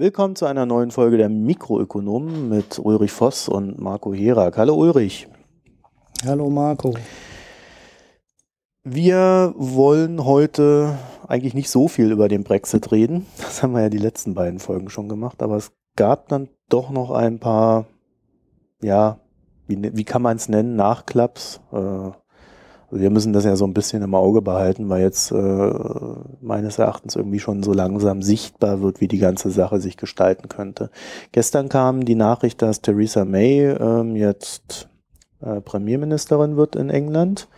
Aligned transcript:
Willkommen 0.00 0.36
zu 0.36 0.46
einer 0.46 0.64
neuen 0.64 0.92
Folge 0.92 1.16
der 1.16 1.28
Mikroökonomen 1.28 2.48
mit 2.48 2.78
Ulrich 2.78 3.10
Voss 3.10 3.48
und 3.48 3.80
Marco 3.80 4.14
Herak. 4.14 4.56
Hallo 4.56 4.76
Ulrich. 4.76 5.26
Hallo 6.24 6.48
Marco. 6.50 6.94
Wir 8.84 9.54
wollen 9.56 10.24
heute 10.24 10.96
eigentlich 11.26 11.54
nicht 11.54 11.68
so 11.68 11.88
viel 11.88 12.12
über 12.12 12.28
den 12.28 12.44
Brexit 12.44 12.92
reden. 12.92 13.26
Das 13.38 13.60
haben 13.60 13.72
wir 13.72 13.80
ja 13.80 13.88
die 13.88 13.98
letzten 13.98 14.34
beiden 14.34 14.60
Folgen 14.60 14.88
schon 14.88 15.08
gemacht, 15.08 15.42
aber 15.42 15.56
es 15.56 15.72
gab 15.96 16.28
dann 16.28 16.48
doch 16.68 16.90
noch 16.90 17.10
ein 17.10 17.40
paar, 17.40 17.86
ja, 18.80 19.18
wie, 19.66 19.96
wie 19.96 20.04
kann 20.04 20.22
man 20.22 20.36
es 20.36 20.48
nennen, 20.48 20.76
Nachklaps. 20.76 21.60
Äh, 21.72 22.10
also 22.90 23.02
wir 23.02 23.10
müssen 23.10 23.34
das 23.34 23.44
ja 23.44 23.54
so 23.54 23.66
ein 23.66 23.74
bisschen 23.74 24.02
im 24.02 24.14
Auge 24.14 24.40
behalten, 24.40 24.88
weil 24.88 25.02
jetzt 25.02 25.30
äh, 25.30 25.72
meines 26.40 26.78
Erachtens 26.78 27.16
irgendwie 27.16 27.38
schon 27.38 27.62
so 27.62 27.74
langsam 27.74 28.22
sichtbar 28.22 28.80
wird, 28.80 29.02
wie 29.02 29.08
die 29.08 29.18
ganze 29.18 29.50
Sache 29.50 29.78
sich 29.78 29.98
gestalten 29.98 30.48
könnte. 30.48 30.90
Gestern 31.32 31.68
kam 31.68 32.06
die 32.06 32.14
Nachricht, 32.14 32.62
dass 32.62 32.80
Theresa 32.80 33.26
May 33.26 33.66
ähm, 33.66 34.16
jetzt 34.16 34.88
äh, 35.40 35.60
Premierministerin 35.60 36.56
wird 36.56 36.76
in 36.76 36.88
England 36.88 37.48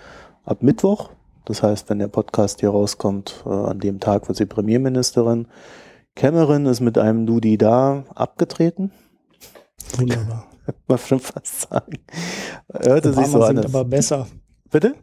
ab 0.44 0.62
Mittwoch. 0.62 1.10
Das 1.44 1.62
heißt, 1.62 1.88
wenn 1.90 2.00
der 2.00 2.08
Podcast 2.08 2.60
hier 2.60 2.70
rauskommt, 2.70 3.44
äh, 3.46 3.50
an 3.50 3.78
dem 3.78 4.00
Tag 4.00 4.26
wird 4.26 4.36
sie 4.36 4.46
Premierministerin. 4.46 5.46
Cameron 6.16 6.66
ist 6.66 6.80
mit 6.80 6.98
einem 6.98 7.26
Dudi 7.26 7.56
da 7.56 8.04
abgetreten. 8.16 8.90
Wunderbar. 9.96 10.46
Man 10.88 10.98
schon 10.98 11.20
fast 11.20 11.62
sagen. 11.62 11.98
Hörte 12.72 13.10
Obama 13.10 13.22
sich 13.22 13.32
so 13.32 13.42
an. 13.42 13.58
aber 13.58 13.84
besser. 13.84 14.26
Bitte? 14.70 14.94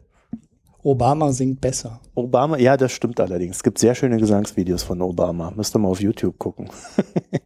Obama 0.82 1.32
singt 1.32 1.60
besser. 1.60 2.00
Obama, 2.14 2.56
ja, 2.58 2.76
das 2.76 2.92
stimmt 2.92 3.20
allerdings. 3.20 3.56
Es 3.56 3.62
gibt 3.62 3.78
sehr 3.78 3.94
schöne 3.94 4.16
Gesangsvideos 4.16 4.82
von 4.82 5.02
Obama. 5.02 5.50
Müsst 5.50 5.74
ihr 5.74 5.80
mal 5.80 5.88
auf 5.88 6.00
YouTube 6.00 6.38
gucken. 6.38 6.70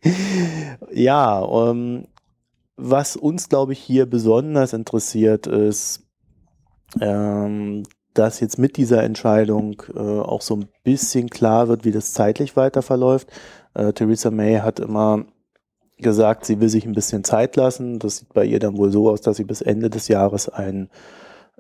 ja, 0.93 1.43
ähm, 1.71 2.07
was 2.77 3.17
uns, 3.17 3.49
glaube 3.49 3.73
ich, 3.73 3.79
hier 3.79 4.07
besonders 4.07 4.73
interessiert, 4.73 5.47
ist, 5.47 6.03
ähm, 7.01 7.85
dass 8.15 8.41
jetzt 8.41 8.59
mit 8.59 8.77
dieser 8.77 9.03
Entscheidung 9.03 9.83
äh, 9.95 9.99
auch 9.99 10.43
so 10.43 10.57
ein 10.57 10.69
bisschen 10.85 11.31
klar 11.31 11.69
wird, 11.69 11.85
wie 11.85 11.93
das 11.93 12.13
zeitlich 12.13 12.57
weiter 12.57 12.83
verläuft. 12.83 13.29
Äh, 13.75 13.93
Theresa 13.95 14.31
May 14.31 14.59
hat 14.59 14.81
immer 14.81 15.25
gesagt, 15.99 16.45
sie 16.45 16.61
will 16.61 16.69
sich 16.69 16.85
ein 16.85 16.93
bisschen 16.93 17.25
Zeit 17.25 17.57
lassen. 17.57 17.99
Das 17.99 18.19
sieht 18.19 18.35
bei 18.35 18.45
ihr 18.45 18.59
dann 18.59 18.77
wohl 18.77 18.91
so 18.91 19.09
aus, 19.09 19.23
dass 19.23 19.39
sie 19.39 19.45
bis 19.45 19.63
Ende 19.63 19.89
des 19.89 20.09
Jahres 20.09 20.49
ein 20.49 20.91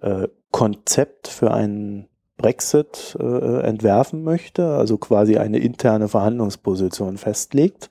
äh, 0.02 0.28
Konzept 0.50 1.28
für 1.28 1.52
einen 1.52 2.08
Brexit 2.36 3.16
äh, 3.18 3.60
entwerfen 3.62 4.24
möchte, 4.24 4.74
also 4.74 4.98
quasi 4.98 5.38
eine 5.38 5.58
interne 5.58 6.08
Verhandlungsposition 6.08 7.16
festlegt, 7.16 7.90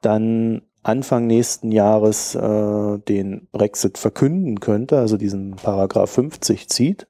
dann 0.00 0.62
Anfang 0.82 1.26
nächsten 1.26 1.72
Jahres 1.72 2.34
äh, 2.34 2.98
den 2.98 3.48
Brexit 3.52 3.98
verkünden 3.98 4.60
könnte, 4.60 4.98
also 4.98 5.16
diesen 5.16 5.56
Paragraph 5.56 6.10
50 6.10 6.68
zieht, 6.68 7.06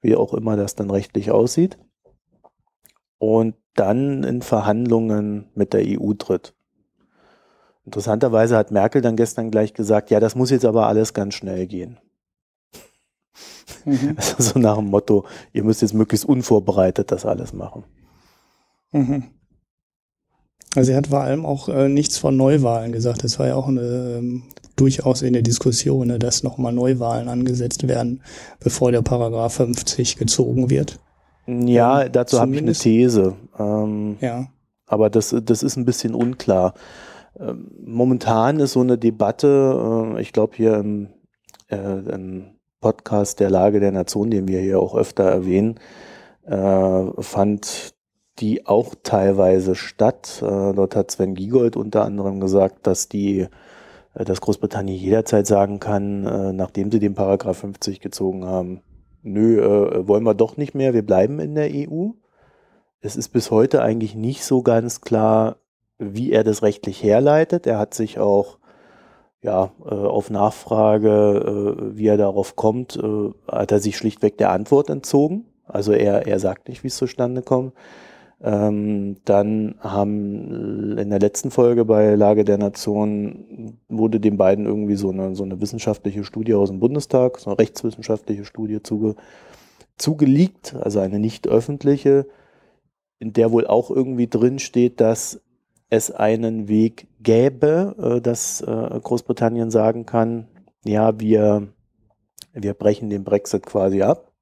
wie 0.00 0.16
auch 0.16 0.34
immer 0.34 0.56
das 0.56 0.74
dann 0.74 0.90
rechtlich 0.90 1.30
aussieht, 1.30 1.78
und 3.18 3.54
dann 3.74 4.24
in 4.24 4.42
Verhandlungen 4.42 5.50
mit 5.54 5.72
der 5.72 5.82
EU 5.86 6.12
tritt. 6.14 6.54
Interessanterweise 7.84 8.56
hat 8.56 8.70
Merkel 8.70 9.00
dann 9.00 9.16
gestern 9.16 9.50
gleich 9.50 9.72
gesagt, 9.72 10.10
ja, 10.10 10.20
das 10.20 10.34
muss 10.34 10.50
jetzt 10.50 10.64
aber 10.64 10.86
alles 10.86 11.14
ganz 11.14 11.34
schnell 11.34 11.66
gehen. 11.66 11.98
Mhm. 13.84 14.16
Also 14.16 14.42
so 14.42 14.58
nach 14.58 14.76
dem 14.76 14.86
Motto, 14.86 15.24
ihr 15.52 15.64
müsst 15.64 15.82
jetzt 15.82 15.94
möglichst 15.94 16.24
unvorbereitet 16.24 17.10
das 17.10 17.26
alles 17.26 17.52
machen. 17.52 17.84
Mhm. 18.92 19.24
Also 20.74 20.92
er 20.92 20.98
hat 20.98 21.08
vor 21.08 21.20
allem 21.20 21.44
auch 21.44 21.68
äh, 21.68 21.88
nichts 21.88 22.18
von 22.18 22.36
Neuwahlen 22.36 22.92
gesagt. 22.92 23.24
Das 23.24 23.38
war 23.38 23.46
ja 23.46 23.56
auch 23.56 23.68
eine, 23.68 24.16
ähm, 24.18 24.44
durchaus 24.76 25.22
in 25.22 25.34
der 25.34 25.42
Diskussion, 25.42 26.08
ne, 26.08 26.18
dass 26.18 26.42
nochmal 26.42 26.72
Neuwahlen 26.72 27.28
angesetzt 27.28 27.86
werden, 27.88 28.22
bevor 28.60 28.90
der 28.90 29.02
Paragraph 29.02 29.54
50 29.54 30.16
gezogen 30.16 30.70
wird. 30.70 30.98
Ja, 31.46 32.04
ähm, 32.04 32.12
dazu 32.12 32.40
habe 32.40 32.54
ich 32.54 32.62
eine 32.62 32.72
These. 32.72 33.34
Ähm, 33.58 34.16
ja. 34.20 34.46
Aber 34.86 35.10
das, 35.10 35.34
das 35.44 35.62
ist 35.62 35.76
ein 35.76 35.84
bisschen 35.84 36.14
unklar. 36.14 36.74
Ähm, 37.38 37.70
momentan 37.84 38.60
ist 38.60 38.72
so 38.72 38.80
eine 38.80 38.98
Debatte, 38.98 40.14
äh, 40.16 40.20
ich 40.22 40.32
glaube 40.32 40.56
hier 40.56 40.76
im, 40.76 41.08
äh, 41.68 41.76
im 41.76 42.51
Podcast 42.82 43.40
der 43.40 43.48
Lage 43.48 43.80
der 43.80 43.92
Nation, 43.92 44.30
den 44.30 44.46
wir 44.46 44.60
hier 44.60 44.78
auch 44.78 44.94
öfter 44.94 45.24
erwähnen, 45.24 45.80
äh, 46.44 47.22
fand 47.22 47.94
die 48.38 48.66
auch 48.66 48.94
teilweise 49.02 49.74
statt. 49.74 50.42
Äh, 50.42 50.74
dort 50.74 50.96
hat 50.96 51.10
Sven 51.10 51.34
Giegold 51.34 51.76
unter 51.76 52.04
anderem 52.04 52.40
gesagt, 52.40 52.86
dass 52.86 53.08
die, 53.08 53.46
äh, 54.14 54.24
dass 54.24 54.40
Großbritannien 54.42 54.98
jederzeit 54.98 55.46
sagen 55.46 55.80
kann, 55.80 56.26
äh, 56.26 56.52
nachdem 56.52 56.90
sie 56.90 56.98
den 56.98 57.14
Paragraph 57.14 57.58
50 57.58 58.00
gezogen 58.00 58.44
haben, 58.44 58.82
nö, 59.22 59.60
äh, 59.60 60.06
wollen 60.06 60.24
wir 60.24 60.34
doch 60.34 60.56
nicht 60.56 60.74
mehr, 60.74 60.92
wir 60.92 61.06
bleiben 61.06 61.40
in 61.40 61.54
der 61.54 61.70
EU. 61.72 62.10
Es 63.00 63.16
ist 63.16 63.30
bis 63.30 63.50
heute 63.50 63.82
eigentlich 63.82 64.14
nicht 64.14 64.44
so 64.44 64.62
ganz 64.62 65.00
klar, 65.00 65.56
wie 65.98 66.32
er 66.32 66.44
das 66.44 66.62
rechtlich 66.62 67.02
herleitet. 67.02 67.66
Er 67.66 67.78
hat 67.78 67.94
sich 67.94 68.18
auch 68.18 68.58
ja, 69.42 69.72
äh, 69.84 69.94
auf 69.94 70.30
Nachfrage, 70.30 71.76
äh, 71.76 71.96
wie 71.96 72.06
er 72.06 72.16
darauf 72.16 72.56
kommt, 72.56 72.96
äh, 72.96 73.30
hat 73.50 73.72
er 73.72 73.80
sich 73.80 73.96
schlichtweg 73.96 74.38
der 74.38 74.50
Antwort 74.50 74.88
entzogen. 74.88 75.46
Also 75.66 75.92
er, 75.92 76.26
er 76.26 76.38
sagt 76.38 76.68
nicht, 76.68 76.84
wie 76.84 76.88
es 76.88 76.96
zustande 76.96 77.42
kommt. 77.42 77.72
Ähm, 78.40 79.16
dann 79.24 79.76
haben 79.80 80.98
in 80.98 81.10
der 81.10 81.20
letzten 81.20 81.50
Folge 81.50 81.84
bei 81.84 82.14
Lage 82.14 82.44
der 82.44 82.58
Nation 82.58 83.78
wurde 83.88 84.18
den 84.18 84.36
beiden 84.36 84.66
irgendwie 84.66 84.96
so 84.96 85.10
eine, 85.10 85.36
so 85.36 85.44
eine 85.44 85.60
wissenschaftliche 85.60 86.24
Studie 86.24 86.54
aus 86.54 86.68
dem 86.68 86.80
Bundestag, 86.80 87.38
so 87.38 87.50
eine 87.50 87.58
rechtswissenschaftliche 87.58 88.44
Studie 88.44 88.82
zuge, 88.82 89.14
zugeliegt, 89.96 90.74
also 90.74 90.98
eine 90.98 91.20
nicht 91.20 91.46
öffentliche, 91.46 92.26
in 93.20 93.32
der 93.32 93.52
wohl 93.52 93.66
auch 93.66 93.90
irgendwie 93.90 94.26
drin 94.26 94.58
steht, 94.58 95.00
dass 95.00 95.40
es 95.92 96.10
einen 96.10 96.68
Weg 96.68 97.06
gäbe, 97.20 97.94
äh, 97.98 98.20
dass 98.22 98.62
äh, 98.62 99.00
Großbritannien 99.02 99.70
sagen 99.70 100.06
kann, 100.06 100.48
ja, 100.84 101.20
wir, 101.20 101.68
wir 102.54 102.72
brechen 102.72 103.10
den 103.10 103.24
Brexit 103.24 103.66
quasi 103.66 104.00
ab. 104.00 104.32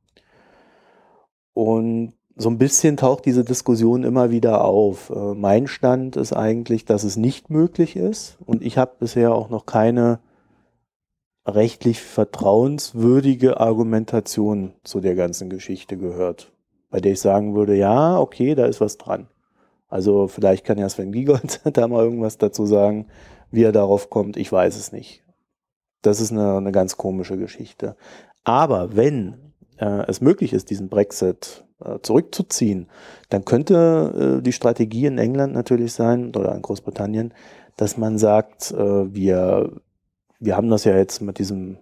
Und 1.53 2.13
so 2.37 2.49
ein 2.49 2.57
bisschen 2.57 2.97
taucht 2.97 3.27
diese 3.27 3.43
Diskussion 3.43 4.05
immer 4.05 4.31
wieder 4.31 4.65
auf. 4.65 5.11
Äh, 5.11 5.35
mein 5.35 5.67
Stand 5.67 6.15
ist 6.15 6.33
eigentlich, 6.33 6.85
dass 6.85 7.03
es 7.03 7.17
nicht 7.17 7.51
möglich 7.51 7.97
ist. 7.97 8.39
Und 8.47 8.63
ich 8.63 8.79
habe 8.79 8.93
bisher 9.01 9.35
auch 9.35 9.51
noch 9.51 9.67
keine 9.67 10.21
rechtlich 11.45 12.01
vertrauenswürdige 12.01 13.59
Argumentation 13.59 14.73
zu 14.85 15.01
der 15.01 15.17
ganzen 15.17 15.51
Geschichte 15.51 15.97
gehört, 15.97 16.53
bei 16.91 17.01
der 17.01 17.13
ich 17.13 17.21
sagen 17.21 17.57
würde, 17.57 17.75
ja, 17.75 18.21
okay, 18.21 18.55
da 18.55 18.67
ist 18.67 18.81
was 18.81 18.99
dran. 18.99 19.27
Also 19.91 20.29
vielleicht 20.29 20.65
kann 20.65 20.79
ja 20.79 20.89
Sven 20.89 21.13
Giegold 21.13 21.61
da 21.77 21.89
mal 21.89 22.05
irgendwas 22.05 22.39
dazu 22.39 22.65
sagen, 22.65 23.09
wie 23.51 23.65
er 23.65 23.73
darauf 23.73 24.09
kommt. 24.09 24.37
Ich 24.37 24.51
weiß 24.51 24.77
es 24.77 24.93
nicht. 24.93 25.25
Das 26.03 26.21
ist 26.21 26.31
eine, 26.31 26.57
eine 26.57 26.73
ganz 26.73 26.97
komische 26.97 27.37
Geschichte. 27.37 27.97
Aber 28.45 28.97
wenn 28.97 29.53
äh, 29.79 30.05
es 30.07 30.21
möglich 30.21 30.53
ist, 30.53 30.71
diesen 30.71 30.89
Brexit 30.89 31.65
äh, 31.85 31.99
zurückzuziehen, 32.01 32.89
dann 33.29 33.45
könnte 33.45 34.39
äh, 34.39 34.43
die 34.43 34.53
Strategie 34.53 35.07
in 35.07 35.19
England 35.19 35.53
natürlich 35.53 35.93
sein 35.93 36.35
oder 36.35 36.55
in 36.55 36.63
Großbritannien, 36.63 37.35
dass 37.77 37.97
man 37.97 38.17
sagt, 38.17 38.71
äh, 38.71 39.15
wir, 39.15 39.73
wir 40.39 40.57
haben 40.57 40.71
das 40.71 40.85
ja 40.85 40.97
jetzt 40.97 41.21
mit 41.21 41.39
diesem 41.39 41.79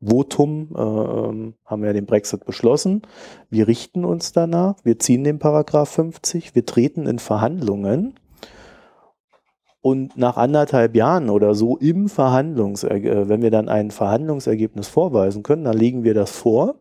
Votum 0.00 0.68
äh, 0.76 0.80
ähm, 0.80 1.54
haben 1.64 1.82
wir 1.82 1.92
den 1.92 2.06
Brexit 2.06 2.44
beschlossen. 2.44 3.02
Wir 3.50 3.66
richten 3.66 4.04
uns 4.04 4.32
danach. 4.32 4.76
Wir 4.84 4.98
ziehen 4.98 5.24
den 5.24 5.38
Paragraph 5.38 5.88
50. 5.90 6.54
Wir 6.54 6.64
treten 6.64 7.06
in 7.06 7.18
Verhandlungen. 7.18 8.14
Und 9.80 10.16
nach 10.16 10.36
anderthalb 10.36 10.94
Jahren 10.94 11.30
oder 11.30 11.54
so 11.54 11.76
im 11.76 12.08
Verhandlungs, 12.08 12.84
äh, 12.84 13.28
wenn 13.28 13.42
wir 13.42 13.50
dann 13.50 13.68
ein 13.68 13.90
Verhandlungsergebnis 13.90 14.88
vorweisen 14.88 15.42
können, 15.42 15.64
dann 15.64 15.76
legen 15.76 16.04
wir 16.04 16.14
das 16.14 16.30
vor 16.30 16.76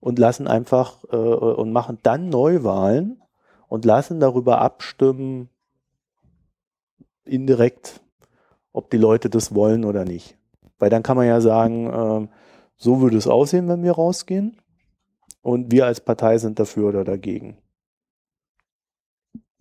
und 0.00 0.18
lassen 0.18 0.46
einfach 0.46 1.04
äh, 1.12 1.16
und 1.16 1.72
machen 1.72 1.98
dann 2.02 2.28
Neuwahlen 2.28 3.22
und 3.68 3.84
lassen 3.84 4.20
darüber 4.20 4.60
abstimmen, 4.60 5.48
indirekt, 7.24 8.00
ob 8.72 8.90
die 8.90 8.98
Leute 8.98 9.30
das 9.30 9.54
wollen 9.54 9.84
oder 9.84 10.04
nicht. 10.04 10.36
Weil 10.84 10.90
dann 10.90 11.02
kann 11.02 11.16
man 11.16 11.26
ja 11.26 11.40
sagen, 11.40 11.86
äh, 11.86 12.28
so 12.76 13.00
würde 13.00 13.16
es 13.16 13.26
aussehen, 13.26 13.68
wenn 13.68 13.82
wir 13.82 13.92
rausgehen. 13.92 14.60
Und 15.40 15.72
wir 15.72 15.86
als 15.86 16.02
Partei 16.02 16.36
sind 16.36 16.58
dafür 16.58 16.90
oder 16.90 17.04
dagegen. 17.04 17.56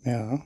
Ja. 0.04 0.42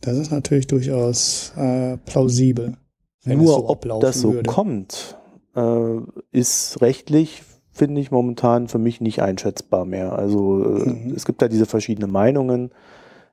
Das 0.00 0.16
ist 0.16 0.32
natürlich 0.32 0.66
durchaus 0.66 1.52
äh, 1.56 1.98
plausibel. 1.98 2.78
Nur 3.24 3.46
so 3.46 3.68
ob 3.68 3.86
das 4.00 4.20
so 4.20 4.34
würde. 4.34 4.50
kommt, 4.50 5.16
äh, 5.54 5.98
ist 6.32 6.80
rechtlich, 6.80 7.44
finde 7.70 8.00
ich, 8.00 8.10
momentan 8.10 8.66
für 8.66 8.78
mich 8.78 9.00
nicht 9.00 9.22
einschätzbar 9.22 9.84
mehr. 9.84 10.18
Also 10.18 10.64
äh, 10.64 10.88
mhm. 10.88 11.12
es 11.14 11.24
gibt 11.24 11.42
da 11.42 11.46
diese 11.46 11.66
verschiedenen 11.66 12.10
Meinungen. 12.10 12.72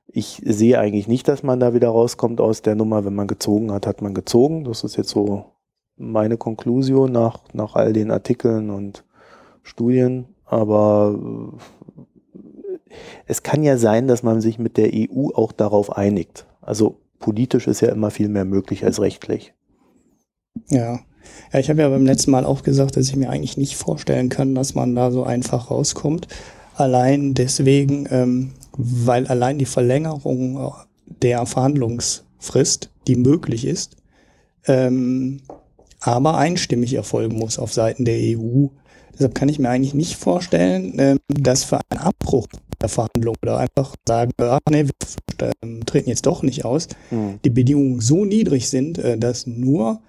Ich 0.06 0.40
sehe 0.44 0.78
eigentlich 0.78 1.08
nicht, 1.08 1.26
dass 1.26 1.42
man 1.42 1.58
da 1.58 1.74
wieder 1.74 1.88
rauskommt 1.88 2.40
aus 2.40 2.62
der 2.62 2.76
Nummer. 2.76 3.04
Wenn 3.04 3.16
man 3.16 3.26
gezogen 3.26 3.72
hat, 3.72 3.88
hat 3.88 4.02
man 4.02 4.14
gezogen. 4.14 4.62
Das 4.62 4.84
ist 4.84 4.96
jetzt 4.96 5.10
so 5.10 5.55
meine 5.96 6.36
Konklusion 6.36 7.12
nach, 7.12 7.40
nach 7.52 7.74
all 7.74 7.92
den 7.92 8.10
Artikeln 8.10 8.70
und 8.70 9.04
Studien. 9.62 10.26
Aber 10.44 11.18
äh, 12.88 12.94
es 13.26 13.42
kann 13.42 13.62
ja 13.62 13.78
sein, 13.78 14.08
dass 14.08 14.22
man 14.22 14.40
sich 14.40 14.58
mit 14.58 14.76
der 14.76 14.90
EU 14.92 15.30
auch 15.34 15.52
darauf 15.52 15.96
einigt. 15.96 16.46
Also 16.60 16.98
politisch 17.18 17.66
ist 17.66 17.80
ja 17.80 17.88
immer 17.88 18.10
viel 18.10 18.28
mehr 18.28 18.44
möglich 18.44 18.84
als 18.84 19.00
rechtlich. 19.00 19.54
Ja. 20.68 21.00
Ja, 21.52 21.58
ich 21.58 21.68
habe 21.70 21.82
ja 21.82 21.88
beim 21.88 22.06
letzten 22.06 22.30
Mal 22.30 22.44
auch 22.44 22.62
gesagt, 22.62 22.96
dass 22.96 23.08
ich 23.08 23.16
mir 23.16 23.30
eigentlich 23.30 23.56
nicht 23.56 23.76
vorstellen 23.76 24.28
kann, 24.28 24.54
dass 24.54 24.74
man 24.74 24.94
da 24.94 25.10
so 25.10 25.24
einfach 25.24 25.70
rauskommt. 25.70 26.28
Allein 26.76 27.34
deswegen, 27.34 28.06
ähm, 28.10 28.52
weil 28.76 29.26
allein 29.26 29.58
die 29.58 29.64
Verlängerung 29.64 30.72
der 31.22 31.44
Verhandlungsfrist, 31.46 32.90
die 33.06 33.16
möglich 33.16 33.64
ist, 33.64 33.96
ähm, 34.66 35.40
aber 36.06 36.38
einstimmig 36.38 36.94
erfolgen 36.94 37.36
muss 37.36 37.58
auf 37.58 37.72
Seiten 37.72 38.04
der 38.04 38.16
EU. 38.16 38.68
Deshalb 39.12 39.34
kann 39.34 39.48
ich 39.48 39.58
mir 39.58 39.70
eigentlich 39.70 39.94
nicht 39.94 40.14
vorstellen, 40.14 40.94
ähm, 40.98 41.18
dass 41.28 41.64
für 41.64 41.80
einen 41.88 42.00
Abbruch 42.00 42.46
der 42.80 42.88
Verhandlung 42.88 43.34
oder 43.42 43.58
einfach 43.58 43.94
sagen, 44.06 44.30
ach 44.38 44.60
nee, 44.70 44.84
wir 44.84 45.52
ähm, 45.62 45.84
treten 45.84 46.08
jetzt 46.08 46.26
doch 46.26 46.42
nicht 46.42 46.64
aus, 46.64 46.88
mhm. 47.10 47.40
die 47.44 47.50
Bedingungen 47.50 48.00
so 48.00 48.24
niedrig 48.24 48.68
sind, 48.68 48.98
äh, 48.98 49.18
dass 49.18 49.46
nur 49.46 50.00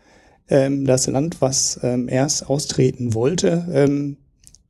ähm, 0.50 0.86
das 0.86 1.08
Land, 1.08 1.42
was 1.42 1.78
erst 1.78 2.50
austreten 2.50 3.14
wollte, 3.14 4.16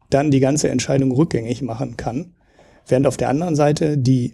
dann 0.10 0.32
die 0.32 0.40
ganze 0.40 0.70
Entscheidung 0.70 1.12
rückgängig 1.12 1.62
machen 1.62 1.98
kann. 1.98 2.34
Während 2.88 3.06
auf 3.06 3.18
der 3.18 3.30
anderen 3.30 3.56
Seite 3.56 3.98
die 3.98 4.34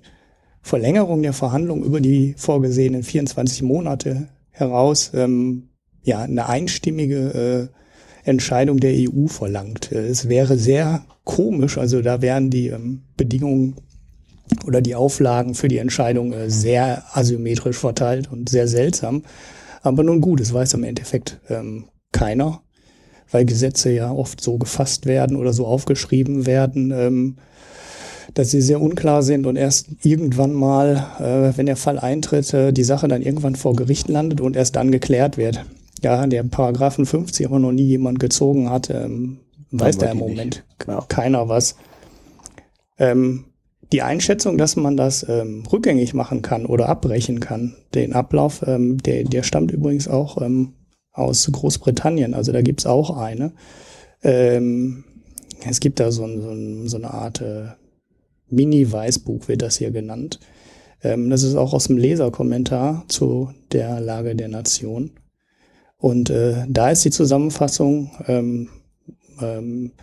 Verlängerung 0.61 1.21
der 1.21 1.33
Verhandlungen 1.33 1.83
über 1.83 1.99
die 1.99 2.35
vorgesehenen 2.37 3.03
24 3.03 3.63
Monate 3.63 4.29
heraus 4.51 5.11
ähm, 5.13 5.69
ja 6.03 6.21
eine 6.21 6.47
einstimmige 6.49 7.69
äh, 7.73 8.29
Entscheidung 8.29 8.79
der 8.79 8.93
EU 8.93 9.27
verlangt. 9.27 9.91
Es 9.91 10.29
wäre 10.29 10.57
sehr 10.57 11.05
komisch, 11.23 11.77
also 11.77 12.01
da 12.01 12.21
wären 12.21 12.49
die 12.49 12.67
ähm, 12.67 13.03
Bedingungen 13.17 13.75
oder 14.65 14.81
die 14.81 14.95
Auflagen 14.95 15.55
für 15.55 15.67
die 15.67 15.77
Entscheidung 15.77 16.33
äh, 16.33 16.49
sehr 16.49 17.03
asymmetrisch 17.13 17.77
verteilt 17.77 18.31
und 18.31 18.49
sehr 18.49 18.67
seltsam. 18.67 19.23
Aber 19.81 20.03
nun 20.03 20.21
gut, 20.21 20.39
es 20.39 20.53
weiß 20.53 20.73
im 20.75 20.83
Endeffekt 20.83 21.39
ähm, 21.49 21.85
keiner, 22.11 22.61
weil 23.31 23.45
Gesetze 23.45 23.91
ja 23.91 24.11
oft 24.11 24.41
so 24.41 24.57
gefasst 24.57 25.05
werden 25.05 25.35
oder 25.35 25.53
so 25.53 25.65
aufgeschrieben 25.65 26.45
werden, 26.45 26.91
ähm, 26.91 27.37
dass 28.33 28.51
sie 28.51 28.61
sehr 28.61 28.81
unklar 28.81 29.21
sind 29.21 29.45
und 29.45 29.57
erst 29.57 29.87
irgendwann 30.03 30.53
mal, 30.53 31.07
äh, 31.19 31.57
wenn 31.57 31.65
der 31.65 31.75
Fall 31.75 31.99
eintritt, 31.99 32.53
äh, 32.53 32.71
die 32.71 32.83
Sache 32.83 33.07
dann 33.07 33.21
irgendwann 33.21 33.55
vor 33.55 33.75
Gericht 33.75 34.07
landet 34.07 34.39
und 34.39 34.55
erst 34.55 34.75
dann 34.75 34.91
geklärt 34.91 35.37
wird. 35.37 35.65
Ja, 36.03 36.27
der 36.27 36.43
Paragraphen 36.43 37.05
50 37.05 37.45
aber 37.45 37.59
noch 37.59 37.71
nie 37.71 37.85
jemand 37.85 38.19
gezogen 38.19 38.69
hat, 38.69 38.89
ähm, 38.89 39.39
weiß 39.71 39.97
da 39.97 40.11
im 40.11 40.17
Moment 40.17 40.63
ja. 40.85 41.01
keiner 41.07 41.47
was. 41.49 41.75
Ähm, 42.97 43.45
die 43.91 44.01
Einschätzung, 44.01 44.57
dass 44.57 44.75
man 44.75 44.97
das 44.97 45.27
ähm, 45.29 45.63
rückgängig 45.71 46.13
machen 46.13 46.41
kann 46.41 46.65
oder 46.65 46.89
abbrechen 46.89 47.39
kann, 47.39 47.75
den 47.93 48.13
Ablauf, 48.13 48.63
ähm, 48.67 48.97
der, 48.97 49.23
der 49.23 49.43
stammt 49.43 49.71
übrigens 49.71 50.07
auch 50.07 50.41
ähm, 50.41 50.73
aus 51.11 51.49
Großbritannien. 51.51 52.33
Also 52.33 52.51
da 52.51 52.61
gibt's 52.61 52.85
auch 52.85 53.15
eine. 53.15 53.53
Ähm, 54.23 55.03
es 55.69 55.79
gibt 55.79 55.99
da 55.99 56.11
so, 56.11 56.27
so, 56.27 56.87
so 56.87 56.97
eine 56.97 57.13
Art 57.13 57.41
äh, 57.41 57.67
Mini-Weißbuch, 58.49 59.47
wird 59.47 59.61
das 59.61 59.77
hier 59.77 59.91
genannt. 59.91 60.39
Ähm, 61.03 61.29
das 61.29 61.43
ist 61.43 61.55
auch 61.55 61.73
aus 61.73 61.85
dem 61.85 61.97
Leserkommentar 61.97 63.05
zu 63.07 63.51
der 63.71 63.99
Lage 63.99 64.35
der 64.35 64.47
Nation. 64.47 65.11
Und 66.03 66.29
äh, 66.29 66.65
da 66.67 66.89
ist 66.91 67.05
die 67.05 67.11
Zusammenfassung 67.11 68.11
ähm, 68.27 68.67
ähm, 69.39 69.93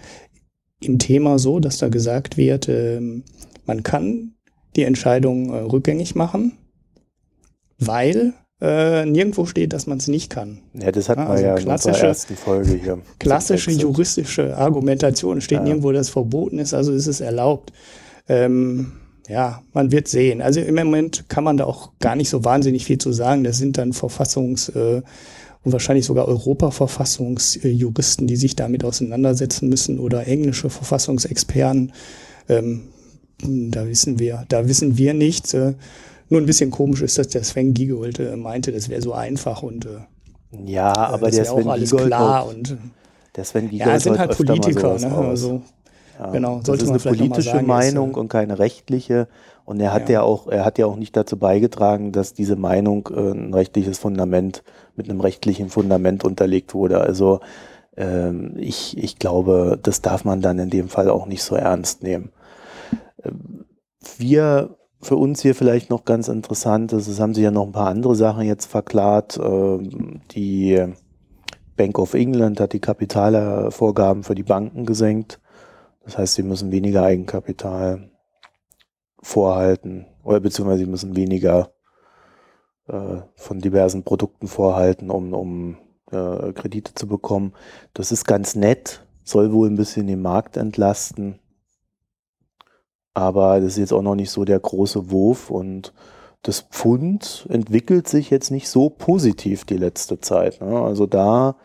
im 0.80 0.98
Thema 0.98 1.38
so, 1.38 1.60
dass 1.60 1.76
da 1.76 1.90
gesagt 1.90 2.38
wird, 2.38 2.70
ähm, 2.70 3.22
man 3.66 3.82
kann 3.82 4.32
die 4.76 4.84
Entscheidung 4.84 5.52
äh, 5.52 5.58
rückgängig 5.58 6.14
machen, 6.14 6.56
weil 7.78 8.32
äh, 8.62 9.04
nirgendwo 9.04 9.44
steht, 9.44 9.74
dass 9.74 9.86
man 9.86 9.98
es 9.98 10.08
nicht 10.08 10.30
kann. 10.30 10.62
Ja, 10.72 10.90
das 10.90 11.10
hatten 11.10 11.20
also 11.20 11.42
wir 11.42 11.50
ja 11.50 11.56
in 11.58 11.68
unserer 11.68 11.98
ersten 11.98 12.34
Folge 12.34 12.76
hier. 12.82 12.98
Klassische 13.18 13.70
juristische 13.70 14.56
Argumentation 14.56 15.42
steht 15.42 15.58
ja. 15.58 15.64
nirgendwo, 15.64 15.92
dass 15.92 16.06
es 16.06 16.12
verboten 16.14 16.60
ist, 16.60 16.72
also 16.72 16.94
ist 16.94 17.08
es 17.08 17.20
erlaubt. 17.20 17.74
Ähm, 18.26 18.92
ja, 19.28 19.62
man 19.74 19.92
wird 19.92 20.08
sehen. 20.08 20.40
Also 20.40 20.60
im 20.60 20.76
Moment 20.76 21.28
kann 21.28 21.44
man 21.44 21.58
da 21.58 21.66
auch 21.66 21.92
gar 22.00 22.16
nicht 22.16 22.30
so 22.30 22.42
wahnsinnig 22.42 22.86
viel 22.86 22.96
zu 22.96 23.12
sagen. 23.12 23.44
Das 23.44 23.58
sind 23.58 23.76
dann 23.76 23.92
Verfassungs- 23.92 24.74
äh, 24.74 25.02
und 25.62 25.72
wahrscheinlich 25.72 26.06
sogar 26.06 26.26
Europa-Verfassungsjuristen, 26.26 28.26
die 28.26 28.36
sich 28.36 28.56
damit 28.56 28.84
auseinandersetzen 28.84 29.68
müssen 29.68 29.98
oder 29.98 30.26
englische 30.26 30.70
Verfassungsexperten. 30.70 31.92
Ähm, 32.48 32.84
da 33.42 33.86
wissen 33.86 34.18
wir, 34.18 34.44
da 34.48 34.68
wissen 34.68 34.96
wir 34.96 35.14
nichts. 35.14 35.54
Äh, 35.54 35.74
nur 36.28 36.40
ein 36.40 36.46
bisschen 36.46 36.70
komisch 36.70 37.02
ist, 37.02 37.18
dass 37.18 37.28
der 37.28 37.44
Sven 37.44 37.74
Giegold 37.74 38.18
äh, 38.20 38.36
meinte, 38.36 38.72
das 38.72 38.88
wäre 38.88 39.02
so 39.02 39.12
einfach 39.12 39.62
und 39.62 39.86
äh, 39.86 39.98
ja, 40.64 40.92
aber 40.92 41.26
das 41.26 41.36
der 41.36 41.44
Sven 41.44 41.66
auch 41.66 41.72
alles 41.72 41.90
Giegold 41.90 42.06
klar 42.06 42.46
und 42.46 42.76
der 43.36 43.44
Sven 43.44 43.70
Giegold 43.70 43.90
ja, 43.90 44.00
sind 44.00 44.18
halt 44.18 44.36
Politiker, 44.36 44.98
ne? 44.98 45.12
Also, 45.12 45.62
ja, 46.20 46.30
genau, 46.30 46.60
sollte 46.62 46.84
das 46.84 46.96
ist 46.96 47.06
eine 47.06 47.16
politische 47.16 47.50
sagen, 47.50 47.66
Meinung 47.66 48.10
ist, 48.10 48.16
und 48.18 48.28
keine 48.28 48.58
rechtliche. 48.58 49.26
Und 49.64 49.80
er 49.80 49.92
hat 49.92 50.08
ja. 50.08 50.16
ja. 50.16 50.22
auch, 50.22 50.48
er 50.48 50.64
hat 50.64 50.78
ja 50.78 50.86
auch 50.86 50.96
nicht 50.96 51.16
dazu 51.16 51.38
beigetragen, 51.38 52.12
dass 52.12 52.34
diese 52.34 52.56
Meinung 52.56 53.08
äh, 53.14 53.30
ein 53.30 53.54
rechtliches 53.54 53.98
Fundament 53.98 54.62
mit 54.96 55.08
einem 55.08 55.20
rechtlichen 55.20 55.70
Fundament 55.70 56.24
unterlegt 56.24 56.74
wurde. 56.74 57.00
Also 57.00 57.40
ähm, 57.96 58.54
ich, 58.56 58.98
ich 58.98 59.18
glaube, 59.18 59.78
das 59.82 60.02
darf 60.02 60.24
man 60.24 60.42
dann 60.42 60.58
in 60.58 60.70
dem 60.70 60.88
Fall 60.88 61.08
auch 61.08 61.26
nicht 61.26 61.42
so 61.42 61.54
ernst 61.54 62.02
nehmen. 62.02 62.30
Ähm, 63.24 63.64
wir 64.18 64.76
für 65.00 65.16
uns 65.16 65.40
hier 65.40 65.54
vielleicht 65.54 65.88
noch 65.88 66.04
ganz 66.04 66.28
interessant 66.28 66.92
ist, 66.92 67.08
es 67.08 67.18
haben 67.18 67.32
sich 67.32 67.44
ja 67.44 67.50
noch 67.50 67.64
ein 67.64 67.72
paar 67.72 67.88
andere 67.88 68.14
Sachen 68.14 68.44
jetzt 68.44 68.66
verklart. 68.66 69.40
Ähm, 69.42 70.20
die 70.32 70.84
Bank 71.76 71.98
of 71.98 72.12
England 72.12 72.60
hat 72.60 72.74
die 72.74 72.80
Kapitalvorgaben 72.80 74.22
für 74.22 74.34
die 74.34 74.42
Banken 74.42 74.84
gesenkt. 74.84 75.40
Das 76.04 76.18
heißt, 76.18 76.34
sie 76.34 76.42
müssen 76.42 76.72
weniger 76.72 77.02
Eigenkapital 77.02 78.10
vorhalten 79.22 80.06
oder 80.22 80.40
beziehungsweise 80.40 80.84
sie 80.84 80.90
müssen 80.90 81.16
weniger 81.16 81.72
äh, 82.88 83.18
von 83.36 83.60
diversen 83.60 84.02
Produkten 84.02 84.48
vorhalten, 84.48 85.10
um, 85.10 85.32
um 85.34 85.76
äh, 86.10 86.52
Kredite 86.52 86.94
zu 86.94 87.06
bekommen. 87.06 87.52
Das 87.94 88.12
ist 88.12 88.24
ganz 88.24 88.54
nett, 88.54 89.06
soll 89.24 89.52
wohl 89.52 89.68
ein 89.68 89.76
bisschen 89.76 90.06
den 90.06 90.22
Markt 90.22 90.56
entlasten. 90.56 91.38
Aber 93.14 93.60
das 93.60 93.72
ist 93.72 93.78
jetzt 93.78 93.92
auch 93.92 94.02
noch 94.02 94.14
nicht 94.14 94.30
so 94.30 94.44
der 94.44 94.60
große 94.60 95.10
Wurf 95.10 95.50
und 95.50 95.92
das 96.42 96.60
Pfund 96.60 97.46
entwickelt 97.50 98.08
sich 98.08 98.30
jetzt 98.30 98.50
nicht 98.50 98.68
so 98.68 98.88
positiv 98.88 99.64
die 99.64 99.76
letzte 99.76 100.20
Zeit. 100.20 100.60
Ne? 100.60 100.80
Also 100.80 101.06
da, 101.06 101.56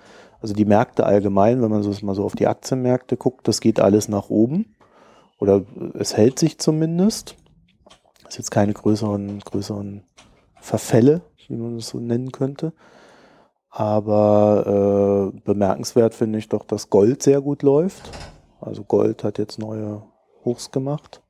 also 0.41 0.53
die 0.53 0.65
Märkte 0.65 1.05
allgemein, 1.05 1.61
wenn 1.61 1.71
man 1.71 1.83
so 1.83 1.93
mal 2.05 2.15
so 2.15 2.23
auf 2.23 2.35
die 2.35 2.47
Aktienmärkte 2.47 3.17
guckt, 3.17 3.47
das 3.47 3.61
geht 3.61 3.79
alles 3.79 4.07
nach 4.07 4.29
oben. 4.29 4.75
Oder 5.39 5.63
es 5.95 6.15
hält 6.15 6.39
sich 6.39 6.59
zumindest. 6.59 7.35
Ist 8.27 8.37
jetzt 8.37 8.51
keine 8.51 8.73
größeren, 8.73 9.39
größeren 9.39 10.03
Verfälle, 10.59 11.21
wie 11.47 11.55
man 11.55 11.77
es 11.77 11.89
so 11.89 11.99
nennen 11.99 12.31
könnte. 12.31 12.73
Aber 13.69 15.33
äh, 15.35 15.39
bemerkenswert 15.41 16.13
finde 16.13 16.39
ich 16.39 16.47
doch, 16.47 16.65
dass 16.65 16.89
Gold 16.89 17.21
sehr 17.21 17.41
gut 17.41 17.61
läuft. 17.61 18.09
Also 18.61 18.83
Gold 18.83 19.23
hat 19.23 19.37
jetzt 19.37 19.59
neue 19.59 20.01
Hochs 20.45 20.71
gemacht. 20.71 21.21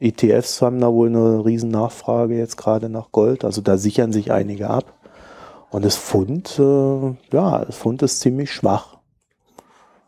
ETFs 0.00 0.62
haben 0.62 0.80
da 0.80 0.92
wohl 0.92 1.08
eine 1.08 1.44
riesen 1.44 1.70
Nachfrage 1.70 2.36
jetzt 2.36 2.56
gerade 2.56 2.88
nach 2.88 3.12
Gold. 3.12 3.44
Also 3.44 3.60
da 3.60 3.76
sichern 3.76 4.12
sich 4.12 4.32
einige 4.32 4.70
ab. 4.70 4.94
Und 5.72 5.86
das 5.86 5.96
Pfund, 5.96 6.58
äh, 6.58 7.14
ja, 7.32 7.64
das 7.64 7.76
Pfund 7.78 8.02
ist 8.02 8.20
ziemlich 8.20 8.52
schwach. 8.52 8.98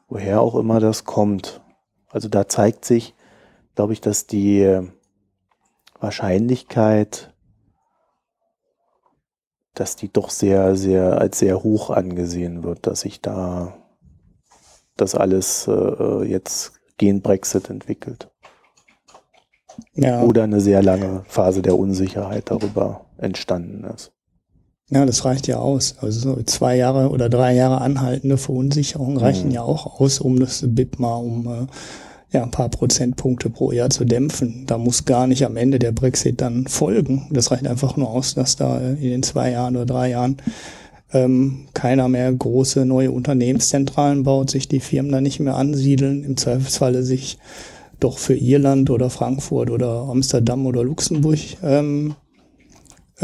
Woher 0.09 0.43
auch 0.43 0.57
immer 0.57 0.79
das 0.79 1.05
kommt. 1.05 1.63
Also 2.11 2.29
da 2.29 2.47
zeigt 2.47 2.85
sich, 2.85 3.15
glaube 3.75 3.95
ich, 3.95 4.03
dass 4.03 4.27
die 4.27 4.83
Wahrscheinlichkeit, 5.99 7.33
dass 9.73 9.97
die 9.97 10.13
doch 10.13 10.29
sehr, 10.29 10.77
sehr 10.77 11.19
als 11.19 11.39
sehr 11.39 11.63
hoch 11.63 11.89
angesehen 11.89 12.63
wird, 12.63 12.87
dass 12.87 13.01
sich 13.01 13.23
da 13.23 13.75
das 14.99 15.15
alles 15.15 15.67
äh, 15.67 16.25
jetzt 16.25 16.75
gegen 16.99 17.23
Brexit 17.23 17.71
entwickelt. 17.71 18.31
Ja. 19.95 20.23
Oder 20.23 20.45
eine 20.45 20.61
sehr 20.61 20.83
lange 20.83 21.25
Phase 21.27 21.63
der 21.63 21.79
Unsicherheit 21.79 22.51
darüber 22.51 23.07
entstanden 23.17 23.85
ist. 23.85 24.13
Ja, 24.91 25.07
das 25.07 25.25
reicht 25.25 25.47
ja 25.47 25.59
aus. 25.59 25.97
Also 26.01 26.21
so 26.21 26.43
zwei 26.43 26.77
Jahre 26.77 27.09
oder 27.09 27.29
drei 27.29 27.55
Jahre 27.55 27.81
anhaltende 27.81 28.37
Verunsicherung 28.37 29.17
reichen 29.17 29.49
mhm. 29.49 29.55
ja 29.55 29.63
auch 29.63 30.01
aus, 30.01 30.21
um 30.21 30.39
das 30.39 30.63
BIP 30.67 30.99
mal 30.99 31.17
um 31.17 31.47
äh, 31.47 31.67
ja, 32.35 32.43
ein 32.43 32.51
paar 32.51 32.69
Prozentpunkte 32.69 33.49
pro 33.49 33.73
Jahr 33.73 33.91
zu 33.91 34.05
dämpfen. 34.05 34.65
Da 34.67 34.77
muss 34.77 35.05
gar 35.05 35.27
nicht 35.27 35.47
am 35.47 35.57
Ende 35.57 35.79
der 35.79 35.93
Brexit 35.93 36.41
dann 36.41 36.67
folgen. 36.67 37.29
Das 37.31 37.51
reicht 37.51 37.67
einfach 37.67 37.97
nur 37.97 38.11
aus, 38.11 38.35
dass 38.35 38.57
da 38.57 38.79
in 38.79 39.11
den 39.11 39.23
zwei 39.23 39.53
Jahren 39.53 39.77
oder 39.77 39.87
drei 39.87 40.11
Jahren 40.11 40.37
ähm, 41.13 41.69
keiner 41.73 42.09
mehr 42.09 42.31
große 42.33 42.85
neue 42.85 43.13
Unternehmenszentralen 43.13 44.25
baut, 44.25 44.51
sich 44.51 44.69
die 44.69 44.81
Firmen 44.81 45.13
da 45.13 45.21
nicht 45.21 45.41
mehr 45.41 45.55
ansiedeln, 45.55 46.25
im 46.25 46.37
Zweifelsfalle 46.37 47.05
sich 47.05 47.39
doch 48.01 48.19
für 48.19 48.35
Irland 48.35 48.91
oder 48.91 49.09
Frankfurt 49.09 49.71
oder 49.71 50.09
Amsterdam 50.11 50.67
oder 50.67 50.83
Luxemburg 50.83 51.39
ähm, 51.63 52.17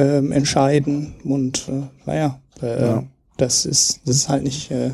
ähm, 0.00 0.32
entscheiden. 0.32 1.14
Und 1.24 1.68
äh, 1.68 1.82
naja, 2.06 2.40
äh, 2.62 2.80
ja. 2.80 3.04
das 3.36 3.66
ist 3.66 4.00
das 4.06 4.16
ist 4.16 4.28
halt 4.28 4.42
nicht, 4.42 4.70
äh, 4.70 4.90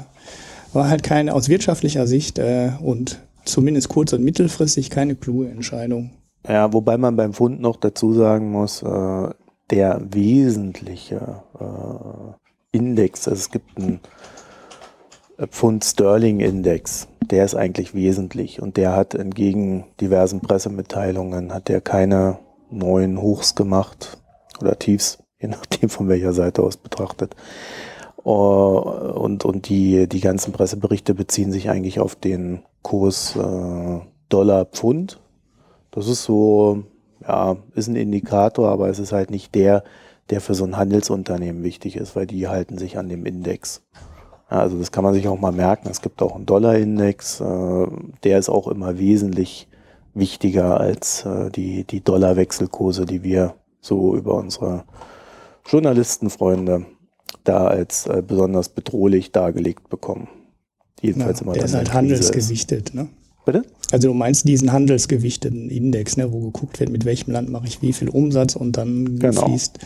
war 0.73 0.89
halt 0.89 1.03
keine 1.03 1.35
aus 1.35 1.49
wirtschaftlicher 1.49 2.07
Sicht 2.07 2.39
äh, 2.39 2.73
und 2.81 3.21
zumindest 3.45 3.89
kurz- 3.89 4.13
und 4.13 4.25
mittelfristig 4.25 4.91
keine 4.91 5.15
kluge 5.15 5.49
Entscheidung. 5.49 6.11
Ja, 6.49 6.73
wobei 6.73 6.97
man 6.97 7.17
beim 7.17 7.33
Fund 7.33 7.61
noch 7.61 7.77
dazu 7.77 8.13
sagen 8.13 8.51
muss, 8.51 8.83
äh, 8.83 9.29
der 9.71 10.01
wesentliche 10.11 11.43
äh, 11.59 12.77
Index, 12.77 13.27
also 13.27 13.39
es 13.41 13.51
gibt 13.51 13.77
einen 13.79 14.01
Pfund 15.51 15.85
Sterling 15.85 16.41
Index, 16.41 17.09
der 17.31 17.45
ist 17.45 17.55
eigentlich 17.55 17.95
wesentlich 17.95 18.63
und 18.63 18.77
der 18.77 18.95
hat 18.95 19.15
entgegen 19.15 19.85
diversen 20.01 20.41
Pressemitteilungen 20.41 21.53
hat 21.53 21.69
der 21.69 21.81
keine 21.81 22.39
neuen 22.71 23.21
Hochs 23.21 23.55
gemacht 23.55 24.19
oder 24.61 24.79
Tiefs, 24.79 25.19
je 25.41 25.49
nachdem 25.49 25.89
von 25.89 26.09
welcher 26.09 26.33
Seite 26.33 26.63
aus 26.63 26.77
betrachtet. 26.77 27.35
Und, 28.17 29.45
und 29.45 29.69
die, 29.69 30.09
die 30.09 30.21
ganzen 30.21 30.53
Presseberichte 30.53 31.15
beziehen 31.15 31.53
sich 31.53 31.71
eigentlich 31.71 32.01
auf 32.01 32.17
den 32.17 32.63
Kurs 32.83 33.37
äh, 33.37 34.01
Dollar-Pfund. 34.29 35.21
Das 35.93 36.09
ist 36.09 36.25
so, 36.25 36.83
ja, 37.23 37.57
ist 37.77 37.87
ein 37.87 37.95
Indikator, 37.95 38.69
aber 38.69 38.89
es 38.89 38.99
ist 38.99 39.13
halt 39.13 39.31
nicht 39.31 39.55
der, 39.55 39.85
der 40.31 40.41
für 40.41 40.55
so 40.55 40.65
ein 40.65 40.77
Handelsunternehmen 40.77 41.63
wichtig 41.63 41.95
ist, 41.97 42.17
weil 42.17 42.27
die 42.27 42.49
halten 42.49 42.79
sich 42.79 42.99
an 42.99 43.09
dem 43.09 43.27
Index. 43.27 43.83
Also 44.49 44.79
das 44.79 44.93
kann 44.93 45.05
man 45.05 45.15
sich 45.15 45.29
auch 45.29 45.39
mal 45.39 45.53
merken. 45.53 45.89
Es 45.89 46.03
gibt 46.03 46.23
auch 46.23 46.35
einen 46.35 46.47
Dollar-Index, 46.47 47.41
äh, 47.41 47.87
der 48.25 48.39
ist 48.39 48.49
auch 48.49 48.69
immer 48.69 48.99
wesentlich 48.99 49.69
wichtiger 50.15 50.81
als 50.81 51.25
äh, 51.25 51.51
die, 51.51 51.85
die 51.85 52.03
Dollar-Wechselkurse, 52.03 53.07
die 53.07 53.23
wir 53.23 53.55
so 53.87 54.17
über 54.17 54.35
unsere 54.35 54.85
Journalistenfreunde 55.67 56.87
da 57.45 57.67
als 57.67 58.07
äh, 58.07 58.23
besonders 58.27 58.69
bedrohlich 58.69 59.33
dargelegt 59.33 59.89
bekommen. 59.89 60.29
Jedenfalls 61.01 61.41
ja, 61.41 61.45
immer 61.45 61.53
der 61.55 61.65
ist 61.65 61.75
halt 61.75 61.93
handelsgewichtet, 61.93 62.95
ne? 62.95 63.09
Bitte? 63.45 63.63
Also 63.93 64.09
du 64.09 64.15
meinst 64.15 64.49
diesen 64.49 64.73
handelsgewichteten 64.73 65.71
Index, 65.71 66.17
ne, 66.17 66.33
wo 66.33 66.41
geguckt 66.41 66.81
wird, 66.81 66.91
mit 66.91 67.05
welchem 67.05 67.31
Land 67.31 67.49
mache 67.49 67.67
ich 67.67 67.81
wie 67.81 67.93
viel 67.93 68.09
Umsatz 68.09 68.57
und 68.57 68.77
dann 68.77 69.21
genau. 69.21 69.47
fließt 69.47 69.79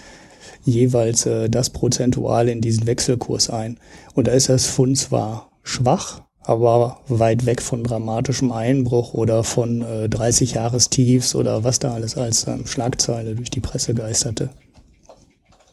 jeweils 0.64 1.26
äh, 1.26 1.50
das 1.50 1.68
Prozentual 1.70 2.48
in 2.48 2.62
diesen 2.62 2.86
Wechselkurs 2.86 3.50
ein. 3.50 3.78
Und 4.14 4.28
da 4.28 4.32
ist 4.32 4.48
das 4.48 4.66
Fund 4.66 4.96
zwar 4.96 5.50
schwach, 5.62 6.22
aber 6.42 6.98
weit 7.08 7.46
weg 7.46 7.60
von 7.60 7.84
dramatischem 7.84 8.50
Einbruch 8.52 9.14
oder 9.14 9.44
von 9.44 9.82
äh, 9.82 10.08
30 10.08 10.54
Jahrestiefs 10.54 11.34
oder 11.34 11.64
was 11.64 11.78
da 11.78 11.92
alles 11.92 12.16
als 12.16 12.46
ähm, 12.46 12.66
Schlagzeile 12.66 13.34
durch 13.34 13.50
die 13.50 13.60
Presse 13.60 13.94
geisterte. 13.94 14.50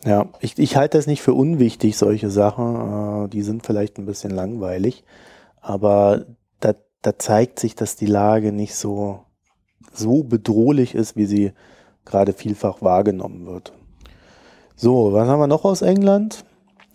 Ja, 0.05 0.27
ich, 0.39 0.57
ich 0.57 0.75
halte 0.75 0.97
das 0.97 1.07
nicht 1.07 1.21
für 1.21 1.33
unwichtig, 1.33 1.97
solche 1.97 2.29
Sachen. 2.29 3.25
Äh, 3.25 3.29
die 3.29 3.41
sind 3.41 3.65
vielleicht 3.65 3.97
ein 3.97 4.05
bisschen 4.05 4.31
langweilig, 4.31 5.03
aber 5.61 6.25
da, 6.59 6.75
da 7.01 7.17
zeigt 7.17 7.59
sich, 7.59 7.75
dass 7.75 7.95
die 7.95 8.05
Lage 8.05 8.51
nicht 8.51 8.75
so, 8.75 9.21
so 9.93 10.23
bedrohlich 10.23 10.95
ist, 10.95 11.15
wie 11.15 11.25
sie 11.25 11.53
gerade 12.05 12.33
vielfach 12.33 12.81
wahrgenommen 12.81 13.45
wird. 13.45 13.73
So, 14.75 15.13
was 15.13 15.27
haben 15.27 15.39
wir 15.39 15.47
noch 15.47 15.65
aus 15.65 15.81
England? 15.81 16.45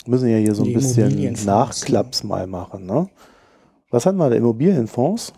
Wir 0.04 0.10
müssen 0.10 0.28
ja 0.28 0.36
hier 0.36 0.54
so 0.54 0.64
ein 0.64 0.72
bisschen 0.72 1.36
Nachklaps 1.44 2.22
mal 2.22 2.46
machen. 2.46 2.86
Ne? 2.86 3.08
Was 3.92 4.06
hatten 4.06 4.18
wir 4.18 4.30
da? 4.30 4.36
Immobilienfonds? 4.36 5.34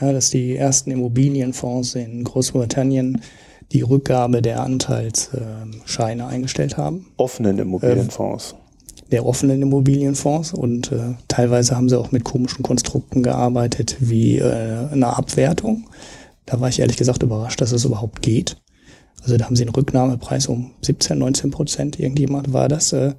Ja, 0.00 0.12
dass 0.12 0.30
die 0.30 0.56
ersten 0.56 0.92
Immobilienfonds 0.92 1.96
in 1.96 2.22
Großbritannien 2.22 3.20
die 3.72 3.82
Rückgabe 3.82 4.40
der 4.40 4.62
Anteilsscheine 4.62 6.26
eingestellt 6.26 6.76
haben. 6.76 7.08
Offenen 7.16 7.58
Immobilienfonds. 7.58 8.52
Äh, 8.52 9.10
der 9.10 9.26
offenen 9.26 9.60
Immobilienfonds 9.60 10.52
und 10.52 10.92
äh, 10.92 11.14
teilweise 11.26 11.76
haben 11.76 11.88
sie 11.88 11.98
auch 11.98 12.12
mit 12.12 12.24
komischen 12.24 12.62
Konstrukten 12.62 13.22
gearbeitet 13.22 13.96
wie 14.00 14.38
äh, 14.38 14.88
eine 14.92 15.16
Abwertung. 15.16 15.88
Da 16.46 16.60
war 16.60 16.68
ich 16.68 16.78
ehrlich 16.78 16.96
gesagt 16.96 17.22
überrascht, 17.22 17.60
dass 17.60 17.72
es 17.72 17.84
überhaupt 17.84 18.22
geht. 18.22 18.56
Also 19.22 19.36
da 19.36 19.46
haben 19.46 19.56
sie 19.56 19.64
einen 19.64 19.74
Rücknahmepreis 19.74 20.46
um 20.46 20.70
17, 20.82 21.18
19 21.18 21.50
Prozent, 21.50 21.98
irgendjemand 21.98 22.52
war 22.52 22.68
das, 22.68 22.92
äh, 22.92 23.14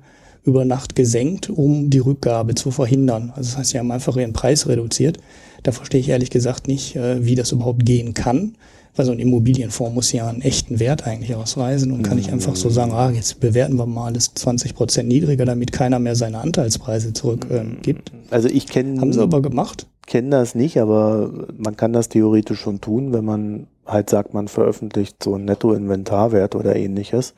über 0.50 0.66
Nacht 0.66 0.96
gesenkt, 0.96 1.50
um 1.50 1.90
die 1.90 2.00
Rückgabe 2.00 2.56
zu 2.56 2.72
verhindern. 2.72 3.32
Also 3.36 3.52
das 3.52 3.58
heißt, 3.58 3.70
sie 3.72 3.80
haben 3.80 3.92
einfach 3.92 4.18
ihren 4.18 4.34
Preis 4.34 4.68
reduziert. 4.68 5.18
Da 5.64 5.72
verstehe 5.72 6.00
ich 6.00 6.10
ehrlich 6.10 6.30
gesagt 6.30 6.68
nicht, 6.68 6.96
äh, 6.96 7.26
wie 7.26 7.36
das 7.36 7.52
überhaupt 7.52 7.86
gehen 7.86 8.14
kann 8.14 8.56
weil 8.96 9.06
so 9.06 9.14
ein 9.14 9.20
Immobilienfonds 9.20 9.96
muss 9.96 10.12
ja 10.12 10.28
einen 10.28 10.42
echten 10.42 10.80
Wert 10.80 11.08
eigentlich 11.08 11.34
ausweisen 11.34 11.94
und 11.94 12.04
kann 12.04 12.18
nicht 12.18 12.34
einfach 12.34 12.58
so 12.58 12.70
sagen, 12.70 12.92
ah, 12.92 13.10
jetzt 13.10 13.40
bewerten 13.40 13.78
wir 13.78 13.86
mal 13.86 14.08
alles 14.08 14.34
20 14.34 14.76
Prozent 14.76 15.08
niedriger, 15.08 15.46
damit 15.46 15.72
keiner 15.72 16.00
mehr 16.00 16.18
seine 16.18 16.40
Anteilspreise 16.40 17.14
zurückgibt. 17.14 18.10
Äh, 18.10 18.34
also 18.34 18.50
ich 18.50 18.68
kenne... 18.68 19.00
Haben 19.00 19.14
sie 19.14 19.22
aber 19.22 19.42
gemacht? 19.42 19.88
kenne 20.10 20.32
das 20.32 20.56
nicht, 20.56 20.82
aber 20.82 21.32
man 21.58 21.78
kann 21.78 21.94
das 21.94 22.10
theoretisch 22.10 22.60
schon 22.60 22.82
tun, 22.82 23.14
wenn 23.14 23.24
man 23.24 23.68
halt 23.86 24.10
sagt, 24.10 24.34
man 24.34 24.48
veröffentlicht 24.48 25.24
so 25.24 25.36
einen 25.36 25.46
Nettoinventarwert 25.46 26.56
oder 26.56 26.76
ähnliches, 26.76 27.36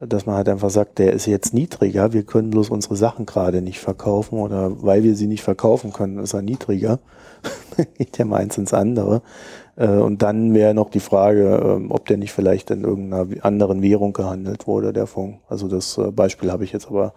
dass 0.00 0.24
man 0.24 0.36
halt 0.36 0.48
einfach 0.48 0.70
sagt, 0.70 0.98
der 0.98 1.12
ist 1.12 1.26
jetzt 1.26 1.52
niedriger, 1.52 2.14
wir 2.14 2.22
können 2.22 2.50
bloß 2.50 2.70
unsere 2.70 2.96
Sachen 2.96 3.26
gerade 3.26 3.60
nicht 3.60 3.80
verkaufen 3.80 4.38
oder 4.38 4.82
weil 4.82 5.02
wir 5.02 5.14
sie 5.14 5.26
nicht 5.26 5.42
verkaufen 5.42 5.92
können, 5.92 6.18
ist 6.18 6.32
er 6.32 6.42
niedriger. 6.42 6.98
Geht 7.98 8.18
ja 8.18 8.24
meins 8.24 8.56
ins 8.56 8.72
andere. 8.72 9.22
Äh, 9.76 9.88
und 9.88 10.22
dann 10.22 10.54
wäre 10.54 10.72
noch 10.72 10.90
die 10.90 11.00
Frage, 11.00 11.60
ähm, 11.62 11.90
ob 11.90 12.06
der 12.06 12.16
nicht 12.16 12.32
vielleicht 12.32 12.70
in 12.70 12.84
irgendeiner 12.84 13.44
anderen 13.44 13.82
Währung 13.82 14.14
gehandelt 14.14 14.66
wurde, 14.66 14.92
der 14.94 15.06
Fonds. 15.06 15.38
Also 15.48 15.68
das 15.68 15.98
äh, 15.98 16.10
Beispiel 16.10 16.50
habe 16.50 16.64
ich 16.64 16.72
jetzt 16.72 16.88
aber 16.88 17.12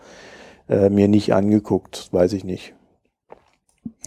äh, 0.67 0.89
mir 0.89 1.07
nicht 1.07 1.33
angeguckt, 1.33 2.09
weiß 2.11 2.33
ich 2.33 2.43
nicht. 2.43 2.73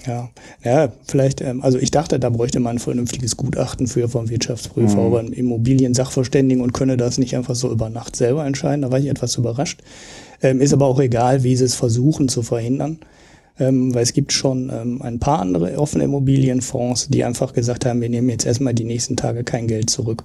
Ja, 0.07 0.31
ja, 0.63 0.93
vielleicht, 1.07 1.41
ähm, 1.41 1.63
also 1.63 1.79
ich 1.79 1.91
dachte, 1.91 2.21
da 2.21 2.31
bräuchte 2.31 2.61
man 2.61 2.77
ein 2.77 2.79
vernünftiges 2.79 3.37
Gutachten 3.37 3.89
für 3.89 4.09
vom 4.09 4.29
Wirtschaftsprüfer, 4.29 5.01
mhm. 5.01 5.07
aber 5.07 5.19
ein 5.21 5.33
Immobilien-Sachverständigen 5.33 6.63
und 6.63 6.73
könne 6.73 6.97
das 6.97 7.19
nicht 7.19 7.35
einfach 7.37 7.57
so 7.57 7.73
über 7.73 7.91
Nacht 7.91 8.15
selber 8.15 8.47
entscheiden. 8.47 8.83
Da 8.83 8.93
war 8.93 8.99
ich 9.01 9.07
etwas 9.07 9.37
überrascht. 9.37 9.83
Ähm, 10.43 10.61
ist 10.61 10.73
aber 10.73 10.87
auch 10.87 11.01
egal, 11.01 11.43
wie 11.43 11.57
sie 11.57 11.65
es 11.65 11.75
versuchen 11.75 12.29
zu 12.29 12.43
verhindern 12.43 13.01
ähm, 13.59 13.95
weil 13.95 14.03
es 14.03 14.13
gibt 14.13 14.33
schon 14.33 14.71
ähm, 14.71 15.03
ein 15.03 15.19
paar 15.19 15.41
andere 15.41 15.79
offene 15.79 16.05
Immobilienfonds, 16.05 17.09
die 17.09 17.25
einfach 17.25 17.53
gesagt 17.53 17.87
haben, 17.87 18.01
wir 18.01 18.09
nehmen 18.09 18.29
jetzt 18.29 18.47
erstmal 18.47 18.75
die 18.75 18.85
nächsten 18.85 19.17
Tage 19.17 19.45
kein 19.45 19.67
Geld 19.67 19.91
zurück. 19.91 20.25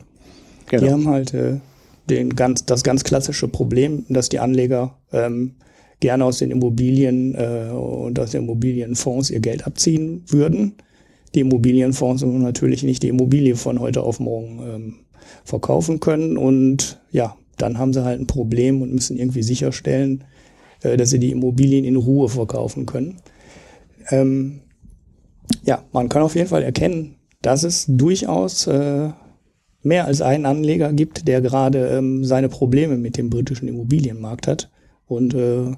Genau. 0.70 0.84
Die 0.84 0.92
haben 0.92 1.08
halt 1.08 1.34
äh, 1.34 1.60
den 2.10 2.36
ganz, 2.36 2.66
das 2.66 2.84
ganz 2.84 3.04
klassische 3.04 3.48
Problem, 3.48 4.06
dass 4.10 4.30
die 4.30 4.40
Anleger 4.40 4.96
ähm, 5.14 5.56
gerne 6.02 6.26
aus 6.26 6.40
den 6.40 6.52
Immobilien 6.52 7.36
äh, 7.36 7.70
und 7.72 8.20
aus 8.20 8.32
den 8.32 8.44
Immobilienfonds 8.44 9.30
ihr 9.30 9.40
Geld 9.40 9.66
abziehen 9.66 10.24
würden. 10.28 10.74
Die 11.34 11.40
Immobilienfonds 11.40 12.24
natürlich 12.24 12.84
nicht 12.84 13.04
die 13.04 13.08
Immobilie 13.08 13.56
von 13.56 13.80
heute 13.80 14.02
auf 14.02 14.20
morgen 14.20 14.60
ähm, 14.62 14.94
verkaufen 15.46 16.02
können 16.02 16.36
und 16.36 17.00
ja, 17.12 17.38
dann 17.58 17.78
haben 17.78 17.94
sie 17.94 18.04
halt 18.04 18.20
ein 18.20 18.28
Problem 18.28 18.82
und 18.82 18.92
müssen 18.92 19.18
irgendwie 19.18 19.44
sicherstellen, 19.44 20.26
äh, 20.82 20.98
dass 20.98 21.12
sie 21.12 21.20
die 21.20 21.32
Immobilien 21.32 21.86
in 21.86 21.96
Ruhe 21.96 22.28
verkaufen 22.28 22.86
können. 22.86 23.18
Ähm, 24.10 24.62
ja, 25.64 25.86
man 25.94 26.10
kann 26.10 26.24
auf 26.24 26.36
jeden 26.36 26.50
Fall 26.50 26.64
erkennen, 26.64 27.16
dass 27.44 27.64
es 27.64 27.86
durchaus 27.88 28.66
äh, 28.66 29.10
mehr 29.84 30.06
als 30.06 30.22
einen 30.22 30.48
Anleger 30.48 30.92
gibt, 30.94 31.28
der 31.28 31.42
gerade 31.42 31.90
ähm, 31.90 32.26
seine 32.26 32.50
Probleme 32.50 32.98
mit 32.98 33.18
dem 33.18 33.30
britischen 33.30 33.68
Immobilienmarkt 33.68 34.48
hat 34.48 34.70
und 35.12 35.34
äh, 35.34 35.72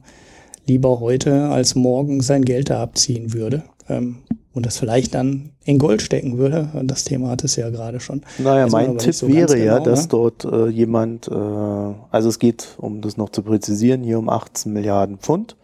lieber 0.66 1.00
heute 1.00 1.50
als 1.50 1.76
morgen 1.76 2.22
sein 2.22 2.46
Geld 2.46 2.70
da 2.70 2.82
abziehen 2.82 3.34
würde. 3.34 3.64
Ähm, 3.90 4.18
und 4.54 4.68
das 4.68 4.78
vielleicht 4.78 5.16
dann 5.16 5.50
in 5.66 5.80
Gold 5.80 6.04
stecken 6.04 6.38
würde. 6.38 6.70
Das 6.84 7.04
Thema 7.06 7.30
hat 7.30 7.44
es 7.44 7.56
ja 7.56 7.72
gerade 7.72 8.00
schon. 8.00 8.22
Naja, 8.38 8.68
mein 8.68 9.00
Tipp 9.00 9.16
so 9.16 9.28
wäre 9.28 9.56
genau, 9.56 9.66
ja, 9.66 9.80
dass 9.80 10.04
ne? 10.04 10.08
dort 10.10 10.46
äh, 10.46 10.68
jemand, 10.68 11.28
äh, 11.28 11.34
also 11.34 12.30
es 12.30 12.38
geht, 12.38 12.76
um 12.78 13.02
das 13.02 13.18
noch 13.18 13.30
zu 13.30 13.42
präzisieren, 13.42 14.04
hier 14.04 14.20
um 14.20 14.30
18 14.30 14.72
Milliarden 14.72 15.18
Pfund, 15.18 15.58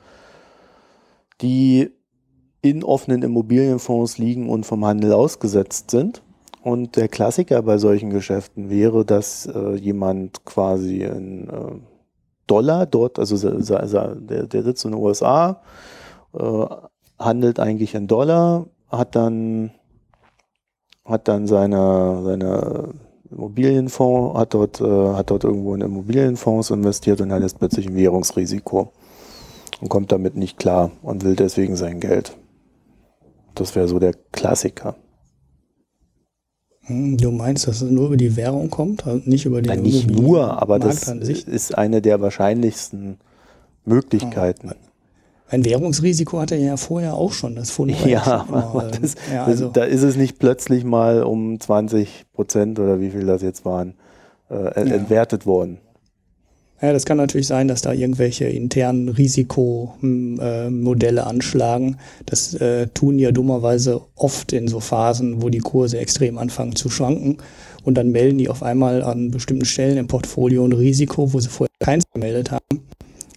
die 1.41 1.91
in 2.61 2.83
offenen 2.83 3.21
Immobilienfonds 3.21 4.17
liegen 4.17 4.49
und 4.49 4.65
vom 4.65 4.83
Handel 4.83 5.13
ausgesetzt 5.13 5.91
sind. 5.91 6.23
Und 6.61 6.97
der 6.97 7.07
Klassiker 7.07 7.61
bei 7.61 7.77
solchen 7.77 8.09
Geschäften 8.09 8.69
wäre, 8.69 9.05
dass 9.05 9.45
äh, 9.45 9.75
jemand 9.75 10.43
quasi 10.45 11.03
in 11.03 11.47
äh, 11.47 11.51
Dollar 12.49 12.85
dort, 12.85 13.19
also 13.19 13.37
der, 13.49 14.47
der 14.47 14.63
sitzt 14.63 14.85
in 14.85 14.91
den 14.91 14.99
USA, 14.99 15.61
äh, 16.33 16.65
handelt 17.17 17.59
eigentlich 17.59 17.95
in 17.95 18.07
Dollar, 18.07 18.65
hat 18.89 19.15
dann 19.15 19.71
hat 21.09 21.27
dann 21.27 21.47
seine, 21.47 22.21
seine 22.23 22.89
Immobilienfonds, 23.31 24.37
hat 24.37 24.53
dort, 24.53 24.79
äh, 24.79 25.13
hat 25.15 25.31
dort 25.31 25.43
irgendwo 25.43 25.73
in 25.73 25.81
Immobilienfonds 25.81 26.69
investiert 26.69 27.19
und 27.21 27.31
hat 27.31 27.41
jetzt 27.41 27.57
plötzlich 27.57 27.87
ein 27.87 27.95
Währungsrisiko 27.95 28.91
und 29.81 29.89
kommt 29.89 30.11
damit 30.11 30.35
nicht 30.35 30.59
klar 30.59 30.91
und 31.01 31.23
will 31.23 31.35
deswegen 31.35 31.75
sein 31.75 31.99
Geld. 31.99 32.37
Das 33.55 33.75
wäre 33.75 33.87
so 33.87 33.99
der 33.99 34.13
Klassiker. 34.31 34.95
Hm, 36.89 37.17
du 37.17 37.31
meinst, 37.31 37.67
dass 37.67 37.81
es 37.81 37.91
nur 37.91 38.07
über 38.07 38.17
die 38.17 38.35
Währung 38.35 38.69
kommt, 38.69 39.05
also 39.05 39.21
nicht 39.25 39.45
über 39.45 39.61
den 39.61 39.69
Nein, 39.69 39.83
nicht 39.83 40.09
nur, 40.09 40.59
aber 40.61 40.79
das 40.79 41.07
ist 41.07 41.77
eine 41.77 42.01
der 42.01 42.19
wahrscheinlichsten 42.19 43.17
Möglichkeiten. 43.85 44.71
Ein 45.51 45.65
Währungsrisiko 45.65 46.39
hatte 46.39 46.55
er 46.55 46.61
ja 46.61 46.77
vorher 46.77 47.13
auch 47.13 47.31
schon, 47.31 47.55
das 47.55 47.71
Fund. 47.71 47.95
Ja, 48.05 48.45
aber 48.51 48.91
das, 48.99 49.15
ja 49.31 49.45
also 49.45 49.69
da 49.69 49.83
ist 49.83 50.03
es 50.03 50.15
nicht 50.15 50.39
plötzlich 50.39 50.83
mal 50.83 51.23
um 51.23 51.59
20 51.59 52.25
Prozent 52.33 52.79
oder 52.79 52.99
wie 52.99 53.11
viel 53.11 53.25
das 53.25 53.41
jetzt 53.41 53.65
waren, 53.65 53.93
äh, 54.49 54.55
ja. 54.55 54.71
entwertet 54.95 55.45
worden. 55.45 55.79
Ja, 56.81 56.93
das 56.93 57.05
kann 57.05 57.17
natürlich 57.17 57.47
sein, 57.47 57.67
dass 57.67 57.81
da 57.81 57.91
irgendwelche 57.91 58.45
internen 58.45 59.09
Risikomodelle 59.09 61.27
anschlagen. 61.27 61.97
Das 62.25 62.53
äh, 62.53 62.87
tun 62.87 63.19
ja 63.19 63.31
dummerweise 63.31 64.01
oft 64.15 64.53
in 64.53 64.69
so 64.69 64.79
Phasen, 64.79 65.41
wo 65.41 65.49
die 65.49 65.59
Kurse 65.59 65.99
extrem 65.99 66.37
anfangen 66.37 66.77
zu 66.77 66.89
schwanken. 66.89 67.37
Und 67.83 67.97
dann 67.97 68.11
melden 68.11 68.37
die 68.37 68.49
auf 68.49 68.63
einmal 68.63 69.03
an 69.03 69.31
bestimmten 69.31 69.65
Stellen 69.65 69.97
im 69.97 70.07
Portfolio 70.07 70.63
ein 70.63 70.71
Risiko, 70.71 71.33
wo 71.33 71.39
sie 71.39 71.49
vorher 71.49 71.73
keins 71.79 72.05
gemeldet 72.13 72.51
haben. 72.51 72.87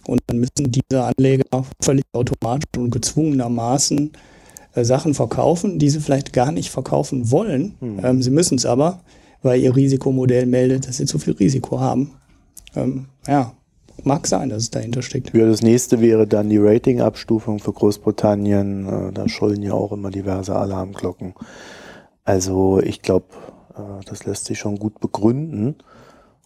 Und 0.05 0.21
dann 0.27 0.37
müssen 0.37 0.71
diese 0.71 1.03
Anleger 1.03 1.65
völlig 1.81 2.05
automatisch 2.13 2.69
und 2.77 2.91
gezwungenermaßen 2.91 4.11
äh, 4.75 4.85
Sachen 4.85 5.13
verkaufen, 5.13 5.79
die 5.79 5.89
sie 5.89 5.99
vielleicht 5.99 6.33
gar 6.33 6.51
nicht 6.51 6.69
verkaufen 6.69 7.31
wollen. 7.31 7.75
Mhm. 7.81 7.99
Ähm, 8.03 8.21
sie 8.21 8.31
müssen 8.31 8.55
es 8.55 8.65
aber, 8.65 9.01
weil 9.41 9.61
ihr 9.61 9.75
Risikomodell 9.75 10.45
meldet, 10.45 10.87
dass 10.87 10.97
sie 10.97 11.05
zu 11.05 11.19
viel 11.19 11.33
Risiko 11.33 11.79
haben. 11.79 12.11
Ähm, 12.75 13.07
ja, 13.27 13.53
mag 14.03 14.27
sein, 14.27 14.49
dass 14.49 14.63
es 14.63 14.71
dahinter 14.71 15.01
steckt. 15.01 15.33
Ja, 15.33 15.45
das 15.45 15.61
nächste 15.61 16.01
wäre 16.01 16.27
dann 16.27 16.49
die 16.49 16.57
Ratingabstufung 16.57 17.59
für 17.59 17.73
Großbritannien. 17.73 18.87
Äh, 18.87 19.11
da 19.13 19.27
schollen 19.29 19.61
ja 19.61 19.73
auch 19.73 19.91
immer 19.91 20.09
diverse 20.09 20.55
Alarmglocken. 20.55 21.33
Also 22.23 22.79
ich 22.79 23.01
glaube, 23.01 23.27
äh, 23.75 24.03
das 24.05 24.25
lässt 24.25 24.45
sich 24.45 24.59
schon 24.59 24.77
gut 24.77 24.99
begründen. 24.99 25.75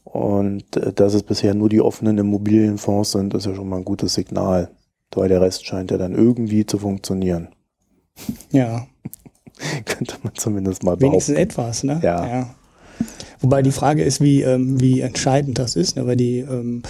Und 0.04 0.76
äh, 0.78 0.94
dass 0.94 1.14
es 1.14 1.24
bisher 1.24 1.54
nur 1.54 1.70
die 1.70 1.82
offenen 1.82 2.18
Immobilienfonds 2.18 3.12
sind, 3.12 3.34
ist 3.34 3.46
ja 3.46 3.56
schon 3.56 3.70
mal 3.70 3.78
ein 3.78 3.86
gutes 3.86 4.14
Signal. 4.14 4.72
Weil 5.16 5.30
der 5.30 5.42
Rest 5.42 5.66
scheint 5.66 5.92
ja 5.92 5.98
dann 5.98 6.14
irgendwie 6.14 6.66
zu 6.66 6.78
funktionieren. 6.78 7.50
Ja. 8.52 8.88
Könnte 9.86 10.16
man 10.22 10.36
zumindest 10.36 10.84
mal 10.84 10.98
behaupten. 10.98 11.14
Wenigstens 11.14 11.38
etwas, 11.38 11.84
ne? 11.84 12.00
Ja. 12.04 12.28
ja. 12.28 12.56
Wobei 13.42 13.62
die 13.62 13.72
Frage 13.72 14.04
ist, 14.04 14.22
wie, 14.22 14.42
ähm, 14.42 14.80
wie 14.80 15.02
entscheidend 15.02 15.60
das 15.60 15.76
ist, 15.76 15.96
ne? 15.96 16.06
weil 16.08 16.16
die, 16.16 16.40
ähm, 16.40 16.82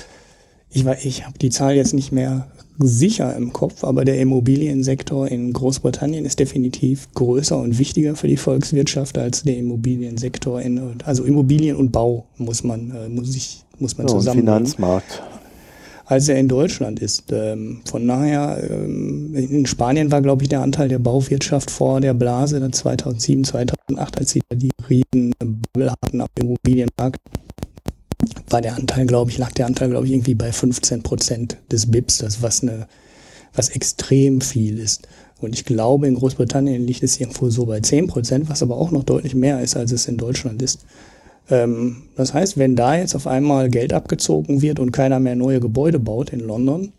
ich, 0.69 0.86
ich 1.04 1.26
habe 1.26 1.38
die 1.39 1.50
Zahl 1.50 1.76
jetzt 1.76 1.93
nicht 1.93 2.12
mehr 2.12 2.48
sicher 2.80 3.36
im 3.36 3.54
Kopf, 3.54 3.84
aber 3.84 4.06
der 4.06 4.19
Immobiliensektor 4.19 5.28
in 5.28 5.52
Großbritannien 5.52 6.26
ist 6.26 6.39
definitiv 6.39 7.08
größer 7.15 7.58
und 7.58 7.80
wichtiger 7.80 8.15
für 8.15 8.28
die 8.28 8.38
Volkswirtschaft 8.38 9.17
als 9.17 9.43
der 9.43 9.58
Immobiliensektor 9.58 10.62
in, 10.62 11.02
also 11.04 11.24
Immobilien 11.24 11.76
und 11.76 11.91
Bau 11.91 12.28
muss 12.38 12.63
man, 12.63 12.91
äh, 12.91 13.10
muss 13.10 13.36
ich, 13.36 13.63
muss 13.80 13.98
man 13.98 14.08
ja, 14.08 14.13
zusammen. 14.13 14.41
Finanzmarkt 14.41 15.24
als 16.08 16.30
er 16.30 16.38
in 16.38 16.48
Deutschland 16.48 17.00
ist. 17.02 17.32
Ähm, 17.32 17.82
von 17.86 18.08
daher, 18.08 18.65
ähm, 18.70 19.36
in 19.36 19.65
Spanien 19.65 20.10
war, 20.10 20.22
glaube 20.22 20.43
ich, 20.43 20.50
der 20.50 20.62
Anteil 20.62 20.88
der 20.88 21.00
Bauwirtschaft 21.00 21.70
vor 21.70 22.00
der 22.00 22.13
Blase 22.13 22.60
dann 22.62 22.72
2007, 22.72 23.43
2008, 23.43 24.17
als 24.17 24.32
sie 24.32 24.41
die 24.54 24.72
riesen 24.89 25.34
Bubble 25.38 25.91
hatten 25.91 26.22
am 26.22 26.30
Immobilienmarkt, 26.39 27.20
war 28.50 28.62
der 28.62 28.76
Anteil, 28.76 29.06
glaube 29.06 29.32
ich, 29.32 29.38
lag 29.38 29.52
der 29.52 29.65
Anteil, 29.65 29.89
glaube 29.89 30.06
ich, 30.06 30.13
irgendwie 30.13 30.36
bei 30.36 30.54
15 30.54 31.04
Prozent 31.04 31.58
des 31.72 31.91
BIPs, 31.91 32.20
das 32.20 32.41
was 32.41 32.63
eine, 32.63 32.88
was 33.54 33.70
extrem 33.70 34.39
viel 34.39 34.80
ist. 34.80 35.08
Und 35.39 35.54
ich 35.54 35.65
glaube, 35.65 36.08
in 36.08 36.15
Großbritannien 36.15 36.88
liegt 36.88 37.04
es 37.04 37.20
irgendwo 37.20 37.50
so 37.50 37.65
bei 37.65 37.82
10 37.82 38.08
Prozent, 38.08 38.50
was 38.50 38.63
aber 38.63 38.78
auch 38.78 38.91
noch 38.91 39.04
deutlich 39.04 39.36
mehr 39.36 39.62
ist, 39.62 39.76
als 39.76 39.91
es 39.91 40.08
in 40.08 40.17
Deutschland 40.17 40.62
ist. 40.62 40.86
Ähm, 41.49 42.03
das 42.15 42.33
heißt, 42.33 42.57
wenn 42.57 42.75
da 42.75 42.95
jetzt 42.95 43.15
auf 43.15 43.27
einmal 43.27 43.69
Geld 43.69 43.93
abgezogen 43.93 44.62
wird 44.62 44.79
und 44.79 44.91
keiner 44.91 45.19
mehr 45.19 45.36
neue 45.36 45.60
Gebäude 45.60 45.99
baut 45.99 46.31
in 46.31 46.39
London, 46.39 46.91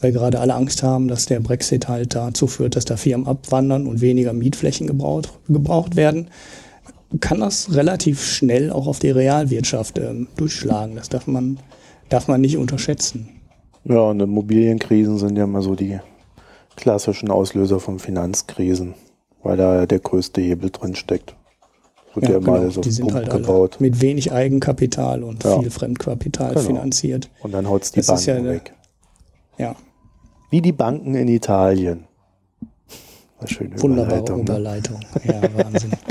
weil 0.00 0.12
gerade 0.12 0.40
alle 0.40 0.54
Angst 0.54 0.82
haben, 0.82 1.08
dass 1.08 1.26
der 1.26 1.40
Brexit 1.40 1.88
halt 1.88 2.14
dazu 2.14 2.46
führt, 2.46 2.76
dass 2.76 2.84
da 2.84 2.96
Firmen 2.96 3.26
abwandern 3.26 3.86
und 3.86 4.00
weniger 4.00 4.32
Mietflächen 4.32 4.86
gebraucht, 4.86 5.32
gebraucht 5.48 5.96
werden, 5.96 6.28
kann 7.20 7.40
das 7.40 7.74
relativ 7.74 8.24
schnell 8.24 8.70
auch 8.70 8.86
auf 8.86 8.98
die 8.98 9.10
Realwirtschaft 9.10 9.98
ähm, 9.98 10.26
durchschlagen. 10.36 10.96
Das 10.96 11.08
darf 11.08 11.26
man, 11.26 11.58
darf 12.08 12.28
man 12.28 12.40
nicht 12.40 12.56
unterschätzen. 12.56 13.28
Ja, 13.84 14.00
und 14.00 14.20
Immobilienkrisen 14.20 15.18
sind 15.18 15.36
ja 15.36 15.46
mal 15.46 15.62
so 15.62 15.74
die 15.74 15.98
klassischen 16.76 17.30
Auslöser 17.30 17.80
von 17.80 17.98
Finanzkrisen, 17.98 18.94
weil 19.42 19.56
da 19.56 19.86
der 19.86 20.00
größte 20.00 20.40
Hebel 20.40 20.70
drin 20.70 20.94
steckt. 20.94 21.36
Wird 22.14 22.26
ja, 22.26 22.32
ja 22.32 22.38
genau. 22.38 22.52
mal 22.52 22.70
so 22.70 22.80
die 22.80 22.90
sind 22.90 23.12
halt 23.12 23.30
gebaut. 23.30 23.80
mit 23.80 24.00
wenig 24.00 24.32
Eigenkapital 24.32 25.22
und 25.22 25.42
ja. 25.42 25.58
viel 25.60 25.70
Fremdkapital 25.70 26.54
genau. 26.54 26.66
finanziert. 26.66 27.28
Und 27.40 27.52
dann 27.52 27.68
haut 27.68 27.82
es 27.82 27.92
die 27.92 28.00
das 28.00 28.06
Banken 28.06 28.44
ja 28.44 28.50
weg. 28.52 28.74
Ja. 29.58 29.76
Wie 30.50 30.60
die 30.60 30.72
Banken 30.72 31.14
in 31.14 31.28
Italien. 31.28 32.04
Eine 33.40 33.48
schöne 33.48 33.82
Wunderbare 33.82 34.40
Überleitung. 34.40 34.40
Überleitung. 34.40 35.00
Ne? 35.24 35.40
Ja, 35.42 35.64
Wahnsinn. 35.64 35.90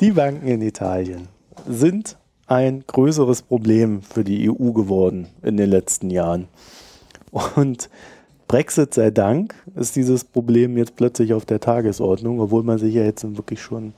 Die 0.00 0.10
Banken 0.10 0.48
in 0.48 0.60
Italien 0.60 1.28
sind 1.68 2.18
ein 2.46 2.84
größeres 2.86 3.42
Problem 3.42 4.02
für 4.02 4.24
die 4.24 4.50
EU 4.50 4.72
geworden 4.72 5.28
in 5.42 5.56
den 5.56 5.70
letzten 5.70 6.10
Jahren. 6.10 6.48
Und 7.54 7.88
Brexit 8.46 8.94
sei 8.94 9.10
Dank 9.10 9.54
ist 9.74 9.96
dieses 9.96 10.24
Problem 10.24 10.76
jetzt 10.76 10.96
plötzlich 10.96 11.32
auf 11.34 11.44
der 11.44 11.60
Tagesordnung, 11.60 12.40
obwohl 12.40 12.62
man 12.62 12.78
sich 12.78 12.94
ja 12.94 13.02
jetzt 13.02 13.24
wirklich 13.36 13.62
schon, 13.62 13.94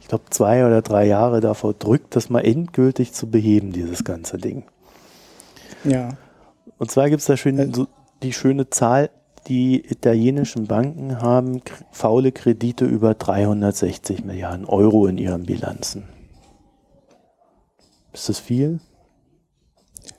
ich 0.00 0.08
glaube, 0.08 0.24
zwei 0.30 0.66
oder 0.66 0.82
drei 0.82 1.06
Jahre 1.06 1.40
davor 1.40 1.74
drückt, 1.74 2.16
das 2.16 2.28
mal 2.28 2.40
endgültig 2.40 3.12
zu 3.12 3.28
beheben, 3.30 3.72
dieses 3.72 4.04
ganze 4.04 4.38
Ding. 4.38 4.64
Ja. 5.84 6.10
Und 6.78 6.90
zwar 6.90 7.08
gibt 7.08 7.20
es 7.20 7.26
da 7.26 7.36
schön, 7.36 7.72
so 7.72 7.86
die 8.22 8.32
schöne 8.32 8.68
Zahl, 8.70 9.10
die 9.46 9.84
italienischen 9.88 10.66
Banken 10.66 11.22
haben 11.22 11.62
faule 11.92 12.32
Kredite 12.32 12.84
über 12.84 13.14
360 13.14 14.24
Milliarden 14.24 14.64
Euro 14.66 15.06
in 15.06 15.18
ihren 15.18 15.44
Bilanzen. 15.44 16.04
Ist 18.12 18.28
das 18.28 18.40
viel? 18.40 18.80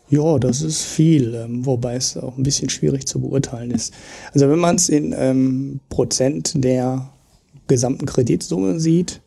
Ja, 0.09 0.39
das 0.39 0.61
ist 0.61 0.83
viel, 0.83 1.35
ähm, 1.35 1.65
wobei 1.65 1.95
es 1.95 2.15
auch 2.15 2.37
ein 2.37 2.43
bisschen 2.43 2.69
schwierig 2.69 3.05
zu 3.07 3.19
beurteilen 3.19 3.71
ist. 3.71 3.93
Also 4.33 4.49
wenn 4.49 4.59
man 4.59 4.77
es 4.77 4.87
in 4.87 5.13
ähm, 5.17 5.81
Prozent 5.89 6.53
der 6.63 7.09
gesamten 7.67 8.05
Kreditsumme 8.05 8.79
sieht, 8.79 9.21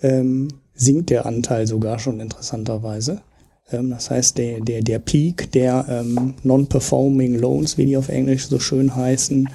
ähm, 0.00 0.48
sinkt 0.74 1.10
der 1.10 1.26
Anteil 1.26 1.66
sogar 1.68 2.00
schon 2.00 2.18
interessanterweise. 2.18 3.22
Ähm, 3.70 3.90
das 3.90 4.10
heißt, 4.10 4.38
der, 4.38 4.60
der, 4.60 4.82
der 4.82 4.98
Peak 4.98 5.52
der 5.52 5.86
ähm, 5.88 6.34
Non-Performing 6.42 7.38
Loans, 7.38 7.78
wie 7.78 7.86
die 7.86 7.96
auf 7.96 8.08
Englisch 8.08 8.46
so 8.46 8.58
schön 8.58 8.94
heißen, 8.94 9.48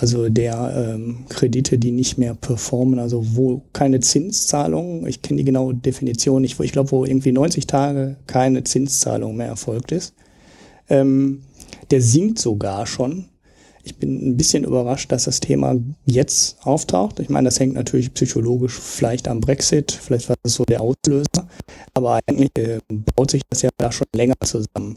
also 0.00 0.30
der 0.30 0.94
ähm, 0.94 1.26
Kredite, 1.28 1.78
die 1.78 1.92
nicht 1.92 2.16
mehr 2.16 2.34
performen, 2.34 2.98
also 2.98 3.36
wo 3.36 3.62
keine 3.74 4.00
Zinszahlung, 4.00 5.06
ich 5.06 5.20
kenne 5.20 5.38
die 5.38 5.44
genaue 5.44 5.74
Definition 5.74 6.40
nicht, 6.40 6.58
wo 6.58 6.62
ich 6.62 6.72
glaube, 6.72 6.90
wo 6.90 7.04
irgendwie 7.04 7.32
90 7.32 7.66
Tage 7.66 8.16
keine 8.26 8.64
Zinszahlung 8.64 9.36
mehr 9.36 9.48
erfolgt 9.48 9.92
ist, 9.92 10.14
ähm, 10.88 11.42
der 11.90 12.00
sinkt 12.00 12.38
sogar 12.38 12.86
schon. 12.86 13.26
Ich 13.82 13.96
bin 13.96 14.30
ein 14.30 14.36
bisschen 14.36 14.64
überrascht, 14.64 15.12
dass 15.12 15.24
das 15.24 15.40
Thema 15.40 15.76
jetzt 16.06 16.58
auftaucht. 16.62 17.20
Ich 17.20 17.28
meine, 17.28 17.46
das 17.46 17.60
hängt 17.60 17.74
natürlich 17.74 18.14
psychologisch 18.14 18.78
vielleicht 18.78 19.28
am 19.28 19.40
Brexit, 19.40 19.92
vielleicht 19.92 20.30
war 20.30 20.36
das 20.42 20.54
so 20.54 20.64
der 20.64 20.80
Auslöser, 20.80 21.46
aber 21.92 22.20
eigentlich 22.26 22.50
äh, 22.56 22.78
baut 22.88 23.30
sich 23.30 23.42
das 23.50 23.62
ja 23.62 23.70
da 23.76 23.92
schon 23.92 24.06
länger 24.14 24.34
zusammen. 24.44 24.96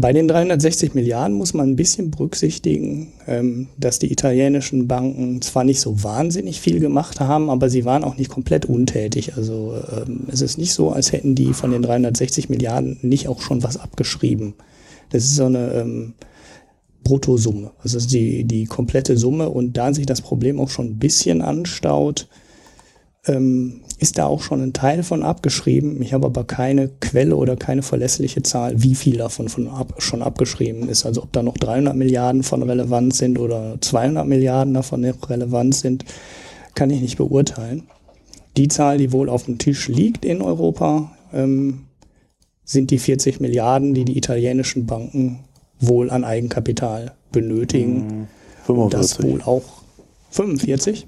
Bei 0.00 0.12
den 0.12 0.28
360 0.28 0.94
Milliarden 0.94 1.36
muss 1.36 1.54
man 1.54 1.70
ein 1.70 1.74
bisschen 1.74 2.12
berücksichtigen, 2.12 3.14
ähm, 3.26 3.66
dass 3.78 3.98
die 3.98 4.12
italienischen 4.12 4.86
Banken 4.86 5.42
zwar 5.42 5.64
nicht 5.64 5.80
so 5.80 6.04
wahnsinnig 6.04 6.60
viel 6.60 6.78
gemacht 6.78 7.18
haben, 7.18 7.50
aber 7.50 7.68
sie 7.68 7.84
waren 7.84 8.04
auch 8.04 8.16
nicht 8.16 8.30
komplett 8.30 8.64
untätig. 8.64 9.36
Also 9.36 9.74
ähm, 9.90 10.28
es 10.30 10.40
ist 10.40 10.56
nicht 10.56 10.72
so, 10.72 10.90
als 10.92 11.10
hätten 11.10 11.34
die 11.34 11.52
von 11.52 11.72
den 11.72 11.82
360 11.82 12.48
Milliarden 12.48 12.98
nicht 13.02 13.26
auch 13.26 13.40
schon 13.40 13.64
was 13.64 13.76
abgeschrieben. 13.76 14.54
Das 15.10 15.24
ist 15.24 15.34
so 15.34 15.46
eine 15.46 15.72
ähm, 15.72 16.14
Bruttosumme. 17.02 17.72
Also 17.82 17.98
die, 17.98 18.44
die 18.44 18.66
komplette 18.66 19.16
Summe 19.16 19.50
und 19.50 19.76
da 19.76 19.92
sich 19.92 20.06
das 20.06 20.20
Problem 20.20 20.60
auch 20.60 20.70
schon 20.70 20.86
ein 20.86 20.98
bisschen 21.00 21.42
anstaut, 21.42 22.28
ähm, 23.28 23.80
ist 23.98 24.18
da 24.18 24.26
auch 24.26 24.42
schon 24.42 24.62
ein 24.62 24.72
Teil 24.72 25.02
von 25.02 25.22
abgeschrieben. 25.22 26.00
Ich 26.02 26.12
habe 26.12 26.26
aber 26.26 26.44
keine 26.44 26.88
Quelle 27.00 27.36
oder 27.36 27.56
keine 27.56 27.82
verlässliche 27.82 28.42
Zahl, 28.42 28.82
wie 28.82 28.94
viel 28.94 29.18
davon 29.18 29.48
von 29.48 29.68
ab, 29.68 29.94
schon 29.98 30.22
abgeschrieben 30.22 30.88
ist. 30.88 31.04
Also 31.04 31.22
ob 31.22 31.32
da 31.32 31.42
noch 31.42 31.58
300 31.58 31.96
Milliarden 31.96 32.42
von 32.42 32.62
relevant 32.62 33.14
sind 33.14 33.38
oder 33.38 33.76
200 33.80 34.26
Milliarden 34.26 34.74
davon 34.74 35.04
relevant 35.04 35.74
sind, 35.74 36.04
kann 36.74 36.90
ich 36.90 37.00
nicht 37.00 37.18
beurteilen. 37.18 37.84
Die 38.56 38.68
Zahl, 38.68 38.98
die 38.98 39.12
wohl 39.12 39.28
auf 39.28 39.44
dem 39.44 39.58
Tisch 39.58 39.88
liegt 39.88 40.24
in 40.24 40.42
Europa, 40.42 41.12
ähm, 41.32 41.84
sind 42.64 42.90
die 42.90 42.98
40 42.98 43.40
Milliarden, 43.40 43.94
die 43.94 44.04
die 44.04 44.16
italienischen 44.16 44.86
Banken 44.86 45.40
wohl 45.80 46.10
an 46.10 46.24
Eigenkapital 46.24 47.12
benötigen. 47.32 48.28
45. 48.66 48.74
Und 48.84 48.94
das 48.94 49.22
wohl 49.22 49.42
auch 49.42 49.77
45. 50.30 51.06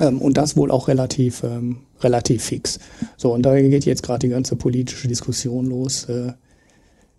Ähm, 0.00 0.20
und 0.20 0.36
das 0.36 0.56
wohl 0.56 0.70
auch 0.70 0.88
relativ, 0.88 1.42
ähm, 1.42 1.78
relativ 2.00 2.44
fix. 2.44 2.78
So, 3.16 3.32
und 3.32 3.42
da 3.42 3.58
geht 3.58 3.84
jetzt 3.84 4.02
gerade 4.02 4.20
die 4.20 4.28
ganze 4.28 4.56
politische 4.56 5.08
Diskussion 5.08 5.66
los. 5.66 6.04
Äh, 6.08 6.32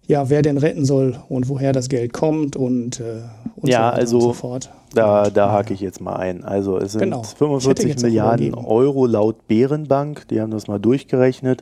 ja, 0.07 0.29
wer 0.29 0.41
denn 0.41 0.57
retten 0.57 0.85
soll 0.85 1.19
und 1.27 1.49
woher 1.49 1.73
das 1.73 1.89
Geld 1.89 2.13
kommt 2.13 2.55
und, 2.55 2.99
äh, 3.01 3.23
und 3.55 3.69
Ja, 3.69 3.79
so 3.79 3.83
weiter 3.87 3.93
also 3.93 4.15
und 4.17 4.23
so 4.23 4.33
fort. 4.33 4.69
Da, 4.93 5.29
da 5.29 5.51
hake 5.51 5.73
ich 5.73 5.81
jetzt 5.81 5.99
mal 5.99 6.15
ein. 6.15 6.45
Also 6.45 6.77
es 6.77 6.93
sind 6.93 7.01
Genau. 7.01 7.21
Ich 7.21 7.29
hätte 7.29 7.37
45 7.37 7.89
jetzt 7.89 7.99
auch 7.99 8.03
Milliarden. 8.03 8.53
Euro 8.53 9.05
laut 9.05 9.47
Bärenbank. 9.47 10.27
Die 10.29 10.39
haben 10.39 10.51
das 10.51 10.67
mal 10.67 10.79
durchgerechnet. 10.79 11.61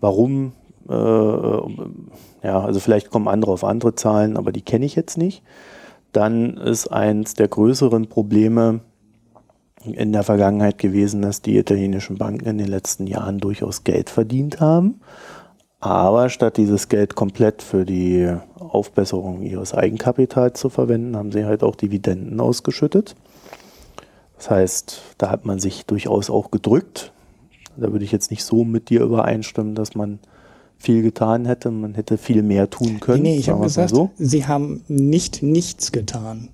Warum? 0.00 0.52
Äh, 0.88 0.94
ähm, 0.94 2.08
ja, 2.42 2.60
also 2.60 2.80
vielleicht 2.80 3.10
kommen 3.10 3.28
andere 3.28 3.52
auf 3.52 3.62
andere 3.62 3.94
Zahlen, 3.94 4.36
aber 4.36 4.52
die 4.52 4.62
kenne 4.62 4.84
ich 4.84 4.96
jetzt 4.96 5.16
nicht. 5.16 5.42
Dann 6.16 6.56
ist 6.56 6.86
eins 6.88 7.34
der 7.34 7.46
größeren 7.46 8.08
Probleme 8.08 8.80
in 9.84 10.14
der 10.14 10.22
Vergangenheit 10.22 10.78
gewesen, 10.78 11.20
dass 11.20 11.42
die 11.42 11.58
italienischen 11.58 12.16
Banken 12.16 12.46
in 12.46 12.56
den 12.56 12.68
letzten 12.68 13.06
Jahren 13.06 13.36
durchaus 13.36 13.84
Geld 13.84 14.08
verdient 14.08 14.58
haben. 14.58 15.02
Aber 15.78 16.30
statt 16.30 16.56
dieses 16.56 16.88
Geld 16.88 17.16
komplett 17.16 17.60
für 17.60 17.84
die 17.84 18.34
Aufbesserung 18.58 19.42
ihres 19.42 19.74
Eigenkapitals 19.74 20.58
zu 20.58 20.70
verwenden, 20.70 21.18
haben 21.18 21.32
sie 21.32 21.44
halt 21.44 21.62
auch 21.62 21.76
Dividenden 21.76 22.40
ausgeschüttet. 22.40 23.14
Das 24.38 24.48
heißt, 24.48 25.02
da 25.18 25.30
hat 25.30 25.44
man 25.44 25.58
sich 25.58 25.84
durchaus 25.84 26.30
auch 26.30 26.50
gedrückt. 26.50 27.12
Da 27.76 27.92
würde 27.92 28.06
ich 28.06 28.12
jetzt 28.12 28.30
nicht 28.30 28.42
so 28.42 28.64
mit 28.64 28.88
dir 28.88 29.02
übereinstimmen, 29.02 29.74
dass 29.74 29.94
man 29.94 30.18
viel 30.78 31.02
getan 31.02 31.46
hätte. 31.46 31.70
Man 31.70 31.94
hätte 31.94 32.18
viel 32.18 32.42
mehr 32.42 32.68
tun 32.70 33.00
können. 33.00 33.22
Nee, 33.22 33.32
nee, 33.32 33.38
ich 33.38 33.48
habe 33.48 33.62
gesagt, 33.62 33.90
so. 33.90 34.10
sie 34.18 34.46
haben 34.46 34.82
nicht 34.88 35.42
nichts 35.42 35.92
getan. 35.92 36.48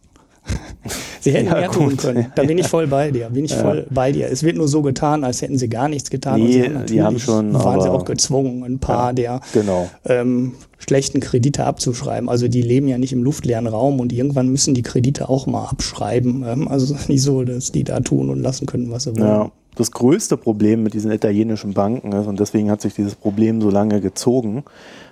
sie 1.21 1.31
hätten 1.33 1.47
Ja, 1.47 1.55
mehr 1.55 1.71
tun 1.71 1.91
gut. 1.91 1.99
können. 1.99 2.27
Da 2.35 2.43
bin 2.43 2.59
ich 2.59 2.67
voll 2.67 2.89
bei 2.89 3.13
dir. 3.13 3.31
Bin 3.31 3.45
ich 3.45 3.55
voll 3.55 3.87
bei 3.91 4.11
dir. 4.11 4.27
Es 4.29 4.43
wird 4.43 4.57
nur 4.57 4.67
so 4.67 4.83
getan, 4.83 5.23
als 5.23 5.41
hätten 5.41 5.57
sie 5.57 5.69
gar 5.69 5.89
nichts 5.89 6.11
getan. 6.11 6.41
und 6.41 6.49
Nee, 6.49 6.53
sie 6.55 6.63
die 6.63 6.69
natürlich 6.75 7.03
haben 7.03 7.19
schon, 7.21 7.55
waren 7.55 7.81
sie 7.81 7.89
auch 7.89 8.05
gezwungen, 8.05 8.65
ein 8.65 8.79
paar 8.81 9.13
der 9.13 9.41
Genau. 9.53 9.89
ähm, 10.05 10.55
schlechten 10.79 11.21
Kredite 11.21 11.65
abzuschreiben. 11.65 12.29
Also 12.29 12.49
die 12.49 12.63
leben 12.63 12.89
ja 12.89 12.99
nicht 12.99 13.13
im 13.13 13.23
luftleeren 13.23 13.69
Raum 13.69 14.01
und 14.01 14.13
irgendwann 14.13 14.49
müssen 14.49 14.75
die 14.75 14.83
Kredite 14.83 15.29
auch 15.29 15.47
mal 15.47 15.67
abschreiben. 15.67 16.45
Ähm, 16.45 16.67
also 16.67 16.97
nicht 17.09 17.23
so, 17.23 17.45
dass 17.45 17.71
die 17.71 17.85
da 17.85 18.01
tun 18.01 18.29
und 18.29 18.41
lassen 18.43 18.67
können, 18.67 18.91
was 18.91 19.05
sie 19.05 19.11
wollen. 19.17 19.23
Ja, 19.29 19.53
das 19.75 19.91
größte 19.91 20.37
Problem 20.37 20.83
mit 20.83 20.95
diesen 20.95 21.11
italienischen 21.11 21.75
Banken 21.75 22.13
ist, 22.13 22.27
und 22.27 22.39
deswegen 22.41 22.71
hat 22.71 22.81
sich 22.81 22.95
dieses 22.95 23.15
Problem 23.15 23.61
so 23.61 23.71
lange 23.71 24.01
gezogen, 24.01 24.65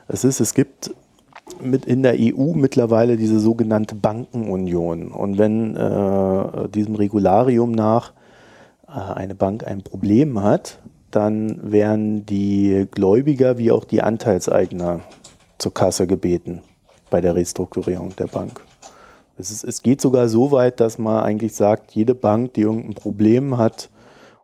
es 0.09 0.25
ist, 0.25 0.41
es 0.41 0.55
gibt 0.55 0.95
mit 1.63 1.85
in 1.85 2.03
der 2.03 2.15
EU 2.19 2.55
mittlerweile 2.55 3.17
diese 3.17 3.41
sogenannte 3.41 3.95
Bankenunion. 3.95 5.09
Und 5.09 5.39
wenn 5.39 5.77
äh, 5.77 6.69
diesem 6.69 6.95
Regularium 6.95 7.73
nach 7.73 8.13
äh, 8.89 8.93
eine 8.93 9.35
Bank 9.35 9.67
ein 9.67 9.83
Problem 9.83 10.43
hat, 10.43 10.79
dann 11.11 11.73
werden 11.73 12.25
die 12.27 12.87
Gläubiger 12.91 13.59
wie 13.59 13.73
auch 13.73 13.85
die 13.85 14.03
Anteilseigner 14.03 15.01
zur 15.59 15.75
Kasse 15.75 16.07
gebeten 16.07 16.63
bei 17.11 17.21
der 17.21 17.35
Restrukturierung 17.35 18.15
der 18.17 18.27
Bank. 18.27 18.61
Es, 19.37 19.51
ist, 19.51 19.65
es 19.65 19.83
geht 19.83 20.01
sogar 20.01 20.29
so 20.29 20.53
weit, 20.53 20.81
dass 20.81 20.99
man 20.99 21.25
eigentlich 21.25 21.55
sagt, 21.55 21.93
jede 21.93 22.15
Bank, 22.15 22.55
die 22.55 22.63
irgendein 22.63 22.95
Problem 22.95 23.59
hat 23.59 23.91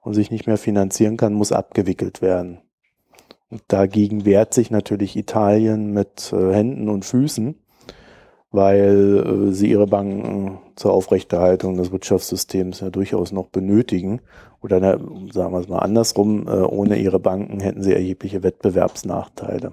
und 0.07 0.15
sich 0.15 0.31
nicht 0.31 0.47
mehr 0.47 0.57
finanzieren 0.57 1.17
kann, 1.17 1.35
muss 1.35 1.51
abgewickelt 1.51 2.23
werden. 2.23 2.61
Und 3.51 3.63
dagegen 3.67 4.25
wehrt 4.25 4.55
sich 4.55 4.71
natürlich 4.71 5.17
Italien 5.17 5.93
mit 5.93 6.33
äh, 6.33 6.53
Händen 6.55 6.89
und 6.89 7.05
Füßen, 7.05 7.57
weil 8.53 9.49
äh, 9.49 9.53
sie 9.53 9.69
ihre 9.69 9.89
Banken 9.89 10.59
zur 10.77 10.93
Aufrechterhaltung 10.93 11.77
des 11.77 11.91
Wirtschaftssystems 11.91 12.79
ja 12.81 12.91
durchaus 12.91 13.33
noch 13.33 13.49
benötigen. 13.49 14.21
Oder 14.63 14.79
na, 14.79 14.93
sagen 15.33 15.53
wir 15.53 15.59
es 15.59 15.69
mal 15.69 15.81
andersrum, 15.81 16.47
äh, 16.47 16.53
ohne 16.53 16.99
ihre 16.99 17.19
Banken 17.19 17.59
hätten 17.59 17.83
sie 17.83 17.93
erhebliche 17.93 18.45
Wettbewerbsnachteile. 18.45 19.73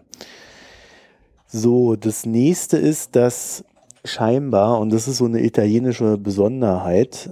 So, 1.46 1.96
das 1.96 2.26
nächste 2.26 2.78
ist, 2.78 3.16
dass 3.16 3.66
scheinbar, 4.04 4.80
und 4.80 4.92
das 4.92 5.08
ist 5.08 5.18
so 5.18 5.26
eine 5.26 5.44
italienische 5.44 6.18
Besonderheit, 6.18 7.30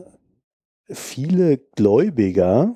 viele 0.88 1.58
Gläubiger 1.58 2.76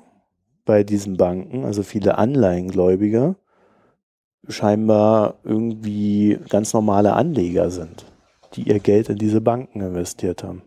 bei 0.66 0.84
diesen 0.84 1.16
Banken, 1.16 1.64
also 1.64 1.82
viele 1.82 2.18
Anleihengläubiger, 2.18 3.36
scheinbar 4.48 5.38
irgendwie 5.44 6.38
ganz 6.50 6.74
normale 6.74 7.14
Anleger 7.14 7.70
sind, 7.70 8.04
die 8.54 8.68
ihr 8.68 8.80
Geld 8.80 9.08
in 9.08 9.16
diese 9.16 9.40
Banken 9.40 9.80
investiert 9.80 10.44
haben. 10.44 10.62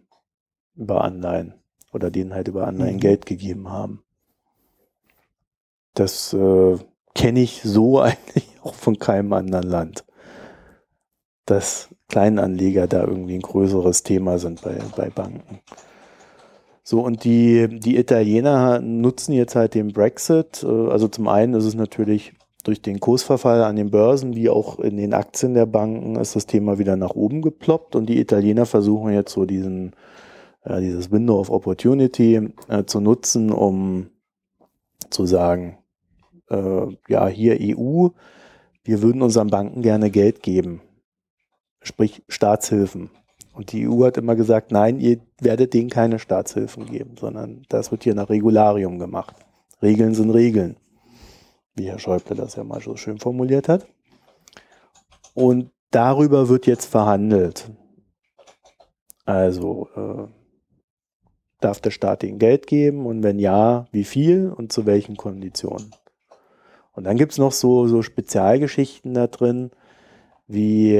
Über 0.75 1.03
Anleihen. 1.03 1.53
Oder 1.91 2.09
denen 2.11 2.33
halt 2.33 2.47
über 2.47 2.67
Anleihen 2.67 2.95
Mhm. 2.95 3.01
Geld 3.01 3.25
gegeben 3.25 3.69
haben. 3.69 4.03
Das 5.93 6.33
äh, 6.33 6.77
kenne 7.13 7.41
ich 7.41 7.61
so 7.63 7.99
eigentlich 8.01 8.47
auch 8.63 8.73
von 8.75 8.97
keinem 8.99 9.33
anderen 9.33 9.67
Land. 9.67 10.05
Dass 11.45 11.89
Kleinanleger 12.07 12.87
da 12.87 13.03
irgendwie 13.03 13.35
ein 13.35 13.41
größeres 13.41 14.03
Thema 14.03 14.39
sind 14.39 14.61
bei, 14.61 14.77
bei 14.95 15.09
Banken. 15.09 15.59
So, 16.89 17.01
und 17.01 17.23
die, 17.23 17.67
die 17.67 17.97
Italiener 17.97 18.79
nutzen 18.79 19.33
jetzt 19.33 19.55
halt 19.55 19.75
den 19.75 19.93
Brexit. 19.93 20.63
Äh, 20.63 20.89
Also 20.89 21.07
zum 21.07 21.27
einen 21.27 21.53
ist 21.53 21.65
es 21.65 21.75
natürlich 21.75 22.33
durch 22.63 22.81
den 22.81 22.99
Kursverfall 22.99 23.63
an 23.63 23.75
den 23.75 23.91
Börsen 23.91 24.35
wie 24.35 24.49
auch 24.49 24.79
in 24.79 24.97
den 24.97 25.13
Aktien 25.13 25.53
der 25.53 25.67
Banken 25.67 26.15
ist 26.15 26.35
das 26.35 26.47
Thema 26.47 26.79
wieder 26.79 26.95
nach 26.95 27.11
oben 27.11 27.43
geploppt 27.43 27.95
und 27.95 28.07
die 28.07 28.19
Italiener 28.19 28.65
versuchen 28.65 29.13
jetzt 29.13 29.33
so 29.33 29.45
diesen, 29.45 29.95
äh, 30.63 30.81
dieses 30.81 31.11
Window 31.11 31.39
of 31.39 31.51
Opportunity 31.51 32.49
äh, 32.69 32.83
zu 32.85 33.01
nutzen, 33.01 33.51
um 33.51 34.09
zu 35.11 35.27
sagen, 35.27 35.77
ja, 36.51 37.27
hier 37.27 37.59
EU, 37.61 38.07
wir 38.83 39.01
würden 39.03 39.21
unseren 39.21 39.51
Banken 39.51 39.83
gerne 39.83 40.09
Geld 40.09 40.41
geben, 40.41 40.81
sprich 41.83 42.23
Staatshilfen. 42.27 43.11
Und 43.59 43.73
die 43.73 43.89
EU 43.89 44.05
hat 44.05 44.15
immer 44.15 44.37
gesagt, 44.37 44.71
nein, 44.71 45.01
ihr 45.01 45.19
werdet 45.41 45.73
denen 45.73 45.89
keine 45.89 46.17
Staatshilfen 46.17 46.85
geben, 46.85 47.17
sondern 47.19 47.63
das 47.67 47.91
wird 47.91 48.05
hier 48.05 48.15
nach 48.15 48.29
Regularium 48.29 48.99
gemacht. 48.99 49.35
Regeln 49.81 50.13
sind 50.13 50.29
Regeln, 50.29 50.77
wie 51.75 51.89
Herr 51.89 51.99
Schäuble 51.99 52.37
das 52.37 52.55
ja 52.55 52.63
mal 52.63 52.79
so 52.79 52.95
schön 52.95 53.19
formuliert 53.19 53.67
hat. 53.67 53.85
Und 55.33 55.71
darüber 55.91 56.47
wird 56.47 56.67
jetzt 56.67 56.85
verhandelt. 56.85 57.69
Also 59.25 59.89
äh, 59.93 60.31
darf 61.59 61.81
der 61.81 61.91
Staat 61.91 62.23
ihnen 62.23 62.39
Geld 62.39 62.65
geben 62.65 63.05
und 63.05 63.23
wenn 63.23 63.39
ja, 63.39 63.87
wie 63.91 64.05
viel 64.05 64.53
und 64.55 64.71
zu 64.71 64.85
welchen 64.85 65.17
Konditionen. 65.17 65.91
Und 66.93 67.03
dann 67.03 67.17
gibt 67.17 67.33
es 67.33 67.37
noch 67.37 67.51
so, 67.51 67.87
so 67.87 68.03
Spezialgeschichten 68.03 69.15
da 69.15 69.27
drin, 69.27 69.71
wie 70.47 70.97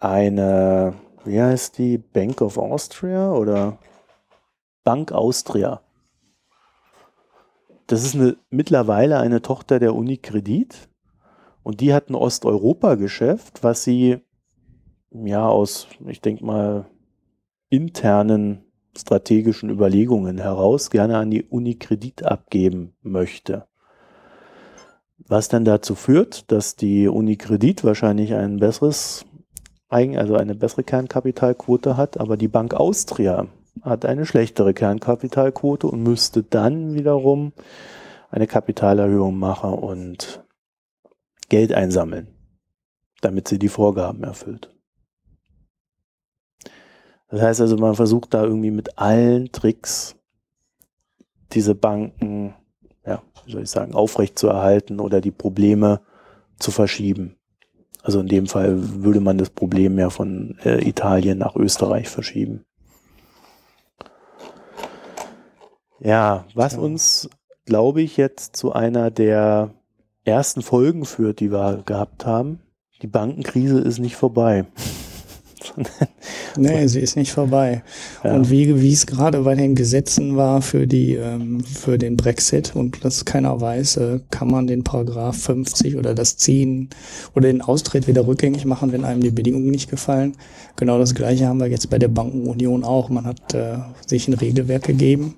eine, 0.00 0.94
wie 1.26 1.40
heißt 1.40 1.78
die, 1.78 1.98
Bank 1.98 2.40
of 2.40 2.58
Austria 2.58 3.32
oder 3.32 3.78
Bank 4.84 5.12
Austria. 5.12 5.80
Das 7.86 8.04
ist 8.04 8.14
eine, 8.14 8.36
mittlerweile 8.50 9.18
eine 9.18 9.42
Tochter 9.42 9.78
der 9.78 9.94
Unikredit 9.94 10.88
und 11.62 11.80
die 11.80 11.92
hat 11.92 12.10
ein 12.10 12.14
Osteuropa-Geschäft, 12.14 13.62
was 13.62 13.84
sie 13.84 14.18
ja 15.10 15.48
aus, 15.48 15.86
ich 16.06 16.20
denke 16.20 16.44
mal, 16.44 16.86
internen 17.68 18.64
strategischen 18.96 19.70
Überlegungen 19.70 20.38
heraus 20.38 20.90
gerne 20.90 21.18
an 21.18 21.30
die 21.30 21.42
Unikredit 21.42 22.24
abgeben 22.24 22.94
möchte. 23.02 23.66
Was 25.18 25.48
dann 25.48 25.64
dazu 25.64 25.94
führt, 25.94 26.50
dass 26.52 26.76
die 26.76 27.08
Unikredit 27.08 27.84
wahrscheinlich 27.84 28.34
ein 28.34 28.58
besseres 28.58 29.24
also 29.88 30.34
eine 30.34 30.54
bessere 30.54 30.82
Kernkapitalquote 30.82 31.96
hat, 31.96 32.18
aber 32.18 32.36
die 32.36 32.48
Bank 32.48 32.74
Austria 32.74 33.46
hat 33.82 34.04
eine 34.04 34.26
schlechtere 34.26 34.74
Kernkapitalquote 34.74 35.86
und 35.86 36.02
müsste 36.02 36.42
dann 36.42 36.94
wiederum 36.94 37.52
eine 38.30 38.46
Kapitalerhöhung 38.46 39.38
machen 39.38 39.72
und 39.74 40.44
Geld 41.48 41.72
einsammeln, 41.72 42.28
damit 43.20 43.48
sie 43.48 43.58
die 43.58 43.68
Vorgaben 43.68 44.24
erfüllt. 44.24 44.74
Das 47.28 47.40
heißt 47.40 47.60
also, 47.60 47.76
man 47.76 47.94
versucht 47.94 48.34
da 48.34 48.44
irgendwie 48.44 48.70
mit 48.70 48.98
allen 48.98 49.50
Tricks 49.52 50.16
diese 51.52 51.74
Banken, 51.74 52.54
ja, 53.04 53.22
wie 53.44 53.52
soll 53.52 53.62
ich 53.62 53.70
sagen, 53.70 53.94
aufrechtzuerhalten 53.94 55.00
oder 55.00 55.20
die 55.20 55.30
Probleme 55.30 56.00
zu 56.58 56.70
verschieben. 56.70 57.36
Also 58.06 58.20
in 58.20 58.28
dem 58.28 58.46
Fall 58.46 59.02
würde 59.02 59.20
man 59.20 59.36
das 59.36 59.50
Problem 59.50 59.98
ja 59.98 60.10
von 60.10 60.56
äh, 60.64 60.88
Italien 60.88 61.38
nach 61.38 61.56
Österreich 61.56 62.08
verschieben. 62.08 62.64
Ja, 65.98 66.44
was 66.54 66.74
Ja. 66.74 66.78
uns, 66.78 67.28
glaube 67.64 68.02
ich, 68.02 68.16
jetzt 68.16 68.54
zu 68.54 68.72
einer 68.72 69.10
der 69.10 69.70
ersten 70.24 70.62
Folgen 70.62 71.04
führt, 71.04 71.40
die 71.40 71.50
wir 71.50 71.82
gehabt 71.84 72.24
haben. 72.26 72.60
Die 73.02 73.08
Bankenkrise 73.08 73.80
ist 73.80 73.98
nicht 73.98 74.14
vorbei. 74.14 74.66
Nee, 76.56 76.86
sie 76.86 77.00
ist 77.00 77.16
nicht 77.16 77.32
vorbei. 77.32 77.82
Ja. 78.24 78.34
Und 78.34 78.50
wie, 78.50 78.80
wie 78.80 78.92
es 78.92 79.06
gerade 79.06 79.42
bei 79.42 79.54
den 79.54 79.74
Gesetzen 79.74 80.36
war 80.36 80.62
für 80.62 80.86
die, 80.86 81.14
ähm, 81.14 81.62
für 81.62 81.98
den 81.98 82.16
Brexit 82.16 82.74
und 82.74 83.04
das 83.04 83.24
keiner 83.24 83.60
weiß, 83.60 83.96
äh, 83.98 84.20
kann 84.30 84.50
man 84.50 84.66
den 84.66 84.84
Paragraph 84.84 85.36
50 85.36 85.96
oder 85.96 86.14
das 86.14 86.36
Ziehen 86.36 86.90
oder 87.34 87.48
den 87.48 87.62
Austritt 87.62 88.08
wieder 88.08 88.26
rückgängig 88.26 88.64
machen, 88.64 88.92
wenn 88.92 89.04
einem 89.04 89.20
die 89.20 89.30
Bedingungen 89.30 89.70
nicht 89.70 89.90
gefallen. 89.90 90.36
Genau 90.76 90.98
das 90.98 91.14
Gleiche 91.14 91.46
haben 91.46 91.60
wir 91.60 91.68
jetzt 91.68 91.90
bei 91.90 91.98
der 91.98 92.08
Bankenunion 92.08 92.84
auch. 92.84 93.08
Man 93.08 93.26
hat 93.26 93.54
äh, 93.54 93.78
sich 94.06 94.28
ein 94.28 94.34
Regelwerk 94.34 94.84
gegeben. 94.84 95.36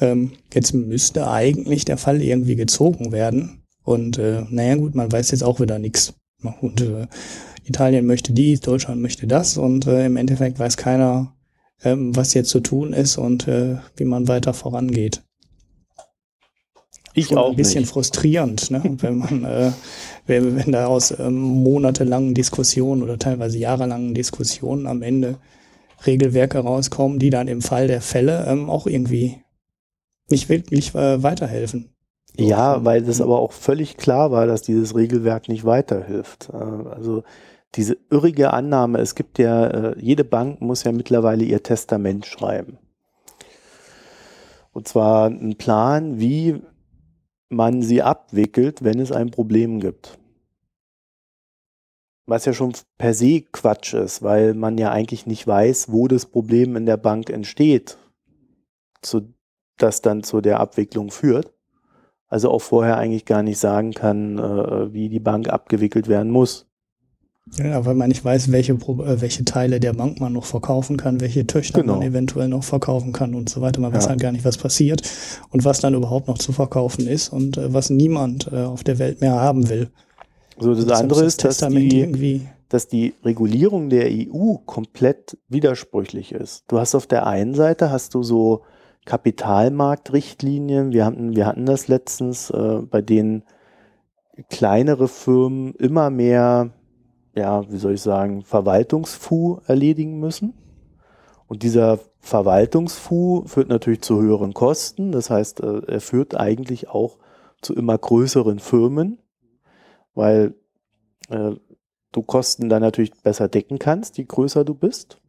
Ähm, 0.00 0.32
jetzt 0.54 0.72
müsste 0.72 1.28
eigentlich 1.28 1.84
der 1.84 1.96
Fall 1.96 2.22
irgendwie 2.22 2.56
gezogen 2.56 3.12
werden. 3.12 3.62
Und 3.82 4.18
äh, 4.18 4.44
naja 4.50 4.76
gut, 4.76 4.94
man 4.94 5.10
weiß 5.10 5.30
jetzt 5.32 5.42
auch 5.42 5.60
wieder 5.60 5.78
nichts. 5.78 6.14
Und 6.60 6.80
äh, 6.82 7.06
Italien 7.68 8.06
möchte 8.06 8.32
dies, 8.32 8.60
Deutschland 8.60 9.00
möchte 9.02 9.26
das 9.26 9.56
und 9.58 9.86
äh, 9.86 10.06
im 10.06 10.16
Endeffekt 10.16 10.58
weiß 10.58 10.76
keiner, 10.76 11.34
ähm, 11.84 12.14
was 12.16 12.34
jetzt 12.34 12.50
zu 12.50 12.60
tun 12.60 12.92
ist 12.92 13.18
und 13.18 13.46
äh, 13.48 13.76
wie 13.96 14.04
man 14.04 14.28
weiter 14.28 14.54
vorangeht. 14.54 15.22
Ich 17.14 17.26
Schon 17.26 17.38
auch 17.38 17.50
ein 17.50 17.56
bisschen 17.56 17.80
nicht. 17.80 17.90
frustrierend, 17.90 18.70
ne? 18.70 18.82
wenn 19.00 19.18
man, 19.18 19.44
äh, 19.44 19.72
wenn, 20.26 20.56
wenn 20.56 20.72
da 20.72 20.86
aus 20.86 21.10
ähm, 21.18 21.34
monatelangen 21.36 22.34
Diskussionen 22.34 23.02
oder 23.02 23.18
teilweise 23.18 23.58
jahrelangen 23.58 24.14
Diskussionen 24.14 24.86
am 24.86 25.02
Ende 25.02 25.36
Regelwerke 26.06 26.58
rauskommen, 26.58 27.18
die 27.18 27.30
dann 27.30 27.48
im 27.48 27.60
Fall 27.62 27.88
der 27.88 28.00
Fälle 28.02 28.46
ähm, 28.46 28.70
auch 28.70 28.86
irgendwie 28.86 29.42
nicht 30.30 30.48
wirklich 30.48 30.94
äh, 30.94 31.22
weiterhelfen. 31.22 31.90
Ja, 32.36 32.84
weil 32.84 33.02
das 33.02 33.20
aber 33.20 33.40
auch 33.40 33.52
völlig 33.52 33.96
klar 33.96 34.30
war, 34.30 34.46
dass 34.46 34.62
dieses 34.62 34.94
Regelwerk 34.94 35.48
nicht 35.48 35.64
weiterhilft. 35.64 36.50
Äh, 36.52 36.56
Also 36.56 37.24
diese 37.74 37.98
irrige 38.10 38.52
Annahme, 38.52 38.98
es 38.98 39.14
gibt 39.14 39.38
ja, 39.38 39.66
äh, 39.66 39.98
jede 40.00 40.24
Bank 40.24 40.60
muss 40.60 40.84
ja 40.84 40.92
mittlerweile 40.92 41.44
ihr 41.44 41.62
Testament 41.62 42.26
schreiben. 42.26 42.78
Und 44.72 44.88
zwar 44.88 45.26
einen 45.26 45.56
Plan, 45.56 46.18
wie 46.18 46.62
man 47.48 47.82
sie 47.82 48.02
abwickelt, 48.02 48.84
wenn 48.84 49.00
es 49.00 49.12
ein 49.12 49.30
Problem 49.30 49.80
gibt. 49.80 50.18
Was 52.26 52.44
ja 52.44 52.52
schon 52.52 52.74
per 52.98 53.14
se 53.14 53.40
Quatsch 53.40 53.94
ist, 53.94 54.22
weil 54.22 54.54
man 54.54 54.76
ja 54.76 54.90
eigentlich 54.90 55.26
nicht 55.26 55.46
weiß, 55.46 55.90
wo 55.90 56.08
das 56.08 56.26
Problem 56.26 56.76
in 56.76 56.84
der 56.84 56.98
Bank 56.98 57.30
entsteht, 57.30 57.96
zu, 59.00 59.34
das 59.78 60.02
dann 60.02 60.22
zu 60.22 60.40
der 60.40 60.60
Abwicklung 60.60 61.10
führt. 61.10 61.54
Also 62.28 62.50
auch 62.50 62.60
vorher 62.60 62.98
eigentlich 62.98 63.24
gar 63.24 63.42
nicht 63.42 63.58
sagen 63.58 63.92
kann, 63.92 64.38
äh, 64.38 64.92
wie 64.92 65.08
die 65.08 65.20
Bank 65.20 65.48
abgewickelt 65.48 66.08
werden 66.08 66.30
muss. 66.30 66.67
Ja, 67.56 67.84
weil 67.86 67.94
man 67.94 68.08
nicht 68.08 68.24
weiß, 68.24 68.52
welche, 68.52 68.72
äh, 68.74 69.20
welche 69.20 69.44
Teile 69.44 69.80
der 69.80 69.92
Bank 69.92 70.20
man 70.20 70.32
noch 70.32 70.44
verkaufen 70.44 70.96
kann, 70.96 71.20
welche 71.20 71.46
Töchter 71.46 71.80
Genau. 71.80 71.94
man 71.96 72.02
eventuell 72.02 72.48
noch 72.48 72.64
verkaufen 72.64 73.12
kann 73.12 73.34
und 73.34 73.48
so 73.48 73.60
weiter. 73.60 73.80
Man 73.80 73.92
weiß 73.92 74.04
Ja. 74.04 74.10
halt 74.10 74.20
gar 74.20 74.32
nicht, 74.32 74.44
was 74.44 74.58
passiert 74.58 75.02
und 75.50 75.64
was 75.64 75.80
dann 75.80 75.94
überhaupt 75.94 76.28
noch 76.28 76.38
zu 76.38 76.52
verkaufen 76.52 77.06
ist 77.06 77.30
und 77.30 77.56
äh, 77.56 77.72
was 77.72 77.90
niemand 77.90 78.50
äh, 78.52 78.62
auf 78.64 78.84
der 78.84 78.98
Welt 78.98 79.20
mehr 79.20 79.32
haben 79.40 79.68
will. 79.68 79.90
So, 80.58 80.74
das 80.74 80.84
Deshalb 80.84 81.02
andere 81.02 81.24
ist, 81.24 81.42
dass 81.44 81.58
Testament 81.58 81.92
die, 81.92 82.46
dass 82.68 82.88
die 82.88 83.14
Regulierung 83.24 83.88
der 83.90 84.08
EU 84.10 84.56
komplett 84.66 85.38
widersprüchlich 85.48 86.32
ist. 86.32 86.64
Du 86.68 86.78
hast 86.78 86.94
auf 86.94 87.06
der 87.06 87.26
einen 87.26 87.54
Seite 87.54 87.90
hast 87.90 88.14
du 88.14 88.22
so 88.22 88.62
Kapitalmarktrichtlinien, 89.06 90.92
wir 90.92 91.04
hatten, 91.06 91.34
wir 91.34 91.46
hatten 91.46 91.64
das 91.64 91.88
letztens, 91.88 92.50
äh, 92.50 92.80
bei 92.90 93.00
denen 93.00 93.42
kleinere 94.50 95.08
Firmen 95.08 95.74
immer 95.74 96.10
mehr, 96.10 96.70
ja, 97.38 97.70
wie 97.70 97.78
soll 97.78 97.94
ich 97.94 98.02
sagen, 98.02 98.42
Verwaltungsfu 98.42 99.60
erledigen 99.66 100.18
müssen. 100.18 100.54
Und 101.46 101.62
dieser 101.62 101.98
Verwaltungsfu 102.20 103.44
führt 103.46 103.68
natürlich 103.68 104.02
zu 104.02 104.20
höheren 104.20 104.52
Kosten. 104.52 105.12
Das 105.12 105.30
heißt, 105.30 105.60
äh, 105.60 105.80
er 105.86 106.00
führt 106.00 106.38
eigentlich 106.38 106.88
auch 106.90 107.18
zu 107.62 107.74
immer 107.74 107.96
größeren 107.96 108.58
Firmen, 108.58 109.18
weil 110.14 110.54
äh, 111.30 111.52
du 112.12 112.22
Kosten 112.22 112.68
dann 112.68 112.82
natürlich 112.82 113.12
besser 113.22 113.48
decken 113.48 113.78
kannst, 113.78 114.18
je 114.18 114.24
größer 114.24 114.64
du 114.64 114.74
bist. 114.74 115.20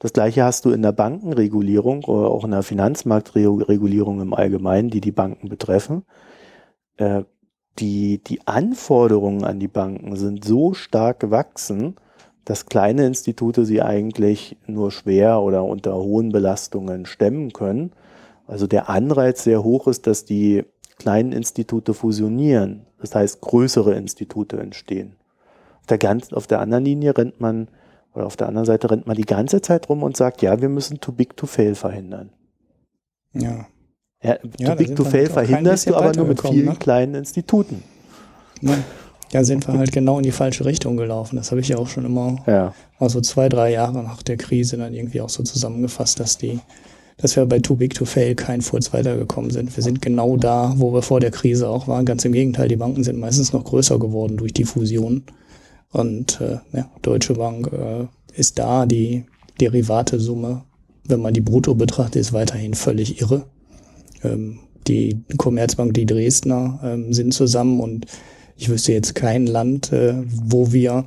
Das 0.00 0.12
gleiche 0.12 0.44
hast 0.44 0.64
du 0.64 0.70
in 0.70 0.82
der 0.82 0.92
Bankenregulierung 0.92 2.04
oder 2.04 2.28
auch 2.28 2.44
in 2.44 2.52
der 2.52 2.62
Finanzmarktregulierung 2.62 4.20
im 4.20 4.34
Allgemeinen, 4.34 4.90
die 4.90 5.00
die 5.00 5.12
Banken 5.12 5.48
betreffen. 5.48 6.04
Äh, 6.96 7.24
die, 7.78 8.18
die 8.22 8.46
Anforderungen 8.46 9.44
an 9.44 9.60
die 9.60 9.68
Banken 9.68 10.16
sind 10.16 10.44
so 10.44 10.74
stark 10.74 11.20
gewachsen, 11.20 11.96
dass 12.44 12.66
kleine 12.66 13.06
Institute 13.06 13.64
sie 13.64 13.82
eigentlich 13.82 14.56
nur 14.66 14.90
schwer 14.90 15.40
oder 15.42 15.64
unter 15.64 15.94
hohen 15.96 16.32
Belastungen 16.32 17.06
stemmen 17.06 17.52
können. 17.52 17.92
Also 18.46 18.66
der 18.66 18.88
Anreiz 18.88 19.44
sehr 19.44 19.62
hoch 19.62 19.86
ist, 19.86 20.06
dass 20.06 20.24
die 20.24 20.64
kleinen 20.98 21.32
Institute 21.32 21.92
fusionieren. 21.94 22.86
Das 23.00 23.14
heißt, 23.14 23.40
größere 23.40 23.94
Institute 23.94 24.58
entstehen. 24.58 25.16
Auf 25.80 25.86
der, 25.86 25.98
ganzen, 25.98 26.34
auf 26.34 26.46
der 26.46 26.60
anderen 26.60 26.84
Linie 26.84 27.16
rennt 27.16 27.40
man, 27.40 27.68
oder 28.14 28.26
auf 28.26 28.36
der 28.36 28.48
anderen 28.48 28.66
Seite 28.66 28.90
rennt 28.90 29.06
man 29.06 29.16
die 29.16 29.22
ganze 29.22 29.60
Zeit 29.60 29.88
rum 29.88 30.02
und 30.02 30.16
sagt, 30.16 30.42
ja, 30.42 30.60
wir 30.60 30.68
müssen 30.68 31.00
too 31.00 31.12
big 31.12 31.36
to 31.36 31.46
fail 31.46 31.74
verhindern. 31.74 32.30
ja, 33.34 33.66
Ja, 34.22 34.36
Ja, 34.58 34.74
big 34.74 34.96
to 34.96 35.04
fail 35.04 35.22
halt 35.34 35.48
verhinderst 35.48 35.88
du 35.88 35.94
aber 35.94 36.12
nur 36.12 36.26
mit 36.26 36.40
vielen 36.40 36.66
ne? 36.66 36.76
kleinen 36.76 37.14
Instituten. 37.14 37.82
ne? 38.60 38.82
da 39.30 39.44
sind 39.44 39.68
wir 39.68 39.78
halt 39.78 39.92
genau 39.92 40.16
in 40.18 40.24
die 40.24 40.32
falsche 40.32 40.64
Richtung 40.64 40.96
gelaufen. 40.96 41.36
Das 41.36 41.50
habe 41.50 41.60
ich 41.60 41.68
ja 41.68 41.76
auch 41.76 41.88
schon 41.88 42.04
immer 42.04 42.36
Ja. 42.46 42.74
also 42.98 43.20
zwei, 43.20 43.48
drei 43.48 43.72
Jahre 43.72 44.02
nach 44.02 44.22
der 44.22 44.36
Krise 44.36 44.76
dann 44.76 44.94
irgendwie 44.94 45.20
auch 45.20 45.28
so 45.28 45.42
zusammengefasst, 45.42 46.18
dass 46.18 46.38
die, 46.38 46.58
dass 47.18 47.36
wir 47.36 47.44
bei 47.46 47.58
Too 47.58 47.76
Big 47.76 47.94
to 47.94 48.04
Fail 48.06 48.34
kein 48.34 48.62
Furz 48.62 48.92
weitergekommen 48.92 49.50
sind. 49.50 49.76
Wir 49.76 49.82
sind 49.84 50.00
genau 50.02 50.36
da, 50.36 50.72
wo 50.76 50.92
wir 50.94 51.02
vor 51.02 51.20
der 51.20 51.30
Krise 51.30 51.68
auch 51.68 51.86
waren. 51.88 52.06
Ganz 52.06 52.24
im 52.24 52.32
Gegenteil, 52.32 52.68
die 52.68 52.76
Banken 52.76 53.04
sind 53.04 53.18
meistens 53.20 53.52
noch 53.52 53.64
größer 53.64 53.98
geworden 53.98 54.36
durch 54.38 54.52
die 54.54 54.64
Fusion. 54.64 55.24
Und 55.90 56.40
äh, 56.40 56.58
ja, 56.76 56.90
Deutsche 57.02 57.34
Bank 57.34 57.70
äh, 57.72 58.06
ist 58.38 58.58
da, 58.58 58.86
die 58.86 59.24
Derivatesumme, 59.60 60.62
wenn 61.04 61.20
man 61.20 61.34
die 61.34 61.40
Brutto 61.40 61.74
betrachtet, 61.74 62.16
ist 62.16 62.32
weiterhin 62.32 62.74
völlig 62.74 63.20
irre. 63.20 63.44
Ähm, 64.24 64.60
die 64.86 65.22
Commerzbank, 65.36 65.94
die 65.94 66.06
Dresdner 66.06 66.80
ähm, 66.82 67.12
sind 67.12 67.34
zusammen 67.34 67.80
und 67.80 68.06
ich 68.56 68.68
wüsste 68.68 68.92
jetzt 68.92 69.14
kein 69.14 69.46
Land, 69.46 69.92
äh, 69.92 70.14
wo 70.26 70.72
wir 70.72 71.04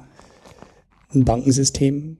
ein 1.13 1.25
Bankensystem 1.25 2.17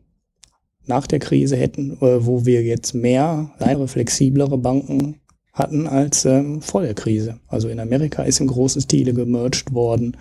nach 0.85 1.07
der 1.07 1.19
Krise 1.19 1.55
hätten, 1.55 1.93
äh, 2.01 2.25
wo 2.25 2.45
wir 2.45 2.63
jetzt 2.63 2.93
mehr, 2.93 3.51
kleinere, 3.57 3.87
flexiblere 3.87 4.57
Banken 4.57 5.15
hatten 5.53 5.87
als 5.87 6.25
ähm, 6.25 6.61
vor 6.61 6.81
der 6.81 6.93
Krise. 6.93 7.39
Also 7.47 7.67
in 7.67 7.79
Amerika 7.79 8.23
ist 8.23 8.39
im 8.39 8.47
großen 8.47 8.81
Stile 8.81 9.13
gemerged 9.13 9.73
worden 9.73 10.17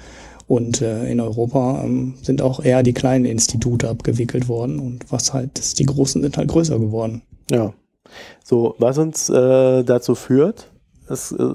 und 0.46 0.82
äh, 0.82 1.10
in 1.10 1.20
Europa 1.20 1.82
ähm, 1.84 2.14
sind 2.22 2.42
auch 2.42 2.62
eher 2.64 2.82
die 2.82 2.92
kleinen 2.92 3.24
Institute 3.24 3.88
abgewickelt 3.88 4.48
worden 4.48 4.80
und 4.80 5.10
was 5.10 5.32
halt, 5.32 5.78
die 5.78 5.86
großen 5.86 6.22
sind 6.22 6.36
halt 6.36 6.48
größer 6.48 6.78
geworden. 6.78 7.22
Ja. 7.50 7.72
So, 8.44 8.74
was 8.78 8.98
uns 8.98 9.28
äh, 9.28 9.82
dazu 9.84 10.14
führt, 10.14 10.70
ist, 11.08 11.32
äh, 11.32 11.54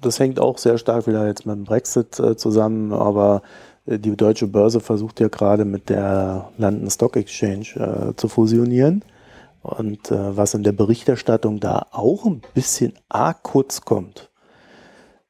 das 0.00 0.18
hängt 0.18 0.40
auch 0.40 0.58
sehr 0.58 0.78
stark 0.78 1.06
wieder 1.06 1.26
jetzt 1.26 1.46
mit 1.46 1.56
dem 1.56 1.64
Brexit 1.64 2.18
äh, 2.18 2.36
zusammen, 2.36 2.92
aber 2.92 3.42
äh, 3.86 3.98
die 3.98 4.16
deutsche 4.16 4.46
Börse 4.46 4.80
versucht 4.80 5.20
ja 5.20 5.28
gerade 5.28 5.64
mit 5.64 5.88
der 5.88 6.50
London 6.58 6.90
Stock 6.90 7.16
Exchange 7.16 7.66
äh, 7.76 8.16
zu 8.16 8.28
fusionieren. 8.28 9.04
Und 9.62 10.10
äh, 10.10 10.36
was 10.36 10.54
in 10.54 10.62
der 10.62 10.72
Berichterstattung 10.72 11.60
da 11.60 11.86
auch 11.90 12.26
ein 12.26 12.42
bisschen 12.52 12.94
arg 13.08 13.42
kurz 13.42 13.82
kommt, 13.82 14.30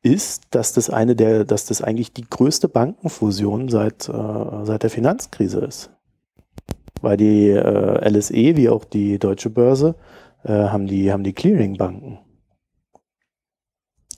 ist, 0.02 0.42
dass 0.50 0.72
das 0.72 0.90
eine 0.90 1.16
der, 1.16 1.44
dass 1.44 1.66
das 1.66 1.80
eigentlich 1.82 2.12
die 2.12 2.28
größte 2.28 2.68
Bankenfusion 2.68 3.70
seit, 3.70 4.02
seit 4.02 4.82
der 4.82 4.90
Finanzkrise 4.90 5.60
ist. 5.60 5.88
Weil 7.00 7.16
die 7.16 7.48
äh, 7.48 8.08
LSE 8.10 8.56
wie 8.56 8.68
auch 8.68 8.84
die 8.84 9.18
deutsche 9.18 9.48
Börse 9.48 9.94
äh, 10.44 10.52
haben 10.52 10.86
die, 10.86 11.12
haben 11.12 11.24
die 11.24 11.32
Clearingbanken. 11.32 12.18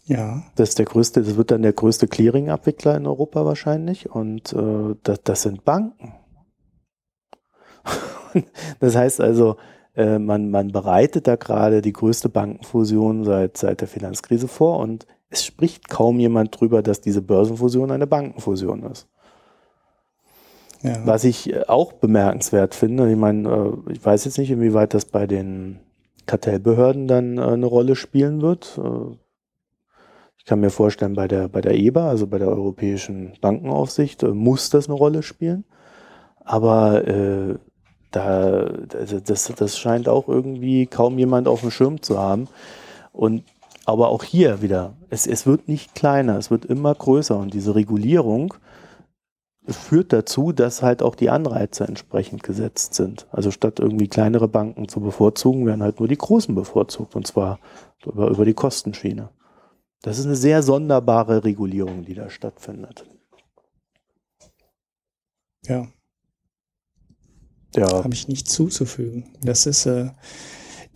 Ja, 0.05 0.45
Das 0.55 0.71
ist 0.71 0.79
der 0.79 0.87
größte, 0.87 1.23
das 1.23 1.37
wird 1.37 1.51
dann 1.51 1.63
der 1.63 1.73
größte 1.73 2.07
Clearing-Abwickler 2.07 2.97
in 2.97 3.07
Europa 3.07 3.45
wahrscheinlich. 3.45 4.09
Und 4.09 4.53
äh, 4.53 4.95
das, 5.03 5.23
das 5.25 5.43
sind 5.43 5.65
Banken. 5.65 6.15
das 8.81 8.95
heißt 8.95 9.21
also, 9.21 9.57
äh, 9.97 10.21
man, 10.21 10.51
man 10.51 10.71
bereitet 10.71 11.27
da 11.27 11.35
gerade 11.35 11.83
die 11.83 11.93
größte 11.93 12.29
Bankenfusion 12.29 13.25
seit, 13.25 13.57
seit 13.57 13.81
der 13.81 13.89
Finanzkrise 13.89 14.47
vor 14.47 14.79
und 14.79 15.07
es 15.29 15.45
spricht 15.45 15.89
kaum 15.89 16.21
jemand 16.21 16.59
drüber, 16.61 16.83
dass 16.83 17.01
diese 17.01 17.21
Börsenfusion 17.21 17.91
eine 17.91 18.07
Bankenfusion 18.07 18.85
ist. 18.85 19.09
ja. 20.83 21.05
Was 21.05 21.25
ich 21.25 21.69
auch 21.69 21.95
bemerkenswert 21.95 22.77
finde, 22.77 23.11
ich 23.11 23.17
meine, 23.17 23.49
äh, 23.89 23.93
ich 23.93 24.05
weiß 24.05 24.25
jetzt 24.25 24.39
nicht, 24.39 24.53
inwieweit 24.53 24.95
das 24.95 25.05
bei 25.05 25.27
den 25.27 25.81
Kartellbehörden 26.27 27.09
dann 27.09 27.39
äh, 27.39 27.43
eine 27.43 27.67
Rolle 27.67 27.97
spielen 27.97 28.43
wird. 28.43 28.79
Äh, 28.83 29.17
ich 30.37 30.45
kann 30.45 30.61
mir 30.61 30.71
vorstellen, 30.71 31.15
bei 31.15 31.27
der, 31.27 31.49
bei 31.49 31.61
der 31.61 31.75
EBA, 31.75 32.09
also 32.09 32.27
bei 32.27 32.39
der 32.39 32.49
Europäischen 32.49 33.33
Bankenaufsicht, 33.41 34.23
äh, 34.23 34.29
muss 34.29 34.71
das 34.71 34.89
eine 34.89 34.95
Rolle 34.97 35.23
spielen. 35.23 35.65
Aber 36.45 37.07
äh, 37.07 37.57
da, 38.11 38.65
das, 39.25 39.53
das 39.57 39.79
scheint 39.79 40.09
auch 40.09 40.29
irgendwie 40.29 40.87
kaum 40.87 41.19
jemand 41.19 41.49
auf 41.49 41.61
dem 41.61 41.71
Schirm 41.71 42.03
zu 42.03 42.19
haben. 42.19 42.49
Und 43.13 43.43
aber 43.85 44.09
auch 44.09 44.25
hier 44.25 44.63
wieder, 44.63 44.95
es, 45.11 45.27
es 45.27 45.47
wird 45.47 45.69
nicht 45.69 45.95
kleiner, 45.95 46.37
es 46.39 46.51
wird 46.51 46.65
immer 46.65 46.93
größer 46.93 47.37
und 47.37 47.55
diese 47.55 47.77
Regulierung 47.77 48.55
führt 49.69 50.13
dazu, 50.13 50.53
dass 50.53 50.83
halt 50.83 51.03
auch 51.03 51.15
die 51.15 51.31
Anreize 51.31 51.85
entsprechend 51.85 52.43
gesetzt 52.43 52.95
sind. 52.95 53.27
Also 53.31 53.51
statt 53.51 53.81
irgendwie 53.81 54.09
kleinere 54.09 54.49
Banken 54.49 54.89
zu 54.89 55.01
bevorzugen, 55.01 55.67
werden 55.67 55.83
halt 55.83 55.99
nur 55.99 56.09
die 56.09 56.19
großen 56.19 56.55
bevorzugt 56.55 57.17
und 57.17 57.27
zwar 57.27 57.59
über, 58.05 58.29
über 58.29 58.45
die 58.45 58.55
Kostenschiene. 58.55 59.31
Das 60.03 60.19
ist 60.19 60.27
eine 60.27 60.37
sehr 60.37 60.63
sonderbare 60.63 61.45
Regulierung, 61.45 62.05
die 62.05 62.15
da 62.15 62.31
stattfindet. 62.31 63.05
Ja. 65.65 65.89
Ja. 67.75 68.05
Habe 68.05 68.15
ich 68.15 68.29
nicht 68.29 68.49
zuzufügen. 68.49 69.37
Das 69.43 69.67
ist 69.67 69.87
äh, 69.87 70.11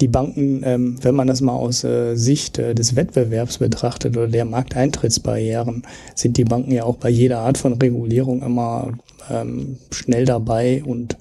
die 0.01 0.09
Banken, 0.09 0.63
ähm, 0.65 0.97
wenn 1.03 1.15
man 1.15 1.27
das 1.27 1.41
mal 1.41 1.53
aus 1.53 1.85
äh, 1.85 2.15
Sicht 2.17 2.59
äh, 2.59 2.75
des 2.75 2.97
Wettbewerbs 2.97 3.59
betrachtet 3.59 4.17
oder 4.17 4.29
der 4.29 4.45
Markteintrittsbarrieren, 4.45 5.83
sind 6.15 6.37
die 6.37 6.45
Banken 6.45 6.73
ja 6.73 6.85
auch 6.85 6.97
bei 6.97 7.11
jeder 7.11 7.41
Art 7.41 7.59
von 7.59 7.75
Regulierung 7.75 8.43
immer 8.43 8.93
ähm, 9.31 9.79
schnell 9.91 10.25
dabei 10.25 10.83
und 10.85 11.17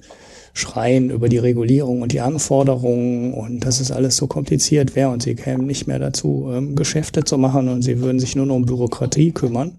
schreien 0.52 1.10
über 1.10 1.28
die 1.28 1.38
Regulierung 1.38 2.02
und 2.02 2.12
die 2.12 2.20
Anforderungen 2.20 3.34
und 3.34 3.60
dass 3.60 3.80
es 3.80 3.92
alles 3.92 4.16
so 4.16 4.26
kompliziert 4.26 4.96
wäre 4.96 5.10
und 5.10 5.22
sie 5.22 5.34
kämen 5.34 5.66
nicht 5.66 5.86
mehr 5.86 5.98
dazu, 5.98 6.50
ähm, 6.52 6.74
Geschäfte 6.74 7.24
zu 7.24 7.38
machen 7.38 7.68
und 7.68 7.82
sie 7.82 8.00
würden 8.00 8.18
sich 8.18 8.34
nur 8.34 8.46
noch 8.46 8.56
um 8.56 8.66
Bürokratie 8.66 9.32
kümmern. 9.32 9.78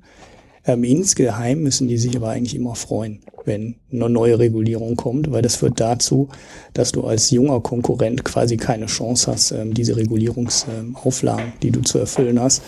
Ähm, 0.66 0.84
insgeheim 0.84 1.64
müssen 1.64 1.88
die 1.88 1.98
sich 1.98 2.16
aber 2.16 2.30
eigentlich 2.30 2.56
immer 2.56 2.76
freuen, 2.76 3.22
wenn 3.46 3.76
eine 3.92 4.10
neue 4.10 4.38
Regulierung 4.38 4.96
kommt, 4.96 5.32
weil 5.32 5.42
das 5.42 5.56
führt 5.56 5.80
dazu, 5.80 6.30
dass 6.74 6.92
du 6.92 7.04
als 7.04 7.32
junger 7.32 7.62
Konkurrent 7.62 8.24
quasi 8.24 8.58
keine 8.58 8.86
Chance 8.86 9.32
hast, 9.32 9.52
ähm, 9.52 9.74
diese 9.74 9.96
Regulierungsauflagen, 9.98 11.46
ähm, 11.46 11.54
die 11.64 11.72
du 11.72 11.82
zu 11.82 11.98
erfüllen 11.98 12.40
hast 12.40 12.62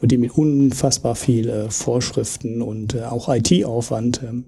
und 0.00 0.12
die 0.12 0.18
mit 0.18 0.36
unfassbar 0.36 1.16
viel 1.16 1.48
äh, 1.48 1.70
Vorschriften 1.70 2.62
und 2.62 2.94
äh, 2.94 3.02
auch 3.02 3.28
IT-Aufwand 3.28 4.22
ähm, 4.22 4.44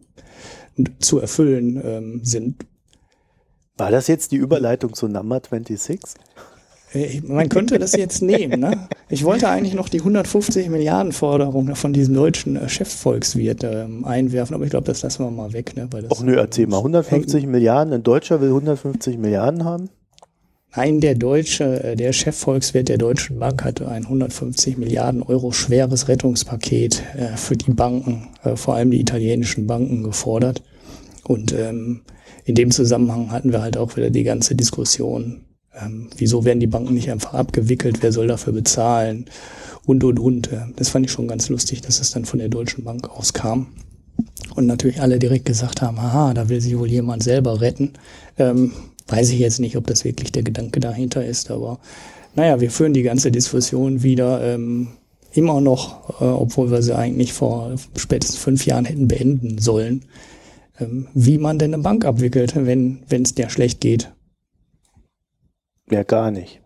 zu 1.01 1.19
erfüllen 1.19 1.81
ähm, 1.85 2.21
sind. 2.23 2.65
War 3.77 3.91
das 3.91 4.07
jetzt 4.07 4.33
die 4.33 4.37
Überleitung 4.37 4.95
zu 4.95 5.09
Number 5.09 5.37
26? 5.37 5.99
Äh, 6.93 7.21
man 7.27 7.49
könnte 7.49 7.79
das 7.79 7.93
jetzt 7.93 8.23
nehmen. 8.23 8.61
Ne? 8.61 8.89
Ich 9.09 9.25
wollte 9.25 9.49
eigentlich 9.49 9.75
noch 9.75 9.89
die 9.89 9.99
150 9.99 10.69
Milliarden 10.69 11.13
Forderung 11.13 11.75
von 11.75 11.93
diesem 11.93 12.15
deutschen 12.15 12.57
äh, 12.57 12.69
Chefvolkswirt 12.69 13.65
ähm, 13.65 14.05
einwerfen, 14.05 14.55
aber 14.55 14.65
ich 14.65 14.71
glaube, 14.71 14.87
das 14.87 15.03
lassen 15.03 15.25
wir 15.25 15.31
mal 15.31 15.53
weg. 15.53 15.77
Ne? 15.77 15.89
Weil 15.91 16.03
das, 16.03 16.11
Och 16.11 16.23
nö, 16.23 16.37
erzähl 16.37 16.67
mal. 16.67 16.79
150 16.79 17.47
Milliarden, 17.47 17.93
ein 17.93 18.03
Deutscher 18.03 18.41
will 18.41 18.49
150 18.49 19.19
Milliarden 19.19 19.65
haben? 19.65 19.89
Nein, 20.75 21.01
der 21.01 21.15
deutsche, 21.15 21.85
äh, 21.85 21.97
der 21.97 22.13
Chefvolkswirt 22.13 22.89
der 22.89 22.97
Deutschen 22.97 23.39
Bank 23.39 23.63
hatte 23.65 23.89
ein 23.89 24.05
150 24.05 24.79
Milliarden 24.79 25.23
Euro 25.23 25.53
schweres 25.53 26.09
Rettungspaket 26.09 27.03
äh, 27.15 27.37
für 27.37 27.57
die 27.57 27.73
Banken, 27.73 28.29
äh, 28.43 28.57
vor 28.57 28.75
allem 28.75 28.91
die 28.91 29.01
italienischen 29.01 29.67
Banken, 29.67 30.03
gefordert. 30.03 30.63
Und 31.25 31.53
ähm, 31.53 32.03
in 32.45 32.55
dem 32.55 32.71
Zusammenhang 32.71 33.31
hatten 33.31 33.53
wir 33.53 33.61
halt 33.61 33.77
auch 33.77 33.97
wieder 33.97 34.11
die 34.11 34.25
ganze 34.25 34.55
Diskussion 34.55 35.43
ähm, 35.81 36.09
wieso 36.17 36.45
werden 36.45 36.61
die 36.61 36.67
Banken 36.67 36.95
nicht 36.95 37.11
einfach 37.11 37.35
abgewickelt? 37.35 37.99
Wer 38.03 38.13
soll 38.13 38.27
dafür 38.27 38.53
bezahlen? 38.53 39.27
Und, 39.85 40.05
und, 40.05 40.19
und. 40.19 40.51
Das 40.77 40.91
fand 40.91 41.07
ich 41.07 41.13
schon 41.13 41.29
ganz 41.29 41.49
lustig, 41.49 41.81
dass 41.81 42.01
es 42.01 42.13
dann 42.13 42.25
von 42.25 42.39
der 42.39 42.49
Deutschen 42.49 42.85
Bank 42.85 43.09
aus 43.11 43.33
kam. 43.33 43.69
Und 44.55 44.67
natürlich 44.67 45.01
alle 45.01 45.19
direkt 45.19 45.47
gesagt 45.47 45.83
haben, 45.83 45.99
aha, 45.99 46.35
da 46.35 46.49
will 46.49 46.61
sich 46.61 46.79
wohl 46.79 46.91
jemand 46.91 47.23
selber 47.23 47.61
retten. 47.61 47.93
Ähm, 48.39 48.73
weiß 49.09 49.31
ich 49.31 49.39
jetzt 49.39 49.61
nicht, 49.61 49.77
ob 49.77 49.87
das 49.87 50.05
wirklich 50.05 50.33
der 50.33 50.43
Gedanke 50.43 50.81
dahinter 50.81 51.25
ist, 51.25 51.51
aber 51.51 51.81
naja, 52.35 52.61
wir 52.61 52.71
führen 52.71 52.95
die 52.95 53.03
ganze 53.03 53.31
Diskussion 53.31 54.03
wieder 54.03 54.43
ähm, 54.43 54.89
immer 55.33 55.61
noch, 55.61 56.21
äh, 56.21 56.25
obwohl 56.25 56.71
wir 56.71 56.83
sie 56.83 56.97
eigentlich 56.97 57.33
vor 57.33 57.75
spätestens 57.97 58.39
fünf 58.39 58.67
Jahren 58.67 58.85
hätten 58.85 59.09
beenden 59.09 59.59
sollen, 59.59 60.05
ähm, 60.81 61.09
wie 61.15 61.39
man 61.39 61.59
denn 61.59 61.75
eine 61.75 61.83
Bank 61.83 62.05
abwickelt, 62.05 62.55
wenn 62.57 63.03
es 63.11 63.35
der 63.35 63.49
schlecht 63.49 63.81
geht. 63.81 64.11
Ja, 65.93 66.03
gar 66.05 66.31
nicht. 66.31 66.63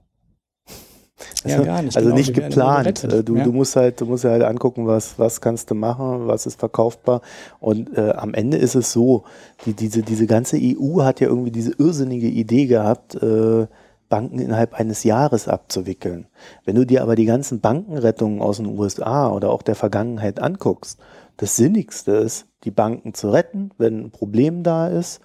Ja, 1.44 1.62
gar 1.62 1.82
nicht. 1.82 1.96
Also 1.96 2.08
genau, 2.08 2.18
nicht 2.18 2.34
geplant. 2.34 3.04
Äh, 3.04 3.24
du, 3.24 3.36
ja. 3.36 3.44
du 3.44 3.52
musst 3.52 3.76
halt, 3.76 4.00
du 4.00 4.06
musst 4.06 4.24
halt 4.24 4.42
angucken, 4.42 4.86
was, 4.86 5.18
was 5.18 5.40
kannst 5.40 5.70
du 5.70 5.74
machen, 5.74 6.26
was 6.26 6.46
ist 6.46 6.58
verkaufbar. 6.58 7.22
Und 7.58 7.96
äh, 7.96 8.10
am 8.10 8.34
Ende 8.34 8.56
ist 8.56 8.74
es 8.74 8.92
so, 8.92 9.24
die, 9.64 9.72
diese, 9.72 10.02
diese 10.02 10.26
ganze 10.26 10.58
EU 10.60 11.02
hat 11.02 11.20
ja 11.20 11.28
irgendwie 11.28 11.50
diese 11.50 11.72
irrsinnige 11.72 12.28
Idee 12.28 12.66
gehabt, 12.66 13.14
äh, 13.14 13.66
Banken 14.08 14.38
innerhalb 14.38 14.74
eines 14.74 15.02
Jahres 15.02 15.48
abzuwickeln. 15.48 16.26
Wenn 16.64 16.76
du 16.76 16.86
dir 16.86 17.02
aber 17.02 17.16
die 17.16 17.24
ganzen 17.24 17.60
Bankenrettungen 17.60 18.40
aus 18.40 18.58
den 18.58 18.66
USA 18.66 19.30
oder 19.30 19.50
auch 19.50 19.62
der 19.62 19.74
Vergangenheit 19.74 20.40
anguckst, 20.40 21.00
das 21.38 21.56
Sinnigste 21.56 22.12
ist, 22.12 22.46
die 22.64 22.70
Banken 22.70 23.14
zu 23.14 23.30
retten, 23.30 23.70
wenn 23.78 24.04
ein 24.04 24.10
Problem 24.10 24.62
da 24.62 24.86
ist, 24.86 25.20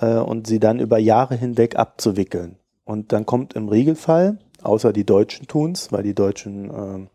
äh, 0.00 0.16
und 0.16 0.46
sie 0.46 0.58
dann 0.58 0.80
über 0.80 0.98
Jahre 0.98 1.34
hinweg 1.34 1.76
abzuwickeln. 1.76 2.56
Und 2.88 3.12
dann 3.12 3.26
kommt 3.26 3.52
im 3.52 3.68
Regelfall, 3.68 4.38
außer 4.62 4.94
die 4.94 5.04
Deutschen 5.04 5.46
tun 5.46 5.72
es, 5.72 5.92
weil 5.92 6.02
die 6.02 6.14
Deutschen 6.14 6.70
äh, 6.70 7.06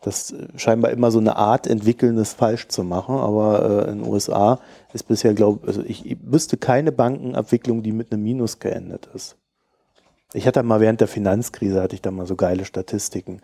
das 0.00 0.34
scheinbar 0.56 0.90
immer 0.90 1.12
so 1.12 1.20
eine 1.20 1.36
Art 1.36 1.68
entwickeln, 1.68 2.16
das 2.16 2.32
falsch 2.32 2.66
zu 2.66 2.82
machen. 2.82 3.14
Aber 3.14 3.86
äh, 3.86 3.92
in 3.92 4.00
den 4.00 4.08
USA 4.08 4.58
ist 4.92 5.04
bisher, 5.04 5.34
glaube 5.34 5.68
also 5.68 5.84
ich, 5.84 6.04
ich 6.04 6.18
wüsste 6.20 6.56
keine 6.56 6.90
Bankenabwicklung, 6.90 7.84
die 7.84 7.92
mit 7.92 8.12
einem 8.12 8.24
Minus 8.24 8.58
geendet 8.58 9.08
ist. 9.14 9.36
Ich 10.32 10.48
hatte 10.48 10.64
mal 10.64 10.80
während 10.80 11.00
der 11.00 11.06
Finanzkrise, 11.06 11.80
hatte 11.80 11.94
ich 11.94 12.02
da 12.02 12.10
mal 12.10 12.26
so 12.26 12.34
geile 12.34 12.64
Statistiken. 12.64 13.40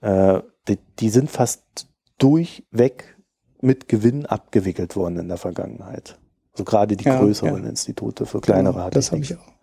Äh, 0.00 0.40
die, 0.68 0.78
die 1.00 1.10
sind 1.10 1.30
fast 1.30 1.86
durchweg 2.16 3.18
mit 3.60 3.88
Gewinn 3.88 4.24
abgewickelt 4.24 4.96
worden 4.96 5.18
in 5.18 5.28
der 5.28 5.36
Vergangenheit. 5.36 6.16
So 6.54 6.62
also 6.62 6.64
gerade 6.64 6.96
die 6.96 7.04
ja, 7.04 7.20
größeren 7.20 7.62
ja. 7.62 7.68
Institute 7.68 8.24
für 8.24 8.40
kleinere 8.40 8.72
genau, 8.72 8.88
Das 8.88 9.12
habe 9.12 9.20
ich 9.20 9.36
auch. 9.36 9.53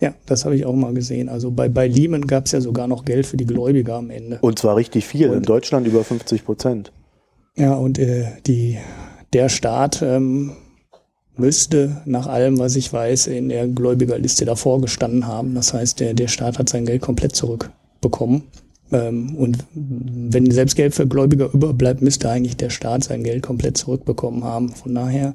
Ja, 0.00 0.14
das 0.24 0.46
habe 0.46 0.56
ich 0.56 0.64
auch 0.64 0.74
mal 0.74 0.94
gesehen. 0.94 1.28
Also 1.28 1.50
bei, 1.50 1.68
bei 1.68 1.86
Lehman 1.86 2.26
gab 2.26 2.46
es 2.46 2.52
ja 2.52 2.60
sogar 2.62 2.88
noch 2.88 3.04
Geld 3.04 3.26
für 3.26 3.36
die 3.36 3.44
Gläubiger 3.44 3.96
am 3.96 4.08
Ende. 4.08 4.38
Und 4.40 4.58
zwar 4.58 4.76
richtig 4.76 5.06
viel, 5.06 5.28
und, 5.28 5.36
in 5.36 5.42
Deutschland 5.42 5.86
über 5.86 6.02
50 6.02 6.44
Prozent. 6.44 6.90
Ja, 7.56 7.74
und 7.74 7.98
äh, 7.98 8.28
die, 8.46 8.78
der 9.34 9.50
Staat 9.50 10.00
ähm, 10.00 10.52
müsste 11.36 12.00
nach 12.06 12.26
allem, 12.26 12.58
was 12.58 12.76
ich 12.76 12.90
weiß, 12.90 13.26
in 13.26 13.50
der 13.50 13.68
Gläubigerliste 13.68 14.46
davor 14.46 14.80
gestanden 14.80 15.26
haben. 15.26 15.54
Das 15.54 15.74
heißt, 15.74 16.00
der, 16.00 16.14
der 16.14 16.28
Staat 16.28 16.58
hat 16.58 16.70
sein 16.70 16.86
Geld 16.86 17.02
komplett 17.02 17.36
zurückbekommen. 17.36 18.44
Ähm, 18.92 19.36
und 19.36 19.58
wenn 19.74 20.50
selbst 20.50 20.76
Geld 20.76 20.94
für 20.94 21.06
Gläubiger 21.06 21.52
überbleibt, 21.52 22.00
müsste 22.00 22.30
eigentlich 22.30 22.56
der 22.56 22.70
Staat 22.70 23.04
sein 23.04 23.22
Geld 23.22 23.42
komplett 23.42 23.76
zurückbekommen 23.76 24.44
haben. 24.44 24.70
Von 24.70 24.94
daher 24.94 25.34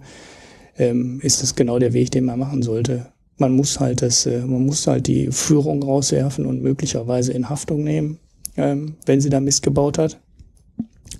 ähm, 0.79 1.19
ist 1.21 1.43
das 1.43 1.55
genau 1.55 1.77
der 1.77 1.93
Weg, 1.93 2.09
den 2.09 2.25
man 2.25 2.39
machen 2.39 2.63
sollte 2.63 3.13
man 3.37 3.51
muss 3.53 3.79
halt 3.79 4.01
das, 4.01 4.25
äh, 4.25 4.39
man 4.39 4.65
muss 4.65 4.87
halt 4.87 5.07
die 5.07 5.31
Führung 5.31 5.83
rauswerfen 5.83 6.45
und 6.45 6.61
möglicherweise 6.61 7.33
in 7.33 7.49
Haftung 7.49 7.83
nehmen, 7.83 8.19
ähm, 8.57 8.95
wenn 9.05 9.21
sie 9.21 9.29
da 9.29 9.39
Mist 9.39 9.63
gebaut 9.63 9.97
hat. 9.97 10.19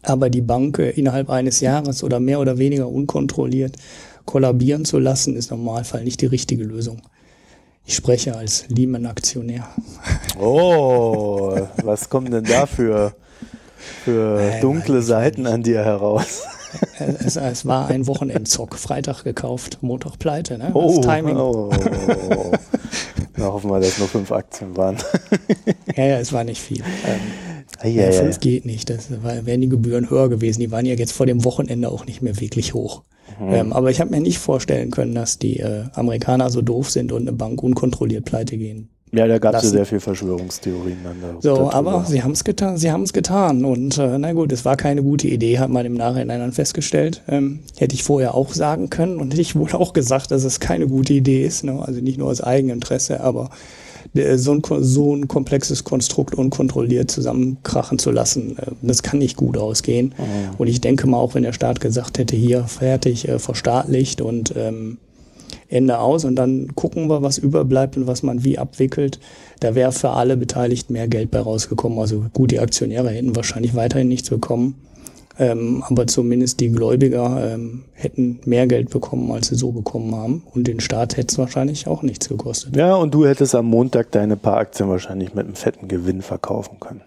Aber 0.01 0.30
die 0.30 0.41
Bank 0.41 0.80
äh, 0.80 0.91
innerhalb 0.91 1.30
eines 1.30 1.59
Jahres 1.59 2.03
oder 2.03 2.20
mehr 2.20 2.39
oder 2.39 2.57
weniger 2.57 2.89
unkontrolliert 2.89 3.78
kollabieren 4.26 4.86
zu 4.86 4.99
lassen, 4.99 5.36
ist 5.36 5.51
im 5.51 5.63
Normalfall 5.63 6.03
nicht 6.03 6.22
die 6.22 6.26
richtige 6.26 6.63
Lösung. 6.63 7.01
Ich 7.86 7.95
spreche 7.95 8.36
als 8.36 8.66
Lehman-Aktionär. 8.70 9.68
Oh, 10.39 11.55
was 11.84 12.09
kommen 12.09 12.32
denn 12.32 12.43
da 12.43 12.66
für, 12.66 13.16
für 14.03 14.59
dunkle 14.61 15.01
Seiten 15.03 15.45
an 15.45 15.61
dir 15.61 15.86
heraus? 15.86 16.43
Es, 16.99 17.36
es, 17.36 17.65
war 17.65 17.88
ein 17.88 18.07
Wochenendzock. 18.07 18.76
Freitag 18.76 19.23
gekauft, 19.23 19.80
Montag 19.82 20.19
pleite. 20.19 20.57
Ne? 20.57 20.71
Oh, 20.73 20.97
das 20.97 21.05
Timing. 21.05 21.38
Oh, 21.38 21.69
oh, 21.71 22.51
Na, 23.38 23.45
hoffen 23.45 23.69
wir, 23.69 23.80
dass 23.80 23.97
nur 23.99 24.07
fünf 24.07 24.32
Aktien 24.32 24.76
waren. 24.78 24.97
ja, 25.95 26.05
ja, 26.05 26.19
es 26.19 26.32
war 26.34 26.43
nicht 26.43 26.61
viel. 26.61 26.84
Ähm, 27.05 27.91
ja, 27.91 28.05
ja, 28.05 28.11
fünf 28.11 28.39
geht 28.39 28.65
nicht. 28.65 28.89
Das 28.89 29.11
war, 29.23 29.45
wären 29.45 29.61
die 29.61 29.69
Gebühren 29.69 30.09
höher 30.09 30.30
gewesen. 30.30 30.61
Die 30.61 30.71
waren 30.71 30.86
ja 30.86 30.95
jetzt 30.95 31.11
vor 31.11 31.26
dem 31.26 31.43
Wochenende 31.43 31.89
auch 31.89 32.05
nicht 32.05 32.21
mehr 32.21 32.39
wirklich 32.39 32.73
hoch. 32.73 33.03
Mhm. 33.39 33.53
Ähm, 33.53 33.73
aber 33.73 33.91
ich 33.91 33.99
habe 33.99 34.11
mir 34.11 34.21
nicht 34.21 34.39
vorstellen 34.39 34.91
können, 34.91 35.15
dass 35.15 35.39
die 35.39 35.59
äh, 35.59 35.86
Amerikaner 35.93 36.49
so 36.49 36.61
doof 36.61 36.89
sind 36.89 37.11
und 37.11 37.23
eine 37.23 37.34
Bank 37.34 37.61
unkontrolliert 37.61 38.26
pleite 38.26 38.57
gehen 38.57 38.89
ja, 39.16 39.28
da 39.28 39.39
gab 39.39 39.55
es 39.55 39.63
ja 39.63 39.70
sehr 39.70 39.86
viel 39.86 39.99
Verschwörungstheorien 39.99 40.97
dann 41.03 41.22
da. 41.22 41.28
So, 41.39 41.55
darüber. 41.55 41.74
aber 41.74 42.05
sie 42.05 42.24
haben 42.24 42.32
es 42.32 42.43
getan, 42.43 42.78
sie 42.78 42.91
haben 42.91 43.03
es 43.03 43.13
getan. 43.13 43.66
Und 43.66 43.97
äh, 43.97 44.18
na 44.18 44.34
gut, 44.34 44.51
es 44.51 44.66
war 44.66 44.76
keine 44.76 45.03
gute 45.03 45.28
Idee, 45.28 45.59
hat 45.59 45.70
man 45.70 45.86
im 45.86 45.93
Nachhinein 45.93 46.39
dann 46.39 46.51
festgestellt. 46.51 47.22
Ähm, 47.28 47.59
hätte 47.78 47.95
ich 47.95 48.03
vorher 48.03 48.36
auch 48.36 48.53
sagen 48.53 48.89
können 48.89 49.20
und 49.20 49.32
hätte 49.32 49.41
ich 49.41 49.55
wohl 49.55 49.72
auch 49.74 49.93
gesagt, 49.93 50.32
dass 50.32 50.43
es 50.43 50.59
keine 50.59 50.88
gute 50.88 51.13
Idee 51.13 51.45
ist. 51.45 51.63
Ne? 51.63 51.82
Also 51.82 52.01
nicht 52.01 52.18
nur 52.18 52.30
aus 52.30 52.41
Eigeninteresse, 52.41 53.22
aber 53.22 53.49
so 54.36 54.53
ein, 54.53 54.61
so 54.82 55.16
ein 55.16 55.28
komplexes 55.28 55.84
Konstrukt 55.84 56.36
unkontrolliert 56.36 57.11
zusammenkrachen 57.11 57.99
zu 57.99 58.11
lassen, 58.11 58.57
äh, 58.57 58.72
das 58.82 59.03
kann 59.03 59.20
nicht 59.20 59.36
gut 59.36 59.57
ausgehen. 59.57 60.13
Oh. 60.18 60.24
Und 60.59 60.68
ich 60.68 60.82
denke 60.82 61.07
mal, 61.07 61.18
auch 61.18 61.36
wenn 61.36 61.43
der 61.43 61.53
Staat 61.53 61.82
gesagt 61.82 62.18
hätte, 62.18 62.36
hier 62.36 62.63
fertig, 62.66 63.28
äh, 63.28 63.39
verstaatlicht 63.39 64.22
und 64.22 64.53
ähm, 64.55 64.97
Ende 65.68 65.99
aus 65.99 66.26
und 66.26 66.36
dann 66.36 66.76
gucken 66.76 67.09
wir, 67.09 67.22
was 67.22 67.38
überbleibt 67.38 67.97
und 67.97 68.07
was 68.07 68.24
man 68.24 68.43
wie 68.43 68.57
abwickelt. 68.57 69.20
Da 69.59 69.76
wäre 69.76 69.91
für 69.91 70.11
alle 70.11 70.38
Beteiligten 70.38 70.93
mehr 70.93 71.07
Geld 71.07 71.32
bei 71.32 71.39
rausgekommen. 71.39 71.99
Also 71.99 72.26
gut, 72.34 72.51
die 72.51 72.59
Aktionäre 72.59 73.09
hätten 73.09 73.36
wahrscheinlich 73.36 73.76
weiterhin 73.76 74.07
nichts 74.07 74.30
bekommen. 74.30 74.76
Ähm, 75.38 75.84
aber 75.88 76.07
zumindest 76.07 76.61
die 76.61 76.70
Gläubiger 76.70 77.53
ähm, 77.53 77.84
hätten 77.93 78.39
mehr 78.45 78.68
Geld 78.68 78.89
bekommen, 78.89 79.32
als 79.32 79.47
sie 79.47 79.55
so 79.55 79.72
bekommen 79.72 80.16
haben. 80.16 80.43
Und 80.53 80.68
den 80.68 80.80
Staat 80.80 81.18
hätte 81.18 81.34
es 81.34 81.38
wahrscheinlich 81.38 81.88
auch 81.88 82.03
nichts 82.03 82.30
gekostet. 82.30 82.76
Ja, 82.76 82.95
und 82.95 83.13
du 83.13 83.26
hättest 83.26 83.53
am 83.53 83.66
Montag 83.66 84.11
deine 84.11 84.38
paar 84.38 84.57
Aktien 84.57 84.88
wahrscheinlich 84.88 85.34
mit 85.34 85.45
einem 85.45 85.55
fetten 85.55 85.88
Gewinn 85.88 86.22
verkaufen 86.22 86.80
können. 86.80 87.01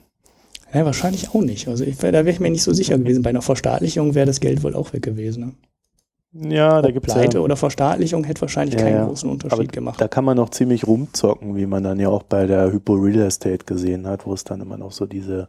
Ja, 0.74 0.84
wahrscheinlich 0.84 1.30
auch 1.30 1.40
nicht. 1.40 1.68
Also 1.68 1.84
ich, 1.84 1.96
da 1.96 2.12
wäre 2.12 2.30
ich 2.30 2.40
mir 2.40 2.50
nicht 2.50 2.62
so 2.62 2.74
sicher 2.74 2.98
gewesen. 2.98 3.22
Bei 3.22 3.30
einer 3.30 3.40
Verstaatlichung 3.40 4.14
wäre 4.14 4.26
das 4.26 4.40
Geld 4.40 4.62
wohl 4.62 4.74
auch 4.74 4.92
weg 4.92 5.02
gewesen. 5.02 5.44
Ne? 5.44 5.52
Ja, 6.32 6.82
da 6.82 6.90
gibt 6.90 7.08
es 7.08 7.14
Pleite 7.14 7.38
ja, 7.38 7.44
oder 7.44 7.56
Verstaatlichung 7.56 8.24
hätte 8.24 8.42
wahrscheinlich 8.42 8.78
ja, 8.78 8.82
keinen 8.82 9.06
großen 9.06 9.30
Unterschied 9.30 9.58
aber 9.58 9.66
gemacht. 9.66 10.00
Da 10.00 10.08
kann 10.08 10.24
man 10.24 10.36
noch 10.36 10.50
ziemlich 10.50 10.86
rumzocken, 10.86 11.56
wie 11.56 11.66
man 11.66 11.82
dann 11.82 11.98
ja 11.98 12.10
auch 12.10 12.22
bei 12.22 12.46
der 12.46 12.70
Hypo 12.70 12.94
Real 12.94 13.26
Estate 13.26 13.64
gesehen 13.64 14.06
hat, 14.06 14.26
wo 14.26 14.34
es 14.34 14.44
dann 14.44 14.60
immer 14.60 14.76
noch 14.76 14.92
so 14.92 15.06
diese, 15.06 15.48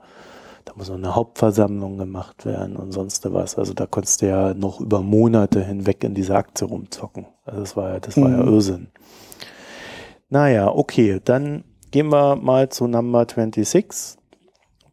da 0.63 0.73
muss 0.75 0.87
noch 0.87 0.95
eine 0.95 1.15
Hauptversammlung 1.15 1.97
gemacht 1.97 2.45
werden 2.45 2.77
und 2.77 2.93
sonst 2.93 3.31
was. 3.33 3.57
Also 3.57 3.73
da 3.73 3.87
konntest 3.87 4.21
du 4.21 4.27
ja 4.27 4.53
noch 4.53 4.79
über 4.79 5.01
Monate 5.01 5.61
hinweg 5.63 6.03
in 6.05 6.13
dieser 6.13 6.37
Aktie 6.37 6.65
rumzocken. 6.65 7.25
Also 7.43 7.59
das 7.59 7.75
war 7.75 7.93
ja, 7.93 7.99
das 7.99 8.15
war 8.15 8.29
mhm. 8.29 8.39
ja 8.39 8.45
Irrsinn. 8.45 8.87
Naja, 10.29 10.69
okay, 10.69 11.19
dann 11.23 11.65
gehen 11.91 12.09
wir 12.09 12.37
mal 12.37 12.69
zu 12.69 12.87
Number 12.87 13.25
26. 13.25 14.17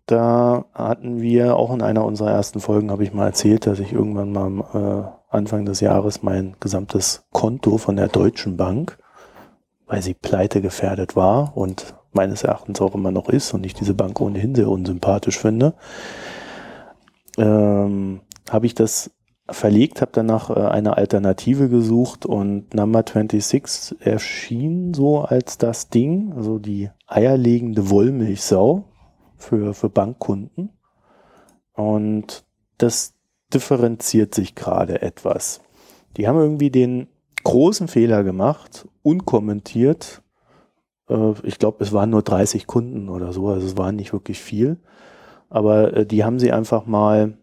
Da 0.07 0.64
hatten 0.72 1.20
wir 1.20 1.57
auch 1.57 1.72
in 1.72 1.82
einer 1.82 2.05
unserer 2.05 2.30
ersten 2.30 2.61
Folgen, 2.61 2.91
habe 2.91 3.05
ich 3.05 3.12
mal 3.12 3.26
erzählt, 3.26 3.66
dass 3.66 3.78
ich 3.78 3.93
irgendwann 3.93 4.32
mal 4.32 5.12
äh, 5.12 5.16
Anfang 5.29 5.64
des 5.64 5.81
Jahres 5.81 6.22
mein 6.22 6.57
gesamtes 6.61 7.27
Konto 7.33 7.79
von 7.79 7.97
der 7.97 8.09
Deutschen 8.09 8.57
Bank, 8.57 8.99
weil 9.87 10.03
sie 10.03 10.14
pleite 10.14 10.61
gefährdet 10.61 11.16
war 11.16 11.57
und 11.57 11.95
meines 12.12 12.43
Erachtens 12.43 12.81
auch 12.81 12.95
immer 12.95 13.11
noch 13.11 13.29
ist 13.29 13.53
und 13.53 13.64
ich 13.64 13.74
diese 13.74 13.95
Bank 13.95 14.20
ohnehin 14.20 14.55
sehr 14.55 14.68
unsympathisch 14.68 15.39
finde, 15.39 15.74
ähm, 17.37 18.20
habe 18.51 18.66
ich 18.66 18.74
das 18.74 19.11
verlegt, 19.49 20.01
habe 20.01 20.11
danach 20.12 20.51
äh, 20.51 20.55
eine 20.55 20.97
Alternative 20.97 21.68
gesucht 21.68 22.27
und 22.27 22.74
Number 22.74 23.05
26 23.07 24.01
erschien 24.01 24.95
so 24.95 25.20
als 25.20 25.59
das 25.59 25.89
Ding, 25.89 26.33
also 26.35 26.59
die 26.59 26.91
eierlegende 27.07 27.91
Wollmilchsau 27.91 28.85
für, 29.37 29.74
für 29.74 29.89
Bankkunden. 29.89 30.70
Und 31.74 32.45
das 32.79 33.16
differenziert 33.53 34.35
sich 34.35 34.55
gerade 34.55 35.03
etwas. 35.03 35.61
Die 36.17 36.27
haben 36.27 36.39
irgendwie 36.39 36.71
den 36.71 37.09
großen 37.45 37.89
Fehler 37.89 38.25
gemacht, 38.25 38.89
unkommentiert. 39.03 40.23
Äh, 41.09 41.33
ich 41.45 41.59
glaube, 41.59 41.85
es 41.85 41.93
waren 41.93 42.11
nur 42.11 42.23
30 42.23 42.67
Kunden 42.67 43.09
oder 43.09 43.33
so, 43.33 43.49
also 43.49 43.67
es 43.67 43.77
waren 43.77 43.97
nicht 43.97 44.13
wirklich 44.13 44.41
viel. 44.41 44.79
Aber 45.49 45.97
äh, 45.97 46.07
die 46.07 46.25
haben 46.25 46.41
sie 46.41 46.53
einfach 46.53 46.87
mal 46.87 47.39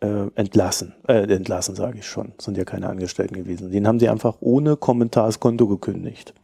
äh, 0.00 0.28
entlassen. 0.34 0.94
Äh, 1.06 1.30
entlassen, 1.32 1.74
sage 1.74 1.98
ich 1.98 2.06
schon. 2.06 2.32
Sind 2.38 2.56
ja 2.56 2.64
keine 2.64 2.88
Angestellten 2.88 3.34
gewesen. 3.34 3.70
Den 3.70 3.86
haben 3.86 4.00
sie 4.00 4.08
einfach 4.08 4.38
ohne 4.40 4.76
Kommentar 4.76 5.26
das 5.26 5.40
Konto 5.40 5.66
gekündigt. 5.68 6.34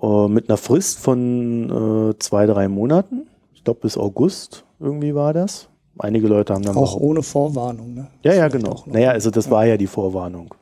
Mit 0.00 0.48
einer 0.48 0.56
Frist 0.56 0.98
von 0.98 2.16
zwei, 2.18 2.46
drei 2.46 2.66
Monaten. 2.66 3.28
Ich 3.54 3.62
glaube, 3.62 3.82
bis 3.82 3.96
August 3.96 4.64
irgendwie 4.80 5.14
war 5.14 5.32
das. 5.32 5.68
Einige 5.98 6.26
Leute 6.26 6.54
haben 6.54 6.62
dann 6.62 6.76
auch, 6.76 6.94
auch 6.94 7.00
ohne 7.00 7.22
Vorwarnung. 7.22 7.94
Ne? 7.94 8.06
Ja, 8.22 8.34
ja, 8.34 8.48
genau. 8.48 8.82
Naja, 8.86 9.10
also 9.10 9.30
das 9.30 9.50
war 9.50 9.66
ja 9.66 9.76
die 9.76 9.86
Vorwarnung. 9.86 10.54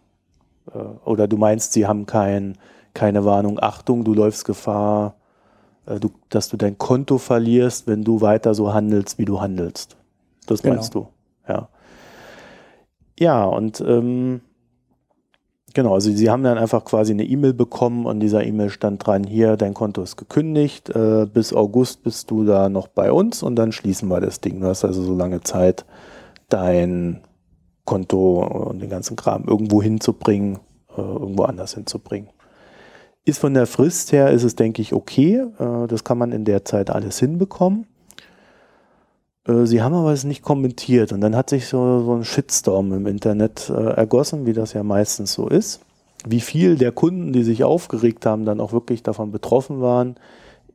Äh, 0.75 0.79
oder 1.05 1.29
du 1.29 1.37
meinst, 1.37 1.73
sie 1.73 1.87
haben 1.87 2.07
kein, 2.07 2.59
keine 2.95 3.25
Warnung. 3.25 3.59
Achtung, 3.61 4.05
du 4.05 4.15
läufst 4.15 4.45
Gefahr, 4.45 5.15
äh, 5.87 6.01
du, 6.01 6.11
dass 6.29 6.49
du 6.49 6.57
dein 6.57 6.79
Konto 6.79 7.19
verlierst, 7.19 7.87
wenn 7.87 8.03
du 8.03 8.21
weiter 8.21 8.55
so 8.55 8.75
handelst, 8.75 9.19
wie 9.19 9.25
du 9.25 9.41
handelst. 9.41 9.97
Das 10.47 10.63
genau. 10.63 10.77
meinst 10.77 10.95
du, 10.95 11.07
ja. 11.49 11.69
Ja, 13.19 13.45
und 13.45 13.81
ähm, 13.83 14.41
Genau, 15.73 15.95
also 15.95 16.11
sie 16.11 16.31
haben 16.31 16.43
dann 16.43 16.59
einfach 16.59 16.85
quasi 16.85 17.13
eine 17.13 17.25
E-Mail 17.25 17.55
bekommen 17.55 18.07
und 18.07 18.21
dieser 18.21 18.45
E-Mail 18.45 18.71
stand 18.71 19.07
dran, 19.07 19.23
hier, 19.23 19.57
dein 19.57 19.75
Konto 19.75 20.03
ist 20.03 20.17
gekündigt, 20.17 20.91
äh, 20.91 21.27
bis 21.33 21.53
August 21.53 22.03
bist 22.03 22.31
du 22.31 22.45
da 22.45 22.69
noch 22.69 22.89
bei 22.89 23.13
uns 23.13 23.43
und 23.43 23.55
dann 23.57 23.71
schließen 23.71 24.09
wir 24.09 24.21
das 24.21 24.41
Ding. 24.41 24.61
Du 24.61 24.67
hast 24.67 24.85
also 24.85 25.03
so 25.03 25.15
lange 25.15 25.43
Zeit, 25.43 25.85
dein 26.49 27.21
Konto 27.85 28.43
und 28.71 28.81
den 28.81 28.91
ganzen 28.91 29.17
Kram 29.17 29.45
irgendwo 29.47 29.81
hinzubringen, 29.81 30.59
äh, 30.97 31.01
irgendwo 31.01 31.45
anders 31.45 31.75
hinzubringen. 31.75 32.31
Ist 33.25 33.39
von 33.39 33.55
der 33.55 33.67
Frist 33.67 34.13
her, 34.13 34.31
ist 34.31 34.43
es, 34.43 34.57
denke 34.57 34.83
ich, 34.83 34.93
okay. 34.93 35.45
Äh, 35.59 35.87
das 35.87 36.03
kann 36.03 36.19
man 36.19 36.33
in 36.33 36.45
der 36.45 36.65
Zeit 36.65 36.91
alles 36.91 37.21
hinbekommen. 37.21 37.87
Äh, 39.51 39.67
sie 39.67 39.83
haben 39.83 39.95
aber 39.95 40.13
es 40.13 40.25
nicht 40.25 40.43
kommentiert 40.43 41.13
und 41.13 41.21
dann 41.21 41.37
hat 41.37 41.51
sich 41.51 41.67
so, 41.67 42.03
so 42.05 42.15
ein 42.15 42.25
Shitstorm 42.25 42.93
im 42.93 43.07
Internet 43.07 43.71
äh, 43.71 43.93
ergossen, 43.93 44.47
wie 44.47 44.53
das 44.53 44.73
ja 44.73 44.83
meistens 44.83 45.33
so 45.33 45.49
ist. 45.49 45.81
Wie 46.27 46.41
viel 46.41 46.77
der 46.77 46.93
Kunden, 46.93 47.33
die 47.33 47.43
sich 47.43 47.65
aufgeregt 47.65 48.27
haben, 48.27 48.45
dann 48.45 48.61
auch 48.61 48.73
wirklich 48.73 49.03
davon 49.03 49.33
betroffen 49.33 49.81
waren, 49.81 50.17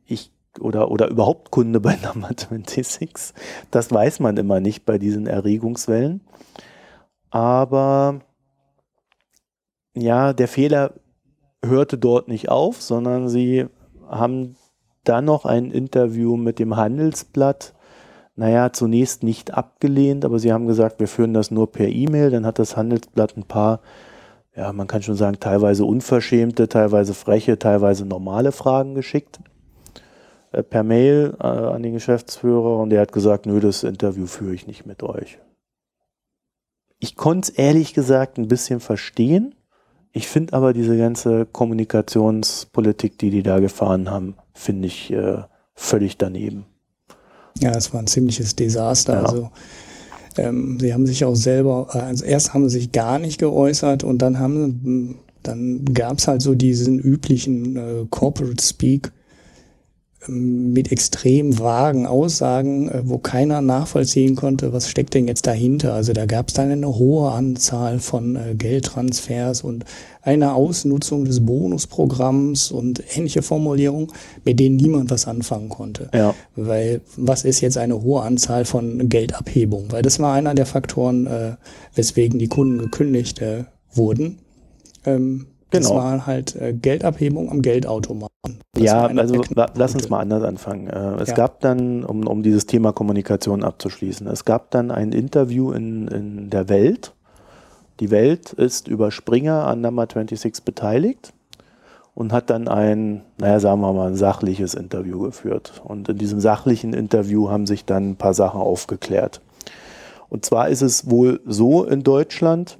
ich 0.04 0.32
oder, 0.58 0.90
oder 0.90 1.08
überhaupt 1.08 1.50
Kunde 1.50 1.80
bei 1.80 1.96
Number 2.02 2.30
26, 2.36 3.34
das 3.70 3.92
weiß 3.92 4.20
man 4.20 4.36
immer 4.36 4.60
nicht 4.60 4.84
bei 4.84 4.98
diesen 4.98 5.26
Erregungswellen. 5.26 6.20
Aber 7.30 8.20
ja, 9.94 10.32
der 10.32 10.48
Fehler 10.48 10.94
hörte 11.64 11.98
dort 11.98 12.28
nicht 12.28 12.48
auf, 12.48 12.80
sondern 12.82 13.28
sie 13.28 13.66
haben 14.08 14.56
dann 15.04 15.24
noch 15.24 15.44
ein 15.44 15.70
Interview 15.70 16.36
mit 16.36 16.58
dem 16.58 16.76
Handelsblatt 16.76 17.74
naja, 18.36 18.72
zunächst 18.72 19.22
nicht 19.22 19.54
abgelehnt, 19.54 20.24
aber 20.24 20.38
sie 20.38 20.52
haben 20.52 20.66
gesagt, 20.66 21.00
wir 21.00 21.08
führen 21.08 21.32
das 21.32 21.50
nur 21.50 21.72
per 21.72 21.88
E-Mail. 21.88 22.30
Dann 22.30 22.44
hat 22.44 22.58
das 22.58 22.76
Handelsblatt 22.76 23.36
ein 23.36 23.44
paar, 23.44 23.80
ja, 24.54 24.72
man 24.72 24.86
kann 24.86 25.02
schon 25.02 25.16
sagen, 25.16 25.40
teilweise 25.40 25.84
unverschämte, 25.86 26.68
teilweise 26.68 27.14
freche, 27.14 27.58
teilweise 27.58 28.04
normale 28.04 28.52
Fragen 28.52 28.94
geschickt 28.94 29.40
äh, 30.52 30.62
per 30.62 30.82
Mail 30.82 31.34
äh, 31.40 31.46
an 31.46 31.82
den 31.82 31.94
Geschäftsführer 31.94 32.78
und 32.78 32.90
der 32.90 33.00
hat 33.00 33.12
gesagt, 33.12 33.46
nö, 33.46 33.58
das 33.58 33.82
Interview 33.82 34.26
führe 34.26 34.54
ich 34.54 34.66
nicht 34.66 34.84
mit 34.84 35.02
euch. 35.02 35.38
Ich 36.98 37.16
konnte 37.16 37.50
es 37.50 37.58
ehrlich 37.58 37.94
gesagt 37.94 38.38
ein 38.38 38.48
bisschen 38.48 38.80
verstehen. 38.80 39.54
Ich 40.12 40.28
finde 40.28 40.54
aber 40.54 40.72
diese 40.72 40.96
ganze 40.96 41.44
Kommunikationspolitik, 41.46 43.18
die 43.18 43.30
die 43.30 43.42
da 43.42 43.60
gefahren 43.60 44.10
haben, 44.10 44.34
finde 44.54 44.88
ich 44.88 45.10
äh, 45.12 45.42
völlig 45.74 46.16
daneben. 46.16 46.66
Ja, 47.60 47.70
es 47.70 47.92
war 47.92 48.00
ein 48.00 48.06
ziemliches 48.06 48.56
Desaster. 48.56 49.14
Ja. 49.14 49.22
Also 49.22 49.50
ähm, 50.36 50.78
sie 50.80 50.92
haben 50.92 51.06
sich 51.06 51.24
auch 51.24 51.34
selber, 51.34 51.88
äh, 51.92 51.98
also 51.98 52.24
erst 52.24 52.54
haben 52.54 52.68
sie 52.68 52.78
sich 52.78 52.92
gar 52.92 53.18
nicht 53.18 53.38
geäußert 53.38 54.04
und 54.04 54.18
dann 54.22 54.38
haben 54.38 55.18
dann 55.42 55.84
gab 55.84 56.18
es 56.18 56.26
halt 56.26 56.42
so 56.42 56.54
diesen 56.54 56.98
üblichen 56.98 57.76
äh, 57.76 58.04
Corporate 58.10 58.62
Speak, 58.62 59.12
mit 60.28 60.90
extrem 60.90 61.58
vagen 61.58 62.06
Aussagen, 62.06 62.88
äh, 62.88 63.02
wo 63.04 63.18
keiner 63.18 63.60
nachvollziehen 63.60 64.34
konnte, 64.34 64.72
was 64.72 64.88
steckt 64.88 65.14
denn 65.14 65.28
jetzt 65.28 65.46
dahinter. 65.46 65.94
Also 65.94 66.12
da 66.12 66.26
gab 66.26 66.48
es 66.48 66.54
dann 66.54 66.70
eine 66.70 66.88
hohe 66.88 67.30
Anzahl 67.30 67.98
von 67.98 68.36
äh, 68.36 68.54
Geldtransfers 68.54 69.62
und 69.62 69.84
eine 70.22 70.54
Ausnutzung 70.54 71.24
des 71.24 71.44
Bonusprogramms 71.44 72.72
und 72.72 73.02
ähnliche 73.14 73.42
Formulierungen, 73.42 74.08
mit 74.44 74.58
denen 74.58 74.76
niemand 74.76 75.10
was 75.10 75.28
anfangen 75.28 75.68
konnte. 75.68 76.08
Ja. 76.12 76.34
Weil 76.56 77.02
was 77.16 77.44
ist 77.44 77.60
jetzt 77.60 77.78
eine 77.78 78.02
hohe 78.02 78.22
Anzahl 78.22 78.64
von 78.64 79.08
Geldabhebungen? 79.08 79.92
Weil 79.92 80.02
das 80.02 80.18
war 80.18 80.34
einer 80.34 80.54
der 80.54 80.66
Faktoren, 80.66 81.26
äh, 81.26 81.52
weswegen 81.94 82.38
die 82.38 82.48
Kunden 82.48 82.78
gekündigt 82.78 83.40
äh, 83.40 83.64
wurden. 83.92 84.38
Ähm, 85.04 85.46
Genau. 85.78 85.94
Das 85.94 86.04
war 86.04 86.26
halt 86.26 86.56
äh, 86.56 86.72
Geldabhebung 86.72 87.50
am 87.50 87.62
Geldautomaten. 87.62 88.60
Das 88.72 88.82
ja, 88.82 89.06
also 89.06 89.42
lass 89.74 89.94
uns 89.94 90.08
mal 90.08 90.20
anders 90.20 90.42
anfangen. 90.42 90.88
Äh, 90.88 91.22
es 91.22 91.30
ja. 91.30 91.34
gab 91.34 91.60
dann, 91.60 92.04
um, 92.04 92.26
um 92.26 92.42
dieses 92.42 92.66
Thema 92.66 92.92
Kommunikation 92.92 93.64
abzuschließen, 93.64 94.26
es 94.26 94.44
gab 94.44 94.70
dann 94.70 94.90
ein 94.90 95.12
Interview 95.12 95.72
in, 95.72 96.08
in 96.08 96.50
der 96.50 96.68
Welt. 96.68 97.12
Die 98.00 98.10
Welt 98.10 98.52
ist 98.52 98.88
über 98.88 99.10
Springer 99.10 99.66
an 99.66 99.80
Number 99.80 100.02
26 100.02 100.64
beteiligt 100.64 101.32
und 102.14 102.32
hat 102.32 102.50
dann 102.50 102.66
ein, 102.66 103.22
naja, 103.38 103.60
sagen 103.60 103.80
wir 103.82 103.92
mal, 103.92 104.08
ein 104.08 104.16
sachliches 104.16 104.74
Interview 104.74 105.20
geführt. 105.20 105.80
Und 105.84 106.08
in 106.08 106.18
diesem 106.18 106.40
sachlichen 106.40 106.94
Interview 106.94 107.50
haben 107.50 107.66
sich 107.66 107.84
dann 107.84 108.10
ein 108.10 108.16
paar 108.16 108.34
Sachen 108.34 108.60
aufgeklärt. 108.60 109.40
Und 110.28 110.44
zwar 110.44 110.68
ist 110.68 110.82
es 110.82 111.10
wohl 111.10 111.40
so 111.44 111.84
in 111.84 112.02
Deutschland, 112.02 112.78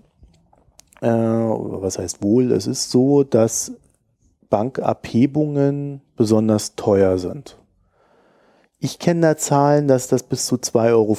äh, 1.01 1.09
was 1.09 1.99
heißt 1.99 2.23
wohl, 2.23 2.53
es 2.53 2.67
ist 2.67 2.91
so, 2.91 3.23
dass 3.23 3.73
Bankabhebungen 4.49 6.01
besonders 6.17 6.77
teuer 6.77 7.19
sind. 7.19 7.57
Ich 8.79 8.99
kenne 8.99 9.23
da 9.23 9.37
Zahlen, 9.37 9.89
dass 9.89 10.09
das 10.09 10.23
bis 10.23 10.47
zu 10.47 10.57
2,50 10.57 10.93
Euro 10.93 11.17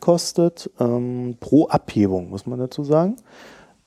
kostet 0.00 0.70
ähm, 0.80 1.36
pro 1.38 1.66
Abhebung, 1.68 2.30
muss 2.30 2.46
man 2.46 2.58
dazu 2.58 2.82
sagen. 2.84 3.16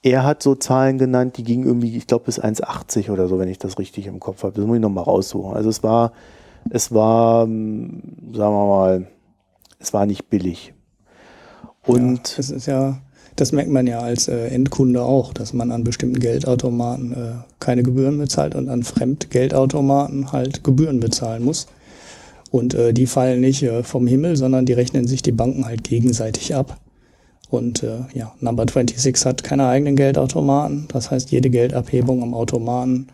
Er 0.01 0.23
hat 0.23 0.41
so 0.41 0.55
Zahlen 0.55 0.97
genannt, 0.97 1.35
die 1.37 1.43
gingen 1.43 1.65
irgendwie, 1.65 1.95
ich 1.97 2.07
glaube, 2.07 2.25
bis 2.25 2.41
1,80 2.41 3.11
oder 3.11 3.27
so, 3.27 3.37
wenn 3.37 3.49
ich 3.49 3.59
das 3.59 3.77
richtig 3.77 4.07
im 4.07 4.21
Kopf 4.21 4.43
habe. 4.43 4.53
Das 4.53 4.65
muss 4.65 4.77
ich 4.77 4.81
nochmal 4.81 5.03
raussuchen. 5.03 5.53
Also 5.53 5.69
es 5.69 5.83
war, 5.83 6.13
es 6.69 6.93
war, 6.93 7.43
ähm, 7.43 8.01
sagen 8.33 8.53
wir 8.53 8.67
mal, 8.67 9.07
es 9.79 9.93
war 9.93 10.05
nicht 10.05 10.29
billig. 10.29 10.73
Und 11.85 12.31
ja, 12.31 12.39
es 12.39 12.49
ist 12.49 12.65
ja, 12.67 13.01
das 13.39 13.51
merkt 13.51 13.69
man 13.69 13.87
ja 13.87 13.99
als 13.99 14.27
äh, 14.27 14.47
Endkunde 14.47 15.01
auch, 15.01 15.33
dass 15.33 15.53
man 15.53 15.71
an 15.71 15.83
bestimmten 15.83 16.19
Geldautomaten 16.19 17.13
äh, 17.13 17.31
keine 17.59 17.83
Gebühren 17.83 18.17
bezahlt 18.17 18.55
und 18.55 18.69
an 18.69 18.83
Fremdgeldautomaten 18.83 20.31
halt 20.31 20.63
Gebühren 20.63 20.99
bezahlen 20.99 21.43
muss. 21.43 21.67
Und 22.51 22.73
äh, 22.73 22.93
die 22.93 23.05
fallen 23.05 23.41
nicht 23.41 23.63
äh, 23.63 23.83
vom 23.83 24.07
Himmel, 24.07 24.35
sondern 24.35 24.65
die 24.65 24.73
rechnen 24.73 25.07
sich 25.07 25.21
die 25.21 25.31
Banken 25.31 25.65
halt 25.65 25.83
gegenseitig 25.83 26.55
ab. 26.55 26.77
Und 27.49 27.83
äh, 27.83 27.99
ja, 28.13 28.33
Number 28.39 28.63
26 28.63 29.25
hat 29.25 29.43
keine 29.43 29.67
eigenen 29.67 29.95
Geldautomaten. 29.95 30.87
Das 30.89 31.09
heißt, 31.09 31.31
jede 31.31 31.49
Geldabhebung 31.49 32.21
am 32.21 32.33
Automaten 32.33 33.07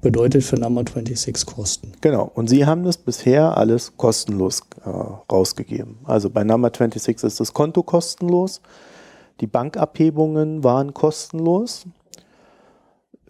bedeutet 0.00 0.44
für 0.44 0.56
Number 0.56 0.82
26 0.82 1.46
Kosten. 1.46 1.92
Genau. 2.00 2.30
Und 2.34 2.48
Sie 2.48 2.66
haben 2.66 2.84
das 2.84 2.96
bisher 2.96 3.56
alles 3.56 3.92
kostenlos 3.96 4.62
äh, 4.84 4.90
rausgegeben. 5.32 5.98
Also 6.04 6.30
bei 6.30 6.44
Number 6.44 6.68
26 6.68 7.24
ist 7.24 7.40
das 7.40 7.52
Konto 7.52 7.82
kostenlos. 7.82 8.60
Die 9.40 9.46
Bankabhebungen 9.46 10.62
waren 10.62 10.94
kostenlos. 10.94 11.86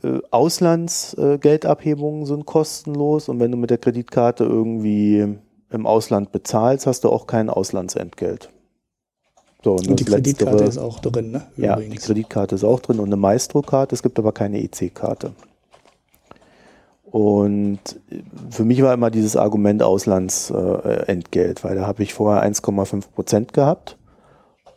Äh, 0.03 0.19
Auslandsgeldabhebungen 0.31 2.27
sind 2.27 2.47
kostenlos. 2.47 3.29
Und 3.29 3.41
wenn 3.41 3.51
du 3.53 3.57
mit 3.57 3.71
der 3.71 3.79
Kreditkarte 3.79 4.45
irgendwie 4.45 5.39
im 5.71 5.87
Ausland 5.87 6.33
bezahlst, 6.33 6.87
hast 6.87 7.05
du 7.05 7.11
auch 7.11 7.27
kein 7.27 7.49
Auslandsentgelt. 7.49 8.51
So, 9.63 9.73
und, 9.73 9.89
und 9.89 10.01
die 10.01 10.05
Kreditkarte 10.05 10.65
letztere, 10.65 10.69
ist 10.69 10.79
auch 10.79 11.01
drin, 11.01 11.33
ne? 11.33 11.43
Übrigens. 11.57 11.65
Ja, 11.65 11.77
die 11.77 11.99
Kreditkarte 11.99 12.55
ist 12.55 12.65
auch 12.65 12.81
drin 12.81 12.99
und 12.99 13.07
eine 13.07 13.17
Maestro-Karte. 13.17 13.95
Es 13.95 14.03
gibt 14.03 14.19
aber 14.19 14.33
keine 14.33 14.61
EC-Karte. 14.63 15.33
Und 17.05 17.81
für 18.51 18.65
mich 18.65 18.83
war 18.83 18.95
immer 18.95 19.11
dieses 19.11 19.37
Argument 19.37 19.83
Auslandsentgelt, 19.83 21.61
äh, 21.61 21.65
weil 21.65 21.75
da 21.75 21.87
habe 21.87 22.03
ich 22.03 22.15
vorher 22.15 22.43
1,5 22.43 23.11
Prozent 23.13 23.53
gehabt. 23.53 23.97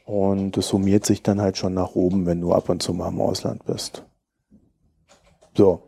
Und 0.05 0.57
das 0.57 0.67
summiert 0.67 1.05
sich 1.05 1.23
dann 1.23 1.41
halt 1.41 1.57
schon 1.57 1.73
nach 1.73 1.95
oben, 1.95 2.25
wenn 2.25 2.41
du 2.41 2.53
ab 2.53 2.69
und 2.69 2.83
zu 2.83 2.93
mal 2.93 3.09
im 3.09 3.21
Ausland 3.21 3.65
bist. 3.65 4.03
So. 5.55 5.83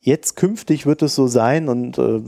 Jetzt 0.00 0.34
künftig 0.34 0.84
wird 0.84 1.02
es 1.02 1.14
so 1.14 1.28
sein 1.28 1.68
und 1.68 1.98
äh, 1.98 2.20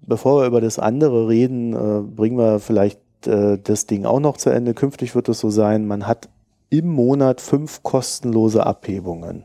bevor 0.00 0.42
wir 0.42 0.46
über 0.46 0.60
das 0.60 0.80
andere 0.80 1.28
reden, 1.28 1.74
äh, 1.74 2.02
bringen 2.02 2.36
wir 2.36 2.58
vielleicht 2.58 3.00
äh, 3.26 3.58
das 3.62 3.86
Ding 3.86 4.04
auch 4.04 4.18
noch 4.18 4.36
zu 4.36 4.50
Ende. 4.50 4.74
Künftig 4.74 5.14
wird 5.14 5.28
es 5.28 5.38
so 5.38 5.50
sein, 5.50 5.86
man 5.86 6.08
hat 6.08 6.28
im 6.70 6.88
Monat 6.88 7.40
fünf 7.40 7.84
kostenlose 7.84 8.66
Abhebungen. 8.66 9.44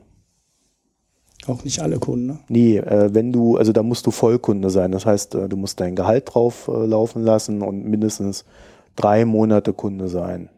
Auch 1.48 1.64
nicht 1.64 1.82
alle 1.82 2.00
Kunden, 2.00 2.26
ne? 2.26 2.40
Nee, 2.48 2.78
äh, 2.78 3.14
wenn 3.14 3.34
du, 3.34 3.58
also 3.58 3.74
da 3.74 3.84
musst 3.84 4.08
du 4.08 4.12
Vollkunde 4.12 4.70
sein. 4.70 4.92
Das 4.92 5.06
heißt, 5.06 5.36
äh, 5.36 5.50
du 5.50 5.58
musst 5.58 5.80
dein 5.80 5.96
Gehalt 5.96 6.34
drauf 6.34 6.70
äh, 6.70 6.86
laufen 6.86 7.22
lassen 7.22 7.62
und 7.62 7.84
mindestens 7.84 8.46
drei 8.96 9.26
Monate 9.26 9.74
Kunde 9.74 10.08
sein. 10.08 10.50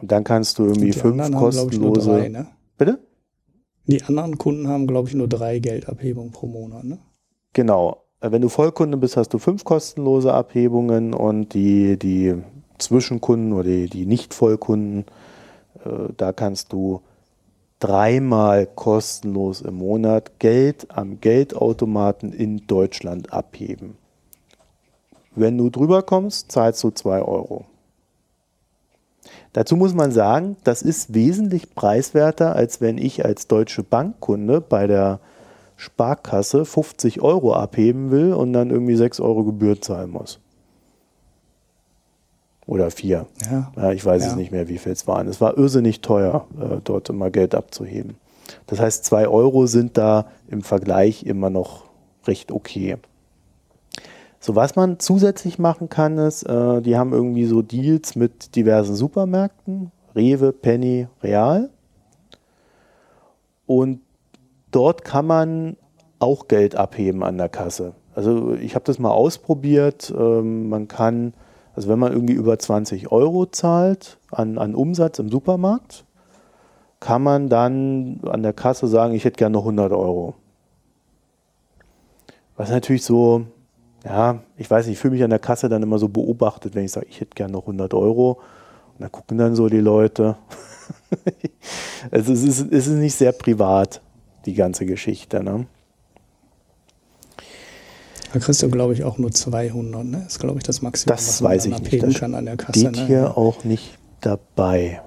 Und 0.00 0.12
dann 0.12 0.24
kannst 0.24 0.58
du 0.58 0.64
irgendwie 0.64 0.92
fünf 0.92 1.32
kostenlose. 1.32 2.12
Haben, 2.12 2.18
drei, 2.18 2.28
ne? 2.28 2.46
Bitte? 2.76 2.98
Die 3.86 4.02
anderen 4.02 4.38
Kunden 4.38 4.68
haben, 4.68 4.86
glaube 4.86 5.08
ich, 5.08 5.14
nur 5.14 5.28
drei 5.28 5.58
Geldabhebungen 5.58 6.30
pro 6.30 6.46
Monat, 6.46 6.84
ne? 6.84 6.98
Genau. 7.52 8.04
Äh, 8.20 8.30
wenn 8.30 8.42
du 8.42 8.48
Vollkunde 8.48 8.96
bist, 8.96 9.16
hast 9.16 9.30
du 9.30 9.38
fünf 9.38 9.64
kostenlose 9.64 10.32
Abhebungen 10.32 11.14
und 11.14 11.54
die, 11.54 11.98
die 11.98 12.34
Zwischenkunden 12.78 13.52
oder 13.52 13.64
die, 13.64 13.88
die 13.88 14.06
Nicht-Vollkunden, 14.06 15.06
äh, 15.84 16.12
da 16.16 16.32
kannst 16.32 16.72
du 16.72 17.00
dreimal 17.80 18.66
kostenlos 18.66 19.62
im 19.62 19.76
Monat 19.76 20.38
Geld 20.38 20.86
am 20.90 21.20
Geldautomaten 21.20 22.32
in 22.32 22.66
Deutschland 22.66 23.32
abheben. 23.32 23.96
Wenn 25.38 25.56
du 25.56 25.70
drüber 25.70 26.02
kommst, 26.02 26.50
zahlst 26.50 26.82
du 26.82 26.90
zwei 26.90 27.22
Euro. 27.22 27.64
Dazu 29.52 29.76
muss 29.76 29.94
man 29.94 30.10
sagen, 30.10 30.56
das 30.64 30.82
ist 30.82 31.14
wesentlich 31.14 31.74
preiswerter, 31.74 32.56
als 32.56 32.80
wenn 32.80 32.98
ich 32.98 33.24
als 33.24 33.46
deutsche 33.46 33.82
Bankkunde 33.82 34.60
bei 34.60 34.86
der 34.86 35.20
Sparkasse 35.76 36.64
50 36.64 37.22
Euro 37.22 37.54
abheben 37.54 38.10
will 38.10 38.32
und 38.32 38.52
dann 38.52 38.70
irgendwie 38.70 38.96
6 38.96 39.20
Euro 39.20 39.44
Gebühr 39.44 39.80
zahlen 39.80 40.10
muss. 40.10 40.40
Oder 42.66 42.90
4. 42.90 43.26
Ja. 43.50 43.72
ja 43.76 43.92
ich 43.92 44.04
weiß 44.04 44.24
ja. 44.24 44.30
es 44.30 44.36
nicht 44.36 44.50
mehr, 44.50 44.68
wie 44.68 44.78
viel 44.78 44.92
es 44.92 45.06
waren. 45.06 45.28
Es 45.28 45.40
war 45.40 45.56
irrsinnig 45.56 46.00
teuer, 46.00 46.46
äh, 46.60 46.78
dort 46.82 47.08
immer 47.10 47.30
Geld 47.30 47.54
abzuheben. 47.54 48.16
Das 48.66 48.80
heißt, 48.80 49.04
2 49.04 49.28
Euro 49.28 49.66
sind 49.66 49.96
da 49.96 50.26
im 50.48 50.62
Vergleich 50.62 51.24
immer 51.24 51.48
noch 51.48 51.84
recht 52.26 52.50
okay. 52.50 52.96
So, 54.40 54.54
was 54.54 54.76
man 54.76 55.00
zusätzlich 55.00 55.58
machen 55.58 55.88
kann, 55.88 56.16
ist, 56.18 56.44
äh, 56.44 56.80
die 56.80 56.96
haben 56.96 57.12
irgendwie 57.12 57.46
so 57.46 57.62
Deals 57.62 58.14
mit 58.14 58.54
diversen 58.54 58.94
Supermärkten, 58.94 59.90
Rewe, 60.14 60.52
Penny, 60.52 61.08
Real. 61.22 61.70
Und 63.66 64.00
dort 64.70 65.04
kann 65.04 65.26
man 65.26 65.76
auch 66.20 66.48
Geld 66.48 66.76
abheben 66.76 67.22
an 67.22 67.36
der 67.36 67.48
Kasse. 67.48 67.94
Also 68.14 68.54
ich 68.54 68.74
habe 68.74 68.84
das 68.84 68.98
mal 68.98 69.10
ausprobiert. 69.10 70.12
Ähm, 70.16 70.68
man 70.68 70.88
kann, 70.88 71.34
also 71.74 71.88
wenn 71.88 71.98
man 71.98 72.12
irgendwie 72.12 72.34
über 72.34 72.58
20 72.58 73.12
Euro 73.12 73.46
zahlt 73.46 74.18
an, 74.30 74.58
an 74.58 74.74
Umsatz 74.74 75.18
im 75.18 75.28
Supermarkt, 75.30 76.04
kann 77.00 77.22
man 77.22 77.48
dann 77.48 78.20
an 78.24 78.42
der 78.42 78.52
Kasse 78.52 78.88
sagen, 78.88 79.14
ich 79.14 79.24
hätte 79.24 79.36
gerne 79.36 79.58
100 79.58 79.92
Euro. 79.92 80.34
Was 82.56 82.70
natürlich 82.70 83.04
so, 83.04 83.44
ja, 84.04 84.42
ich 84.56 84.70
weiß 84.70 84.86
nicht, 84.86 84.94
ich 84.94 85.00
fühle 85.00 85.14
mich 85.14 85.24
an 85.24 85.30
der 85.30 85.38
Kasse 85.38 85.68
dann 85.68 85.82
immer 85.82 85.98
so 85.98 86.08
beobachtet, 86.08 86.74
wenn 86.74 86.84
ich 86.84 86.92
sage, 86.92 87.06
ich 87.08 87.20
hätte 87.20 87.34
gerne 87.34 87.52
noch 87.52 87.62
100 87.62 87.94
Euro. 87.94 88.40
Und 88.94 89.00
da 89.00 89.08
gucken 89.08 89.38
dann 89.38 89.54
so 89.54 89.68
die 89.68 89.80
Leute. 89.80 90.36
also 92.10 92.32
es 92.32 92.42
ist, 92.42 92.72
es 92.72 92.86
ist 92.86 92.94
nicht 92.94 93.14
sehr 93.14 93.32
privat 93.32 94.00
die 94.46 94.54
ganze 94.54 94.86
Geschichte. 94.86 95.42
Ne? 95.42 95.66
Da 98.32 98.38
kriegst 98.38 98.62
du, 98.62 98.70
glaube 98.70 98.92
ich, 98.92 99.04
auch 99.04 99.18
nur 99.18 99.30
200. 99.30 100.04
Ne? 100.04 100.18
Das 100.18 100.34
ist, 100.34 100.38
glaube 100.38 100.58
ich, 100.58 100.64
das 100.64 100.82
Maximum, 100.82 101.16
das 101.16 101.28
was 101.28 101.40
man 101.40 101.52
weiß 101.52 101.66
ich 101.66 101.78
nicht. 101.78 102.02
Das 102.02 102.14
kann 102.14 102.34
an 102.34 102.46
der 102.46 102.56
Kasse. 102.56 102.78
Steht 102.78 102.96
ne? 102.96 103.06
hier 103.06 103.18
ja. 103.18 103.36
auch 103.36 103.64
nicht 103.64 103.98
dabei. 104.20 105.00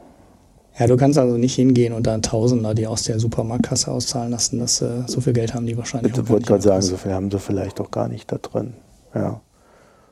Ja, 0.81 0.87
du 0.87 0.97
kannst 0.97 1.19
also 1.19 1.37
nicht 1.37 1.53
hingehen 1.53 1.93
und 1.93 2.07
dann 2.07 2.23
Tausender, 2.23 2.73
die 2.73 2.87
aus 2.87 3.03
der 3.03 3.19
Supermarktkasse 3.19 3.91
auszahlen 3.91 4.31
lassen. 4.31 4.57
Das, 4.57 4.81
äh, 4.81 5.03
so 5.05 5.21
viel 5.21 5.33
Geld 5.33 5.53
haben 5.53 5.67
die 5.67 5.77
wahrscheinlich. 5.77 6.17
Ich 6.17 6.27
wollte 6.27 6.47
gerade 6.47 6.63
sagen, 6.63 6.81
so 6.81 6.97
viel 6.97 7.13
haben 7.13 7.29
sie 7.29 7.37
vielleicht 7.37 7.79
auch 7.79 7.91
gar 7.91 8.07
nicht 8.07 8.31
da 8.31 8.39
drin. 8.39 8.73
Ja. 9.13 9.41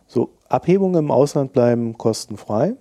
So, 0.05 0.29
Abhebungen 0.47 1.05
im 1.05 1.09
Ausland 1.09 1.53
bleiben 1.53 1.97
kostenfrei. 1.97 2.75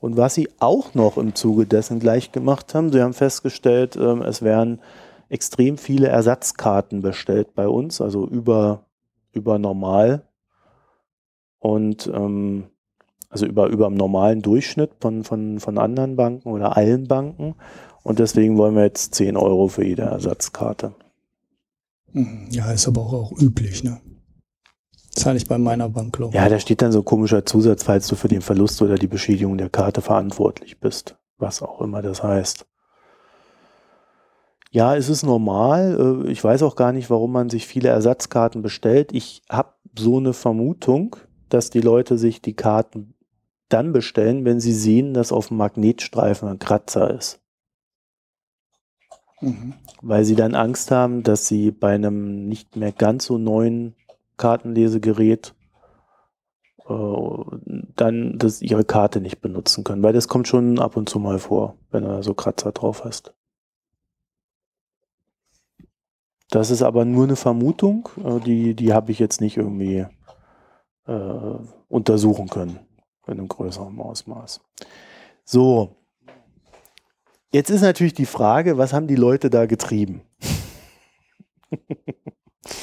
Und 0.00 0.16
was 0.16 0.36
sie 0.36 0.48
auch 0.58 0.94
noch 0.94 1.18
im 1.18 1.34
Zuge 1.34 1.66
dessen 1.66 2.00
gleich 2.00 2.32
gemacht 2.32 2.74
haben, 2.74 2.90
sie 2.90 3.02
haben 3.02 3.12
festgestellt, 3.12 3.96
ähm, 3.96 4.22
es 4.22 4.40
werden 4.40 4.80
extrem 5.28 5.76
viele 5.76 6.08
Ersatzkarten 6.08 7.02
bestellt 7.02 7.54
bei 7.54 7.68
uns, 7.68 8.00
also 8.00 8.26
über, 8.26 8.86
über 9.32 9.58
normal 9.58 10.22
und 11.58 12.06
ähm, 12.06 12.70
also 13.30 13.46
über, 13.46 13.68
über 13.68 13.88
dem 13.88 13.94
normalen 13.94 14.42
Durchschnitt 14.42 14.90
von, 15.00 15.24
von, 15.24 15.60
von 15.60 15.78
anderen 15.78 16.16
Banken 16.16 16.50
oder 16.50 16.76
allen 16.76 17.06
Banken. 17.06 17.54
Und 18.02 18.18
deswegen 18.18 18.58
wollen 18.58 18.74
wir 18.74 18.82
jetzt 18.82 19.14
10 19.14 19.36
Euro 19.36 19.68
für 19.68 19.84
jede 19.84 20.02
Ersatzkarte. 20.02 20.94
Mhm. 22.12 22.48
Ja, 22.50 22.72
ist 22.72 22.88
aber 22.88 23.00
auch 23.00 23.32
üblich, 23.40 23.84
ne? 23.84 24.00
Zahle 25.12 25.36
ich 25.36 25.46
bei 25.46 25.58
meiner 25.58 25.88
Bank, 25.88 26.16
glaube 26.16 26.34
Ja, 26.36 26.48
da 26.48 26.58
steht 26.58 26.82
dann 26.82 26.92
so 26.92 27.00
ein 27.00 27.04
komischer 27.04 27.44
Zusatz, 27.44 27.84
falls 27.84 28.06
du 28.08 28.16
für 28.16 28.28
den 28.28 28.42
Verlust 28.42 28.80
oder 28.82 28.96
die 28.96 29.06
Beschädigung 29.06 29.58
der 29.58 29.70
Karte 29.70 30.02
verantwortlich 30.02 30.80
bist. 30.80 31.16
Was 31.38 31.62
auch 31.62 31.80
immer 31.80 32.02
das 32.02 32.22
heißt. 32.22 32.66
Ja, 34.72 34.94
es 34.96 35.08
ist 35.08 35.24
normal. 35.24 36.24
Äh, 36.26 36.30
ich 36.30 36.42
weiß 36.42 36.62
auch 36.62 36.74
gar 36.74 36.92
nicht, 36.92 37.10
warum 37.10 37.32
man 37.32 37.48
sich 37.48 37.66
viele 37.66 37.88
Ersatzkarten 37.88 38.62
bestellt. 38.62 39.12
Ich 39.12 39.42
habe 39.48 39.74
so 39.96 40.18
eine 40.18 40.32
Vermutung, 40.32 41.16
dass 41.48 41.70
die 41.70 41.80
Leute 41.80 42.18
sich 42.18 42.40
die 42.40 42.54
Karten 42.54 43.14
dann 43.72 43.92
bestellen, 43.92 44.44
wenn 44.44 44.60
sie 44.60 44.74
sehen, 44.74 45.14
dass 45.14 45.32
auf 45.32 45.48
dem 45.48 45.56
Magnetstreifen 45.56 46.48
ein 46.48 46.58
Kratzer 46.58 47.14
ist. 47.14 47.40
Mhm. 49.40 49.74
Weil 50.02 50.24
sie 50.24 50.34
dann 50.34 50.54
Angst 50.54 50.90
haben, 50.90 51.22
dass 51.22 51.46
sie 51.46 51.70
bei 51.70 51.94
einem 51.94 52.46
nicht 52.48 52.76
mehr 52.76 52.92
ganz 52.92 53.24
so 53.24 53.38
neuen 53.38 53.94
Kartenlesegerät 54.36 55.54
äh, 56.88 56.94
dann 57.96 58.38
das, 58.38 58.60
ihre 58.60 58.84
Karte 58.84 59.20
nicht 59.20 59.40
benutzen 59.40 59.84
können, 59.84 60.02
weil 60.02 60.12
das 60.12 60.28
kommt 60.28 60.48
schon 60.48 60.78
ab 60.78 60.96
und 60.96 61.08
zu 61.08 61.18
mal 61.18 61.38
vor, 61.38 61.76
wenn 61.90 62.04
du 62.04 62.22
so 62.22 62.34
Kratzer 62.34 62.72
drauf 62.72 63.04
hast. 63.04 63.32
Das 66.50 66.70
ist 66.70 66.82
aber 66.82 67.04
nur 67.04 67.24
eine 67.24 67.36
Vermutung, 67.36 68.08
äh, 68.24 68.40
die, 68.40 68.74
die 68.74 68.92
habe 68.92 69.12
ich 69.12 69.18
jetzt 69.18 69.40
nicht 69.40 69.56
irgendwie 69.56 70.06
äh, 71.06 71.54
untersuchen 71.88 72.48
können 72.48 72.78
in 73.30 73.38
einem 73.38 73.48
größeren 73.48 73.98
Ausmaß. 73.98 74.60
So, 75.44 75.96
jetzt 77.52 77.70
ist 77.70 77.82
natürlich 77.82 78.14
die 78.14 78.26
Frage, 78.26 78.78
was 78.78 78.92
haben 78.92 79.06
die 79.06 79.16
Leute 79.16 79.50
da 79.50 79.66
getrieben? 79.66 80.22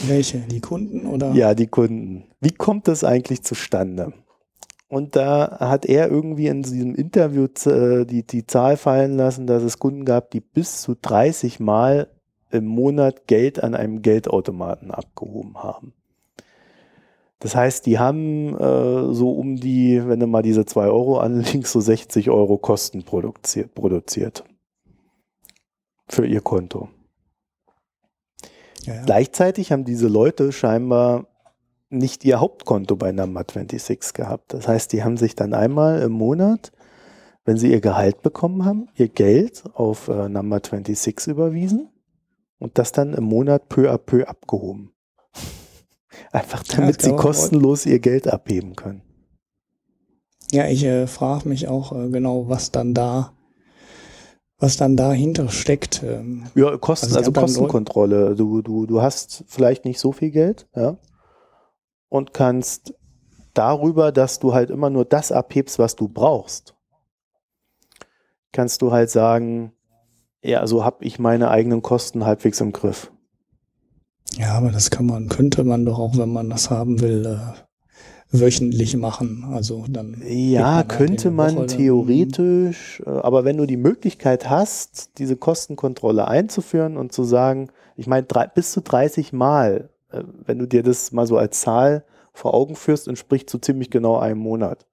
Welche? 0.07 0.39
Die 0.39 0.61
Kunden 0.61 1.07
oder? 1.07 1.33
Ja, 1.33 1.53
die 1.53 1.67
Kunden. 1.67 2.25
Wie 2.39 2.51
kommt 2.51 2.87
das 2.87 3.03
eigentlich 3.03 3.43
zustande? 3.43 4.13
Und 4.89 5.15
da 5.15 5.57
hat 5.59 5.85
er 5.85 6.09
irgendwie 6.09 6.47
in 6.47 6.63
diesem 6.63 6.95
Interview 6.95 7.47
äh, 7.65 8.05
die, 8.05 8.25
die 8.25 8.47
Zahl 8.47 8.77
fallen 8.77 9.17
lassen, 9.17 9.45
dass 9.45 9.63
es 9.63 9.79
Kunden 9.79 10.05
gab, 10.05 10.31
die 10.31 10.39
bis 10.39 10.81
zu 10.81 10.95
30 10.95 11.59
Mal 11.59 12.07
im 12.51 12.65
Monat 12.65 13.27
Geld 13.27 13.61
an 13.61 13.75
einem 13.75 14.01
Geldautomaten 14.01 14.91
abgehoben 14.91 15.57
haben. 15.61 15.93
Das 17.39 17.55
heißt, 17.55 17.85
die 17.85 17.99
haben 17.99 18.57
äh, 18.57 19.13
so 19.13 19.31
um 19.31 19.57
die, 19.57 20.01
wenn 20.07 20.19
du 20.19 20.27
mal 20.27 20.41
diese 20.41 20.65
2 20.65 20.87
Euro 20.87 21.19
anlegst, 21.19 21.71
so 21.71 21.79
60 21.79 22.29
Euro 22.29 22.57
Kosten 22.57 23.03
produziert, 23.03 23.75
produziert 23.75 24.43
für 26.09 26.25
ihr 26.25 26.41
Konto. 26.41 26.89
Ja, 28.83 28.95
ja. 28.95 29.03
Gleichzeitig 29.05 29.71
haben 29.71 29.85
diese 29.85 30.07
Leute 30.07 30.51
scheinbar 30.51 31.27
nicht 31.89 32.25
ihr 32.25 32.39
Hauptkonto 32.39 32.95
bei 32.95 33.11
Number 33.11 33.45
26 33.47 34.13
gehabt. 34.13 34.53
Das 34.53 34.67
heißt, 34.67 34.91
die 34.91 35.03
haben 35.03 35.17
sich 35.17 35.35
dann 35.35 35.53
einmal 35.53 36.01
im 36.01 36.11
Monat, 36.11 36.71
wenn 37.45 37.57
sie 37.57 37.71
ihr 37.71 37.81
Gehalt 37.81 38.21
bekommen 38.21 38.65
haben, 38.65 38.89
ihr 38.95 39.09
Geld 39.09 39.63
auf 39.73 40.07
äh, 40.07 40.27
Number 40.27 40.57
26 40.57 41.27
überwiesen 41.27 41.89
und 42.59 42.77
das 42.77 42.91
dann 42.91 43.13
im 43.13 43.25
Monat 43.25 43.69
peu 43.69 43.91
à 43.91 43.97
peu 43.97 44.27
abgehoben. 44.27 44.91
Einfach 46.31 46.63
damit 46.63 47.01
ja, 47.03 47.09
sie 47.09 47.15
kostenlos 47.15 47.85
ihr 47.85 47.99
Geld 47.99 48.27
abheben 48.27 48.75
können. 48.75 49.01
Ja, 50.51 50.67
ich 50.67 50.83
äh, 50.83 51.07
frage 51.07 51.49
mich 51.49 51.67
auch 51.67 51.91
äh, 51.91 52.09
genau, 52.09 52.47
was 52.47 52.71
dann 52.71 52.93
da, 52.93 53.33
was 54.57 54.77
dann 54.77 54.95
dahinter 54.95 55.49
steckt. 55.49 56.03
Ähm, 56.03 56.45
ja, 56.55 56.77
Kosten, 56.77 57.07
also, 57.07 57.19
also 57.19 57.31
Kostenkontrolle. 57.31 58.35
Du, 58.35 58.61
du, 58.61 58.85
du 58.85 59.01
hast 59.01 59.43
vielleicht 59.47 59.85
nicht 59.85 59.99
so 59.99 60.11
viel 60.11 60.31
Geld, 60.31 60.67
ja, 60.75 60.97
und 62.09 62.33
kannst 62.33 62.93
darüber, 63.53 64.11
dass 64.11 64.39
du 64.39 64.53
halt 64.53 64.69
immer 64.69 64.89
nur 64.89 65.05
das 65.05 65.31
abhebst, 65.31 65.79
was 65.79 65.95
du 65.95 66.07
brauchst, 66.07 66.75
kannst 68.51 68.81
du 68.81 68.91
halt 68.91 69.09
sagen, 69.09 69.73
ja, 70.41 70.65
so 70.67 70.85
habe 70.85 71.03
ich 71.03 71.19
meine 71.19 71.49
eigenen 71.49 71.81
Kosten 71.81 72.25
halbwegs 72.25 72.61
im 72.61 72.71
Griff. 72.71 73.11
Ja, 74.37 74.53
aber 74.53 74.71
das 74.71 74.89
kann 74.91 75.05
man, 75.07 75.29
könnte 75.29 75.63
man 75.63 75.85
doch 75.85 75.99
auch, 75.99 76.17
wenn 76.17 76.29
man 76.29 76.49
das 76.49 76.69
haben 76.69 77.01
will, 77.01 77.25
äh, 77.25 78.39
wöchentlich 78.39 78.95
machen. 78.95 79.45
Also 79.51 79.85
dann. 79.89 80.21
Ja, 80.25 80.61
man 80.61 80.75
halt 80.75 80.89
könnte 80.89 81.31
man 81.31 81.67
theoretisch, 81.67 83.01
äh, 83.05 83.09
aber 83.09 83.45
wenn 83.45 83.57
du 83.57 83.65
die 83.65 83.77
Möglichkeit 83.77 84.49
hast, 84.49 85.17
diese 85.17 85.37
Kostenkontrolle 85.37 86.27
einzuführen 86.27 86.97
und 86.97 87.11
zu 87.11 87.23
sagen, 87.23 87.69
ich 87.95 88.07
meine, 88.07 88.27
bis 88.53 88.71
zu 88.71 88.81
30 88.81 89.33
Mal, 89.33 89.89
äh, 90.11 90.23
wenn 90.45 90.59
du 90.59 90.67
dir 90.67 90.83
das 90.83 91.11
mal 91.11 91.25
so 91.25 91.37
als 91.37 91.61
Zahl 91.61 92.03
vor 92.33 92.53
Augen 92.53 92.75
führst, 92.75 93.07
entspricht 93.07 93.49
so 93.49 93.57
ziemlich 93.57 93.89
genau 93.89 94.17
einem 94.17 94.39
Monat. 94.39 94.85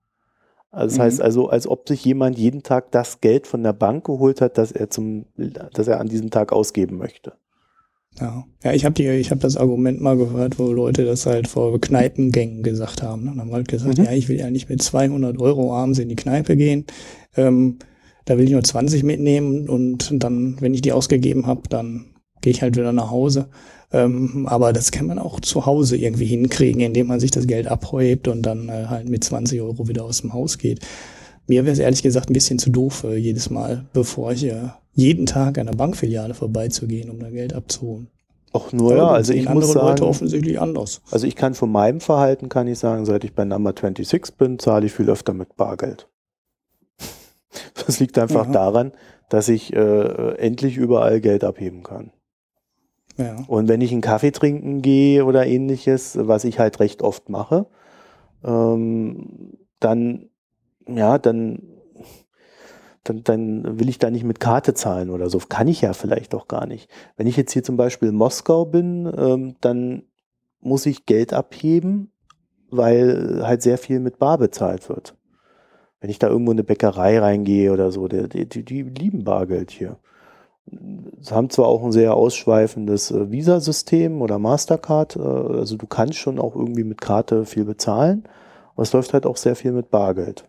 Also 0.71 0.87
das 0.87 0.99
mhm. 0.99 1.03
heißt 1.03 1.23
also, 1.23 1.49
als 1.49 1.69
ob 1.69 1.89
sich 1.89 2.05
jemand 2.05 2.39
jeden 2.39 2.63
Tag 2.63 2.91
das 2.93 3.21
Geld 3.21 3.47
von 3.47 3.63
der 3.63 3.75
Bank 3.75 4.07
geholt 4.07 4.41
hat, 4.41 4.59
das 4.59 4.73
er 4.73 4.91
zum, 4.91 5.27
das 5.37 5.87
er 5.87 6.01
an 6.01 6.09
diesem 6.09 6.31
Tag 6.31 6.53
ausgeben 6.53 6.97
möchte. 6.97 7.35
Ja, 8.21 8.45
ja 8.63 8.73
ich 8.73 8.85
habe 8.85 9.03
ich 9.03 9.31
habe 9.31 9.41
das 9.41 9.57
Argument 9.57 10.01
mal 10.01 10.17
gehört, 10.17 10.59
wo 10.59 10.73
Leute 10.73 11.05
das 11.05 11.27
halt 11.27 11.49
vor 11.49 11.81
Kneipengängen 11.81 12.63
gesagt 12.63 13.03
haben. 13.03 13.25
Ne? 13.25 13.31
Dann 13.31 13.41
haben 13.41 13.53
halt 13.53 13.69
gesagt, 13.69 13.99
mhm. 13.99 14.05
ja, 14.05 14.13
ich 14.13 14.29
will 14.29 14.39
ja 14.39 14.51
nicht 14.51 14.69
mit 14.69 14.83
200 14.83 15.39
Euro 15.41 15.75
abends 15.75 15.99
in 15.99 16.09
die 16.09 16.17
Kneipe 16.17 16.57
gehen. 16.57 16.85
Ähm, 17.37 17.79
da 18.25 18.39
will 18.39 18.45
ich 18.45 18.53
nur 18.53 18.63
20 18.63 19.03
mitnehmen 19.03 19.69
und 19.69 20.11
dann, 20.23 20.57
wenn 20.61 20.75
ich 20.75 20.81
die 20.81 20.93
ausgegeben 20.93 21.47
habe, 21.47 21.63
dann 21.69 22.07
gehe 22.41 22.53
ich 22.53 22.63
halt 22.63 22.77
wieder 22.77 22.93
nach 22.93 23.11
Hause. 23.11 23.49
Ähm, 23.93 24.47
aber 24.49 24.73
das 24.73 24.91
kann 24.91 25.07
man 25.07 25.19
auch 25.19 25.41
zu 25.41 25.67
Hause 25.67 25.97
irgendwie 25.97 26.27
hinkriegen, 26.27 26.81
indem 26.81 27.09
man 27.09 27.21
sich 27.21 27.31
das 27.31 27.47
Geld 27.47 27.67
abhebt 27.67 28.29
und 28.29 28.43
dann 28.43 28.69
äh, 28.69 28.87
halt 28.89 29.09
mit 29.09 29.25
20 29.25 29.61
Euro 29.61 29.89
wieder 29.89 30.05
aus 30.05 30.23
dem 30.23 30.33
Haus 30.33 30.59
geht. 30.59 30.81
Mir 31.47 31.65
wäre 31.65 31.73
es 31.73 31.79
ehrlich 31.79 32.03
gesagt 32.03 32.31
ein 32.31 32.33
bisschen 32.33 32.59
zu 32.59 32.71
doof, 32.71 33.05
äh, 33.05 33.17
jedes 33.17 33.51
Mal, 33.51 33.87
bevor 33.93 34.33
ich 34.33 34.45
äh, 34.45 34.69
jeden 34.95 35.27
Tag 35.27 35.59
an 35.59 35.67
der 35.67 35.75
Bankfiliale 35.75 36.35
vorbeizugehen, 36.35 37.11
um 37.11 37.19
da 37.19 37.31
Geld 37.31 37.53
abzuholen. 37.53 38.09
Auch 38.53 38.73
nur, 38.73 38.95
ja, 38.95 39.09
also 39.09 39.33
ich 39.33 39.49
muss 39.49 39.73
sagen, 39.73 39.89
Leute 39.89 40.07
offensichtlich 40.07 40.61
anders. 40.61 41.03
Also 41.11 41.27
ich 41.27 41.35
kann 41.35 41.55
von 41.55 41.73
meinem 41.73 42.01
Verhalten, 42.01 42.49
kann 42.49 42.69
ich 42.69 42.79
sagen, 42.79 43.05
seit 43.05 43.25
ich 43.25 43.35
bei 43.35 43.45
Number 43.45 43.71
26 43.71 44.37
bin, 44.37 44.61
zahle 44.61 44.87
ich 44.87 44.93
viel 44.93 45.11
öfter 45.11 45.35
mit 45.35 45.57
Bargeld. 45.57 46.09
Das 47.87 48.01
liegt 48.01 48.19
einfach 48.19 48.47
ja. 48.47 48.53
daran, 48.53 48.93
dass 49.29 49.49
ich 49.49 49.73
äh, 49.73 50.37
endlich 50.37 50.77
überall 50.77 51.21
Geld 51.21 51.45
abheben 51.45 51.83
kann. 51.83 52.13
Ja. 53.17 53.37
Und 53.47 53.69
wenn 53.69 53.81
ich 53.81 53.93
einen 53.93 54.01
Kaffee 54.01 54.33
trinken 54.33 54.83
gehe 54.83 55.25
oder 55.25 55.47
ähnliches, 55.47 56.17
was 56.21 56.45
ich 56.45 56.59
halt 56.59 56.81
recht 56.81 57.03
oft 57.03 57.29
mache, 57.29 57.67
ähm, 58.45 59.59
dann, 59.81 60.31
ja, 60.89 61.19
dann, 61.19 61.74
dann, 63.05 63.23
dann 63.23 63.79
will 63.79 63.89
ich 63.89 63.99
da 63.99 64.11
nicht 64.11 64.25
mit 64.25 64.41
Karte 64.41 64.75
zahlen 64.75 65.11
oder 65.11 65.29
so. 65.31 65.39
Kann 65.39 65.69
ich 65.69 65.83
ja 65.83 65.93
vielleicht 65.93 66.35
auch 66.35 66.49
gar 66.49 66.67
nicht. 66.67 66.91
Wenn 67.17 67.27
ich 67.27 67.37
jetzt 67.37 67.53
hier 67.53 67.63
zum 67.63 67.77
Beispiel 67.77 68.09
in 68.09 68.17
Moskau 68.17 68.65
bin, 68.65 69.13
ähm, 69.17 69.57
dann 69.61 70.05
muss 70.61 70.87
ich 70.87 71.07
Geld 71.07 71.33
abheben, 71.35 72.11
weil 72.71 73.43
halt 73.47 73.63
sehr 73.63 73.79
viel 73.79 74.01
mit 74.01 74.19
Bar 74.19 74.39
bezahlt 74.39 74.89
wird. 74.89 75.15
Wenn 76.01 76.11
ich 76.11 76.19
da 76.19 76.29
irgendwo 76.29 76.53
in 76.53 76.59
eine 76.59 76.65
Bäckerei 76.65 77.19
reingehe 77.19 77.73
oder 77.73 77.93
so, 77.93 78.09
die, 78.09 78.49
die, 78.49 78.65
die 78.65 78.83
lieben 78.83 79.25
Bargeld 79.25 79.71
hier. 79.71 79.99
Sie 80.67 81.35
haben 81.35 81.51
zwar 81.51 81.67
auch 81.67 81.85
ein 81.85 81.93
sehr 81.93 82.15
ausschweifendes 82.15 83.11
äh, 83.11 83.31
Visa-System 83.31 84.23
oder 84.23 84.39
Mastercard, 84.39 85.17
äh, 85.17 85.21
also 85.21 85.77
du 85.77 85.87
kannst 85.87 86.17
schon 86.17 86.39
auch 86.39 86.57
irgendwie 86.57 86.85
mit 86.85 87.03
Karte 87.03 87.45
viel 87.45 87.67
bezahlen, 87.67 88.25
aber 88.73 88.83
es 88.83 88.93
läuft 88.95 89.13
halt 89.13 89.27
auch 89.27 89.37
sehr 89.37 89.57
viel 89.57 89.73
mit 89.73 89.91
Bargeld. 89.91 90.49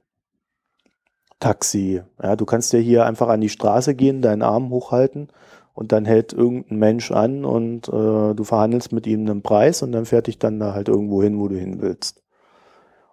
Taxi, 1.39 2.01
ja, 2.21 2.35
du 2.35 2.45
kannst 2.45 2.73
ja 2.73 2.79
hier 2.79 3.05
einfach 3.05 3.27
an 3.27 3.41
die 3.41 3.49
Straße 3.49 3.95
gehen, 3.95 4.21
deinen 4.21 4.41
Arm 4.41 4.69
hochhalten 4.69 5.27
und 5.73 5.91
dann 5.91 6.05
hält 6.05 6.31
irgendein 6.31 6.79
Mensch 6.79 7.11
an 7.11 7.43
und 7.43 7.89
äh, 7.89 8.33
du 8.33 8.43
verhandelst 8.43 8.93
mit 8.93 9.05
ihm 9.05 9.21
einen 9.21 9.41
Preis 9.41 9.81
und 9.81 9.91
dann 9.91 10.05
fährt 10.05 10.27
dich 10.27 10.39
dann 10.39 10.59
da 10.59 10.73
halt 10.73 10.87
irgendwo 10.87 11.21
hin, 11.21 11.39
wo 11.39 11.47
du 11.47 11.57
hin 11.57 11.81
willst. 11.81 12.23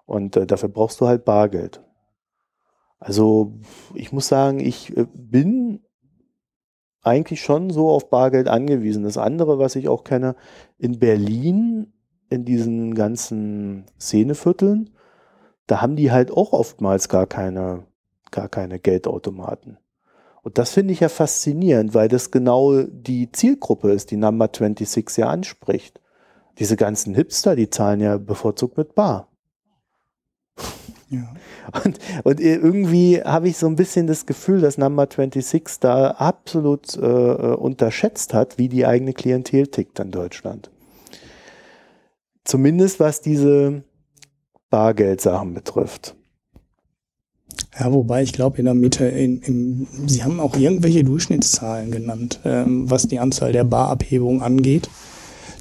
Und 0.07 0.37
äh, 0.37 0.47
dafür 0.47 0.69
brauchst 0.69 1.01
du 1.01 1.07
halt 1.09 1.25
Bargeld. 1.25 1.83
Also 3.01 3.55
ich 3.95 4.13
muss 4.13 4.29
sagen, 4.29 4.61
ich 4.61 4.97
äh, 4.97 5.07
bin 5.13 5.81
eigentlich 7.03 7.43
schon 7.43 7.71
so 7.71 7.91
auf 7.91 8.11
Bargeld 8.11 8.47
angewiesen. 8.47 9.03
Das 9.03 9.19
andere, 9.19 9.59
was 9.59 9.75
ich 9.75 9.89
auch 9.89 10.05
kenne, 10.05 10.37
in 10.79 11.01
Berlin, 11.01 11.93
in 12.31 12.45
diesen 12.45 12.95
ganzen 12.95 13.87
Szenevierteln, 14.01 14.91
da 15.67 15.83
haben 15.83 15.97
die 15.97 16.13
halt 16.13 16.31
auch 16.31 16.53
oftmals 16.53 17.09
gar 17.09 17.27
keine, 17.27 17.87
gar 18.33 18.49
keine 18.49 18.81
Geldautomaten. 18.81 19.79
Und 20.43 20.59
das 20.59 20.71
finde 20.71 20.93
ich 20.93 21.01
ja 21.01 21.09
faszinierend, 21.09 21.95
weil 21.95 22.09
das 22.09 22.33
genau 22.33 22.83
die 22.83 23.31
Zielgruppe 23.31 23.93
ist, 23.93 24.11
die 24.11 24.17
Number 24.17 24.47
26 24.47 25.19
ja 25.19 25.29
anspricht. 25.29 26.01
Diese 26.59 26.77
ganzen 26.77 27.15
Hipster, 27.15 27.55
die 27.55 27.71
zahlen 27.71 28.01
ja 28.01 28.19
bevorzugt 28.19 28.77
mit 28.77 28.95
Bar. 28.95 29.29
Ja. 31.09 31.33
Und, 31.85 32.01
und 32.25 32.41
irgendwie 32.41 33.23
habe 33.23 33.49
ich 33.49 33.57
so 33.57 33.67
ein 33.67 33.77
bisschen 33.77 34.07
das 34.07 34.27
Gefühl, 34.27 34.61
dass 34.61 34.79
Number 34.79 35.07
26 35.07 35.79
da 35.79 36.11
absolut 36.13 36.97
äh, 36.97 37.01
äh, 37.01 37.55
unterschätzt 37.55 38.35
hat, 38.35 38.59
wie 38.59 38.69
die 38.69 38.85
eigene 38.85 39.13
Klientel 39.13 39.69
tickt 39.69 40.01
in 40.01 40.11
Deutschland. 40.11 40.71
Zumindest 42.45 42.99
was 42.99 43.21
diese 43.21 43.85
Bargeldsachen 44.71 45.55
betrifft. 45.55 46.17
Ja, 47.79 47.93
wobei 47.93 48.23
ich 48.23 48.33
glaube, 48.33 48.59
in 48.59 48.67
der 48.67 48.75
Mitte, 48.75 49.07
in, 49.07 49.41
in, 49.41 49.87
Sie 50.07 50.23
haben 50.23 50.41
auch 50.41 50.57
irgendwelche 50.57 51.05
Durchschnittszahlen 51.05 51.91
genannt, 51.91 52.41
ähm, 52.45 52.91
was 52.91 53.09
die 53.09 53.19
Anzahl 53.19 53.53
der 53.53 53.65
Barabhebungen 53.65 54.43
angeht 54.43 54.89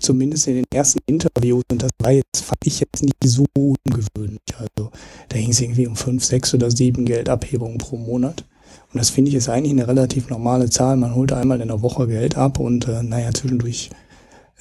zumindest 0.01 0.47
in 0.47 0.55
den 0.55 0.65
ersten 0.73 0.99
Interviews, 1.05 1.63
und 1.71 1.83
das 1.83 1.91
war 1.99 2.11
jetzt, 2.11 2.43
fand 2.43 2.59
ich 2.65 2.79
jetzt 2.79 3.03
nicht 3.03 3.15
so 3.23 3.45
ungewöhnlich. 3.55 4.41
Also 4.57 4.91
da 5.29 5.37
ging 5.37 5.51
es 5.51 5.61
irgendwie 5.61 5.87
um 5.87 5.95
fünf, 5.95 6.25
sechs 6.25 6.53
oder 6.53 6.71
sieben 6.71 7.05
Geldabhebungen 7.05 7.77
pro 7.77 7.97
Monat. 7.97 8.43
Und 8.91 8.97
das 8.99 9.09
finde 9.09 9.29
ich 9.29 9.35
ist 9.35 9.49
eigentlich 9.49 9.71
eine 9.71 9.87
relativ 9.87 10.29
normale 10.29 10.69
Zahl. 10.69 10.97
Man 10.97 11.15
holt 11.15 11.31
einmal 11.31 11.61
in 11.61 11.69
der 11.69 11.81
Woche 11.81 12.07
Geld 12.07 12.35
ab 12.35 12.59
und 12.59 12.87
äh, 12.87 13.03
naja, 13.03 13.31
zwischendurch 13.33 13.89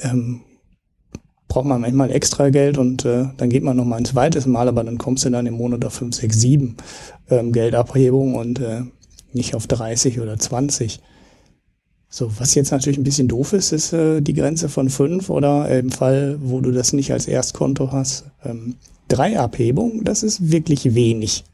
ähm, 0.00 0.42
braucht 1.50 1.66
man 1.66 1.80
manchmal 1.80 2.12
extra 2.12 2.48
Geld 2.48 2.78
und 2.78 3.04
äh, 3.04 3.26
dann 3.36 3.50
geht 3.50 3.64
man 3.64 3.76
noch 3.76 3.84
mal 3.84 3.96
ein 3.96 4.04
zweites 4.04 4.46
Mal, 4.46 4.68
aber 4.68 4.84
dann 4.84 4.98
kommst 4.98 5.24
du 5.24 5.30
dann 5.30 5.46
im 5.46 5.54
Monat 5.54 5.84
auf 5.84 5.94
fünf, 5.94 6.14
sechs, 6.14 6.40
sieben 6.40 6.76
ähm, 7.28 7.52
Geldabhebungen 7.52 8.36
und 8.36 8.60
äh, 8.60 8.82
nicht 9.32 9.56
auf 9.56 9.66
30 9.66 10.20
oder 10.20 10.38
20. 10.38 11.00
So, 12.08 12.30
was 12.38 12.54
jetzt 12.54 12.70
natürlich 12.70 12.98
ein 12.98 13.04
bisschen 13.04 13.26
doof 13.26 13.52
ist, 13.52 13.72
ist 13.72 13.92
äh, 13.92 14.20
die 14.20 14.34
Grenze 14.34 14.68
von 14.68 14.88
fünf 14.90 15.28
oder 15.28 15.68
im 15.76 15.90
Fall, 15.90 16.38
wo 16.40 16.60
du 16.60 16.70
das 16.70 16.92
nicht 16.92 17.12
als 17.12 17.26
Erstkonto 17.26 17.90
hast, 17.90 18.26
ähm, 18.44 18.76
drei 19.08 19.38
Abhebungen. 19.38 20.04
Das 20.04 20.22
ist 20.22 20.52
wirklich 20.52 20.94
wenig. 20.94 21.44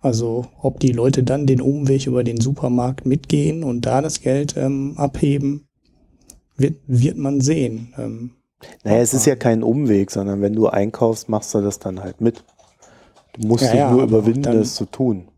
Also 0.00 0.46
ob 0.60 0.80
die 0.80 0.92
Leute 0.92 1.22
dann 1.22 1.46
den 1.46 1.60
Umweg 1.60 2.08
über 2.08 2.24
den 2.24 2.40
Supermarkt 2.40 3.06
mitgehen 3.06 3.62
und 3.62 3.86
da 3.86 4.02
das 4.02 4.20
Geld 4.20 4.56
ähm, 4.56 4.94
abheben, 4.96 5.68
wird, 6.56 6.80
wird 6.88 7.16
man 7.16 7.40
sehen. 7.40 7.94
Ähm, 7.96 8.30
naja, 8.84 8.98
es 8.98 9.14
ist 9.14 9.26
ja 9.26 9.36
kein 9.36 9.62
Umweg, 9.62 10.10
sondern 10.10 10.40
wenn 10.42 10.52
du 10.54 10.66
einkaufst, 10.68 11.28
machst 11.28 11.54
du 11.54 11.60
das 11.60 11.78
dann 11.78 12.02
halt 12.02 12.20
mit. 12.20 12.44
Du 13.34 13.46
musst 13.46 13.64
Ja, 13.64 13.70
dich 13.70 13.78
ja, 13.80 13.90
nur 13.92 14.02
überwinden, 14.02 14.42
dann- 14.42 14.58
das 14.58 14.74
zu 14.74 14.84
tun. 14.84 15.28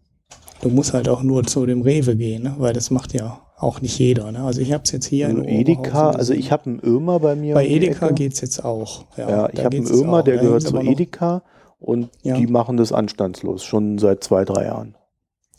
Du 0.62 0.68
musst 0.68 0.92
halt 0.92 1.08
auch 1.08 1.22
nur 1.22 1.44
zu 1.44 1.64
dem 1.64 1.80
Rewe 1.82 2.16
gehen, 2.16 2.42
ne? 2.42 2.54
weil 2.58 2.72
das 2.74 2.90
macht 2.90 3.14
ja 3.14 3.40
auch 3.56 3.80
nicht 3.80 3.98
jeder. 3.98 4.30
Ne? 4.30 4.42
Also 4.42 4.60
ich 4.60 4.72
habe 4.72 4.84
es 4.84 4.92
jetzt 4.92 5.06
hier 5.06 5.28
in 5.28 5.44
Edeka, 5.44 6.10
also 6.10 6.34
ich 6.34 6.52
habe 6.52 6.66
einen 6.66 6.80
Irma 6.80 7.16
bei 7.18 7.34
mir. 7.34 7.54
Bei 7.54 7.66
Edeka 7.66 8.06
Ecke. 8.06 8.14
geht's 8.14 8.40
jetzt 8.42 8.62
auch. 8.64 9.04
Ja, 9.16 9.28
Ja, 9.30 9.48
ich 9.52 9.64
habe 9.64 9.76
einen 9.76 9.86
auch. 10.10 10.22
der 10.22 10.36
gehört 10.38 10.62
zu 10.62 10.76
Edeka 10.78 11.42
und 11.78 12.10
die 12.24 12.46
machen 12.46 12.76
das 12.76 12.92
anstandslos, 12.92 13.64
schon 13.64 13.98
seit 13.98 14.22
zwei, 14.22 14.44
drei 14.44 14.64
Jahren. 14.66 14.96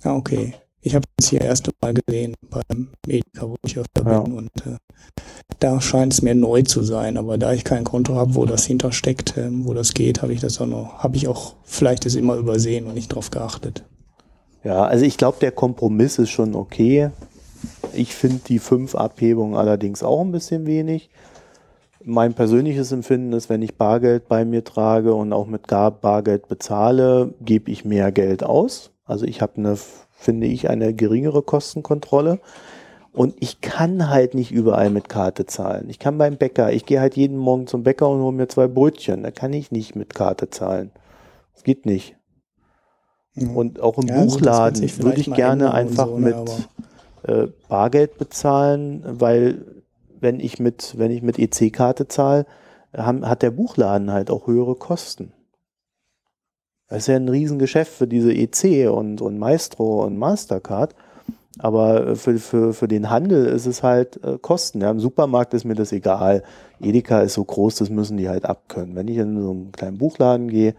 Ja, 0.04 0.16
okay. 0.16 0.54
Ich 0.82 0.96
habe 0.96 1.06
es 1.18 1.30
hier 1.30 1.42
erste 1.42 1.72
Mal 1.82 1.94
gesehen 1.94 2.34
beim 2.50 2.90
Edeka, 3.08 3.48
wo 3.48 3.56
ich 3.66 3.78
öfter 3.78 4.04
Ja. 4.06 4.20
bin. 4.22 4.34
Und 4.34 4.50
äh, 4.66 4.78
da 5.60 5.80
scheint 5.80 6.14
es 6.14 6.22
mir 6.22 6.34
neu 6.36 6.64
zu 6.64 6.82
sein. 6.84 7.18
Aber 7.18 7.38
da 7.38 7.54
ich 7.54 7.64
kein 7.64 7.84
Konto 7.84 8.16
habe, 8.16 8.36
wo 8.36 8.46
das 8.46 8.66
hintersteckt, 8.66 9.38
ähm, 9.38 9.66
wo 9.66 9.74
das 9.74 9.94
geht, 9.94 10.22
habe 10.22 10.34
ich 10.34 10.40
das 10.40 10.60
auch 10.60 10.66
noch, 10.66 11.00
habe 11.00 11.18
ich 11.18 11.28
auch 11.28 11.56
vielleicht 11.64 12.06
das 12.06 12.16
immer 12.16 12.36
übersehen 12.36 12.88
und 12.88 12.96
nicht 12.96 13.10
drauf 13.14 13.30
geachtet. 13.30 13.84
Ja, 14.64 14.84
also 14.86 15.06
ich 15.06 15.18
glaube, 15.18 15.38
der 15.42 15.52
Kompromiss 15.52 16.18
ist 16.20 16.30
schon 16.30 16.56
okay. 16.56 17.10
Ich 17.94 18.16
finde 18.16 18.42
die 18.48 18.60
fünf 18.60 18.96
Abhebungen 18.96 19.56
allerdings 19.56 20.04
auch 20.04 20.22
ein 20.22 20.32
bisschen 20.32 20.66
wenig. 20.66 21.10
Mein 22.04 22.34
persönliches 22.34 22.92
Empfinden 22.92 23.34
ist, 23.34 23.50
wenn 23.50 23.62
ich 23.62 23.76
Bargeld 23.76 24.28
bei 24.28 24.46
mir 24.46 24.64
trage 24.64 25.14
und 25.14 25.34
auch 25.34 25.46
mit 25.46 25.68
Bargeld 25.68 26.48
bezahle, 26.48 27.36
gebe 27.42 27.70
ich 27.70 27.86
mehr 27.86 28.12
Geld 28.12 28.44
aus. 28.44 28.92
Also 29.06 29.26
ich 29.26 29.42
habe 29.42 29.54
eine, 29.58 29.78
finde 30.22 30.48
ich, 30.48 30.70
eine 30.70 30.94
geringere 30.94 31.42
Kostenkontrolle. 31.42 32.40
Und 33.14 33.36
ich 33.40 33.60
kann 33.60 34.10
halt 34.10 34.36
nicht 34.36 34.52
überall 34.52 34.90
mit 34.90 35.10
Karte 35.10 35.46
zahlen. 35.46 35.90
Ich 35.90 36.00
kann 36.00 36.18
beim 36.18 36.38
Bäcker, 36.38 36.72
ich 36.72 36.86
gehe 36.86 37.02
halt 37.02 37.18
jeden 37.18 37.36
Morgen 37.36 37.68
zum 37.68 37.84
Bäcker 37.84 38.08
und 38.08 38.22
hole 38.22 38.36
mir 38.36 38.48
zwei 38.48 38.68
Brötchen. 38.68 39.24
Da 39.24 39.32
kann 39.32 39.52
ich 39.52 39.72
nicht 39.72 39.96
mit 39.96 40.14
Karte 40.14 40.50
zahlen. 40.50 40.92
Das 41.54 41.64
geht 41.64 41.86
nicht. 41.86 42.16
Ja. 43.36 43.50
Und 43.50 43.82
auch 43.82 43.98
im 43.98 44.08
Ja, 44.08 44.16
also 44.16 44.38
Buchladen 44.38 44.76
sich 44.76 45.04
würde 45.04 45.20
ich 45.20 45.34
gerne 45.34 45.74
einfach 45.74 46.08
so, 46.08 46.20
ne, 46.20 46.26
mit 46.26 46.70
äh, 47.24 47.48
Bargeld 47.68 48.18
bezahlen, 48.18 49.04
weil 49.06 49.66
wenn 50.20 50.40
ich 50.40 50.60
mit, 50.60 50.98
wenn 50.98 51.12
ich 51.12 51.22
mit 51.22 51.38
EC-Karte 51.38 52.08
zahle, 52.08 52.46
haben, 52.96 53.28
hat 53.28 53.42
der 53.42 53.52
Buchladen 53.52 54.12
halt 54.12 54.30
auch 54.30 54.48
höhere 54.48 54.76
Kosten. 54.76 55.34
Das 56.92 57.04
ist 57.04 57.08
ja 57.08 57.16
ein 57.16 57.30
Riesengeschäft 57.30 57.94
für 57.94 58.06
diese 58.06 58.34
EC 58.34 58.92
und, 58.92 59.22
und 59.22 59.40
Maestro 59.40 60.04
und 60.04 60.18
Mastercard. 60.18 60.94
Aber 61.58 62.06
äh, 62.06 62.16
für, 62.18 62.38
für, 62.38 62.74
für 62.74 62.90
den 62.90 63.10
Handel 63.10 63.46
ist 63.46 63.66
es 63.66 63.82
halt 63.82 64.22
äh, 64.26 64.38
Kosten. 64.38 64.82
Ja, 64.82 64.92
Im 64.92 65.00
Supermarkt 65.00 65.54
ist 65.54 65.64
mir 65.64 65.76
das 65.76 65.94
egal. 65.94 66.44
Edeka 66.82 67.22
ist 67.22 67.36
so 67.36 67.46
groß, 67.46 67.78
das 67.78 67.90
müssen 67.90 68.18
die 68.18 68.28
halt 68.28 68.44
abkönnen. 68.44 68.94
Wenn 68.94 69.08
ich 69.08 69.16
in 69.16 69.42
so 69.42 69.52
einen 69.52 69.72
kleinen 69.72 70.00
Buchladen 70.00 70.50
gehe, 70.50 70.76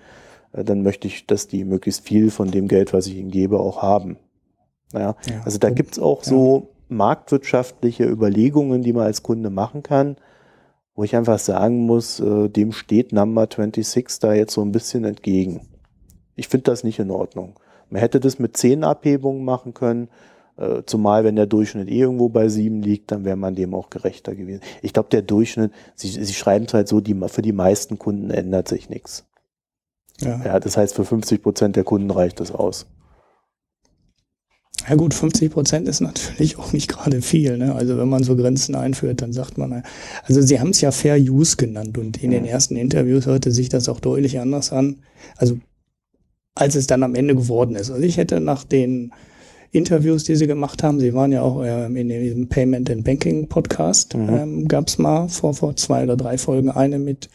äh, 0.52 0.64
dann 0.64 0.82
möchte 0.82 1.08
ich, 1.08 1.26
dass 1.26 1.48
die 1.48 1.64
möglichst 1.64 2.04
viel 2.04 2.30
von 2.30 2.50
dem 2.50 2.68
Geld, 2.68 2.92
was 2.92 3.06
ich 3.06 3.16
ihnen 3.16 3.30
gebe, 3.30 3.58
auch 3.58 3.80
haben. 3.80 4.18
Naja, 4.92 5.16
Ja, 5.26 5.40
also 5.46 5.56
da 5.56 5.70
gibt's 5.70 5.98
auch 5.98 6.22
ja. 6.24 6.28
so 6.28 6.68
marktwirtschaftliche 6.90 8.04
Überlegungen, 8.04 8.82
die 8.82 8.92
man 8.92 9.04
als 9.04 9.22
Kunde 9.22 9.48
machen 9.48 9.82
kann, 9.82 10.16
wo 10.94 11.04
ich 11.04 11.16
einfach 11.16 11.38
sagen 11.38 11.86
muss, 11.86 12.20
äh, 12.20 12.50
dem 12.50 12.72
steht 12.72 13.14
Number 13.14 13.48
26 13.48 14.18
da 14.20 14.34
jetzt 14.34 14.52
so 14.52 14.60
ein 14.60 14.72
bisschen 14.72 15.04
entgegen. 15.04 15.71
Ich 16.36 16.48
finde 16.48 16.64
das 16.64 16.84
nicht 16.84 16.98
in 16.98 17.10
Ordnung. 17.10 17.58
Man 17.90 18.00
hätte 18.00 18.20
das 18.20 18.38
mit 18.38 18.56
10 18.56 18.84
Abhebungen 18.84 19.44
machen 19.44 19.74
können, 19.74 20.08
äh, 20.56 20.82
zumal 20.86 21.24
wenn 21.24 21.36
der 21.36 21.46
Durchschnitt 21.46 21.88
eh 21.88 22.00
irgendwo 22.00 22.28
bei 22.28 22.48
7 22.48 22.82
liegt, 22.82 23.10
dann 23.10 23.24
wäre 23.24 23.36
man 23.36 23.54
dem 23.54 23.74
auch 23.74 23.90
gerechter 23.90 24.34
gewesen. 24.34 24.62
Ich 24.82 24.92
glaube, 24.92 25.08
der 25.10 25.22
Durchschnitt, 25.22 25.72
sie, 25.94 26.08
sie 26.08 26.34
schreiben 26.34 26.66
es 26.66 26.74
halt 26.74 26.88
so, 26.88 27.00
die, 27.00 27.16
für 27.28 27.42
die 27.42 27.52
meisten 27.52 27.98
Kunden 27.98 28.30
ändert 28.30 28.68
sich 28.68 28.88
nichts. 28.88 29.24
Ja. 30.20 30.40
Ja, 30.44 30.60
das 30.60 30.76
heißt, 30.76 30.94
für 30.94 31.04
50 31.04 31.42
Prozent 31.42 31.76
der 31.76 31.84
Kunden 31.84 32.10
reicht 32.10 32.40
das 32.40 32.52
aus. 32.52 32.86
Ja 34.88 34.96
gut, 34.96 35.14
50 35.14 35.52
Prozent 35.52 35.88
ist 35.88 36.00
natürlich 36.00 36.58
auch 36.58 36.72
nicht 36.72 36.88
gerade 36.88 37.22
viel. 37.22 37.56
Ne? 37.56 37.74
Also 37.74 37.96
wenn 37.98 38.08
man 38.08 38.24
so 38.24 38.36
Grenzen 38.36 38.74
einführt, 38.74 39.22
dann 39.22 39.32
sagt 39.32 39.58
man, 39.58 39.82
also 40.24 40.40
sie 40.40 40.60
haben 40.60 40.70
es 40.70 40.80
ja 40.80 40.90
Fair 40.90 41.16
Use 41.16 41.56
genannt 41.56 41.98
und 41.98 42.22
in 42.22 42.30
den 42.30 42.44
ersten 42.44 42.76
Interviews 42.76 43.26
hörte 43.26 43.50
sich 43.52 43.68
das 43.68 43.88
auch 43.88 44.00
deutlich 44.00 44.40
anders 44.40 44.72
an, 44.72 45.02
also 45.36 45.58
als 46.54 46.74
es 46.74 46.86
dann 46.86 47.02
am 47.02 47.14
Ende 47.14 47.34
geworden 47.34 47.74
ist. 47.76 47.90
Also 47.90 48.02
ich 48.02 48.16
hätte 48.16 48.40
nach 48.40 48.64
den 48.64 49.12
Interviews, 49.70 50.24
die 50.24 50.36
sie 50.36 50.46
gemacht 50.46 50.82
haben, 50.82 51.00
sie 51.00 51.14
waren 51.14 51.32
ja 51.32 51.40
auch 51.40 51.62
ähm, 51.64 51.96
in 51.96 52.08
diesem 52.10 52.48
Payment 52.48 52.90
and 52.90 53.04
Banking 53.04 53.48
Podcast, 53.48 54.14
Mhm. 54.14 54.28
ähm, 54.28 54.68
gab 54.68 54.88
es 54.88 54.98
mal 54.98 55.28
vor, 55.28 55.54
vor 55.54 55.76
zwei 55.76 56.02
oder 56.04 56.16
drei 56.16 56.36
Folgen 56.36 56.68
eine 56.70 56.98
mit 56.98 57.30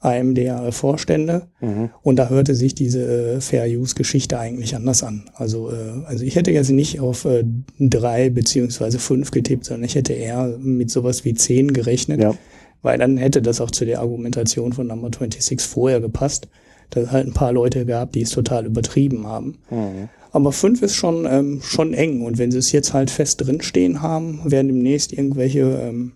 einem 0.00 0.34
der 0.34 0.72
Vorstände. 0.72 1.42
Mhm. 1.60 1.90
Und 2.02 2.16
da 2.16 2.28
hörte 2.28 2.56
sich 2.56 2.74
diese 2.74 3.34
äh, 3.36 3.40
Fair-Use-Geschichte 3.40 4.36
eigentlich 4.36 4.74
anders 4.74 5.04
an. 5.04 5.30
Also, 5.34 5.70
äh, 5.70 6.04
also 6.06 6.24
ich 6.24 6.34
hätte 6.34 6.50
jetzt 6.50 6.70
nicht 6.70 6.98
auf 6.98 7.24
äh, 7.24 7.44
drei 7.78 8.28
beziehungsweise 8.28 8.98
fünf 8.98 9.30
getippt, 9.30 9.64
sondern 9.66 9.84
ich 9.84 9.94
hätte 9.94 10.14
eher 10.14 10.56
mit 10.58 10.90
sowas 10.90 11.24
wie 11.24 11.34
zehn 11.34 11.72
gerechnet, 11.72 12.20
Ja. 12.20 12.34
weil 12.82 12.98
dann 12.98 13.16
hätte 13.16 13.40
das 13.40 13.60
auch 13.60 13.70
zu 13.70 13.84
der 13.84 14.00
Argumentation 14.00 14.72
von 14.72 14.88
Number 14.88 15.06
26 15.16 15.60
vorher 15.60 16.00
gepasst, 16.00 16.48
dass 16.94 17.04
es 17.04 17.10
halt 17.10 17.26
ein 17.26 17.34
paar 17.34 17.52
Leute 17.52 17.84
gab, 17.86 18.12
die 18.12 18.22
es 18.22 18.30
total 18.30 18.66
übertrieben 18.66 19.26
haben. 19.26 19.58
Mhm. 19.70 20.08
Aber 20.30 20.52
fünf 20.52 20.80
ist 20.80 20.94
schon, 20.94 21.26
ähm, 21.26 21.60
schon 21.62 21.92
eng. 21.92 22.22
Und 22.22 22.38
wenn 22.38 22.50
sie 22.50 22.58
es 22.58 22.72
jetzt 22.72 22.94
halt 22.94 23.10
fest 23.10 23.44
drinstehen 23.44 24.00
haben, 24.00 24.40
werden 24.44 24.68
demnächst 24.68 25.12
irgendwelche 25.12 25.60
ähm, 25.60 26.12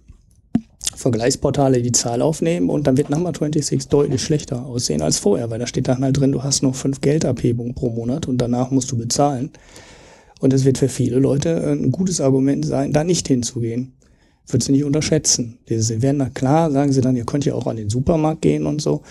Vergleichsportale 0.95 1.83
die 1.83 1.93
Zahl 1.93 2.23
aufnehmen 2.23 2.71
und 2.71 2.87
dann 2.87 2.97
wird 2.97 3.11
Number 3.11 3.33
26 3.33 3.89
deutlich 3.89 4.23
schlechter 4.23 4.65
aussehen 4.65 5.03
als 5.03 5.19
vorher, 5.19 5.51
weil 5.51 5.59
da 5.59 5.67
steht 5.67 5.89
dann 5.89 6.03
halt 6.03 6.19
drin, 6.19 6.33
du 6.33 6.43
hast 6.43 6.63
noch 6.63 6.75
fünf 6.75 7.03
Geldabhebungen 7.03 7.75
pro 7.75 7.91
Monat 7.91 8.27
und 8.29 8.39
danach 8.39 8.71
musst 8.71 8.91
du 8.91 8.97
bezahlen. 8.97 9.51
Und 10.41 10.53
es 10.53 10.65
wird 10.65 10.79
für 10.79 10.89
viele 10.89 11.19
Leute 11.19 11.71
ein 11.71 11.93
gutes 11.93 12.21
Argument 12.21 12.65
sein, 12.65 12.93
da 12.93 13.05
nicht 13.05 13.29
hinzugehen. 13.29 13.93
Würde 14.49 14.65
sie 14.65 14.73
nicht 14.73 14.85
unterschätzen. 14.85 15.59
Sie 15.69 16.03
werden 16.03 16.19
da 16.19 16.29
klar, 16.29 16.71
sagen 16.71 16.93
sie 16.93 17.01
dann, 17.01 17.17
ihr 17.17 17.25
könnt 17.25 17.45
ja 17.45 17.55
auch 17.55 17.67
an 17.67 17.77
den 17.77 17.91
Supermarkt 17.91 18.43
gehen 18.43 18.67
und 18.67 18.81
so. 18.81 19.03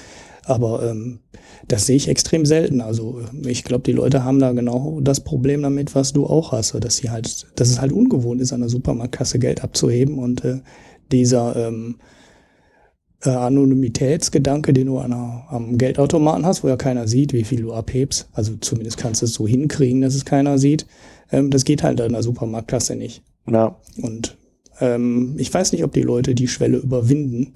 Aber 0.46 0.90
ähm, 0.90 1.20
das 1.68 1.86
sehe 1.86 1.96
ich 1.96 2.08
extrem 2.08 2.46
selten. 2.46 2.82
Also 2.82 3.22
ich 3.46 3.64
glaube, 3.64 3.84
die 3.84 3.92
Leute 3.92 4.24
haben 4.24 4.40
da 4.40 4.52
genau 4.52 5.00
das 5.02 5.22
Problem 5.22 5.62
damit, 5.62 5.96
was 5.96 6.14
du 6.14 6.26
auch 6.26 6.52
hast, 6.52 6.76
dass 6.84 6.98
sie 6.98 7.10
halt, 7.10 7.48
dass 7.56 7.70
es 7.70 7.82
halt 7.82 7.92
ungewohnt 7.92 8.42
ist, 8.42 8.54
an 8.54 8.62
der 8.62 8.70
Supermarktkasse 8.70 9.40
Geld 9.40 9.64
abzuheben 9.64 10.20
und 10.20 10.44
äh, 10.44 10.60
dieser 11.12 11.56
ähm, 11.56 11.96
äh, 13.24 13.30
Anonymitätsgedanke, 13.30 14.74
den 14.74 14.88
du 14.88 15.00
an 15.00 15.14
am 15.14 15.78
Geldautomaten 15.78 16.46
hast, 16.46 16.64
wo 16.64 16.68
ja 16.68 16.78
keiner 16.78 17.08
sieht, 17.08 17.34
wie 17.34 17.44
viel 17.44 17.62
du 17.62 17.74
abhebst. 17.74 18.30
Also 18.34 18.54
zumindest 18.60 18.98
kannst 18.98 19.22
du 19.22 19.26
es 19.26 19.34
so 19.34 19.48
hinkriegen, 19.48 20.02
dass 20.02 20.16
es 20.16 20.26
keiner 20.26 20.58
sieht. 20.58 20.86
Ähm, 21.32 21.50
das 21.50 21.66
geht 21.66 21.84
halt 21.84 22.02
an 22.02 22.14
der 22.14 22.24
Supermarktkasse 22.24 22.96
nicht. 22.96 23.24
Ja. 23.50 23.76
Und 24.02 24.38
ähm, 24.80 25.36
ich 25.38 25.54
weiß 25.54 25.72
nicht, 25.72 25.84
ob 25.84 25.94
die 25.94 26.02
Leute 26.02 26.36
die 26.36 26.48
Schwelle 26.48 26.78
überwinden 26.78 27.54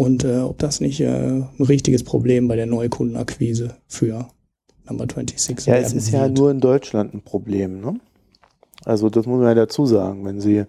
und 0.00 0.24
äh, 0.24 0.38
ob 0.38 0.56
das 0.56 0.80
nicht 0.80 1.02
äh, 1.02 1.10
ein 1.10 1.46
richtiges 1.58 2.04
Problem 2.04 2.48
bei 2.48 2.56
der 2.56 2.64
Neukundenakquise 2.64 3.76
für 3.86 4.28
Number 4.88 5.04
26 5.04 5.66
Ja, 5.66 5.74
es 5.74 5.92
ist 5.92 6.10
ja 6.10 6.22
wird. 6.22 6.38
nur 6.38 6.50
in 6.50 6.60
Deutschland 6.60 7.12
ein 7.12 7.20
Problem. 7.20 7.82
Ne? 7.82 8.00
Also 8.86 9.10
das 9.10 9.26
muss 9.26 9.40
man 9.40 9.48
ja 9.48 9.54
dazu 9.54 9.84
sagen. 9.84 10.24
Wenn 10.24 10.40
Sie 10.40 10.56
äh, 10.56 10.66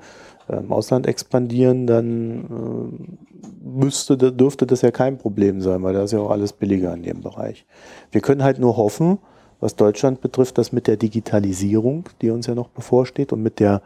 im 0.50 0.74
Ausland 0.74 1.08
expandieren, 1.08 1.88
dann 1.88 2.44
äh, 2.44 3.66
müsste, 3.66 4.18
dürfte 4.18 4.68
das 4.68 4.82
ja 4.82 4.92
kein 4.92 5.18
Problem 5.18 5.62
sein, 5.62 5.82
weil 5.82 5.94
da 5.94 6.04
ist 6.04 6.12
ja 6.12 6.20
auch 6.20 6.32
alles 6.32 6.52
billiger 6.52 6.94
in 6.94 7.04
dem 7.04 7.22
Bereich. 7.22 7.66
Wir 8.12 8.20
können 8.20 8.44
halt 8.44 8.60
nur 8.60 8.76
hoffen, 8.76 9.18
was 9.62 9.78
Deutschland 9.78 10.20
betrifft, 10.20 10.58
dass 10.58 10.74
mit 10.74 10.88
der 10.88 10.98
Digitalisierung, 10.98 12.10
die 12.22 12.32
uns 12.32 12.48
ja 12.48 12.54
noch 12.54 12.68
bevorsteht, 12.68 13.32
und 13.32 13.42
mit 13.42 13.62
der 13.62 13.82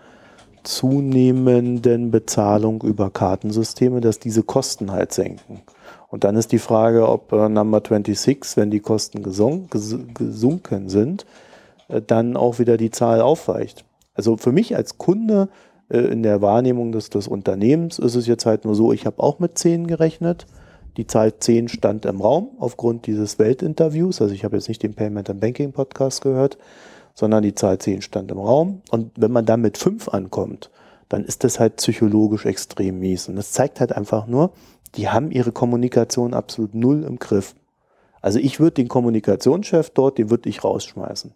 zunehmenden 0.66 2.12
Bezahlung 2.12 2.82
über 2.82 3.10
Kartensysteme, 3.10 4.02
dass 4.02 4.20
diese 4.20 4.44
Kosten 4.44 4.92
halt 4.92 5.14
senken. 5.14 5.62
Und 6.10 6.24
dann 6.24 6.36
ist 6.36 6.52
die 6.52 6.60
Frage, 6.60 7.08
ob 7.08 7.32
äh, 7.32 7.50
Number 7.50 7.82
26, 7.82 8.58
wenn 8.58 8.72
die 8.72 8.80
Kosten 8.80 9.24
gesunk, 9.24 9.72
ges 9.72 9.98
gesunken 10.14 10.90
sind, 10.90 11.26
äh, 11.88 12.02
dann 12.02 12.38
auch 12.38 12.60
wieder 12.60 12.78
die 12.78 12.92
Zahl 12.92 13.22
aufweicht. 13.22 13.86
Also 14.14 14.38
für 14.38 14.52
mich 14.52 14.76
als 14.76 14.98
Kunde 14.98 15.50
äh, 15.90 16.00
in 16.00 16.24
der 16.24 16.42
Wahrnehmung 16.42 16.92
des, 16.92 17.10
des 17.10 17.28
Unternehmens 17.28 18.00
ist 18.00 18.16
es 18.16 18.28
jetzt 18.28 18.46
halt 18.46 18.66
nur 18.66 18.76
so, 18.76 18.94
ich 18.94 19.06
habe 19.06 19.22
auch 19.22 19.40
mit 19.40 19.58
10 19.58 19.88
gerechnet. 19.88 20.46
Die 20.98 21.08
Zahl 21.08 21.38
10 21.38 21.68
stand 21.68 22.06
im 22.06 22.22
Raum 22.22 22.52
aufgrund 22.60 23.06
dieses 23.08 23.38
Weltinterviews. 23.38 24.22
Also 24.22 24.34
ich 24.34 24.46
habe 24.46 24.56
jetzt 24.56 24.70
nicht 24.70 24.84
den 24.84 24.94
Payment 24.94 25.30
and 25.30 25.42
Banking 25.42 25.74
Podcast 25.74 26.22
gehört, 26.22 26.58
sondern 27.16 27.44
die 27.44 27.56
Zahl 27.56 27.80
10 27.80 28.02
stand 28.02 28.30
im 28.30 28.38
Raum. 28.38 28.82
Und 28.92 29.12
wenn 29.16 29.32
man 29.32 29.46
dann 29.46 29.62
mit 29.62 29.78
5 29.78 30.10
ankommt, 30.10 30.70
dann 31.10 31.24
ist 31.24 31.44
das 31.44 31.60
halt 31.60 31.78
psychologisch 31.78 32.46
extrem 32.46 33.00
mies. 33.00 33.28
Und 33.30 33.38
das 33.38 33.52
zeigt 33.52 33.80
halt 33.80 33.94
einfach 33.94 34.28
nur, 34.28 34.52
die 34.96 35.10
haben 35.10 35.32
ihre 35.32 35.52
Kommunikation 35.52 36.34
absolut 36.34 36.76
null 36.76 37.04
im 37.04 37.18
Griff. 37.18 37.56
Also 38.22 38.40
ich 38.40 38.60
würde 38.60 38.76
den 38.76 38.88
Kommunikationschef 38.88 39.90
dort, 39.92 40.18
den 40.18 40.30
würde 40.30 40.50
ich 40.50 40.64
rausschmeißen. 40.64 41.32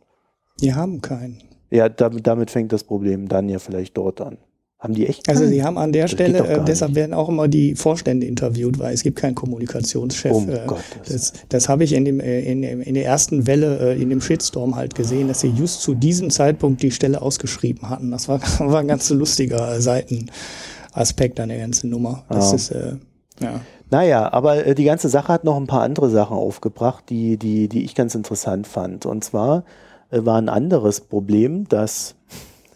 Die 0.61 0.73
haben 0.73 1.01
keinen. 1.01 1.41
Ja, 1.69 1.88
damit, 1.88 2.25
damit 2.25 2.51
fängt 2.51 2.73
das 2.73 2.84
Problem 2.84 3.27
dann 3.27 3.47
ja 3.47 3.59
vielleicht 3.59 3.95
dort 3.95 4.21
an. 4.21 4.38
Haben 4.80 4.93
die 4.93 5.07
echt? 5.07 5.27
Also 5.27 5.45
sie 5.45 5.61
haben 5.61 5.77
an 5.77 5.91
der 5.91 6.03
das 6.03 6.11
Stelle, 6.11 6.39
äh, 6.39 6.63
deshalb 6.63 6.95
werden 6.95 7.13
auch 7.13 7.27
immer 7.27 7.49
die 7.49 7.75
Vorstände 7.75 8.25
interviewt, 8.25 8.80
weil 8.80 8.93
es 8.93 9.03
gibt 9.03 9.17
keinen 9.17 9.36
Kommunikationschef. 9.36 10.32
Oh 10.32 10.45
äh, 10.49 10.61
das 11.05 11.34
das 11.49 11.67
habe 11.67 11.84
ich 11.84 11.91
in, 11.91 12.05
dem, 12.05 12.21
äh, 12.21 12.39
in, 12.39 12.63
in 12.63 12.93
der 12.93 13.03
ersten 13.03 13.45
Welle, 13.45 13.95
äh, 13.95 14.01
in 14.01 14.09
dem 14.09 14.21
Shitstorm 14.21 14.77
halt 14.77 14.95
gesehen, 14.95 15.27
dass 15.27 15.41
sie 15.41 15.49
just 15.49 15.82
zu 15.82 15.95
diesem 15.95 16.30
Zeitpunkt 16.30 16.82
die 16.82 16.91
Stelle 16.91 17.21
ausgeschrieben 17.21 17.89
hatten. 17.89 18.09
Das 18.09 18.30
war, 18.30 18.39
war 18.59 18.80
ein 18.80 18.88
ganz 18.88 19.09
lustiger 19.09 19.82
Seitenaspekt 19.82 21.41
an 21.41 21.49
der 21.49 21.57
ganzen 21.57 21.89
Nummer. 21.89 22.23
Das 22.30 22.53
ah. 22.53 22.55
ist, 22.55 22.71
äh, 22.71 22.93
ja. 23.41 23.59
Naja, 23.91 24.32
aber 24.32 24.65
äh, 24.65 24.75
die 24.75 24.86
ganze 24.86 25.09
Sache 25.09 25.34
hat 25.34 25.43
noch 25.43 25.57
ein 25.57 25.67
paar 25.67 25.82
andere 25.82 26.09
Sachen 26.09 26.38
aufgebracht, 26.38 27.03
die, 27.09 27.36
die, 27.36 27.67
die 27.67 27.84
ich 27.84 27.95
ganz 27.95 28.15
interessant 28.15 28.65
fand. 28.65 29.05
Und 29.05 29.25
zwar 29.25 29.65
war 30.09 30.38
ein 30.38 30.47
anderes 30.47 31.01
Problem, 31.01 31.67
dass 31.67 32.15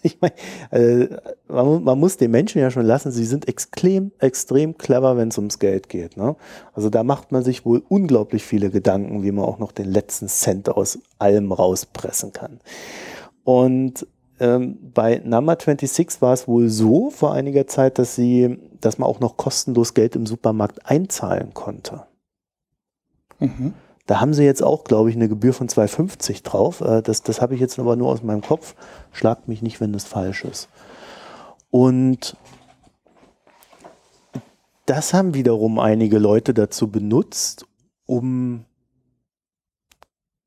ich 0.05 0.19
meine, 0.21 0.33
äh, 0.71 1.07
man, 1.47 1.83
man, 1.83 1.99
muss 1.99 2.17
den 2.17 2.31
Menschen 2.31 2.59
ja 2.59 2.69
schon 2.69 2.85
lassen, 2.85 3.11
sie 3.11 3.25
sind 3.25 3.47
extrem, 3.47 4.11
extrem 4.19 4.77
clever, 4.77 5.17
wenn 5.17 5.29
es 5.29 5.37
ums 5.37 5.59
Geld 5.59 5.89
geht. 5.89 6.17
Ne? 6.17 6.35
Also 6.73 6.89
da 6.89 7.03
macht 7.03 7.31
man 7.31 7.43
sich 7.43 7.65
wohl 7.65 7.81
unglaublich 7.87 8.43
viele 8.43 8.69
Gedanken, 8.69 9.23
wie 9.23 9.31
man 9.31 9.45
auch 9.45 9.59
noch 9.59 9.71
den 9.71 9.89
letzten 9.89 10.27
Cent 10.27 10.69
aus 10.69 10.99
allem 11.19 11.51
rauspressen 11.51 12.33
kann. 12.33 12.59
Und 13.43 14.05
ähm, 14.39 14.77
bei 14.93 15.21
Number 15.23 15.57
26 15.59 16.21
war 16.21 16.33
es 16.33 16.47
wohl 16.47 16.69
so 16.69 17.09
vor 17.09 17.33
einiger 17.33 17.65
Zeit, 17.67 17.97
dass 17.97 18.15
sie, 18.15 18.57
dass 18.81 18.97
man 18.97 19.07
auch 19.07 19.21
noch 19.21 19.37
kostenlos 19.37 19.93
Geld 19.93 20.15
im 20.15 20.25
Supermarkt 20.25 20.85
einzahlen 20.85 21.53
konnte. 21.53 22.03
Mhm. 23.39 23.73
Da 24.05 24.19
haben 24.19 24.33
sie 24.33 24.43
jetzt 24.43 24.61
auch, 24.61 24.83
glaube 24.83 25.09
ich, 25.09 25.15
eine 25.15 25.29
Gebühr 25.29 25.53
von 25.53 25.69
2,50 25.69 26.43
drauf. 26.43 26.81
Äh, 26.81 27.01
das, 27.01 27.23
das 27.23 27.41
habe 27.41 27.55
ich 27.55 27.61
jetzt 27.61 27.79
aber 27.79 27.95
nur 27.95 28.09
aus 28.09 28.23
meinem 28.23 28.41
Kopf. 28.41 28.75
Schlagt 29.11 29.47
mich 29.47 29.61
nicht, 29.61 29.79
wenn 29.79 29.93
das 29.93 30.03
falsch 30.03 30.43
ist. 30.43 30.69
Und 31.69 32.35
das 34.85 35.13
haben 35.13 35.33
wiederum 35.33 35.79
einige 35.79 36.19
Leute 36.19 36.53
dazu 36.53 36.89
benutzt, 36.89 37.65
um 38.05 38.65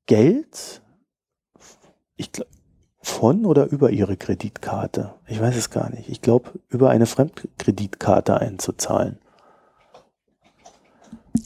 Geld, 0.04 0.82
ich 2.16 2.32
glaube, 2.32 2.50
von 3.06 3.46
oder 3.46 3.66
über 3.66 3.90
ihre 3.90 4.16
Kreditkarte? 4.16 5.14
Ich 5.28 5.40
weiß 5.40 5.56
es 5.56 5.70
gar 5.70 5.90
nicht. 5.90 6.08
Ich 6.08 6.20
glaube, 6.20 6.50
über 6.68 6.90
eine 6.90 7.06
Fremdkreditkarte 7.06 8.40
einzuzahlen. 8.40 9.18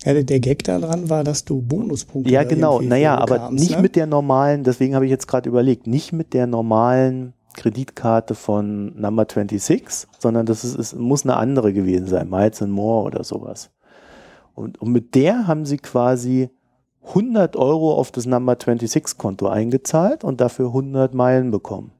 Ja, 0.04 0.22
der 0.22 0.40
Gag 0.40 0.64
daran 0.64 1.10
war, 1.10 1.24
dass 1.24 1.44
du 1.44 1.60
Bonuspunkte. 1.60 2.32
Ja, 2.32 2.44
genau. 2.44 2.80
Naja, 2.80 3.18
aber 3.18 3.38
kamst, 3.38 3.60
nicht 3.60 3.76
ne? 3.76 3.82
mit 3.82 3.96
der 3.96 4.06
normalen, 4.06 4.64
deswegen 4.64 4.94
habe 4.94 5.04
ich 5.04 5.10
jetzt 5.10 5.28
gerade 5.28 5.48
überlegt, 5.48 5.86
nicht 5.86 6.12
mit 6.12 6.32
der 6.32 6.46
normalen 6.46 7.34
Kreditkarte 7.54 8.34
von 8.34 8.98
Number 8.98 9.26
26, 9.28 10.08
sondern 10.18 10.46
das 10.46 10.64
ist, 10.64 10.78
es 10.78 10.94
muss 10.94 11.24
eine 11.24 11.36
andere 11.36 11.72
gewesen 11.72 12.06
sein, 12.06 12.30
Miles 12.30 12.62
and 12.62 12.72
More 12.72 13.04
oder 13.04 13.24
sowas. 13.24 13.70
Und, 14.54 14.80
und 14.80 14.92
mit 14.92 15.14
der 15.14 15.46
haben 15.46 15.66
sie 15.66 15.76
quasi 15.76 16.50
100 17.08 17.56
Euro 17.56 17.94
auf 17.94 18.10
das 18.10 18.26
Number 18.26 18.52
26 18.52 19.18
Konto 19.18 19.48
eingezahlt 19.48 20.24
und 20.24 20.40
dafür 20.40 20.68
100 20.68 21.14
Meilen 21.14 21.50
bekommen. 21.50 21.92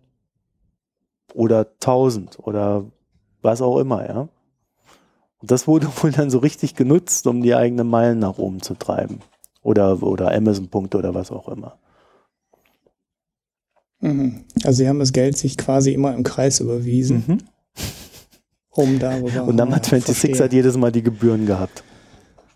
Oder 1.34 1.66
1000 1.80 2.38
oder 2.40 2.84
was 3.42 3.62
auch 3.62 3.78
immer, 3.78 4.08
ja. 4.08 4.28
Und 5.40 5.50
das 5.50 5.66
wurde 5.66 5.88
wohl 6.02 6.12
dann 6.12 6.30
so 6.30 6.38
richtig 6.38 6.74
genutzt, 6.74 7.26
um 7.26 7.42
die 7.42 7.54
eigenen 7.54 7.88
Meilen 7.88 8.18
nach 8.18 8.38
oben 8.38 8.62
zu 8.62 8.74
treiben. 8.74 9.20
Oder, 9.62 10.02
oder 10.02 10.32
Amazon-Punkte 10.32 10.98
oder 10.98 11.14
was 11.14 11.30
auch 11.30 11.48
immer. 11.48 11.78
Mhm. 14.00 14.44
Also 14.64 14.78
sie 14.78 14.88
haben 14.88 14.98
das 14.98 15.12
Geld 15.12 15.36
sich 15.36 15.58
quasi 15.58 15.92
immer 15.92 16.14
im 16.14 16.22
Kreis 16.22 16.60
überwiesen. 16.60 17.24
Mhm. 17.26 17.38
Um 18.70 18.98
darüber 18.98 19.44
Und 19.44 19.56
dann 19.56 19.74
hat 19.74 19.84
26 19.84 20.40
hat 20.40 20.52
jedes 20.52 20.76
Mal 20.76 20.92
die 20.92 21.02
Gebühren 21.02 21.44
gehabt. 21.44 21.82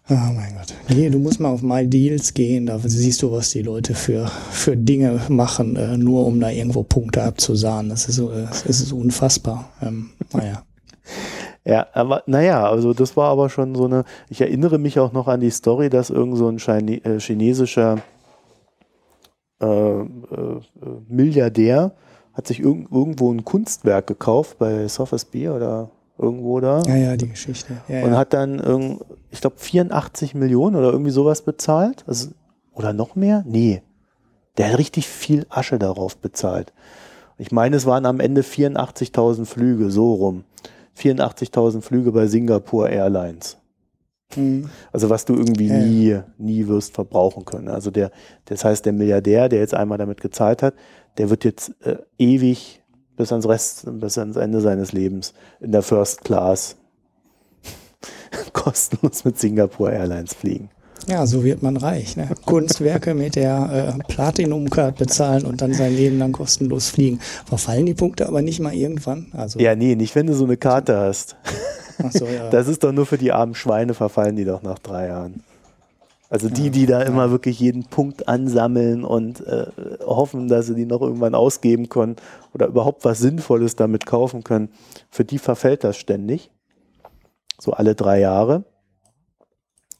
Oh 0.09 0.15
mein 0.15 0.55
Gott. 0.55 0.75
Nee, 0.89 1.09
du 1.09 1.19
musst 1.19 1.41
mal 1.41 1.49
auf 1.49 1.63
My 1.63 1.87
Deals 1.87 2.35
gehen, 2.35 2.67
da 2.67 2.79
siehst 2.79 3.23
du, 3.23 3.33
was 3.33 3.51
die 3.51 3.63
Leute 3.63 3.95
für, 3.95 4.27
für 4.51 4.77
Dinge 4.77 5.19
machen, 5.29 5.77
äh, 5.77 5.97
nur 5.97 6.27
um 6.27 6.41
da 6.41 6.51
irgendwo 6.51 6.83
Punkte 6.83 7.23
abzusahnen. 7.23 7.89
Das 7.89 8.07
ist, 8.09 8.19
äh, 8.19 8.47
das 8.67 8.67
ist 8.67 8.93
unfassbar. 8.93 9.73
Ähm, 9.81 10.11
naja. 10.33 10.63
Ja, 11.65 11.87
aber 11.95 12.23
naja, 12.27 12.69
also 12.69 12.93
das 12.93 13.17
war 13.17 13.31
aber 13.31 13.49
schon 13.49 13.75
so 13.75 13.87
eine, 13.87 14.05
ich 14.29 14.41
erinnere 14.41 14.79
mich 14.79 14.99
auch 14.99 15.13
noch 15.13 15.29
an 15.29 15.41
die 15.41 15.51
Story, 15.51 15.89
dass 15.89 16.11
irgend 16.11 16.37
so 16.37 16.49
ein 16.49 16.59
Chine 16.59 17.03
äh, 17.05 17.19
chinesischer 17.19 17.99
äh, 19.61 19.67
äh, 19.67 20.05
Milliardär 21.09 21.93
hat 22.35 22.47
sich 22.47 22.61
irg 22.61 22.89
irgendwo 22.91 23.33
ein 23.33 23.45
Kunstwerk 23.45 24.07
gekauft 24.09 24.59
bei 24.59 24.89
Sotheby's 24.89 25.49
oder 25.49 25.91
irgendwo 26.19 26.61
da. 26.61 26.83
Ja, 26.83 26.97
ja, 26.97 27.17
die 27.17 27.29
Geschichte. 27.29 27.77
Ja, 27.89 28.03
und 28.05 28.13
ja. 28.13 28.19
hat 28.19 28.33
dann, 28.33 28.99
ich 29.31 29.41
glaube, 29.41 29.57
84 29.59 30.35
Millionen 30.35 30.77
oder 30.77 30.91
irgendwie 30.91 31.13
sowas 31.13 31.43
bezahlt. 31.43 32.05
Also, 32.07 32.31
oder 32.73 32.93
noch 32.93 33.15
mehr? 33.15 33.45
Nee. 33.47 33.83
Der 34.59 34.71
hat 34.73 34.79
richtig 34.79 35.07
viel 35.09 35.47
Asche 35.49 35.79
darauf 35.79 36.17
bezahlt. 36.17 36.73
Ich 37.39 37.53
meine, 37.53 37.77
es 37.77 37.87
waren 37.87 38.07
am 38.07 38.21
Ende 38.21 38.43
84.000 38.43 39.45
Flüge, 39.45 39.91
so 39.91 40.15
rum. 40.15 40.45
84.000 40.99 41.81
Flüge 41.81 42.13
bei 42.13 42.27
Singapore 42.27 42.91
Airlines. 42.91 43.57
Mhm. 44.37 44.69
Also 44.93 45.11
was 45.11 45.25
du 45.25 45.35
irgendwie 45.35 45.69
ja. 45.69 45.79
nie, 45.79 46.21
nie 46.39 46.67
wirst 46.67 46.95
verbrauchen 46.95 47.45
können. 47.45 47.69
Also 47.69 47.91
der, 47.91 48.11
das 48.47 48.65
heißt, 48.65 48.85
der 48.85 48.93
Milliardär, 48.93 49.49
der 49.49 49.61
jetzt 49.61 49.75
einmal 49.75 49.99
damit 49.99 50.21
gezahlt 50.21 50.63
hat, 50.63 50.75
der 51.19 51.31
wird 51.31 51.45
jetzt 51.45 51.75
äh, 51.85 51.99
ewig 52.19 52.83
bis 53.17 53.31
ans 53.33 53.49
Rest, 53.49 53.87
bis 54.01 54.19
ans 54.19 54.37
Ende 54.37 54.61
seines 54.61 54.93
Lebens 54.93 55.35
in 55.61 55.73
der 55.73 55.83
First 55.83 56.25
Class 56.25 56.77
kostenlos 58.53 59.25
mit 59.25 59.39
Singapore 59.39 59.93
Airlines 59.93 60.35
fliegen. 60.35 60.71
Ja, 61.09 61.27
so 61.27 61.45
wird 61.45 61.63
man 61.63 61.77
reich. 61.77 62.17
Ne? 62.17 62.29
Kunstwerke 62.45 63.15
mit 63.15 63.37
der 63.37 63.97
äh, 63.99 64.13
Platinum-Card 64.13 64.97
bezahlen 64.97 65.45
und 65.45 65.61
dann 65.61 65.75
sein 65.75 65.95
Leben 65.95 66.19
lang 66.19 66.33
kostenlos 66.33 66.89
fliegen. 66.89 67.21
Verfallen 67.47 67.87
die 67.87 67.95
Punkte 67.95 68.27
aber 68.27 68.43
nicht 68.43 68.61
mal 68.61 68.75
irgendwann? 68.75 69.27
Also 69.33 69.59
ja, 69.59 69.75
nee, 69.75 69.95
nicht 69.95 70.15
wenn 70.15 70.27
du 70.27 70.35
so 70.35 70.45
eine 70.45 70.57
Karte 70.57 70.97
hast. 70.97 71.37
Ach 72.03 72.13
so, 72.13 72.27
ja. 72.27 72.49
Das 72.51 72.69
ist 72.69 72.85
doch 72.85 72.93
nur 72.93 73.07
für 73.07 73.19
die 73.19 73.33
armen 73.33 73.55
Schweine, 73.55 73.95
verfallen 73.95 74.37
die 74.37 74.45
doch 74.45 74.63
nach 74.63 74.79
drei 74.79 75.09
Jahren. 75.09 75.43
Also 76.31 76.49
die, 76.49 76.71
die 76.71 76.87
da 76.87 77.03
immer 77.03 77.31
wirklich 77.31 77.61
jeden 77.61 77.85
Punkt 77.85 78.27
ansammeln 78.27 79.05
und 79.05 79.47
äh, 79.47 79.67
hoffen, 80.05 80.49
dass 80.49 80.67
sie 80.67 80.75
die 80.75 80.87
noch 80.87 81.01
irgendwann 81.01 81.35
ausgeben 81.35 81.89
können 81.89 82.17
oder 82.53 82.67
überhaupt 82.67 83.05
was 83.05 83.19
Sinnvolles 83.19 83.77
damit 83.77 84.05
kaufen 84.05 84.43
können, 84.43 84.71
für 85.11 85.25
die 85.25 85.39
verfällt 85.39 85.85
das 85.85 85.97
ständig. 85.97 86.51
So 87.61 87.73
alle 87.73 87.95
drei 87.95 88.19
Jahre. 88.19 88.65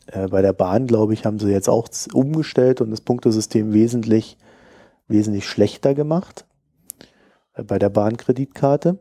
Äh, 0.07 0.29
bei 0.29 0.43
der 0.43 0.53
Bahn, 0.53 0.87
glaube 0.87 1.15
ich, 1.15 1.25
haben 1.25 1.39
sie 1.39 1.51
jetzt 1.51 1.69
auch 1.69 1.89
umgestellt 2.13 2.81
und 2.81 2.91
das 2.91 3.01
Punktesystem 3.01 3.73
wesentlich, 3.73 4.37
wesentlich 5.09 5.47
schlechter 5.47 5.95
gemacht. 5.95 6.45
Äh, 7.55 7.63
bei 7.63 7.79
der 7.79 7.89
Bahnkreditkarte. 7.89 8.99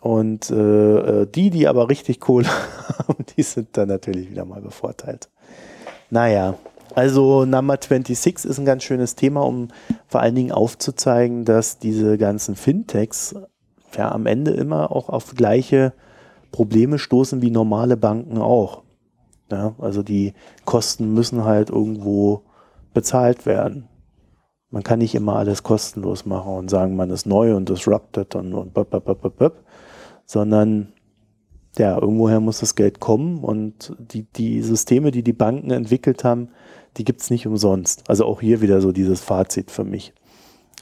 Und 0.00 0.50
äh, 0.50 1.22
äh 1.22 1.26
die, 1.26 1.50
die 1.50 1.68
aber 1.68 1.88
richtig 1.88 2.20
Kohle 2.20 2.48
haben, 2.98 3.24
die 3.36 3.42
sind 3.42 3.76
dann 3.76 3.88
natürlich 3.88 4.30
wieder 4.30 4.44
mal 4.44 4.62
bevorteilt. 4.62 5.28
Naja, 6.10 6.54
also 6.94 7.44
Number 7.44 7.78
26 7.80 8.50
ist 8.50 8.58
ein 8.58 8.64
ganz 8.64 8.82
schönes 8.82 9.14
Thema, 9.14 9.42
um 9.42 9.68
vor 10.08 10.20
allen 10.20 10.34
Dingen 10.34 10.52
aufzuzeigen, 10.52 11.44
dass 11.44 11.78
diese 11.78 12.18
ganzen 12.18 12.56
Fintechs 12.56 13.34
ja 13.96 14.10
am 14.10 14.26
Ende 14.26 14.52
immer 14.52 14.90
auch 14.90 15.08
auf 15.08 15.34
gleiche 15.34 15.92
Probleme 16.50 16.98
stoßen 16.98 17.42
wie 17.42 17.50
normale 17.50 17.96
Banken 17.96 18.38
auch. 18.38 18.82
Ja, 19.50 19.74
also 19.78 20.02
die 20.02 20.34
Kosten 20.64 21.12
müssen 21.12 21.44
halt 21.44 21.70
irgendwo 21.70 22.44
bezahlt 22.94 23.46
werden. 23.46 23.88
Man 24.70 24.84
kann 24.84 25.00
nicht 25.00 25.14
immer 25.14 25.36
alles 25.36 25.62
kostenlos 25.64 26.26
machen 26.26 26.52
und 26.52 26.70
sagen, 26.70 26.94
man 26.94 27.10
ist 27.10 27.26
neu 27.26 27.56
und 27.56 27.68
disrupted 27.68 28.36
und, 28.36 28.54
und 28.54 28.72
bop, 28.72 28.90
bop, 28.90 29.04
bop, 29.04 29.36
bop, 29.36 29.64
sondern 30.24 30.92
ja, 31.76 31.98
irgendwoher 32.00 32.40
muss 32.40 32.60
das 32.60 32.74
Geld 32.74 33.00
kommen 33.00 33.42
und 33.42 33.94
die, 33.98 34.24
die 34.24 34.62
Systeme, 34.62 35.10
die 35.10 35.22
die 35.22 35.32
Banken 35.32 35.70
entwickelt 35.70 36.24
haben, 36.24 36.50
die 36.96 37.04
gibt 37.04 37.20
es 37.20 37.30
nicht 37.30 37.46
umsonst. 37.46 38.08
Also 38.08 38.24
auch 38.24 38.40
hier 38.40 38.60
wieder 38.60 38.80
so 38.80 38.92
dieses 38.92 39.20
Fazit 39.20 39.70
für 39.70 39.84
mich. 39.84 40.12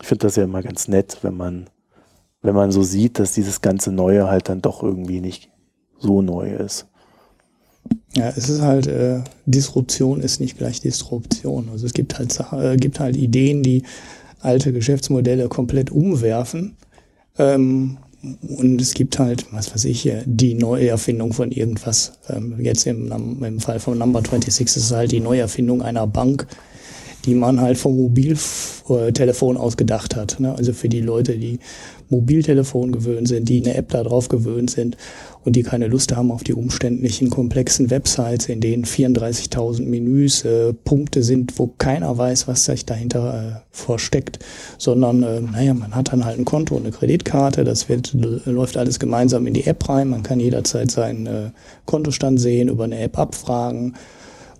Ich 0.00 0.06
finde 0.06 0.26
das 0.26 0.36
ja 0.36 0.44
immer 0.44 0.62
ganz 0.62 0.88
nett, 0.88 1.18
wenn 1.22 1.36
man, 1.36 1.68
wenn 2.42 2.54
man 2.54 2.70
so 2.70 2.82
sieht, 2.82 3.18
dass 3.18 3.32
dieses 3.32 3.60
ganze 3.60 3.92
Neue 3.92 4.28
halt 4.28 4.48
dann 4.48 4.62
doch 4.62 4.82
irgendwie 4.82 5.20
nicht 5.20 5.50
so 5.98 6.22
neu 6.22 6.52
ist. 6.52 6.88
Ja, 8.14 8.32
es 8.36 8.48
ist 8.48 8.62
halt, 8.62 8.86
äh, 8.86 9.20
Disruption 9.46 10.20
ist 10.20 10.40
nicht 10.40 10.58
gleich 10.58 10.80
Disruption. 10.80 11.68
Also 11.70 11.86
es 11.86 11.92
gibt 11.92 12.18
halt, 12.18 12.36
äh, 12.52 12.76
gibt 12.76 13.00
halt 13.00 13.16
Ideen, 13.16 13.62
die 13.62 13.82
alte 14.40 14.72
Geschäftsmodelle 14.72 15.48
komplett 15.48 15.90
umwerfen. 15.90 16.76
Ähm, 17.38 17.98
und 18.22 18.80
es 18.80 18.94
gibt 18.94 19.18
halt, 19.18 19.46
was 19.52 19.72
weiß 19.72 19.84
ich, 19.84 20.10
die 20.24 20.54
Neuerfindung 20.54 21.32
von 21.32 21.52
irgendwas. 21.52 22.18
Ähm, 22.28 22.56
jetzt 22.58 22.86
im, 22.86 23.12
im 23.42 23.60
Fall 23.60 23.78
von 23.78 23.96
Number 23.96 24.20
26 24.20 24.66
ist 24.66 24.76
es 24.76 24.90
halt 24.90 25.12
die 25.12 25.20
Neuerfindung 25.20 25.82
einer 25.82 26.06
Bank, 26.06 26.46
die 27.28 27.34
man 27.34 27.60
halt 27.60 27.76
vom 27.76 27.94
Mobiltelefon 27.94 29.58
aus 29.58 29.76
gedacht 29.76 30.16
hat. 30.16 30.40
Ne? 30.40 30.54
Also 30.56 30.72
für 30.72 30.88
die 30.88 31.02
Leute, 31.02 31.36
die 31.36 31.58
Mobiltelefon 32.08 32.90
gewöhnt 32.90 33.28
sind, 33.28 33.50
die 33.50 33.62
eine 33.62 33.74
App 33.74 33.90
da 33.90 34.02
drauf 34.02 34.28
gewöhnt 34.28 34.70
sind 34.70 34.96
und 35.44 35.56
die 35.56 35.62
keine 35.62 35.88
Lust 35.88 36.16
haben 36.16 36.32
auf 36.32 36.42
die 36.42 36.54
umständlichen, 36.54 37.28
komplexen 37.28 37.90
Websites, 37.90 38.48
in 38.48 38.62
denen 38.62 38.86
34.000 38.86 39.82
Menüs, 39.82 40.42
äh, 40.46 40.72
Punkte 40.72 41.22
sind, 41.22 41.58
wo 41.58 41.66
keiner 41.76 42.16
weiß, 42.16 42.48
was 42.48 42.64
sich 42.64 42.86
dahinter 42.86 43.34
äh, 43.34 43.60
versteckt, 43.70 44.38
sondern, 44.78 45.22
äh, 45.22 45.42
naja, 45.42 45.74
man 45.74 45.94
hat 45.94 46.10
dann 46.10 46.24
halt 46.24 46.38
ein 46.38 46.46
Konto, 46.46 46.78
eine 46.78 46.92
Kreditkarte, 46.92 47.64
das 47.64 47.90
wird, 47.90 48.14
läuft 48.46 48.78
alles 48.78 48.98
gemeinsam 48.98 49.46
in 49.46 49.52
die 49.52 49.66
App 49.66 49.86
rein, 49.86 50.08
man 50.08 50.22
kann 50.22 50.40
jederzeit 50.40 50.90
seinen 50.90 51.26
äh, 51.26 51.50
Kontostand 51.84 52.40
sehen, 52.40 52.68
über 52.68 52.84
eine 52.84 53.00
App 53.00 53.18
abfragen, 53.18 53.96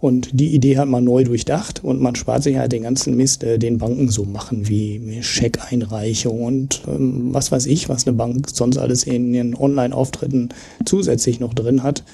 und 0.01 0.31
die 0.33 0.55
Idee 0.55 0.79
hat 0.79 0.89
man 0.89 1.05
neu 1.05 1.25
durchdacht 1.25 1.83
und 1.83 2.01
man 2.01 2.15
spart 2.15 2.43
sich 2.43 2.57
halt 2.57 2.73
den 2.73 2.85
ganzen 2.85 3.17
Mist, 3.17 3.43
äh, 3.43 3.59
den 3.59 3.79
Banken 3.79 4.09
so 4.09 4.25
machen 4.25 4.69
wie 4.69 5.19
Scheckeinreichung 5.23 6.43
und 6.43 6.83
ähm, 6.87 7.35
was 7.35 7.51
weiß 7.51 7.67
ich, 7.67 7.89
was 7.89 8.07
eine 8.07 8.17
Bank 8.17 8.49
sonst 8.51 8.79
alles 8.79 9.05
in 9.05 9.35
ihren 9.35 9.55
Online-Auftritten 9.55 10.51
zusätzlich 10.85 11.41
noch 11.41 11.55
drin 11.55 11.83
hat. 11.83 12.05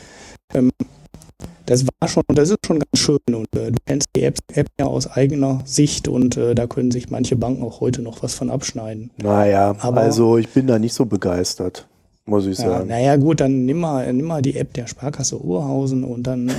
Ähm, 0.54 0.70
das 1.66 1.86
war 1.86 2.08
schon, 2.08 2.22
das 2.28 2.50
ist 2.50 2.58
schon 2.66 2.78
ganz 2.78 3.02
schön 3.02 3.18
und 3.28 3.46
äh, 3.56 3.72
du 3.72 3.78
kennst 3.86 4.08
die 4.14 4.22
App, 4.22 4.38
App 4.52 4.66
ja 4.78 4.86
aus 4.86 5.06
eigener 5.06 5.62
Sicht 5.64 6.08
und 6.08 6.36
äh, 6.36 6.54
da 6.54 6.66
können 6.66 6.90
sich 6.90 7.10
manche 7.10 7.36
Banken 7.36 7.62
auch 7.62 7.80
heute 7.80 8.02
noch 8.02 8.22
was 8.22 8.34
von 8.34 8.50
abschneiden. 8.50 9.10
Naja, 9.22 9.74
Aber, 9.78 10.02
also 10.02 10.36
ich 10.36 10.48
bin 10.48 10.66
da 10.66 10.78
nicht 10.78 10.94
so 10.94 11.06
begeistert 11.06 11.86
muss 12.26 12.46
ich 12.46 12.56
sagen. 12.56 12.88
Ja, 12.88 12.96
naja, 12.96 13.16
gut, 13.16 13.40
dann 13.40 13.66
nimm 13.66 13.80
mal, 13.80 14.10
nimm 14.12 14.26
mal 14.26 14.40
die 14.40 14.56
App 14.56 14.72
der 14.72 14.86
Sparkasse 14.86 15.42
Oberhausen 15.42 16.04
und 16.04 16.26
dann 16.26 16.50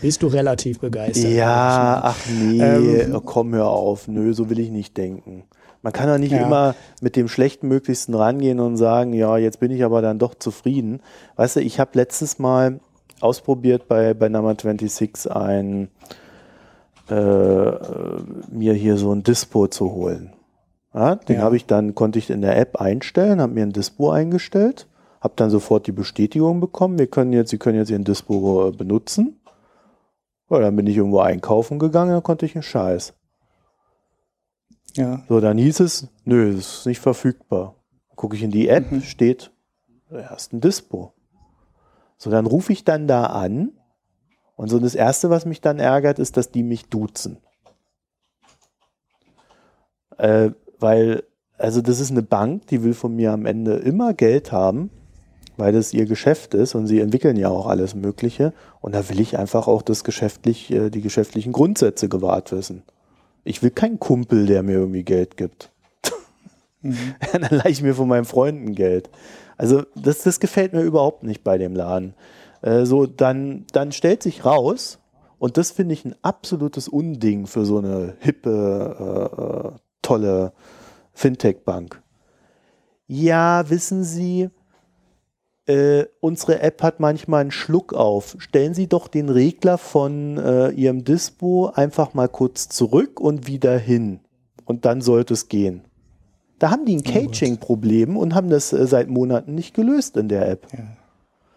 bist 0.00 0.22
du 0.22 0.26
relativ 0.26 0.80
begeistert. 0.80 1.32
Ja, 1.32 2.00
ach 2.02 2.18
nee, 2.28 2.60
ähm, 2.60 3.20
komm, 3.24 3.54
hör 3.54 3.68
auf. 3.68 4.08
Nö, 4.08 4.34
so 4.34 4.50
will 4.50 4.58
ich 4.58 4.70
nicht 4.70 4.96
denken. 4.96 5.44
Man 5.82 5.94
kann 5.94 6.08
doch 6.08 6.18
nicht 6.18 6.32
ja. 6.32 6.44
immer 6.44 6.74
mit 7.00 7.16
dem 7.16 7.28
Schlechtmöglichsten 7.28 8.14
rangehen 8.14 8.60
und 8.60 8.76
sagen, 8.76 9.14
ja, 9.14 9.38
jetzt 9.38 9.60
bin 9.60 9.70
ich 9.70 9.82
aber 9.82 10.02
dann 10.02 10.18
doch 10.18 10.34
zufrieden. 10.34 11.00
Weißt 11.36 11.56
du, 11.56 11.60
ich 11.60 11.80
habe 11.80 11.92
letztes 11.94 12.38
Mal 12.38 12.80
ausprobiert 13.20 13.88
bei, 13.88 14.12
bei 14.12 14.28
Number 14.28 14.50
26 14.50 15.32
ein, 15.32 15.88
äh, 17.08 17.14
mir 17.14 18.74
hier 18.74 18.98
so 18.98 19.14
ein 19.14 19.22
Dispo 19.22 19.68
zu 19.68 19.92
holen. 19.92 20.34
Ja, 20.92 21.14
den 21.14 21.36
ja. 21.36 21.42
habe 21.42 21.56
ich 21.56 21.64
dann, 21.64 21.94
konnte 21.94 22.18
ich 22.18 22.28
in 22.28 22.42
der 22.42 22.58
App 22.58 22.76
einstellen, 22.76 23.40
habe 23.40 23.54
mir 23.54 23.62
ein 23.62 23.72
Dispo 23.72 24.10
eingestellt 24.10 24.86
habe 25.20 25.34
dann 25.36 25.50
sofort 25.50 25.86
die 25.86 25.92
Bestätigung 25.92 26.60
bekommen, 26.60 26.98
wir 26.98 27.06
können 27.06 27.32
jetzt, 27.32 27.50
Sie 27.50 27.58
können 27.58 27.78
jetzt 27.78 27.90
Ihren 27.90 28.04
Dispo 28.04 28.68
äh, 28.68 28.72
benutzen. 28.72 29.40
Ja, 30.48 30.58
dann 30.58 30.74
bin 30.74 30.86
ich 30.86 30.96
irgendwo 30.96 31.20
einkaufen 31.20 31.78
gegangen, 31.78 32.12
dann 32.12 32.22
konnte 32.22 32.46
ich 32.46 32.56
einen 32.56 32.62
Scheiß. 32.62 33.14
Ja. 34.96 35.22
So, 35.28 35.40
dann 35.40 35.58
hieß 35.58 35.80
es, 35.80 36.08
nö, 36.24 36.54
das 36.54 36.78
ist 36.78 36.86
nicht 36.86 37.00
verfügbar. 37.00 37.76
Gucke 38.16 38.34
ich 38.34 38.42
in 38.42 38.50
die 38.50 38.68
App, 38.68 38.90
mhm. 38.90 39.02
steht, 39.02 39.52
erst 40.10 40.52
ein 40.52 40.60
Dispo. 40.60 41.12
So, 42.16 42.30
dann 42.30 42.46
rufe 42.46 42.72
ich 42.72 42.84
dann 42.84 43.06
da 43.06 43.26
an 43.26 43.72
und 44.56 44.68
so 44.68 44.78
das 44.78 44.94
Erste, 44.94 45.30
was 45.30 45.46
mich 45.46 45.60
dann 45.60 45.78
ärgert, 45.78 46.18
ist, 46.18 46.36
dass 46.36 46.50
die 46.50 46.62
mich 46.62 46.88
duzen. 46.88 47.38
Äh, 50.18 50.50
weil, 50.78 51.22
also 51.56 51.80
das 51.80 52.00
ist 52.00 52.10
eine 52.10 52.22
Bank, 52.22 52.66
die 52.66 52.82
will 52.82 52.94
von 52.94 53.14
mir 53.14 53.32
am 53.32 53.46
Ende 53.46 53.76
immer 53.76 54.12
Geld 54.12 54.50
haben 54.50 54.90
weil 55.60 55.72
das 55.72 55.94
ihr 55.94 56.06
Geschäft 56.06 56.54
ist 56.54 56.74
und 56.74 56.86
sie 56.86 57.00
entwickeln 57.00 57.36
ja 57.36 57.48
auch 57.48 57.66
alles 57.66 57.94
Mögliche. 57.94 58.52
Und 58.80 58.94
da 58.94 59.08
will 59.08 59.20
ich 59.20 59.38
einfach 59.38 59.68
auch 59.68 59.82
das 59.82 60.02
geschäftlich, 60.02 60.70
äh, 60.70 60.90
die 60.90 61.02
geschäftlichen 61.02 61.52
Grundsätze 61.52 62.08
gewahrt 62.08 62.50
wissen. 62.52 62.82
Ich 63.44 63.62
will 63.62 63.70
keinen 63.70 64.00
Kumpel, 64.00 64.46
der 64.46 64.62
mir 64.62 64.72
irgendwie 64.72 65.04
Geld 65.04 65.36
gibt. 65.36 65.70
Mhm. 66.82 67.14
Dann 67.32 67.58
leihe 67.58 67.70
ich 67.70 67.82
mir 67.82 67.94
von 67.94 68.08
meinen 68.08 68.24
Freunden 68.24 68.74
Geld. 68.74 69.10
Also 69.56 69.82
das, 69.94 70.22
das 70.22 70.40
gefällt 70.40 70.72
mir 70.72 70.82
überhaupt 70.82 71.22
nicht 71.22 71.44
bei 71.44 71.58
dem 71.58 71.76
Laden. 71.76 72.14
Äh, 72.62 72.84
so, 72.86 73.06
dann, 73.06 73.66
dann 73.72 73.92
stellt 73.92 74.22
sich 74.22 74.44
raus, 74.44 74.98
und 75.38 75.56
das 75.56 75.70
finde 75.70 75.94
ich 75.94 76.04
ein 76.04 76.14
absolutes 76.20 76.86
Unding 76.88 77.46
für 77.46 77.64
so 77.64 77.78
eine 77.78 78.14
hippe, 78.20 79.30
äh, 79.38 79.68
äh 79.68 79.78
tolle 80.02 80.52
Fintech-Bank. 81.12 82.02
Ja, 83.06 83.68
wissen 83.68 84.04
Sie, 84.04 84.50
äh, 85.70 86.06
unsere 86.18 86.60
App 86.60 86.82
hat 86.82 86.98
manchmal 86.98 87.42
einen 87.42 87.52
Schluck 87.52 87.94
auf. 87.94 88.34
Stellen 88.38 88.74
Sie 88.74 88.88
doch 88.88 89.06
den 89.06 89.28
Regler 89.28 89.78
von 89.78 90.36
äh, 90.36 90.70
Ihrem 90.70 91.04
Dispo 91.04 91.70
einfach 91.72 92.12
mal 92.12 92.28
kurz 92.28 92.68
zurück 92.68 93.20
und 93.20 93.46
wieder 93.46 93.78
hin. 93.78 94.18
Und 94.64 94.84
dann 94.84 95.00
sollte 95.00 95.34
es 95.34 95.48
gehen. 95.48 95.82
Da 96.58 96.72
haben 96.72 96.84
die 96.86 96.96
ein 96.96 97.04
Caching-Problem 97.04 98.16
und 98.16 98.34
haben 98.34 98.50
das 98.50 98.72
äh, 98.72 98.84
seit 98.86 99.08
Monaten 99.08 99.54
nicht 99.54 99.72
gelöst 99.74 100.16
in 100.16 100.28
der 100.28 100.48
App. 100.48 100.66
Ja. 100.72 100.84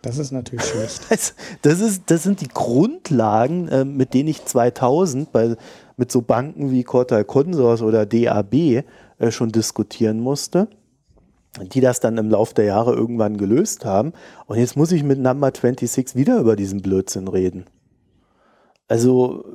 Das 0.04 0.18
ist 0.18 0.32
natürlich 0.32 0.66
schlecht. 0.66 1.02
Das, 1.10 1.34
das, 1.62 1.80
ist, 1.80 2.04
das 2.08 2.24
sind 2.24 2.42
die 2.42 2.50
Grundlagen, 2.50 3.68
äh, 3.70 3.84
mit 3.84 4.14
denen 4.14 4.30
ich 4.30 4.46
2000 4.46 5.32
bei, 5.32 5.56
mit 5.98 6.12
so 6.12 6.22
Banken 6.22 6.70
wie 6.72 6.84
Cortal 6.84 7.26
Consors 7.26 7.82
oder 7.82 8.06
DAB 8.06 8.54
äh, 8.54 8.84
schon 9.32 9.52
diskutieren 9.52 10.20
musste 10.20 10.68
die 11.62 11.82
das 11.82 12.00
dann 12.00 12.18
im 12.18 12.30
Laufe 12.30 12.56
der 12.56 12.66
Jahre 12.66 12.94
irgendwann 12.94 13.38
gelöst 13.38 13.86
haben. 13.86 14.14
Und 14.48 14.58
jetzt 14.58 14.76
muss 14.76 14.92
ich 14.92 15.04
mit 15.04 15.20
Number 15.20 15.48
26 15.48 16.16
wieder 16.16 16.40
über 16.40 16.56
diesen 16.56 16.82
Blödsinn 16.82 17.28
reden. 17.28 17.66
Also, 18.88 19.46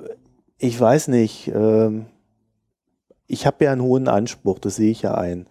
ich 0.58 0.80
weiß 0.80 1.08
nicht. 1.08 1.50
Ähm, 1.54 2.06
ich 3.26 3.46
habe 3.46 3.64
ja 3.64 3.72
einen 3.72 3.82
hohen 3.82 4.08
Anspruch, 4.08 4.58
das 4.58 4.76
sehe 4.76 4.90
ich 4.90 5.02
ja 5.02 5.14
ein. 5.14 5.46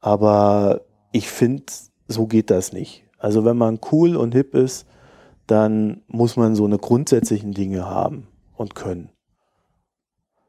Aber 0.00 0.80
ich 1.12 1.28
finde, 1.28 1.64
so 2.08 2.26
geht 2.26 2.50
das 2.50 2.72
nicht. 2.72 3.04
Also, 3.18 3.44
wenn 3.44 3.56
man 3.56 3.78
cool 3.92 4.16
und 4.16 4.34
hip 4.34 4.54
ist, 4.54 4.86
dann 5.46 6.02
muss 6.06 6.36
man 6.36 6.54
so 6.54 6.64
eine 6.64 6.78
grundsätzlichen 6.78 7.52
Dinge 7.52 7.88
haben 7.88 8.26
und 8.56 8.74
können. 8.74 9.10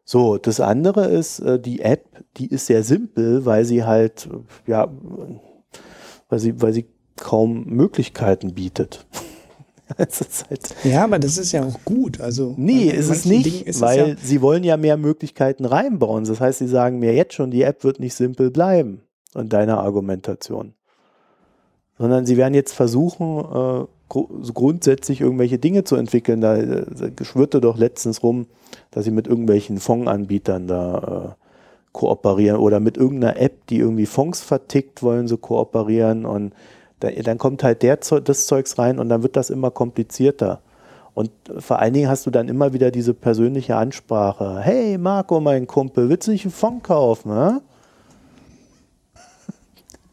So, 0.07 0.37
das 0.37 0.59
andere 0.59 1.07
ist, 1.07 1.39
äh, 1.39 1.59
die 1.59 1.81
App, 1.81 2.05
die 2.37 2.47
ist 2.47 2.67
sehr 2.67 2.83
simpel, 2.83 3.43
weil 3.45 3.65
sie 3.65 3.83
halt, 3.83 4.29
ja, 4.67 4.87
weil 6.29 6.39
sie, 6.39 6.61
weil 6.61 6.73
sie 6.73 6.85
kaum 7.17 7.65
Möglichkeiten 7.65 8.53
bietet. 8.53 9.07
halt 9.97 10.75
ja, 10.83 11.03
aber 11.03 11.17
das 11.17 11.37
ist 11.39 11.51
ja 11.51 11.63
auch 11.63 11.79
gut. 11.85 12.21
Also, 12.21 12.53
nee, 12.57 12.89
ist 12.89 13.09
es 13.09 13.25
nicht, 13.25 13.67
ist 13.67 13.81
weil 13.81 13.99
es 13.99 14.07
ja 14.07 14.15
sie 14.21 14.41
wollen 14.41 14.63
ja 14.63 14.77
mehr 14.77 14.97
Möglichkeiten 14.97 15.65
reinbauen. 15.65 16.25
Das 16.25 16.39
heißt, 16.39 16.59
sie 16.59 16.67
sagen 16.67 16.99
mir 16.99 17.13
jetzt 17.13 17.33
schon, 17.33 17.49
die 17.49 17.63
App 17.63 17.83
wird 17.83 17.99
nicht 17.99 18.13
simpel 18.13 18.51
bleiben 18.51 19.01
in 19.35 19.49
deiner 19.49 19.79
Argumentation. 19.79 20.73
Sondern 21.97 22.25
sie 22.25 22.37
werden 22.37 22.53
jetzt 22.53 22.73
versuchen, 22.73 23.39
äh, 23.39 23.85
grundsätzlich 24.09 25.21
irgendwelche 25.21 25.57
Dinge 25.57 25.83
zu 25.83 25.95
entwickeln. 25.95 26.41
Da, 26.41 26.57
da 26.57 27.25
schwirrte 27.25 27.61
doch 27.61 27.77
letztens 27.77 28.21
rum, 28.21 28.47
dass 28.95 29.03
sie 29.03 29.11
mit 29.11 29.27
irgendwelchen 29.27 29.79
Fondsanbietern 29.79 30.67
da 30.67 31.35
äh, 31.35 31.43
kooperieren 31.91 32.57
oder 32.57 32.79
mit 32.79 32.95
irgendeiner 32.95 33.37
App, 33.37 33.67
die 33.67 33.79
irgendwie 33.79 34.05
Fonds 34.05 34.41
vertickt, 34.41 35.03
wollen 35.03 35.27
sie 35.27 35.37
kooperieren 35.37 36.25
und 36.25 36.53
da, 37.01 37.11
dann 37.11 37.37
kommt 37.37 37.61
halt 37.61 37.83
der, 37.83 37.97
das 37.97 38.47
Zeugs 38.47 38.79
rein 38.79 38.97
und 38.97 39.09
dann 39.09 39.21
wird 39.21 39.35
das 39.35 39.49
immer 39.49 39.69
komplizierter. 39.69 40.61
Und 41.13 41.29
vor 41.59 41.79
allen 41.79 41.93
Dingen 41.93 42.07
hast 42.07 42.25
du 42.25 42.31
dann 42.31 42.47
immer 42.47 42.71
wieder 42.71 42.89
diese 42.89 43.13
persönliche 43.13 43.75
Ansprache. 43.75 44.59
Hey 44.61 44.97
Marco, 44.97 45.41
mein 45.41 45.67
Kumpel, 45.67 46.07
willst 46.07 46.27
du 46.27 46.31
nicht 46.31 46.45
einen 46.45 46.53
Fonds 46.53 46.87
kaufen? 46.87 47.31
Hä? 47.33 47.59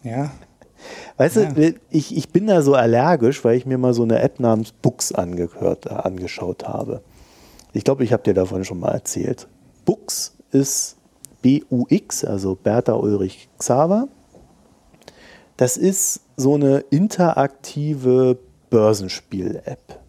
Ja, 0.10 0.32
Weißt 1.16 1.36
ja. 1.36 1.52
du, 1.52 1.74
ich, 1.90 2.16
ich 2.16 2.30
bin 2.30 2.48
da 2.48 2.62
so 2.62 2.74
allergisch, 2.74 3.44
weil 3.44 3.56
ich 3.56 3.64
mir 3.64 3.78
mal 3.78 3.94
so 3.94 4.02
eine 4.02 4.20
App 4.20 4.40
namens 4.40 4.72
Books 4.72 5.12
angehört, 5.12 5.88
angeschaut 5.88 6.66
habe. 6.66 7.02
Ich 7.72 7.84
glaube, 7.84 8.04
ich 8.04 8.12
habe 8.12 8.22
dir 8.22 8.34
davon 8.34 8.64
schon 8.64 8.80
mal 8.80 8.92
erzählt. 8.92 9.48
Books 9.84 10.34
ist 10.50 10.96
B-U-X, 11.42 12.24
also 12.24 12.54
Bertha 12.54 12.94
Ulrich 12.94 13.48
Xaver. 13.58 14.08
Das 15.56 15.76
ist 15.76 16.20
so 16.36 16.54
eine 16.54 16.78
interaktive 16.90 18.38
Börsenspiel-App. 18.70 20.00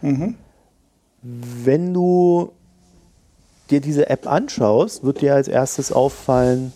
Mhm. 0.00 0.36
Wenn 1.22 1.94
du 1.94 2.52
dir 3.70 3.80
diese 3.80 4.10
App 4.10 4.26
anschaust, 4.26 5.04
wird 5.04 5.20
dir 5.22 5.34
als 5.34 5.48
erstes 5.48 5.92
auffallen, 5.92 6.72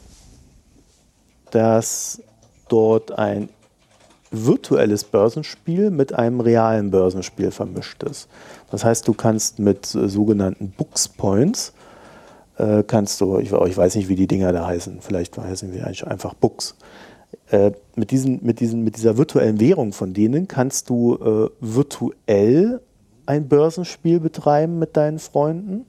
dass 1.51 2.23
dort 2.69 3.13
ein 3.13 3.49
virtuelles 4.31 5.05
Börsenspiel 5.05 5.91
mit 5.91 6.13
einem 6.13 6.41
realen 6.41 6.91
Börsenspiel 6.91 7.51
vermischt 7.51 8.03
ist. 8.03 8.29
Das 8.71 8.85
heißt, 8.85 9.09
du 9.09 9.15
kannst 9.15 9.59
mit 9.59 9.95
äh, 9.95 10.09
sogenannten 10.09 10.71
Books 10.71 11.09
Points, 11.09 11.73
äh, 12.59 12.83
kannst 12.87 13.21
du, 13.21 13.39
ich, 13.39 13.53
weiß 13.53 13.95
nicht, 13.97 14.09
wie 14.09 14.17
die 14.17 14.27
Dinger 14.27 14.53
da 14.53 14.67
heißen, 14.67 14.99
vielleicht 15.01 15.39
heißen 15.39 15.73
wir 15.73 15.87
einfach 16.07 16.35
Books, 16.35 16.75
äh, 17.51 17.73
mit, 17.97 18.11
diesen, 18.11 18.45
mit, 18.45 18.61
diesen, 18.61 18.85
mit 18.85 18.97
dieser 18.97 19.17
virtuellen 19.17 19.61
Währung 19.61 19.93
von 19.93 20.13
denen 20.15 20.49
kannst 20.49 20.91
du 20.91 21.51
virtuell 21.61 22.81
ein 23.27 23.49
Börsenspiel 23.49 24.21
betreiben 24.21 24.79
mit 24.79 24.97
deinen 24.97 25.19
Freunden. 25.19 25.85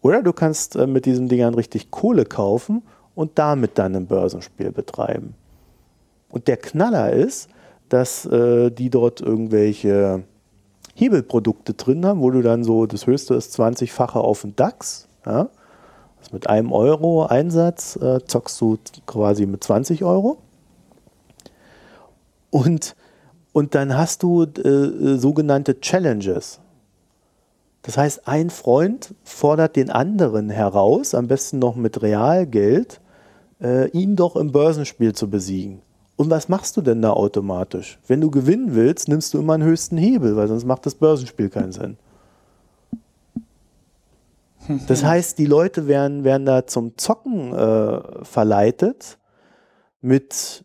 Oder 0.00 0.22
du 0.22 0.32
kannst 0.32 0.76
mit 0.76 1.06
diesen 1.06 1.28
Dingern 1.28 1.54
richtig 1.54 1.92
Kohle 1.92 2.24
kaufen 2.24 2.82
und 3.14 3.38
damit 3.38 3.78
dann 3.78 3.94
ein 3.94 4.06
Börsenspiel 4.06 4.72
betreiben. 4.72 5.34
Und 6.28 6.48
der 6.48 6.56
Knaller 6.56 7.12
ist, 7.12 7.48
dass 7.92 8.24
äh, 8.24 8.70
die 8.70 8.88
dort 8.88 9.20
irgendwelche 9.20 10.24
Hebelprodukte 10.94 11.74
drin 11.74 12.06
haben, 12.06 12.20
wo 12.20 12.30
du 12.30 12.40
dann 12.40 12.64
so, 12.64 12.86
das 12.86 13.06
höchste 13.06 13.34
ist 13.34 13.58
20-fache 13.58 14.18
auf 14.18 14.42
den 14.42 14.56
DAX. 14.56 15.08
Ja? 15.26 15.50
Also 16.18 16.30
mit 16.32 16.48
einem 16.48 16.72
Euro 16.72 17.26
Einsatz 17.26 17.96
äh, 17.96 18.20
zockst 18.24 18.60
du 18.60 18.78
quasi 19.06 19.44
mit 19.44 19.62
20 19.62 20.04
Euro. 20.04 20.38
Und, 22.50 22.96
und 23.52 23.74
dann 23.74 23.96
hast 23.96 24.22
du 24.22 24.44
äh, 24.44 25.18
sogenannte 25.18 25.80
Challenges. 25.80 26.60
Das 27.82 27.98
heißt, 27.98 28.26
ein 28.26 28.48
Freund 28.48 29.14
fordert 29.22 29.76
den 29.76 29.90
anderen 29.90 30.48
heraus, 30.48 31.14
am 31.14 31.26
besten 31.26 31.58
noch 31.58 31.76
mit 31.76 32.00
Realgeld, 32.00 33.00
äh, 33.60 33.90
ihn 33.90 34.16
doch 34.16 34.36
im 34.36 34.52
Börsenspiel 34.52 35.14
zu 35.14 35.28
besiegen. 35.28 35.82
Und 36.22 36.30
was 36.30 36.48
machst 36.48 36.76
du 36.76 36.82
denn 36.82 37.02
da 37.02 37.10
automatisch? 37.10 37.98
Wenn 38.06 38.20
du 38.20 38.30
gewinnen 38.30 38.76
willst, 38.76 39.08
nimmst 39.08 39.34
du 39.34 39.40
immer 39.40 39.58
den 39.58 39.66
höchsten 39.66 39.96
Hebel, 39.96 40.36
weil 40.36 40.46
sonst 40.46 40.64
macht 40.64 40.86
das 40.86 40.94
Börsenspiel 40.94 41.48
keinen 41.48 41.72
Sinn. 41.72 41.96
Das 44.86 45.02
heißt, 45.04 45.36
die 45.36 45.46
Leute 45.46 45.88
werden, 45.88 46.22
werden 46.22 46.46
da 46.46 46.64
zum 46.64 46.96
Zocken 46.96 47.52
äh, 47.52 48.24
verleitet 48.24 49.18
mit, 50.00 50.64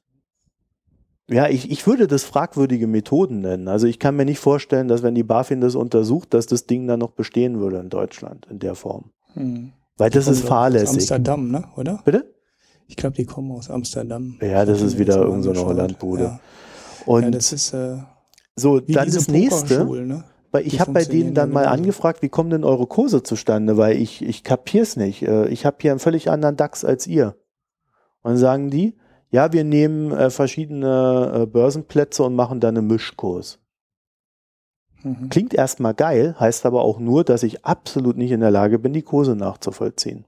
ja, 1.27 1.47
ich, 1.47 1.71
ich 1.71 1.87
würde 1.87 2.05
das 2.05 2.23
fragwürdige 2.23 2.85
Methoden 2.85 3.39
nennen. 3.39 3.67
Also 3.67 3.87
ich 3.87 3.97
kann 3.97 4.15
mir 4.15 4.25
nicht 4.25 4.37
vorstellen, 4.37 4.87
dass 4.87 5.01
wenn 5.01 5.15
die 5.15 5.23
BaFin 5.23 5.59
das 5.59 5.73
untersucht, 5.73 6.35
dass 6.35 6.45
das 6.45 6.67
Ding 6.67 6.85
dann 6.85 6.99
noch 6.99 7.13
bestehen 7.13 7.59
würde 7.59 7.79
in 7.79 7.89
Deutschland 7.89 8.45
in 8.51 8.59
der 8.59 8.75
Form. 8.75 9.05
Hm. 9.33 9.71
Weil 9.97 10.11
das 10.11 10.27
ist 10.27 10.45
fahrlässig. 10.45 10.97
Amsterdam, 10.97 11.49
ne? 11.49 11.63
oder? 11.75 11.99
Bitte? 12.05 12.36
Ich 12.87 12.95
glaube, 12.95 13.15
die 13.15 13.25
kommen 13.25 13.51
aus 13.51 13.69
Amsterdam. 13.69 14.37
Ja, 14.41 14.65
das 14.65 14.81
ist 14.81 14.97
wieder 14.97 15.17
irgendeine 15.17 15.55
so 15.55 15.65
Hollandbude. 15.65 16.23
Ja. 16.23 16.39
Und 17.05 17.23
ja, 17.23 17.31
das 17.31 17.51
ist 17.51 17.73
äh, 17.73 17.97
so 18.55 18.79
dann 18.79 19.11
das 19.11 19.27
nächste. 19.27 19.85
Ne? 19.85 20.23
Weil 20.51 20.65
ich 20.65 20.79
habe 20.79 20.93
bei 20.93 21.03
denen 21.03 21.33
dann 21.33 21.51
mal 21.51 21.65
angefragt, 21.65 22.21
wie 22.21 22.29
kommen 22.29 22.49
denn 22.49 22.63
eure 22.63 22.87
Kurse 22.87 23.21
zustande? 23.23 23.77
Weil 23.77 23.97
ich, 23.97 24.21
ich 24.21 24.43
kapier's 24.43 24.95
nicht. 24.95 25.21
Äh, 25.23 25.47
ich 25.49 25.65
habe 25.65 25.77
hier 25.81 25.91
einen 25.91 25.99
völlig 25.99 26.29
anderen 26.29 26.55
DAX 26.55 26.85
als 26.85 27.05
ihr. 27.07 27.35
Und 28.21 28.31
dann 28.31 28.37
sagen 28.37 28.69
die, 28.69 28.97
ja, 29.29 29.51
wir 29.51 29.63
nehmen 29.63 30.11
äh, 30.11 30.29
verschiedene 30.29 31.41
äh, 31.41 31.45
Börsenplätze 31.45 32.23
und 32.23 32.35
machen 32.35 32.59
dann 32.59 32.77
einen 32.77 32.87
Mischkurs. 32.87 33.59
Mhm. 35.03 35.29
Klingt 35.29 35.53
erstmal 35.53 35.93
geil, 35.93 36.35
heißt 36.39 36.65
aber 36.65 36.81
auch 36.81 36.99
nur, 36.99 37.23
dass 37.23 37.43
ich 37.43 37.65
absolut 37.65 38.17
nicht 38.17 38.31
in 38.31 38.39
der 38.39 38.51
Lage 38.51 38.79
bin, 38.79 38.93
die 38.93 39.01
Kurse 39.01 39.35
nachzuvollziehen. 39.35 40.25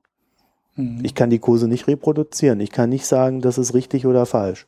Mhm. 0.79 1.03
Ich 1.03 1.13
kann 1.13 1.29
die 1.29 1.39
Kurse 1.39 1.67
nicht 1.67 1.87
reproduzieren. 1.87 2.61
Ich 2.61 2.71
kann 2.71 2.89
nicht 2.89 3.05
sagen, 3.05 3.41
das 3.41 3.57
ist 3.57 3.73
richtig 3.73 4.05
oder 4.05 4.25
falsch. 4.25 4.67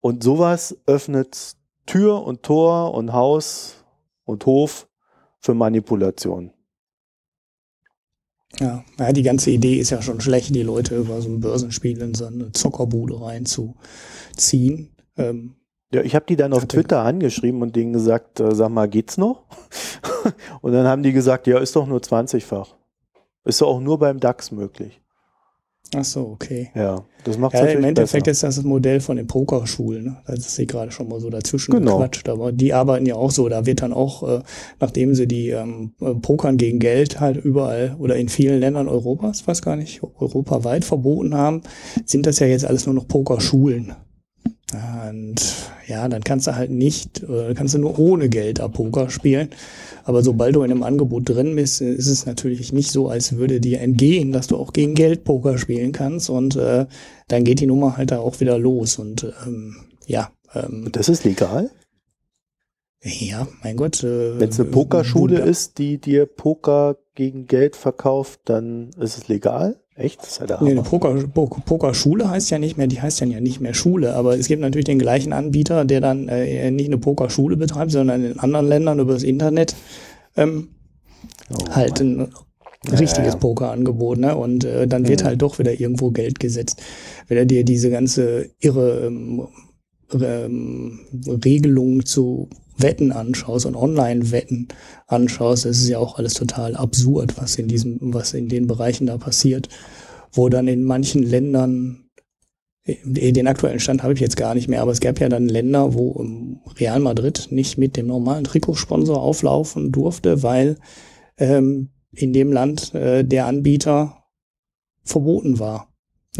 Und 0.00 0.22
sowas 0.22 0.76
öffnet 0.86 1.56
Tür 1.86 2.26
und 2.26 2.42
Tor 2.42 2.94
und 2.94 3.12
Haus 3.12 3.84
und 4.24 4.44
Hof 4.44 4.88
für 5.38 5.54
Manipulation. 5.54 6.52
Ja, 8.58 8.84
ja, 8.98 9.12
die 9.12 9.22
ganze 9.22 9.50
Idee 9.50 9.78
ist 9.78 9.90
ja 9.90 10.02
schon 10.02 10.20
schlecht, 10.20 10.54
die 10.54 10.62
Leute 10.62 10.96
über 10.96 11.20
so 11.20 11.28
ein 11.28 11.40
Börsenspiel 11.40 12.00
in 12.00 12.14
so 12.14 12.26
eine 12.26 12.52
Zockerbude 12.52 13.20
reinzuziehen. 13.20 14.94
Ähm, 15.16 15.56
ja, 15.92 16.02
ich 16.02 16.14
habe 16.14 16.26
die 16.28 16.36
dann 16.36 16.52
auf 16.52 16.66
Twitter 16.66 17.00
angeschrieben 17.00 17.62
und 17.62 17.76
denen 17.76 17.92
gesagt, 17.92 18.40
äh, 18.40 18.54
sag 18.54 18.70
mal, 18.70 18.88
geht's 18.88 19.16
noch? 19.16 19.44
und 20.60 20.72
dann 20.72 20.86
haben 20.86 21.02
die 21.02 21.12
gesagt, 21.12 21.46
ja, 21.46 21.58
ist 21.58 21.76
doch 21.76 21.86
nur 21.86 22.00
20-fach. 22.00 22.74
Ist 23.44 23.60
doch 23.60 23.68
auch 23.68 23.80
nur 23.80 23.98
beim 23.98 24.20
DAX 24.20 24.50
möglich. 24.50 25.00
Ach 25.94 26.04
so, 26.04 26.28
okay. 26.28 26.70
Ja, 26.74 27.04
das 27.24 27.38
macht 27.38 27.54
ja, 27.54 27.66
Im 27.66 27.84
Endeffekt 27.84 28.24
besser. 28.24 28.30
ist 28.48 28.56
das 28.56 28.56
das 28.56 28.64
Modell 28.64 29.00
von 29.00 29.16
den 29.16 29.26
Pokerschulen. 29.26 30.04
Ne? 30.04 30.16
Das 30.26 30.38
ist 30.38 30.56
sie 30.56 30.66
gerade 30.66 30.90
schon 30.90 31.08
mal 31.08 31.20
so 31.20 31.30
dazwischen 31.30 31.72
genau. 31.72 31.98
gequatscht. 31.98 32.28
Aber 32.28 32.52
die 32.52 32.72
arbeiten 32.72 33.06
ja 33.06 33.14
auch 33.14 33.30
so. 33.30 33.48
Da 33.48 33.66
wird 33.66 33.82
dann 33.82 33.92
auch, 33.92 34.22
äh, 34.22 34.42
nachdem 34.80 35.14
sie 35.14 35.28
die 35.28 35.50
ähm, 35.50 35.92
äh, 36.00 36.14
Pokern 36.14 36.56
gegen 36.56 36.78
Geld 36.78 37.20
halt 37.20 37.36
überall 37.36 37.96
oder 37.98 38.16
in 38.16 38.28
vielen 38.28 38.60
Ländern 38.60 38.88
Europas, 38.88 39.46
weiß 39.46 39.62
gar 39.62 39.76
nicht, 39.76 40.02
europaweit 40.02 40.84
verboten 40.84 41.34
haben, 41.34 41.62
sind 42.04 42.26
das 42.26 42.38
ja 42.40 42.46
jetzt 42.46 42.64
alles 42.64 42.86
nur 42.86 42.94
noch 42.94 43.06
Pokerschulen. 43.06 43.94
Und 45.08 45.36
ja, 45.86 46.08
dann 46.08 46.22
kannst 46.22 46.46
du 46.46 46.56
halt 46.56 46.70
nicht, 46.70 47.22
äh, 47.22 47.54
kannst 47.54 47.74
du 47.74 47.78
nur 47.78 47.98
ohne 47.98 48.28
Geld 48.28 48.60
ab 48.60 48.74
Poker 48.74 49.10
spielen. 49.10 49.50
Aber 50.04 50.22
sobald 50.22 50.54
du 50.54 50.62
in 50.62 50.70
einem 50.70 50.82
Angebot 50.82 51.28
drin 51.28 51.56
bist, 51.56 51.80
ist 51.80 52.06
es 52.06 52.26
natürlich 52.26 52.72
nicht 52.72 52.90
so, 52.90 53.08
als 53.08 53.36
würde 53.36 53.60
dir 53.60 53.80
entgehen, 53.80 54.32
dass 54.32 54.46
du 54.46 54.56
auch 54.56 54.72
gegen 54.72 54.94
Geld 54.94 55.24
Poker 55.24 55.58
spielen 55.58 55.92
kannst. 55.92 56.30
Und 56.30 56.56
äh, 56.56 56.86
dann 57.28 57.44
geht 57.44 57.60
die 57.60 57.66
Nummer 57.66 57.96
halt 57.96 58.10
da 58.10 58.18
auch 58.18 58.40
wieder 58.40 58.58
los. 58.58 58.98
Und 58.98 59.32
ähm, 59.46 59.76
ja. 60.06 60.30
Ähm, 60.54 60.88
das 60.92 61.08
ist 61.08 61.24
legal? 61.24 61.70
Ja, 63.02 63.46
mein 63.62 63.76
Gott. 63.76 64.02
Äh, 64.02 64.38
Wenn 64.40 64.48
es 64.48 64.58
eine 64.58 64.70
Pokerschule 64.70 65.40
ist, 65.40 65.78
die 65.78 65.98
dir 65.98 66.26
Poker 66.26 66.96
gegen 67.14 67.46
Geld 67.46 67.76
verkauft, 67.76 68.40
dann 68.44 68.90
ist 68.98 69.18
es 69.18 69.28
legal? 69.28 69.76
Echt? 69.96 70.20
Das 70.20 70.28
ist 70.28 70.40
ja 70.40 70.46
der 70.46 70.60
nee, 70.60 70.74
Poker, 70.74 71.14
Pokerschule 71.32 72.28
heißt 72.28 72.50
ja 72.50 72.58
nicht 72.58 72.76
mehr, 72.76 72.88
die 72.88 73.00
heißt 73.00 73.20
dann 73.20 73.30
ja 73.30 73.40
nicht 73.40 73.60
mehr 73.60 73.74
Schule, 73.74 74.14
aber 74.14 74.36
es 74.36 74.48
gibt 74.48 74.60
natürlich 74.60 74.86
den 74.86 74.98
gleichen 74.98 75.32
Anbieter, 75.32 75.84
der 75.84 76.00
dann 76.00 76.28
äh, 76.28 76.70
nicht 76.72 76.88
eine 76.88 76.98
Pokerschule 76.98 77.56
betreibt, 77.56 77.92
sondern 77.92 78.24
in 78.24 78.38
anderen 78.40 78.66
Ländern 78.66 78.98
über 78.98 79.12
das 79.12 79.22
Internet 79.22 79.76
ähm, 80.36 80.68
oh, 81.50 81.70
halt 81.70 82.00
ein 82.00 82.28
richtiges 82.90 83.18
ja, 83.18 83.24
ja. 83.26 83.36
Pokerangebot, 83.36 84.18
ne? 84.18 84.36
Und 84.36 84.64
äh, 84.64 84.88
dann 84.88 85.06
wird 85.06 85.22
mhm. 85.22 85.26
halt 85.26 85.42
doch 85.42 85.58
wieder 85.58 85.78
irgendwo 85.78 86.10
Geld 86.10 86.40
gesetzt. 86.40 86.82
Wenn 87.28 87.38
er 87.38 87.46
dir 87.46 87.64
diese 87.64 87.90
ganze 87.90 88.50
irre 88.60 89.06
ähm, 89.06 89.46
ähm, 90.12 91.00
Regelung 91.44 92.04
zu 92.04 92.48
Wetten 92.76 93.12
anschaust 93.12 93.66
und 93.66 93.76
Online-Wetten 93.76 94.68
anschaust, 95.06 95.64
das 95.64 95.78
ist 95.78 95.88
ja 95.88 95.98
auch 95.98 96.18
alles 96.18 96.34
total 96.34 96.76
absurd, 96.76 97.36
was 97.36 97.56
in 97.56 97.68
diesem, 97.68 97.98
was 98.00 98.34
in 98.34 98.48
den 98.48 98.66
Bereichen 98.66 99.06
da 99.06 99.16
passiert, 99.18 99.68
wo 100.32 100.48
dann 100.48 100.68
in 100.68 100.84
manchen 100.84 101.22
Ländern 101.22 102.04
den 102.86 103.46
aktuellen 103.46 103.80
Stand 103.80 104.02
habe 104.02 104.12
ich 104.12 104.20
jetzt 104.20 104.36
gar 104.36 104.54
nicht 104.54 104.68
mehr, 104.68 104.82
aber 104.82 104.92
es 104.92 105.00
gab 105.00 105.18
ja 105.18 105.30
dann 105.30 105.48
Länder, 105.48 105.94
wo 105.94 106.22
Real 106.78 107.00
Madrid 107.00 107.48
nicht 107.50 107.78
mit 107.78 107.96
dem 107.96 108.06
normalen 108.06 108.44
Trikotsponsor 108.44 109.22
auflaufen 109.22 109.90
durfte, 109.90 110.42
weil 110.42 110.76
ähm, 111.38 111.90
in 112.12 112.34
dem 112.34 112.52
Land 112.52 112.94
äh, 112.94 113.24
der 113.24 113.46
Anbieter 113.46 114.24
verboten 115.02 115.58
war. 115.58 115.93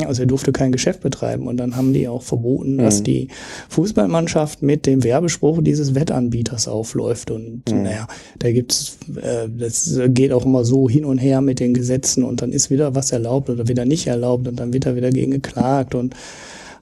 Also 0.04 0.22
er 0.22 0.26
durfte 0.26 0.50
kein 0.50 0.72
Geschäft 0.72 1.02
betreiben 1.02 1.46
und 1.46 1.56
dann 1.56 1.76
haben 1.76 1.92
die 1.92 2.08
auch 2.08 2.22
verboten, 2.22 2.78
dass 2.78 2.98
mhm. 2.98 3.04
die 3.04 3.28
Fußballmannschaft 3.68 4.60
mit 4.60 4.86
dem 4.86 5.04
Werbespruch 5.04 5.60
dieses 5.62 5.94
Wettanbieters 5.94 6.66
aufläuft. 6.66 7.30
Und 7.30 7.70
mhm. 7.70 7.84
naja, 7.84 8.08
da 8.40 8.50
gibt's, 8.50 8.98
äh, 9.14 9.48
das 9.48 10.00
geht 10.08 10.32
auch 10.32 10.44
immer 10.44 10.64
so 10.64 10.88
hin 10.88 11.04
und 11.04 11.18
her 11.18 11.40
mit 11.42 11.60
den 11.60 11.74
Gesetzen 11.74 12.24
und 12.24 12.42
dann 12.42 12.50
ist 12.50 12.70
wieder 12.70 12.96
was 12.96 13.12
erlaubt 13.12 13.50
oder 13.50 13.68
wieder 13.68 13.84
nicht 13.84 14.08
erlaubt 14.08 14.48
und 14.48 14.58
dann 14.58 14.72
wird 14.72 14.86
da 14.86 14.96
wieder 14.96 15.10
gegen 15.10 15.30
geklagt 15.30 15.94
und 15.94 16.16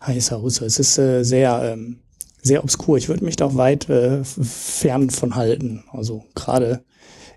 heißer 0.06 0.36
Russe. 0.36 0.64
Es 0.64 0.78
ist 0.78 0.96
äh, 0.96 1.22
sehr, 1.22 1.74
ähm, 1.74 1.98
sehr 2.40 2.64
obskur. 2.64 2.96
Ich 2.96 3.10
würde 3.10 3.26
mich 3.26 3.36
da 3.36 3.44
auch 3.44 3.56
weit 3.56 3.90
äh, 3.90 4.24
fern 4.24 5.10
von 5.10 5.36
halten. 5.36 5.84
Also 5.92 6.24
gerade 6.34 6.82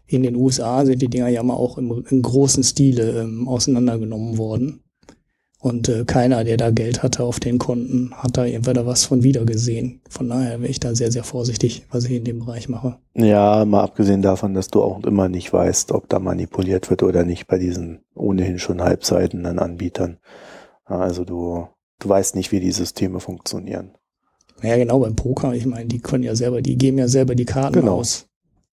in 0.07 0.23
den 0.23 0.38
USA 0.38 0.85
sind 0.85 1.02
die 1.02 1.10
Dinger 1.10 1.27
ja 1.27 1.43
mal 1.43 1.56
auch 1.56 1.77
im, 1.77 2.06
im 2.10 2.22
großen 2.22 2.64
Stile 2.64 3.22
ähm, 3.22 3.49
auseinandergenommen 3.49 4.38
worden. 4.38 4.85
Und 5.65 5.89
äh, 5.89 6.05
keiner, 6.05 6.43
der 6.43 6.57
da 6.57 6.69
Geld 6.69 7.01
hatte 7.01 7.23
auf 7.23 7.39
den 7.39 7.57
Konten, 7.57 8.13
hat 8.13 8.37
da 8.37 8.45
entweder 8.45 8.85
was 8.85 9.05
von 9.05 9.23
wiedergesehen. 9.23 9.99
Von 10.07 10.29
daher 10.29 10.61
wäre 10.61 10.69
ich 10.69 10.79
da 10.79 10.93
sehr, 10.93 11.11
sehr 11.11 11.23
vorsichtig, 11.23 11.87
was 11.89 12.05
ich 12.05 12.11
in 12.11 12.23
dem 12.23 12.37
Bereich 12.37 12.69
mache. 12.69 12.99
Ja, 13.15 13.65
mal 13.65 13.81
abgesehen 13.81 14.21
davon, 14.21 14.53
dass 14.53 14.67
du 14.67 14.83
auch 14.83 15.03
immer 15.05 15.27
nicht 15.27 15.51
weißt, 15.51 15.91
ob 15.91 16.07
da 16.07 16.19
manipuliert 16.19 16.91
wird 16.91 17.01
oder 17.01 17.23
nicht 17.23 17.47
bei 17.47 17.57
diesen 17.57 18.01
ohnehin 18.13 18.59
schon 18.59 18.79
halbseitenden 18.79 19.57
Anbietern. 19.57 20.19
Also 20.83 21.25
du, 21.25 21.67
du 21.97 22.09
weißt 22.09 22.35
nicht, 22.35 22.51
wie 22.51 22.59
die 22.59 22.71
Systeme 22.71 23.19
funktionieren. 23.19 23.95
Ja, 24.61 24.77
genau, 24.77 24.99
beim 24.99 25.15
Poker, 25.15 25.55
ich 25.55 25.65
meine, 25.65 25.87
die 25.87 25.99
können 25.99 26.25
ja 26.25 26.35
selber, 26.35 26.61
die 26.61 26.77
geben 26.77 26.99
ja 26.99 27.07
selber 27.07 27.33
die 27.33 27.45
Karten 27.45 27.79
genau. 27.79 27.95
aus. 27.95 28.27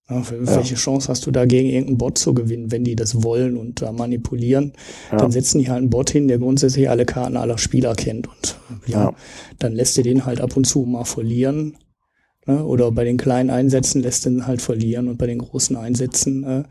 Ja, 0.09 0.23
welche 0.31 0.75
ja. 0.75 0.81
Chance 0.81 1.09
hast 1.09 1.27
du 1.27 1.31
da 1.31 1.47
gegen 1.47 1.69
irgendeinen 1.69 1.99
Bot 1.99 2.19
zu 2.19 2.35
gewinnen, 2.35 2.71
wenn 2.71 2.85
die 2.85 2.97
das 2.97 3.23
wollen 3.23 3.57
und 3.57 3.83
da 3.83 3.93
manipulieren? 3.93 4.73
Ja. 5.11 5.19
Dann 5.19 5.31
setzen 5.31 5.59
die 5.61 5.69
halt 5.69 5.79
einen 5.79 5.91
Bot 5.91 6.11
hin, 6.11 6.29
der 6.29 6.39
grundsätzlich 6.39 6.91
alle 6.91 7.07
Karten 7.07 7.37
aller 7.37 7.59
Spieler 7.59 7.95
kennt 7.95 8.29
und 8.29 8.59
ja, 8.87 9.15
dann 9.59 9.73
lässt 9.73 9.97
er 9.99 10.05
den 10.05 10.27
halt 10.27 10.41
ab 10.41 10.57
und 10.57 10.65
zu 10.65 10.81
mal 10.81 11.05
verlieren. 11.05 11.79
Ne? 12.47 12.65
Oder 12.65 12.91
bei 12.91 13.05
den 13.05 13.17
kleinen 13.17 13.51
Einsätzen 13.51 14.03
lässt 14.03 14.27
er 14.27 14.33
ihn 14.33 14.47
halt 14.47 14.61
verlieren 14.61 15.09
und 15.09 15.19
bei 15.19 15.27
den 15.27 15.39
großen 15.39 15.77
Einsätzen 15.77 16.45
äh, 16.45 16.65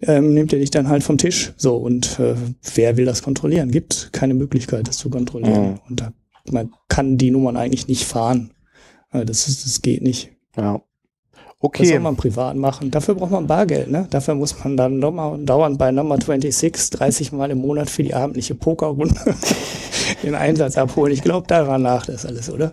ähm, 0.00 0.32
nimmt 0.32 0.52
er 0.52 0.58
dich 0.58 0.70
dann 0.70 0.88
halt 0.88 1.04
vom 1.04 1.18
Tisch. 1.18 1.52
So, 1.56 1.76
und 1.76 2.18
äh, 2.18 2.34
wer 2.74 2.96
will 2.96 3.04
das 3.04 3.22
kontrollieren? 3.22 3.70
Gibt 3.70 4.10
keine 4.12 4.34
Möglichkeit, 4.34 4.88
das 4.88 4.96
zu 4.96 5.10
kontrollieren. 5.10 5.72
Mhm. 5.72 5.80
Und 5.88 6.00
da 6.00 6.12
man 6.52 6.72
kann 6.88 7.18
die 7.18 7.30
Nummern 7.30 7.56
eigentlich 7.56 7.88
nicht 7.88 8.04
fahren. 8.04 8.52
Das, 9.12 9.48
ist, 9.48 9.64
das 9.64 9.82
geht 9.82 10.02
nicht. 10.02 10.32
Ja. 10.56 10.82
Okay. 11.58 11.84
Das 11.84 11.88
soll 11.90 12.00
man 12.00 12.16
privat 12.16 12.54
machen. 12.56 12.90
Dafür 12.90 13.14
braucht 13.14 13.30
man 13.30 13.46
Bargeld, 13.46 13.90
ne? 13.90 14.06
Dafür 14.10 14.34
muss 14.34 14.62
man 14.62 14.76
dann 14.76 14.98
nochmal 14.98 15.38
dauernd 15.38 15.78
bei 15.78 15.90
Number 15.90 16.18
26 16.20 16.90
30 16.90 17.32
Mal 17.32 17.50
im 17.50 17.58
Monat 17.58 17.88
für 17.88 18.02
die 18.02 18.12
abendliche 18.12 18.54
Pokerrunde 18.54 19.34
den 20.22 20.34
Einsatz 20.34 20.76
abholen. 20.76 21.14
Ich 21.14 21.22
glaube 21.22 21.46
daran 21.46 21.82
nach, 21.82 22.04
das 22.04 22.26
alles, 22.26 22.50
oder? 22.50 22.72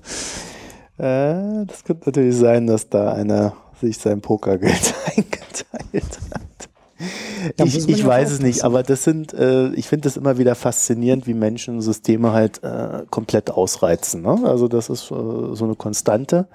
Äh, 0.98 1.66
das 1.66 1.86
könnte 1.86 2.08
natürlich 2.08 2.36
sein, 2.36 2.68
dass 2.68 2.90
da 2.90 3.14
einer 3.14 3.54
sich 3.80 3.98
sein 3.98 4.20
Pokergeld 4.20 4.94
eingeteilt 5.16 6.20
hat. 6.34 7.66
ich, 7.66 7.88
ich 7.88 8.06
weiß 8.06 8.32
es 8.32 8.42
nicht, 8.42 8.64
aber 8.66 8.84
das 8.84 9.06
sind, 9.06 9.34
äh, 9.34 9.70
ich 9.70 9.88
finde 9.88 10.10
es 10.10 10.18
immer 10.18 10.38
wieder 10.38 10.56
faszinierend, 10.56 11.26
wie 11.26 11.34
Menschen 11.34 11.82
Systeme 11.82 12.34
halt 12.34 12.62
äh, 12.64 13.04
komplett 13.10 13.50
ausreizen. 13.50 14.24
Ne? 14.24 14.42
Also 14.44 14.68
das 14.68 14.90
ist 14.90 15.04
äh, 15.10 15.56
so 15.56 15.64
eine 15.64 15.76
Konstante. 15.76 16.50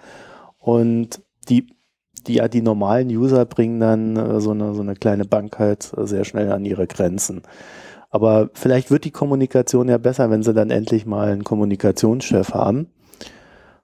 Und 0.58 1.22
die 1.48 1.77
die 2.28 2.34
ja 2.34 2.48
die 2.48 2.62
normalen 2.62 3.08
User 3.08 3.44
bringen 3.44 3.80
dann 3.80 4.16
äh, 4.16 4.40
so, 4.40 4.52
eine, 4.52 4.74
so 4.74 4.82
eine 4.82 4.94
kleine 4.94 5.24
Bank 5.24 5.58
halt 5.58 5.90
sehr 5.96 6.24
schnell 6.24 6.52
an 6.52 6.64
ihre 6.64 6.86
Grenzen. 6.86 7.42
Aber 8.10 8.50
vielleicht 8.54 8.90
wird 8.90 9.04
die 9.04 9.10
Kommunikation 9.10 9.88
ja 9.88 9.98
besser, 9.98 10.30
wenn 10.30 10.42
sie 10.42 10.54
dann 10.54 10.70
endlich 10.70 11.04
mal 11.04 11.28
einen 11.28 11.44
Kommunikationschef 11.44 12.54
haben. 12.54 12.88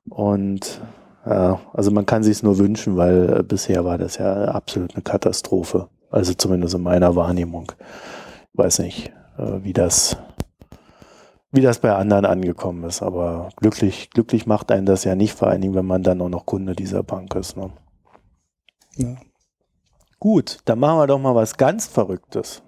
Und 0.09 0.81
ja, 1.27 1.61
also 1.73 1.91
man 1.91 2.07
kann 2.07 2.23
sich 2.23 2.33
es 2.33 2.43
nur 2.43 2.59
wünschen, 2.59 2.97
weil 2.97 3.41
äh, 3.41 3.43
bisher 3.43 3.85
war 3.85 3.99
das 3.99 4.19
ja 4.19 4.45
absolut 4.47 4.95
eine 4.95 5.03
Katastrophe. 5.03 5.89
Also 6.11 6.35
zumindest 6.35 6.75
in 6.75 6.83
meiner 6.83 7.16
Wahrnehmung. 7.16 7.73
Ich 8.53 8.59
weiß 8.59 8.79
nicht, 8.81 9.12
äh, 9.39 9.62
wie 9.62 9.73
das, 9.73 10.16
wie 11.51 11.62
das 11.62 11.79
bei 11.79 11.95
anderen 11.95 12.25
angekommen 12.25 12.85
ist. 12.85 13.03
Aber 13.03 13.49
glücklich, 13.57 14.11
glücklich 14.11 14.47
macht 14.47 14.71
einen 14.71 14.87
das 14.87 15.05
ja 15.05 15.15
nicht, 15.15 15.35
vor 15.35 15.49
allen 15.49 15.62
Dingen, 15.62 15.75
wenn 15.75 15.87
man 15.87 16.03
dann 16.03 16.21
auch 16.21 16.29
noch 16.29 16.47
Kunde 16.47 16.75
dieser 16.75 17.03
Bank 17.03 17.35
ist. 17.35 17.57
Ne? 17.57 17.71
Ja. 18.97 19.16
Gut, 20.19 20.59
dann 20.65 20.79
machen 20.79 20.99
wir 20.99 21.07
doch 21.07 21.19
mal 21.19 21.35
was 21.35 21.57
ganz 21.57 21.87
Verrücktes. 21.87 22.62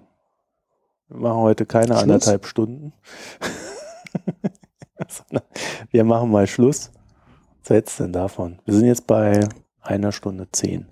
Wir 1.07 1.17
machen 1.17 1.41
heute 1.41 1.65
keine 1.65 1.87
Schluss? 1.87 2.03
anderthalb 2.03 2.45
Stunden. 2.45 2.93
wir 5.91 6.03
machen 6.03 6.29
mal 6.29 6.47
Schluss. 6.47 6.91
Was 7.61 7.69
hältst 7.69 7.99
du 7.99 8.03
denn 8.03 8.13
davon? 8.13 8.59
Wir 8.65 8.73
sind 8.73 8.85
jetzt 8.85 9.07
bei 9.07 9.47
einer 9.81 10.11
Stunde 10.11 10.47
zehn. 10.51 10.87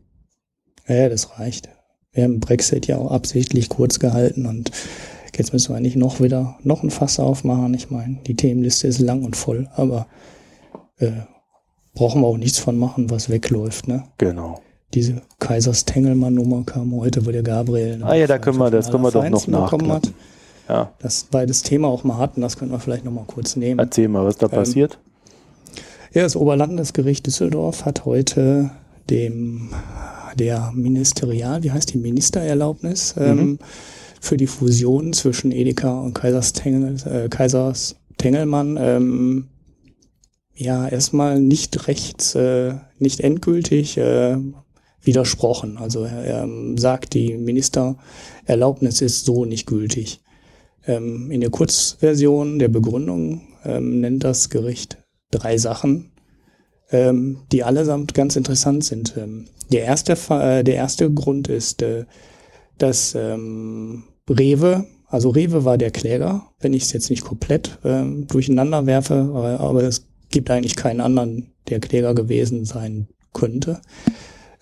Ja, 0.88 1.10
das 1.10 1.38
reicht. 1.38 1.70
Wir 2.14 2.24
haben 2.24 2.40
Brexit 2.40 2.88
ja 2.88 2.98
auch 2.98 3.12
absichtlich 3.12 3.70
kurz 3.70 4.00
gehalten 4.00 4.46
und 4.46 4.72
jetzt 5.36 5.52
müssen 5.52 5.74
wir 5.74 5.82
nicht 5.82 5.98
noch 5.98 6.22
wieder 6.22 6.58
noch 6.64 6.82
ein 6.82 6.92
Fass 6.92 7.20
aufmachen. 7.20 7.74
Ich 7.74 7.92
meine, 7.92 8.22
die 8.26 8.36
Themenliste 8.36 8.88
ist 8.88 9.00
lang 9.00 9.24
und 9.24 9.36
voll, 9.36 9.70
aber 9.76 10.08
äh, 10.98 11.12
brauchen 11.94 12.22
wir 12.22 12.28
auch 12.28 12.38
nichts 12.38 12.58
von 12.58 12.78
machen, 12.78 13.10
was 13.10 13.30
wegläuft. 13.30 13.90
Ne? 13.90 14.04
Genau 14.18 14.62
diese 14.96 15.22
Kaisers 15.40 15.86
Tengelmann-Nummer 15.86 16.64
kam 16.66 16.94
heute, 16.96 17.26
wo 17.26 17.32
der 17.32 17.44
Gabriel. 17.44 18.02
Ah 18.04 18.16
ja, 18.16 18.28
da 18.28 18.40
können 18.40 18.58
wir, 18.58 18.72
das 18.72 18.90
können 18.90 19.04
wir 19.04 19.12
doch 19.12 19.30
noch 19.30 19.48
nachkommen. 19.48 20.02
Ja. 20.68 20.94
Das 21.00 21.28
weil 21.32 21.46
das 21.46 21.62
Thema 21.62 21.90
auch 21.90 22.04
mal 22.04 22.18
hatten, 22.18 22.42
das 22.42 22.58
können 22.58 22.72
wir 22.72 22.80
vielleicht 22.80 23.06
noch 23.06 23.12
mal 23.12 23.26
kurz 23.28 23.56
nehmen. 23.56 23.80
Erzähl 23.80 24.08
mal, 24.08 24.26
was 24.26 24.38
da 24.38 24.48
ähm, 24.48 24.52
passiert. 24.52 24.98
Ja, 26.14 26.24
das 26.24 26.36
Oberlandesgericht 26.36 27.28
Düsseldorf 27.28 27.86
hat 27.86 28.06
heute 28.06 28.72
dem 29.10 29.70
der 30.36 30.72
Ministerial, 30.74 31.64
wie 31.64 31.72
heißt 31.72 31.94
die 31.94 31.98
Ministererlaubnis 31.98 33.16
ähm, 33.18 33.38
mhm. 33.38 33.60
für 34.20 34.38
die 34.38 34.48
Fusion 34.48 35.14
zwischen 35.14 35.52
Edeka 35.52 36.00
und 36.00 36.14
Kaisers, 36.14 36.54
Tengel, 36.54 36.96
äh, 37.06 37.30
Kaisers 37.30 37.98
Tengelmann 38.18 38.78
ähm, 38.80 39.48
ja 40.56 40.88
erstmal 40.88 41.40
nicht 41.40 41.88
rechts, 41.88 42.36
äh, 42.36 42.76
nicht 42.98 43.20
endgültig 43.20 43.98
äh, 43.98 44.38
widersprochen. 45.06 45.78
Also 45.78 46.04
er 46.04 46.44
ähm, 46.44 46.78
sagt, 46.78 47.14
die 47.14 47.38
Ministererlaubnis 47.38 49.02
ist 49.02 49.26
so 49.26 49.46
nicht 49.46 49.66
gültig. 49.66 50.22
Ähm, 50.86 51.32
in 51.32 51.42
der 51.42 51.50
Kurzversion 51.50 52.60
der 52.60 52.68
Begründung 52.68 53.42
ähm, 53.64 54.02
nennt 54.02 54.24
das 54.24 54.50
Gericht 54.50 54.98
drei 55.32 55.58
Sachen, 55.58 56.12
ähm, 56.92 57.40
die 57.52 57.64
allesamt 57.64 58.14
ganz 58.14 58.36
interessant 58.36 58.84
sind. 58.84 59.16
Ähm, 59.18 59.46
der, 59.72 59.84
erste, 59.84 60.14
äh, 60.30 60.64
der 60.64 60.76
erste 60.76 61.12
Grund 61.12 61.48
ist, 61.48 61.82
äh, 61.82 62.06
dass 62.78 63.16
ähm, 63.16 64.04
Rewe, 64.30 64.86
also 65.08 65.30
Rewe 65.30 65.66
war 65.66 65.78
der 65.78 65.92
Kläger, 65.92 66.48
wenn 66.60 66.74
ich 66.74 66.84
es 66.84 66.94
jetzt 66.94 67.10
nicht 67.10 67.24
komplett 67.24 67.80
ähm, 67.84 68.28
durcheinander 68.28 68.86
werfe, 68.86 69.32
aber, 69.34 69.60
aber 69.60 69.84
es 69.84 70.08
gibt 70.30 70.52
eigentlich 70.52 70.76
keinen 70.76 71.02
anderen, 71.02 71.54
der 71.70 71.80
Kläger 71.80 72.14
gewesen 72.14 72.66
sein 72.66 73.08
könnte 73.34 73.82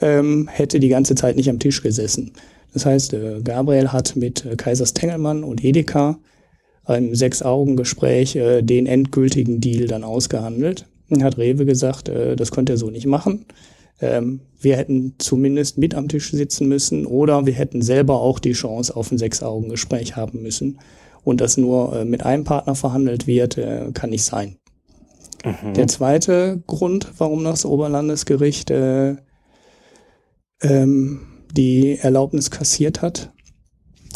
ähm, 0.04 0.48
hätte 0.52 0.80
die 0.80 0.90
ganze 0.90 1.16
Zeit 1.16 1.36
nicht 1.36 1.50
am 1.50 1.60
Tisch 1.60 1.82
gesessen. 1.82 2.34
Das 2.74 2.86
heißt, 2.86 3.14
äh, 3.14 3.42
Gabriel 3.44 3.92
hat 3.92 4.16
mit 4.16 4.46
äh, 4.46 4.56
Kaisers 4.56 4.94
Tengelmann 4.94 5.44
und 5.44 5.64
Edeka 5.64 6.20
einem 6.86 7.16
Sechs-Augen-Gespräch 7.16 8.36
äh, 8.36 8.62
den 8.62 8.86
endgültigen 8.86 9.62
Deal 9.62 9.88
dann 9.88 10.04
ausgehandelt. 10.04 10.86
Dann 11.10 11.24
hat 11.24 11.38
Rewe 11.38 11.66
gesagt, 11.66 12.10
äh, 12.10 12.36
das 12.36 12.52
konnte 12.52 12.74
er 12.74 12.78
so 12.78 12.90
nicht 12.90 13.06
machen. 13.06 13.46
Ähm, 14.02 14.42
wir 14.60 14.76
hätten 14.76 15.16
zumindest 15.20 15.78
mit 15.78 15.96
am 15.96 16.10
Tisch 16.10 16.32
sitzen 16.32 16.68
müssen 16.68 17.06
oder 17.06 17.46
wir 17.46 17.54
hätten 17.54 17.82
selber 17.82 18.20
auch 18.20 18.40
die 18.40 18.54
Chance 18.54 18.96
auf 18.96 19.12
ein 19.12 19.18
Sechs-Augen-Gespräch 19.18 20.16
haben 20.18 20.42
müssen. 20.42 20.80
Und 21.24 21.40
dass 21.40 21.56
nur 21.56 21.96
äh, 21.96 22.06
mit 22.06 22.26
einem 22.26 22.44
Partner 22.44 22.76
verhandelt 22.76 23.28
wird, 23.28 23.58
äh, 23.58 23.92
kann 23.94 24.10
nicht 24.10 24.26
sein. 24.26 24.58
Mhm. 25.46 25.74
Der 25.76 25.88
zweite 25.88 26.62
Grund, 26.68 27.08
warum 27.18 27.46
das 27.46 27.66
Oberlandesgericht 27.66 28.72
äh, 28.72 29.16
ähm, 30.64 31.22
die 31.52 31.99
Erlaubnis 31.99 32.49
kassiert 32.49 33.02
hat. 33.02 33.31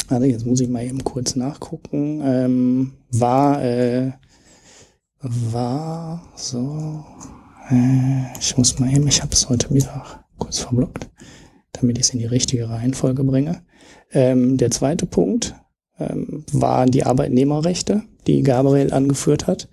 Also 0.08 0.24
jetzt 0.24 0.46
muss 0.46 0.60
ich 0.60 0.68
mal 0.68 0.84
eben 0.84 1.04
kurz 1.04 1.36
nachgucken. 1.36 2.20
Ähm, 2.24 2.92
war, 3.10 3.62
äh, 3.62 4.12
war 5.20 6.22
so. 6.34 7.04
Äh, 7.70 8.38
ich 8.40 8.56
muss 8.56 8.78
mal 8.78 8.92
eben, 8.92 9.06
ich 9.06 9.22
habe 9.22 9.32
es 9.32 9.48
heute 9.48 9.72
Mittag 9.72 10.24
kurz 10.38 10.60
verblockt, 10.60 11.08
damit 11.72 11.98
ich 11.98 12.04
es 12.04 12.10
in 12.10 12.20
die 12.20 12.26
richtige 12.26 12.68
Reihenfolge 12.68 13.22
bringe. 13.24 13.62
Ähm, 14.12 14.56
der 14.56 14.70
zweite 14.70 15.04
Punkt 15.06 15.54
ähm, 15.98 16.44
waren 16.52 16.90
die 16.90 17.04
Arbeitnehmerrechte, 17.04 18.02
die 18.26 18.42
Gabriel 18.42 18.92
angeführt 18.92 19.46
hat. 19.46 19.68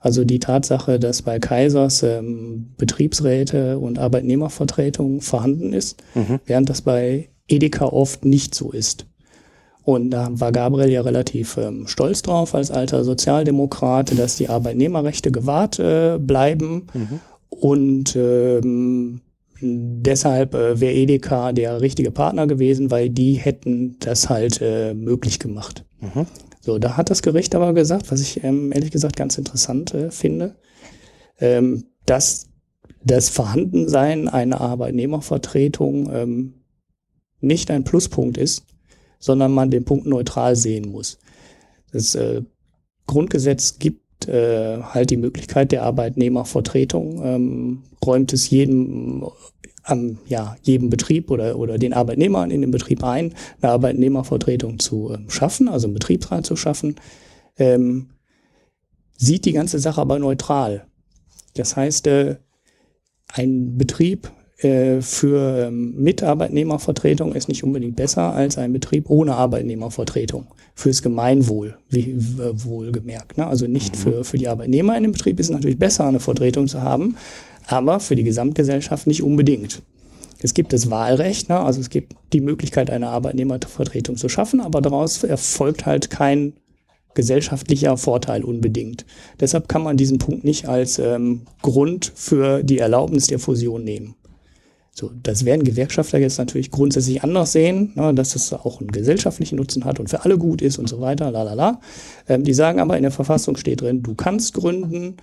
Also 0.00 0.24
die 0.24 0.38
Tatsache, 0.38 0.98
dass 0.98 1.22
bei 1.22 1.38
Kaisers 1.38 2.02
ähm, 2.02 2.74
Betriebsräte 2.76 3.78
und 3.78 3.98
Arbeitnehmervertretung 3.98 5.20
vorhanden 5.20 5.72
ist, 5.72 6.02
mhm. 6.14 6.38
während 6.46 6.70
das 6.70 6.82
bei 6.82 7.28
Edeka 7.48 7.86
oft 7.86 8.24
nicht 8.24 8.54
so 8.54 8.70
ist. 8.70 9.06
Und 9.82 10.10
da 10.10 10.28
war 10.32 10.52
Gabriel 10.52 10.90
ja 10.90 11.00
relativ 11.00 11.56
ähm, 11.56 11.86
stolz 11.86 12.20
drauf 12.22 12.54
als 12.54 12.70
alter 12.70 13.04
Sozialdemokrat, 13.04 14.18
dass 14.18 14.36
die 14.36 14.50
Arbeitnehmerrechte 14.50 15.32
gewahrt 15.32 15.78
äh, 15.78 16.18
bleiben. 16.18 16.88
Mhm. 16.92 17.20
Und 17.48 18.14
ähm, 18.14 19.22
deshalb 19.60 20.54
äh, 20.54 20.78
wäre 20.78 20.92
Edeka 20.92 21.52
der 21.52 21.80
richtige 21.80 22.10
Partner 22.10 22.46
gewesen, 22.46 22.90
weil 22.90 23.08
die 23.08 23.34
hätten 23.34 23.96
das 24.00 24.28
halt 24.28 24.60
äh, 24.60 24.94
möglich 24.94 25.38
gemacht. 25.38 25.84
Mhm. 26.00 26.26
So, 26.68 26.78
da 26.78 26.98
hat 26.98 27.08
das 27.08 27.22
Gericht 27.22 27.54
aber 27.54 27.72
gesagt, 27.72 28.10
was 28.12 28.20
ich 28.20 28.44
ähm, 28.44 28.72
ehrlich 28.72 28.90
gesagt 28.90 29.16
ganz 29.16 29.38
interessant 29.38 29.94
äh, 29.94 30.10
finde, 30.10 30.54
ähm, 31.40 31.86
dass 32.04 32.50
das 33.02 33.30
Vorhandensein 33.30 34.28
einer 34.28 34.60
Arbeitnehmervertretung 34.60 36.10
ähm, 36.12 36.54
nicht 37.40 37.70
ein 37.70 37.84
Pluspunkt 37.84 38.36
ist, 38.36 38.66
sondern 39.18 39.50
man 39.52 39.70
den 39.70 39.86
Punkt 39.86 40.04
neutral 40.04 40.56
sehen 40.56 40.90
muss. 40.90 41.18
Das 41.90 42.14
äh, 42.14 42.42
Grundgesetz 43.06 43.78
gibt 43.78 44.28
äh, 44.28 44.82
halt 44.82 45.08
die 45.08 45.16
Möglichkeit 45.16 45.72
der 45.72 45.84
Arbeitnehmervertretung, 45.84 47.24
ähm, 47.24 47.82
räumt 48.04 48.34
es 48.34 48.50
jedem 48.50 49.26
am, 49.88 50.18
ja, 50.26 50.56
jedem 50.62 50.90
Betrieb 50.90 51.30
oder, 51.30 51.58
oder 51.58 51.78
den 51.78 51.92
Arbeitnehmern 51.92 52.50
in 52.50 52.60
dem 52.60 52.70
Betrieb 52.70 53.02
ein, 53.04 53.34
eine 53.60 53.72
Arbeitnehmervertretung 53.72 54.78
zu 54.78 55.12
äh, 55.12 55.18
schaffen, 55.30 55.68
also 55.68 55.86
einen 55.86 55.94
Betriebsrat 55.94 56.46
zu 56.46 56.56
schaffen, 56.56 56.96
ähm, 57.56 58.10
sieht 59.16 59.44
die 59.44 59.52
ganze 59.52 59.78
Sache 59.78 60.00
aber 60.00 60.18
neutral. 60.18 60.86
Das 61.54 61.76
heißt, 61.76 62.06
äh, 62.06 62.36
ein 63.28 63.76
Betrieb 63.76 64.30
äh, 64.58 65.00
für 65.00 65.66
ähm, 65.66 65.94
Mitarbeitnehmervertretung 65.96 67.34
ist 67.34 67.48
nicht 67.48 67.62
unbedingt 67.62 67.96
besser 67.96 68.34
als 68.34 68.58
ein 68.58 68.72
Betrieb 68.72 69.08
ohne 69.08 69.34
Arbeitnehmervertretung. 69.36 70.46
Fürs 70.74 71.02
Gemeinwohl, 71.02 71.76
wie 71.88 72.10
äh, 72.10 72.52
wohlgemerkt. 72.52 73.38
Ne? 73.38 73.46
Also 73.46 73.66
nicht 73.66 73.94
mhm. 73.94 74.00
für, 74.00 74.24
für 74.24 74.38
die 74.38 74.48
Arbeitnehmer 74.48 74.96
in 74.96 75.04
dem 75.04 75.12
Betrieb 75.12 75.38
ist 75.40 75.46
es 75.46 75.52
natürlich 75.52 75.78
besser, 75.78 76.06
eine 76.06 76.20
Vertretung 76.20 76.66
zu 76.68 76.82
haben, 76.82 77.16
aber 77.68 78.00
für 78.00 78.16
die 78.16 78.24
Gesamtgesellschaft 78.24 79.06
nicht 79.06 79.22
unbedingt. 79.22 79.82
Es 80.40 80.54
gibt 80.54 80.72
das 80.72 80.90
Wahlrecht, 80.90 81.48
ne? 81.48 81.60
also 81.60 81.80
es 81.80 81.90
gibt 81.90 82.14
die 82.32 82.40
Möglichkeit, 82.40 82.90
eine 82.90 83.08
Arbeitnehmervertretung 83.08 84.16
zu 84.16 84.28
schaffen, 84.28 84.60
aber 84.60 84.80
daraus 84.80 85.22
erfolgt 85.24 85.84
halt 85.84 86.10
kein 86.10 86.54
gesellschaftlicher 87.14 87.96
Vorteil 87.96 88.44
unbedingt. 88.44 89.04
Deshalb 89.40 89.68
kann 89.68 89.82
man 89.82 89.96
diesen 89.96 90.18
Punkt 90.18 90.44
nicht 90.44 90.68
als 90.68 90.98
ähm, 90.98 91.42
Grund 91.62 92.12
für 92.14 92.62
die 92.62 92.78
Erlaubnis 92.78 93.26
der 93.26 93.40
Fusion 93.40 93.82
nehmen. 93.82 94.14
So, 94.92 95.10
das 95.22 95.44
werden 95.44 95.64
Gewerkschafter 95.64 96.18
jetzt 96.18 96.38
natürlich 96.38 96.70
grundsätzlich 96.70 97.22
anders 97.22 97.52
sehen, 97.52 97.92
ne, 97.94 98.14
dass 98.14 98.32
das 98.32 98.52
auch 98.52 98.80
einen 98.80 98.90
gesellschaftlichen 98.90 99.56
Nutzen 99.56 99.84
hat 99.84 100.00
und 100.00 100.10
für 100.10 100.24
alle 100.24 100.38
gut 100.38 100.62
ist 100.62 100.78
und 100.78 100.88
so 100.88 101.00
weiter, 101.00 101.30
la 101.30 101.42
la 101.42 101.54
la. 101.54 101.80
Ähm, 102.28 102.44
die 102.44 102.54
sagen 102.54 102.80
aber, 102.80 102.96
in 102.96 103.02
der 103.02 103.12
Verfassung 103.12 103.56
steht 103.56 103.80
drin, 103.80 104.02
du 104.02 104.14
kannst 104.14 104.54
gründen, 104.54 105.16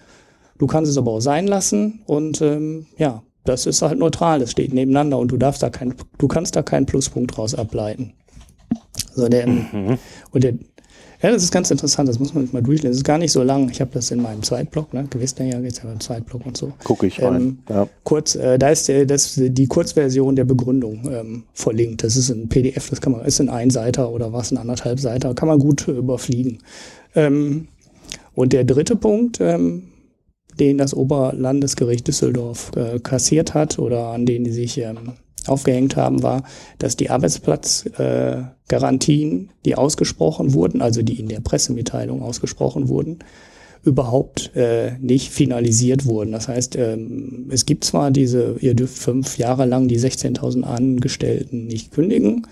du 0.57 0.67
kannst 0.67 0.91
es 0.91 0.97
aber 0.97 1.11
auch 1.11 1.19
sein 1.19 1.47
lassen 1.47 2.01
und 2.05 2.41
ähm, 2.41 2.85
ja, 2.97 3.23
das 3.43 3.65
ist 3.65 3.81
halt 3.81 3.99
neutral, 3.99 4.39
das 4.39 4.51
steht 4.51 4.73
nebeneinander 4.73 5.17
und 5.17 5.31
du 5.31 5.37
darfst 5.37 5.61
da 5.63 5.69
kein, 5.69 5.93
du 6.17 6.27
kannst 6.27 6.55
da 6.55 6.63
keinen 6.63 6.85
Pluspunkt 6.85 7.37
draus 7.37 7.53
ableiten. 7.53 8.13
So, 9.13 9.29
der, 9.29 9.47
mhm. 9.47 9.97
Und 10.31 10.43
der, 10.43 10.53
ja, 11.21 11.31
das 11.31 11.43
ist 11.43 11.51
ganz 11.51 11.71
interessant, 11.71 12.09
das 12.09 12.19
muss 12.19 12.33
man 12.33 12.49
mal 12.51 12.61
durchlesen. 12.61 12.91
Das 12.91 12.97
ist 12.97 13.03
gar 13.03 13.17
nicht 13.17 13.31
so 13.31 13.41
lang. 13.41 13.69
Ich 13.69 13.79
habe 13.81 13.91
das 13.93 14.11
in 14.11 14.21
meinem 14.21 14.43
Zweitblog, 14.43 14.93
ne? 14.93 15.07
Gewiss, 15.09 15.33
ja, 15.39 15.59
jetzt 15.59 15.79
ja 15.79 15.85
beim 15.85 15.99
Zweitblog 15.99 16.45
und 16.45 16.57
so. 16.57 16.73
Gucke 16.83 17.07
ich 17.07 17.21
rein. 17.21 17.35
Ähm, 17.35 17.57
ja. 17.69 17.87
Kurz, 18.03 18.35
äh, 18.35 18.59
da 18.59 18.69
ist 18.69 18.87
der, 18.89 19.05
das, 19.05 19.33
die 19.35 19.67
Kurzversion 19.67 20.35
der 20.35 20.43
Begründung 20.43 21.09
ähm, 21.11 21.43
verlinkt. 21.53 22.03
Das 22.03 22.15
ist 22.15 22.29
ein 22.29 22.49
PDF, 22.49 22.89
das 22.89 22.99
kann 22.99 23.13
man, 23.13 23.25
ist 23.25 23.39
ein 23.39 23.49
Einseiter 23.49 24.11
oder 24.11 24.33
was, 24.33 24.51
ein 24.51 24.57
anderthalb 24.57 24.99
Seiter, 24.99 25.33
kann 25.33 25.47
man 25.47 25.59
gut 25.59 25.87
äh, 25.87 25.91
überfliegen. 25.93 26.59
Ähm, 27.15 27.69
und 28.33 28.51
der 28.51 28.65
dritte 28.65 28.97
Punkt, 28.97 29.39
ähm, 29.39 29.83
den 30.59 30.77
das 30.77 30.93
Oberlandesgericht 30.93 32.07
Düsseldorf 32.07 32.71
äh, 32.75 32.99
kassiert 32.99 33.53
hat 33.53 33.79
oder 33.79 34.07
an 34.07 34.25
den 34.25 34.43
die 34.43 34.51
sich 34.51 34.77
ähm, 34.77 35.13
aufgehängt 35.47 35.95
haben, 35.95 36.23
war, 36.23 36.43
dass 36.79 36.95
die 36.95 37.09
Arbeitsplatzgarantien, 37.09 39.45
äh, 39.45 39.49
die 39.65 39.75
ausgesprochen 39.75 40.53
wurden, 40.53 40.81
also 40.81 41.01
die 41.01 41.19
in 41.19 41.27
der 41.27 41.41
Pressemitteilung 41.41 42.21
ausgesprochen 42.21 42.89
wurden, 42.89 43.19
überhaupt 43.83 44.55
äh, 44.55 44.93
nicht 44.99 45.31
finalisiert 45.31 46.05
wurden. 46.05 46.31
Das 46.31 46.47
heißt, 46.47 46.75
ähm, 46.75 47.47
es 47.51 47.65
gibt 47.65 47.83
zwar 47.83 48.11
diese, 48.11 48.55
ihr 48.59 48.73
dürft 48.73 48.97
fünf 48.97 49.37
Jahre 49.37 49.65
lang 49.65 49.87
die 49.87 49.99
16.000 49.99 50.63
Angestellten 50.63 51.67
nicht 51.67 51.91
kündigen, 51.91 52.47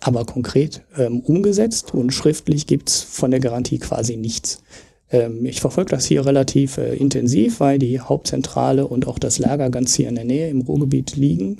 aber 0.00 0.24
konkret 0.24 0.82
ähm, 0.96 1.20
umgesetzt 1.20 1.94
und 1.94 2.12
schriftlich 2.12 2.66
gibt's 2.66 3.02
von 3.02 3.30
der 3.30 3.40
Garantie 3.40 3.78
quasi 3.78 4.16
nichts. 4.16 4.62
Ähm, 5.10 5.44
ich 5.46 5.60
verfolge 5.60 5.90
das 5.90 6.06
hier 6.06 6.24
relativ 6.26 6.78
äh, 6.78 6.94
intensiv, 6.94 7.60
weil 7.60 7.78
die 7.78 8.00
Hauptzentrale 8.00 8.86
und 8.86 9.06
auch 9.06 9.18
das 9.18 9.38
Lager 9.38 9.70
ganz 9.70 9.94
hier 9.94 10.08
in 10.08 10.14
der 10.16 10.24
Nähe 10.24 10.48
im 10.48 10.62
Ruhrgebiet 10.62 11.16
liegen. 11.16 11.58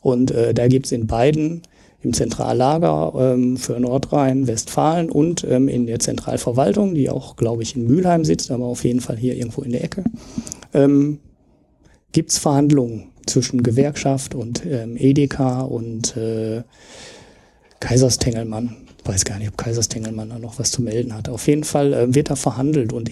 Und 0.00 0.30
äh, 0.30 0.54
da 0.54 0.68
gibt 0.68 0.86
es 0.86 0.92
in 0.92 1.06
beiden, 1.06 1.62
im 2.02 2.12
Zentrallager 2.12 3.12
ähm, 3.18 3.56
für 3.56 3.80
Nordrhein-Westfalen 3.80 5.10
und 5.10 5.44
ähm, 5.44 5.68
in 5.68 5.86
der 5.86 5.98
Zentralverwaltung, 5.98 6.94
die 6.94 7.10
auch, 7.10 7.36
glaube 7.36 7.62
ich, 7.62 7.74
in 7.74 7.86
Mülheim 7.86 8.24
sitzt, 8.24 8.50
aber 8.50 8.66
auf 8.66 8.84
jeden 8.84 9.00
Fall 9.00 9.16
hier 9.16 9.34
irgendwo 9.34 9.62
in 9.62 9.72
der 9.72 9.82
Ecke, 9.82 10.04
ähm, 10.72 11.18
gibt 12.12 12.30
es 12.30 12.38
Verhandlungen 12.38 13.08
zwischen 13.26 13.62
Gewerkschaft 13.62 14.34
und 14.34 14.64
ähm, 14.64 14.96
Edeka 14.96 15.62
und 15.62 16.16
äh, 16.16 16.62
Kaiserstengelmann. 17.80 18.76
Ich 19.06 19.12
weiß 19.12 19.24
gar 19.24 19.38
nicht, 19.38 19.48
ob 19.48 19.56
Kaiserstengelmann 19.56 20.30
da 20.30 20.38
noch 20.40 20.58
was 20.58 20.72
zu 20.72 20.82
melden 20.82 21.14
hat. 21.14 21.28
Auf 21.28 21.46
jeden 21.46 21.62
Fall 21.62 21.92
äh, 21.92 22.14
wird 22.14 22.28
da 22.28 22.34
verhandelt 22.34 22.92
und 22.92 23.08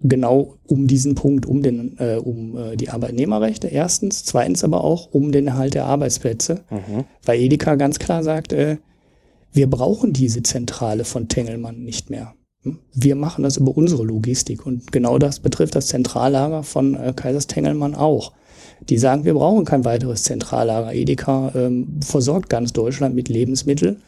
genau 0.00 0.56
um 0.66 0.86
diesen 0.86 1.14
Punkt, 1.14 1.44
um, 1.44 1.62
den, 1.62 1.98
äh, 1.98 2.16
um 2.16 2.56
äh, 2.56 2.76
die 2.76 2.88
Arbeitnehmerrechte 2.88 3.68
erstens, 3.68 4.24
zweitens 4.24 4.64
aber 4.64 4.82
auch 4.82 5.12
um 5.12 5.32
den 5.32 5.46
Erhalt 5.46 5.74
der 5.74 5.84
Arbeitsplätze, 5.84 6.60
mhm. 6.70 7.04
weil 7.24 7.40
Edeka 7.40 7.74
ganz 7.74 7.98
klar 7.98 8.22
sagt, 8.22 8.54
äh, 8.54 8.78
wir 9.52 9.68
brauchen 9.68 10.14
diese 10.14 10.42
Zentrale 10.42 11.04
von 11.04 11.28
Tengelmann 11.28 11.82
nicht 11.82 12.08
mehr. 12.08 12.34
Hm? 12.62 12.78
Wir 12.94 13.14
machen 13.14 13.44
das 13.44 13.58
über 13.58 13.76
unsere 13.76 14.02
Logistik 14.02 14.64
und 14.64 14.92
genau 14.92 15.18
das 15.18 15.40
betrifft 15.40 15.74
das 15.74 15.88
Zentrallager 15.88 16.62
von 16.62 16.94
äh, 16.94 17.12
Kaisers 17.14 17.48
Tengelmann 17.48 17.94
auch. 17.94 18.32
Die 18.88 18.96
sagen, 18.96 19.26
wir 19.26 19.34
brauchen 19.34 19.66
kein 19.66 19.84
weiteres 19.84 20.22
Zentrallager. 20.22 20.94
Edeka 20.94 21.52
ähm, 21.54 22.00
versorgt 22.02 22.48
ganz 22.48 22.72
Deutschland 22.72 23.14
mit 23.14 23.28
Lebensmitteln 23.28 24.02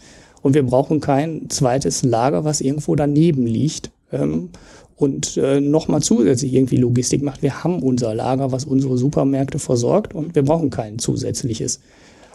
und 0.46 0.54
wir 0.54 0.62
brauchen 0.62 1.00
kein 1.00 1.50
zweites 1.50 2.04
Lager, 2.04 2.44
was 2.44 2.60
irgendwo 2.60 2.94
daneben 2.94 3.46
liegt. 3.46 3.90
Ähm, 4.12 4.50
und 4.94 5.36
äh, 5.38 5.60
nochmal 5.60 6.02
zusätzlich 6.02 6.54
irgendwie 6.54 6.76
Logistik 6.76 7.20
macht. 7.20 7.42
Wir 7.42 7.64
haben 7.64 7.82
unser 7.82 8.14
Lager, 8.14 8.52
was 8.52 8.64
unsere 8.64 8.96
Supermärkte 8.96 9.58
versorgt 9.58 10.14
und 10.14 10.36
wir 10.36 10.44
brauchen 10.44 10.70
kein 10.70 11.00
zusätzliches. 11.00 11.80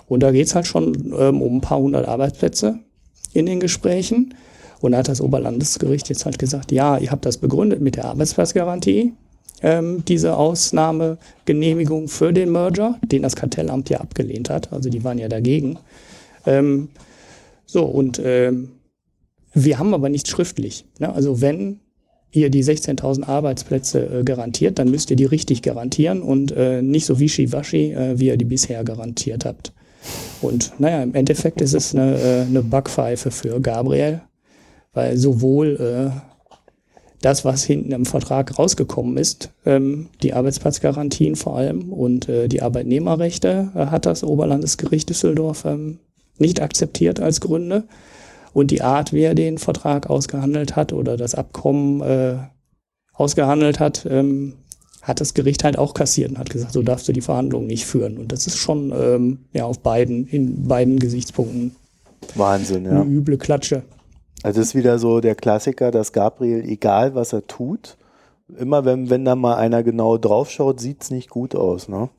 Und 0.09 0.23
da 0.23 0.31
geht's 0.31 0.55
halt 0.55 0.67
schon 0.67 1.13
ähm, 1.17 1.41
um 1.41 1.55
ein 1.55 1.61
paar 1.61 1.79
hundert 1.79 2.05
Arbeitsplätze 2.05 2.79
in 3.31 3.45
den 3.45 3.61
Gesprächen. 3.61 4.33
Und 4.81 4.91
da 4.91 4.97
hat 4.97 5.07
das 5.07 5.21
Oberlandesgericht 5.21 6.09
jetzt 6.09 6.25
halt 6.25 6.37
gesagt, 6.37 6.73
ja, 6.73 6.97
ihr 6.97 7.11
habt 7.11 7.25
das 7.25 7.37
begründet 7.37 7.79
mit 7.79 7.95
der 7.95 8.05
Arbeitsplatzgarantie, 8.05 9.13
ähm, 9.61 10.03
diese 10.05 10.35
Ausnahmegenehmigung 10.35 12.09
für 12.09 12.33
den 12.33 12.51
Merger, 12.51 12.99
den 13.05 13.21
das 13.21 13.37
Kartellamt 13.37 13.89
ja 13.89 14.01
abgelehnt 14.01 14.49
hat. 14.49 14.73
Also 14.73 14.89
die 14.89 15.05
waren 15.05 15.17
ja 15.17 15.29
dagegen. 15.29 15.79
Ähm, 16.45 16.89
so, 17.71 17.85
und 17.85 18.21
ähm, 18.21 18.73
wir 19.53 19.79
haben 19.79 19.93
aber 19.93 20.09
nichts 20.09 20.29
schriftlich. 20.29 20.83
Ne? 20.99 21.13
Also 21.13 21.39
wenn 21.39 21.79
ihr 22.33 22.49
die 22.49 22.65
16.000 22.65 23.23
Arbeitsplätze 23.23 24.19
äh, 24.19 24.23
garantiert, 24.25 24.77
dann 24.77 24.91
müsst 24.91 25.09
ihr 25.09 25.15
die 25.15 25.23
richtig 25.23 25.61
garantieren 25.61 26.21
und 26.21 26.51
äh, 26.51 26.81
nicht 26.81 27.05
so 27.05 27.17
wischiwaschi, 27.17 27.93
äh, 27.93 28.19
wie 28.19 28.27
ihr 28.27 28.35
die 28.35 28.43
bisher 28.43 28.83
garantiert 28.83 29.45
habt. 29.45 29.71
Und 30.41 30.73
naja, 30.79 31.01
im 31.01 31.15
Endeffekt 31.15 31.61
ist 31.61 31.73
es 31.73 31.95
eine, 31.95 32.19
äh, 32.19 32.41
eine 32.41 32.61
Backpfeife 32.61 33.31
für 33.31 33.61
Gabriel, 33.61 34.19
weil 34.91 35.15
sowohl 35.15 35.77
äh, 35.77 36.09
das, 37.21 37.45
was 37.45 37.63
hinten 37.63 37.93
im 37.93 38.05
Vertrag 38.05 38.59
rausgekommen 38.59 39.15
ist, 39.15 39.49
ähm, 39.65 40.09
die 40.23 40.33
Arbeitsplatzgarantien 40.33 41.37
vor 41.37 41.55
allem 41.55 41.93
und 41.93 42.27
äh, 42.27 42.49
die 42.49 42.61
Arbeitnehmerrechte, 42.61 43.71
äh, 43.75 43.85
hat 43.85 44.05
das 44.05 44.25
Oberlandesgericht 44.25 45.09
Düsseldorf 45.09 45.63
ähm, 45.63 45.99
nicht 46.41 46.61
akzeptiert 46.61 47.19
als 47.19 47.39
Gründe. 47.39 47.85
Und 48.53 48.71
die 48.71 48.81
Art, 48.81 49.13
wie 49.13 49.21
er 49.21 49.35
den 49.35 49.57
Vertrag 49.57 50.09
ausgehandelt 50.09 50.75
hat 50.75 50.91
oder 50.91 51.15
das 51.15 51.35
Abkommen 51.35 52.01
äh, 52.01 52.35
ausgehandelt 53.13 53.79
hat, 53.79 54.05
ähm, 54.09 54.55
hat 55.01 55.21
das 55.21 55.33
Gericht 55.33 55.63
halt 55.63 55.77
auch 55.77 55.93
kassiert 55.93 56.31
und 56.31 56.37
hat 56.37 56.49
gesagt, 56.49 56.73
so 56.73 56.83
darfst 56.83 57.07
du 57.07 57.13
die 57.13 57.21
Verhandlungen 57.21 57.67
nicht 57.67 57.85
führen. 57.85 58.17
Und 58.17 58.31
das 58.31 58.47
ist 58.47 58.57
schon 58.57 58.91
ähm, 58.95 59.39
ja 59.53 59.65
auf 59.65 59.79
beiden, 59.79 60.27
in 60.27 60.67
beiden 60.67 60.99
Gesichtspunkten 60.99 61.75
Wahnsinn, 62.35 62.85
ja. 62.85 63.01
eine 63.01 63.05
üble 63.05 63.37
Klatsche. 63.37 63.83
Also 64.43 64.61
es 64.61 64.69
ist 64.69 64.75
wieder 64.75 64.99
so 64.99 65.21
der 65.21 65.35
Klassiker, 65.35 65.91
dass 65.91 66.13
Gabriel, 66.13 66.63
egal 66.67 67.15
was 67.15 67.33
er 67.33 67.47
tut, 67.47 67.97
immer 68.57 68.85
wenn, 68.85 69.09
wenn 69.09 69.25
da 69.25 69.35
mal 69.35 69.55
einer 69.55 69.83
genau 69.83 70.17
draufschaut, 70.17 70.79
sieht's 70.79 71.11
nicht 71.11 71.29
gut 71.29 71.55
aus, 71.55 71.87
ne? 71.87 72.09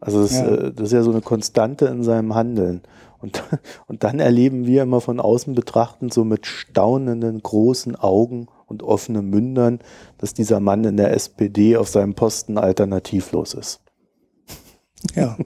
Also 0.00 0.22
das, 0.22 0.32
ja. 0.32 0.46
Äh, 0.46 0.72
das 0.72 0.88
ist 0.88 0.92
ja 0.92 1.02
so 1.02 1.10
eine 1.10 1.22
Konstante 1.22 1.86
in 1.86 2.02
seinem 2.02 2.34
Handeln. 2.34 2.82
Und, 3.26 3.42
und 3.88 4.04
dann 4.04 4.20
erleben 4.20 4.66
wir 4.66 4.82
immer 4.82 5.00
von 5.00 5.20
außen 5.20 5.54
betrachtend 5.54 6.14
so 6.14 6.24
mit 6.24 6.46
staunenden 6.46 7.42
großen 7.42 7.96
Augen 7.96 8.46
und 8.66 8.82
offenen 8.82 9.28
Mündern, 9.28 9.80
dass 10.18 10.34
dieser 10.34 10.60
Mann 10.60 10.84
in 10.84 10.96
der 10.96 11.12
SPD 11.12 11.76
auf 11.76 11.88
seinem 11.88 12.14
Posten 12.14 12.58
alternativlos 12.58 13.54
ist. 13.54 13.80
Ja. 15.14 15.36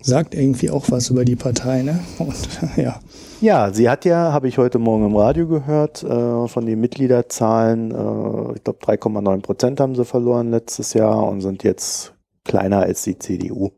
Sagt 0.00 0.34
irgendwie 0.34 0.70
auch 0.70 0.90
was 0.90 1.10
über 1.10 1.24
die 1.24 1.36
Partei, 1.36 1.82
ne? 1.82 2.00
Und 2.18 2.36
ja. 2.76 3.00
Ja, 3.40 3.72
sie 3.72 3.88
hat 3.88 4.04
ja, 4.04 4.32
habe 4.32 4.48
ich 4.48 4.58
heute 4.58 4.78
Morgen 4.78 5.06
im 5.06 5.16
Radio 5.16 5.46
gehört, 5.48 6.02
äh, 6.02 6.48
von 6.48 6.66
den 6.66 6.80
Mitgliederzahlen, 6.80 7.90
äh, 7.90 8.56
ich 8.56 8.64
glaube 8.64 8.78
3,9 8.80 9.42
Prozent 9.42 9.80
haben 9.80 9.94
sie 9.94 10.04
verloren 10.04 10.50
letztes 10.50 10.94
Jahr 10.94 11.26
und 11.26 11.40
sind 11.40 11.62
jetzt 11.62 12.14
kleiner 12.44 12.80
als 12.80 13.02
die 13.02 13.18
CDU. 13.18 13.72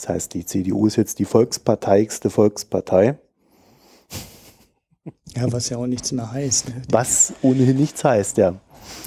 Das 0.00 0.08
heißt, 0.08 0.32
die 0.32 0.46
CDU 0.46 0.86
ist 0.86 0.96
jetzt 0.96 1.18
die 1.18 1.26
volksparteigste 1.26 2.30
Volkspartei. 2.30 3.18
Ja, 5.36 5.52
was 5.52 5.68
ja 5.68 5.76
auch 5.76 5.86
nichts 5.86 6.10
mehr 6.12 6.32
heißt. 6.32 6.68
Ne? 6.70 6.82
Was 6.90 7.34
ohnehin 7.42 7.76
nichts 7.76 8.02
heißt, 8.02 8.38
ja. 8.38 8.58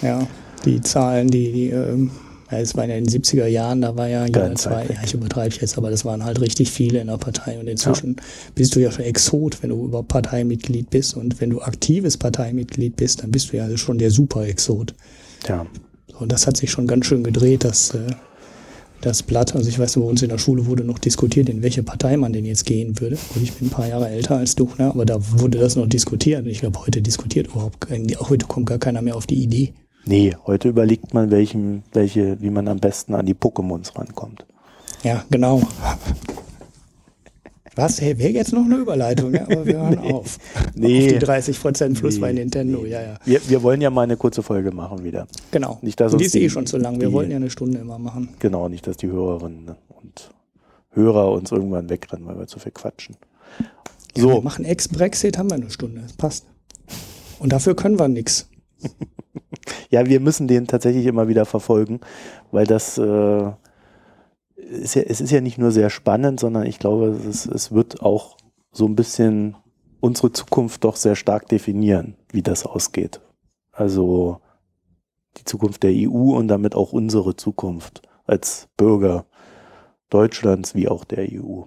Ja, 0.04 0.28
die 0.66 0.82
Zahlen, 0.82 1.30
die, 1.30 1.52
die 1.52 1.70
ähm, 1.70 2.12
ja, 2.52 2.60
es 2.60 2.78
waren 2.78 2.92
ja 2.92 2.96
in 2.96 3.06
den 3.06 3.24
70er 3.24 3.48
Jahren, 3.48 3.82
da 3.82 3.96
war 3.98 4.08
ja 4.08 4.28
jeder 4.28 4.54
zwei, 4.54 4.86
ja, 4.86 5.02
ich 5.04 5.16
übertreibe 5.16 5.56
jetzt, 5.60 5.80
aber 5.80 5.90
das 5.90 6.06
waren 6.06 6.24
halt 6.24 6.40
richtig 6.42 6.72
viele 6.72 7.00
in 7.00 7.08
der 7.08 7.18
Partei 7.18 7.60
und 7.60 7.68
inzwischen 7.68 8.16
ja. 8.18 8.24
bist 8.54 8.76
du 8.76 8.80
ja 8.80 8.92
schon 8.92 9.06
Exot, 9.06 9.64
wenn 9.64 9.72
du 9.72 9.86
über 9.86 10.04
Parteimitglied 10.04 10.92
bist 10.92 11.18
und 11.18 11.42
wenn 11.42 11.50
du 11.50 11.62
aktives 11.62 12.18
Parteimitglied 12.18 12.96
bist, 12.96 13.24
dann 13.24 13.32
bist 13.32 13.52
du 13.52 13.58
ja 13.58 13.76
schon 13.78 13.98
der 13.98 14.12
Super-Exot. 14.12 14.94
Ja. 15.48 15.66
Und 16.20 16.32
das 16.32 16.46
hat 16.46 16.56
sich 16.56 16.70
schon 16.70 16.86
ganz 16.86 17.08
schön 17.08 17.24
gedreht, 17.24 17.64
dass 17.64 17.96
äh, 17.96 18.12
das 19.06 19.24
Blatt, 19.24 19.56
also 19.56 19.68
ich 19.68 19.78
weiß 19.78 19.96
bei 19.96 20.02
uns 20.02 20.22
in 20.22 20.30
der 20.30 20.38
Schule 20.38 20.66
wurde 20.66 20.84
noch 20.84 21.00
diskutiert, 21.00 21.50
in 21.50 21.62
welche 21.62 21.84
Partei 21.84 22.18
man 22.18 22.34
denn 22.34 22.46
jetzt 22.46 22.66
gehen 22.66 23.00
würde. 23.00 23.18
Und 23.36 23.44
ich 23.44 23.54
bin 23.54 23.68
ein 23.68 23.72
paar 23.72 23.88
Jahre 23.88 24.10
älter 24.10 24.38
als 24.38 24.56
du, 24.56 24.70
ne? 24.78 24.86
aber 24.86 25.06
da 25.06 25.18
wurde 25.20 25.60
das 25.60 25.76
noch 25.76 25.88
diskutiert. 25.88 26.44
Und 26.44 26.50
ich 26.50 26.62
glaube, 26.62 26.80
heute 26.80 27.02
diskutiert 27.02 27.48
überhaupt 27.48 27.88
heute 28.30 28.46
kommt 28.46 28.68
gar 28.68 28.78
keiner 28.78 29.02
mehr 29.02 29.16
auf 29.16 29.28
die 29.28 29.42
Idee. 29.42 29.74
Nee, 30.06 30.36
heute 30.46 30.70
überlegt 30.70 31.14
man, 31.14 31.32
welchen, 31.32 31.84
welche, 31.94 32.42
wie 32.42 32.50
man 32.50 32.68
am 32.68 32.80
besten 32.80 33.14
an 33.14 33.26
die 33.26 33.36
Pokémons 33.36 33.98
rankommt. 33.98 34.46
Ja, 35.04 35.24
genau. 35.30 35.62
Was? 37.76 38.00
Hey, 38.00 38.18
wäre 38.20 38.32
jetzt 38.32 38.54
noch 38.54 38.66
eine 38.66 38.76
Überleitung, 38.76 39.34
ja, 39.34 39.44
aber 39.44 39.66
wir 39.66 39.78
hören 39.78 40.00
nee. 40.04 40.14
auf. 40.14 40.38
Nee. 40.76 41.14
Auf 41.16 41.20
die 41.20 41.26
30% 41.26 41.96
Fluss 41.96 42.16
nee. 42.16 42.22
bei 42.22 42.34
Nintendo, 42.34 42.86
ja, 42.86 43.02
ja. 43.02 43.18
Wir, 43.26 43.42
wir 43.50 43.64
wollen 43.64 43.82
ja 43.82 43.90
mal 43.90 44.04
eine 44.04 44.18
kurze 44.18 44.44
Folge 44.44 44.72
machen 44.72 45.04
wieder. 45.04 45.28
Genau. 45.52 45.80
Nicht, 45.82 46.00
dass 46.00 46.14
Und 46.14 46.20
die 46.20 46.26
ist 46.26 46.36
eh 46.36 46.50
schon 46.50 46.68
zu 46.68 46.78
lang. 46.78 47.02
Wir 47.02 47.12
wollten 47.12 47.32
ja 47.32 47.38
eine 47.38 47.50
Stunde 47.50 47.80
immer 47.80 47.98
machen. 47.98 48.30
Genau, 48.40 48.70
nicht, 48.70 48.86
dass 48.86 48.98
die 48.98 49.08
Hörerinnen 49.08 49.72
und 49.90 50.32
Hörer 50.92 51.32
uns 51.32 51.52
irgendwann 51.52 51.90
wegrennen, 51.90 52.28
weil 52.28 52.38
wir 52.38 52.48
zu 52.48 52.60
viel 52.60 52.72
quatschen. 52.72 53.16
Ja, 53.60 53.66
wir 54.16 54.22
So, 54.22 54.42
machen 54.42 54.66
Ex-Brexit, 54.66 55.38
haben 55.38 55.50
wir 55.50 55.56
eine 55.56 55.72
Stunde. 55.72 56.02
Das 56.02 56.14
passt. 56.14 56.46
Und 57.40 57.52
dafür 57.52 57.76
können 57.76 57.98
wir 57.98 58.08
nichts. 58.08 58.48
ja, 59.90 60.06
wir 60.06 60.20
müssen 60.20 60.48
den 60.48 60.68
tatsächlich 60.68 61.08
immer 61.08 61.28
wieder 61.28 61.46
verfolgen, 61.46 62.02
weil 62.52 62.68
das 62.68 62.98
äh, 63.00 63.52
ist 64.64 64.96
ja, 64.96 65.04
es 65.04 65.22
ist 65.22 65.32
ja 65.32 65.42
nicht 65.42 65.58
nur 65.58 65.72
sehr 65.72 65.90
spannend, 65.90 66.40
sondern 66.40 66.66
ich 66.66 66.80
glaube, 66.80 67.08
es, 67.08 67.46
es 67.46 67.72
wird 67.72 68.02
auch 68.02 68.38
so 68.72 68.86
ein 68.86 68.96
bisschen 68.96 69.56
unsere 70.00 70.32
Zukunft 70.32 70.84
doch 70.84 70.96
sehr 70.96 71.16
stark 71.16 71.48
definieren, 71.48 72.16
wie 72.32 72.42
das 72.42 72.66
ausgeht. 72.66 73.22
Also 73.72 74.40
die 75.38 75.46
Zukunft 75.46 75.84
der 75.84 75.92
EU 75.94 76.36
und 76.36 76.48
damit 76.48 76.76
auch 76.76 76.94
unsere 76.94 77.36
Zukunft 77.36 78.02
als 78.26 78.68
Bürger 78.78 79.26
Deutschlands 80.10 80.76
wie 80.76 80.88
auch 80.88 81.04
der 81.06 81.28
EU. 81.32 81.64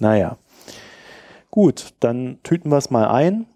Naja, 0.00 0.38
gut, 1.50 1.94
dann 2.00 2.38
tüten 2.42 2.70
wir 2.70 2.78
es 2.78 2.90
mal 2.90 3.08
ein. 3.08 3.46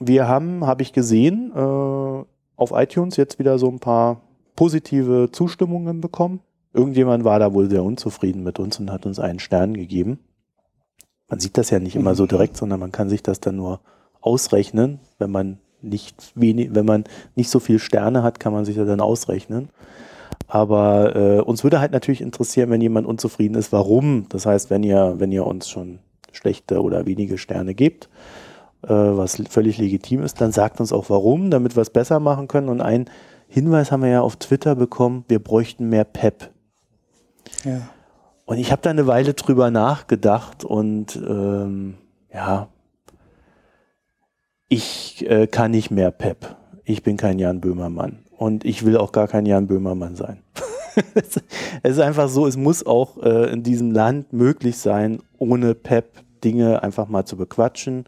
Wir 0.00 0.26
haben, 0.26 0.66
habe 0.66 0.82
ich 0.82 0.92
gesehen, 0.92 1.52
äh, 1.54 2.24
auf 2.56 2.72
iTunes 2.72 3.16
jetzt 3.16 3.38
wieder 3.38 3.58
so 3.58 3.68
ein 3.68 3.78
paar 3.78 4.22
positive 4.56 5.30
Zustimmungen 5.30 6.00
bekommen. 6.00 6.40
Irgendjemand 6.74 7.24
war 7.24 7.38
da 7.38 7.54
wohl 7.54 7.70
sehr 7.70 7.84
unzufrieden 7.84 8.42
mit 8.42 8.58
uns 8.58 8.80
und 8.80 8.90
hat 8.90 9.06
uns 9.06 9.20
einen 9.20 9.38
Stern 9.38 9.74
gegeben. 9.74 10.18
Man 11.28 11.38
sieht 11.38 11.56
das 11.56 11.70
ja 11.70 11.78
nicht 11.78 11.96
immer 11.96 12.16
so 12.16 12.26
direkt, 12.26 12.56
sondern 12.56 12.80
man 12.80 12.92
kann 12.92 13.08
sich 13.08 13.22
das 13.22 13.40
dann 13.40 13.56
nur 13.56 13.80
ausrechnen. 14.20 14.98
Wenn 15.18 15.30
man 15.30 15.58
nicht 15.82 16.32
wenig, 16.34 16.74
wenn 16.74 16.84
man 16.84 17.04
nicht 17.36 17.48
so 17.48 17.60
viel 17.60 17.78
Sterne 17.78 18.24
hat, 18.24 18.40
kann 18.40 18.52
man 18.52 18.64
sich 18.64 18.74
das 18.74 18.88
dann 18.88 19.00
ausrechnen. 19.00 19.70
Aber 20.48 21.14
äh, 21.14 21.40
uns 21.40 21.62
würde 21.62 21.80
halt 21.80 21.92
natürlich 21.92 22.20
interessieren, 22.20 22.70
wenn 22.70 22.80
jemand 22.80 23.06
unzufrieden 23.06 23.54
ist, 23.54 23.72
warum. 23.72 24.26
Das 24.28 24.44
heißt, 24.44 24.68
wenn 24.68 24.82
ihr, 24.82 25.14
wenn 25.18 25.30
ihr 25.30 25.46
uns 25.46 25.68
schon 25.68 26.00
schlechte 26.32 26.82
oder 26.82 27.06
wenige 27.06 27.38
Sterne 27.38 27.74
gebt, 27.74 28.08
äh, 28.82 28.88
was 28.88 29.40
völlig 29.48 29.78
legitim 29.78 30.22
ist, 30.22 30.40
dann 30.40 30.50
sagt 30.50 30.80
uns 30.80 30.92
auch 30.92 31.08
warum, 31.08 31.50
damit 31.50 31.76
wir 31.76 31.82
es 31.82 31.90
besser 31.90 32.18
machen 32.18 32.48
können. 32.48 32.68
Und 32.68 32.80
ein 32.80 33.06
Hinweis 33.48 33.92
haben 33.92 34.02
wir 34.02 34.10
ja 34.10 34.20
auf 34.22 34.36
Twitter 34.36 34.74
bekommen, 34.74 35.24
wir 35.28 35.38
bräuchten 35.38 35.88
mehr 35.88 36.04
Pep. 36.04 36.50
Ja. 37.64 37.88
Und 38.46 38.58
ich 38.58 38.70
habe 38.72 38.82
da 38.82 38.90
eine 38.90 39.06
Weile 39.06 39.34
drüber 39.34 39.70
nachgedacht 39.70 40.64
und 40.64 41.16
ähm, 41.16 41.94
ja, 42.32 42.68
ich 44.68 45.24
äh, 45.28 45.46
kann 45.46 45.70
nicht 45.70 45.90
mehr 45.90 46.10
Pep. 46.10 46.56
Ich 46.84 47.02
bin 47.02 47.16
kein 47.16 47.38
Jan 47.38 47.60
Böhmermann 47.60 48.24
und 48.36 48.64
ich 48.64 48.84
will 48.84 48.96
auch 48.96 49.12
gar 49.12 49.28
kein 49.28 49.46
Jan 49.46 49.66
Böhmermann 49.66 50.16
sein. 50.16 50.42
es 51.14 51.40
ist 51.82 52.00
einfach 52.00 52.28
so, 52.28 52.46
es 52.46 52.56
muss 52.56 52.84
auch 52.84 53.22
äh, 53.22 53.50
in 53.50 53.62
diesem 53.62 53.92
Land 53.92 54.32
möglich 54.32 54.76
sein, 54.78 55.20
ohne 55.38 55.74
Pep 55.74 56.22
Dinge 56.44 56.82
einfach 56.82 57.08
mal 57.08 57.24
zu 57.24 57.36
bequatschen. 57.36 58.04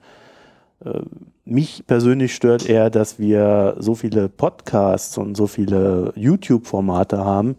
Äh, 0.84 1.00
mich 1.44 1.84
persönlich 1.86 2.34
stört 2.34 2.68
eher, 2.68 2.90
dass 2.90 3.18
wir 3.18 3.76
so 3.78 3.94
viele 3.94 4.28
Podcasts 4.28 5.16
und 5.16 5.36
so 5.36 5.46
viele 5.46 6.12
YouTube-Formate 6.16 7.24
haben, 7.24 7.56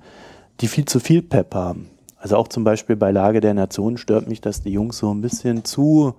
die 0.60 0.68
viel 0.68 0.86
zu 0.86 1.00
viel 1.00 1.22
Pep 1.22 1.54
haben. 1.54 1.90
Also 2.18 2.36
auch 2.38 2.48
zum 2.48 2.64
Beispiel 2.64 2.96
bei 2.96 3.12
Lage 3.12 3.42
der 3.42 3.54
Nation 3.54 3.98
stört 3.98 4.28
mich, 4.28 4.42
dass 4.42 4.62
die 4.62 4.72
Jungs 4.72 4.98
so 4.98 5.14
ein 5.14 5.22
bisschen 5.22 5.64
zu 5.64 6.16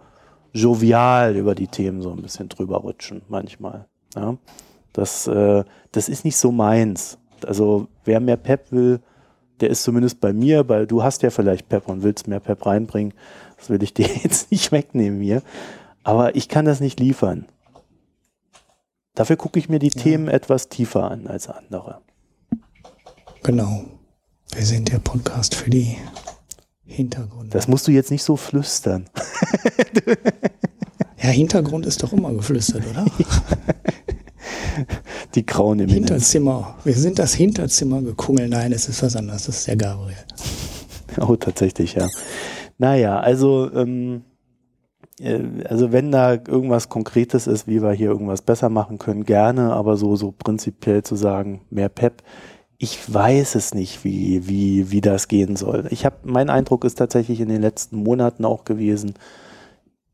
jovial 0.53 1.37
über 1.37 1.55
die 1.55 1.67
Themen 1.67 2.03
so 2.03 2.11
ein 2.13 2.23
bisschen 2.23 2.49
drüber 2.49 2.79
rutschen 2.79 3.23
manchmal. 3.29 3.87
Ja? 4.15 4.37
Das, 4.93 5.27
äh, 5.27 5.65
das 5.93 6.09
ist 6.09 6.25
nicht 6.25 6.37
so 6.37 6.53
meins. 6.53 7.19
Also 7.47 7.89
wer 8.05 8.21
mehr 8.21 8.37
Pep 8.37 8.73
will, 8.73 9.01
der 9.61 9.71
ist 9.71 9.83
zumindest 9.83 10.21
bei 10.21 10.33
mir, 10.33 10.69
weil 10.69 10.87
du 10.87 11.03
hast 11.03 11.23
ja 11.23 11.31
vielleicht 11.31 11.69
Pep 11.69 11.89
und 11.89 12.03
willst 12.03 12.29
mehr 12.29 12.41
Pep 12.41 12.65
reinbringen. 12.65 13.13
Das 13.57 13.71
will 13.71 13.83
ich 13.83 13.93
dir 13.95 14.07
jetzt 14.07 14.51
nicht 14.51 14.73
wegnehmen 14.73 15.21
hier. 15.21 15.43
Aber 16.05 16.37
ich 16.37 16.49
kann 16.49 16.65
das 16.65 16.81
nicht 16.81 17.01
liefern. 17.01 17.47
Dafür 19.15 19.37
gucke 19.37 19.59
ich 19.59 19.69
mir 19.69 19.81
die 19.81 19.91
Ja. 19.93 20.01
Themen 20.01 20.29
etwas 20.29 20.69
tiefer 20.69 21.11
an 21.11 21.27
als 21.27 21.49
andere. 21.49 22.01
Genau. 23.43 23.85
Wir 24.55 24.65
sind 24.65 24.91
der 24.91 24.99
Podcast 24.99 25.55
für 25.55 25.71
die 25.71 25.97
Hintergründe. 26.85 27.51
Das 27.51 27.69
musst 27.69 27.87
du 27.87 27.93
jetzt 27.93 28.11
nicht 28.11 28.23
so 28.23 28.37
flüstern. 28.37 29.09
ja, 31.23 31.29
Hintergrund 31.29 31.87
ist 31.87 32.03
doch 32.03 32.13
immer 32.13 32.33
geflüstert, 32.33 32.83
oder? 32.91 33.07
Die 35.35 35.45
grauen 35.45 35.81
Eminenz. 35.81 36.09
Hinterzimmer. 36.09 36.79
Wir 36.85 36.95
sind 36.95 37.19
das 37.19 37.35
Hinterzimmer 37.35 38.01
gekungelt. 38.03 38.51
Nein, 38.51 38.73
es 38.73 38.89
ist 38.89 39.03
was 39.03 39.17
anderes. 39.17 39.45
Das 39.45 39.59
ist 39.59 39.67
der 39.67 39.77
Gabriel. 39.77 40.17
Oh, 41.21 41.35
tatsächlich, 41.35 41.95
ja. 41.95 42.07
Naja, 42.77 43.19
also, 43.19 43.73
ähm, 43.73 44.23
äh, 45.19 45.65
also 45.65 45.91
wenn 45.91 46.13
da 46.13 46.35
irgendwas 46.35 46.89
Konkretes 46.89 47.49
ist, 47.49 47.67
wie 47.67 47.83
wir 47.83 47.91
hier 47.93 48.11
irgendwas 48.11 48.43
besser 48.43 48.69
machen 48.69 48.99
können, 48.99 49.25
gerne, 49.25 49.73
aber 49.73 49.97
so, 49.97 50.15
so 50.15 50.33
prinzipiell 50.33 51.03
zu 51.03 51.17
sagen, 51.17 51.63
mehr 51.71 51.89
Pep, 51.89 52.23
ich 52.79 53.13
weiß 53.13 53.57
es 53.57 53.75
nicht, 53.75 54.05
wie, 54.05 54.47
wie, 54.49 54.93
wie 54.93 55.01
das 55.01 55.27
gehen 55.27 55.57
soll. 55.57 55.87
Ich 55.91 56.05
habe, 56.07 56.17
mein 56.23 56.49
Eindruck 56.49 56.85
ist 56.85 56.97
tatsächlich 56.97 57.41
in 57.41 57.49
den 57.49 57.61
letzten 57.61 57.97
Monaten 57.97 58.45
auch 58.45 58.65
gewesen, 58.65 59.15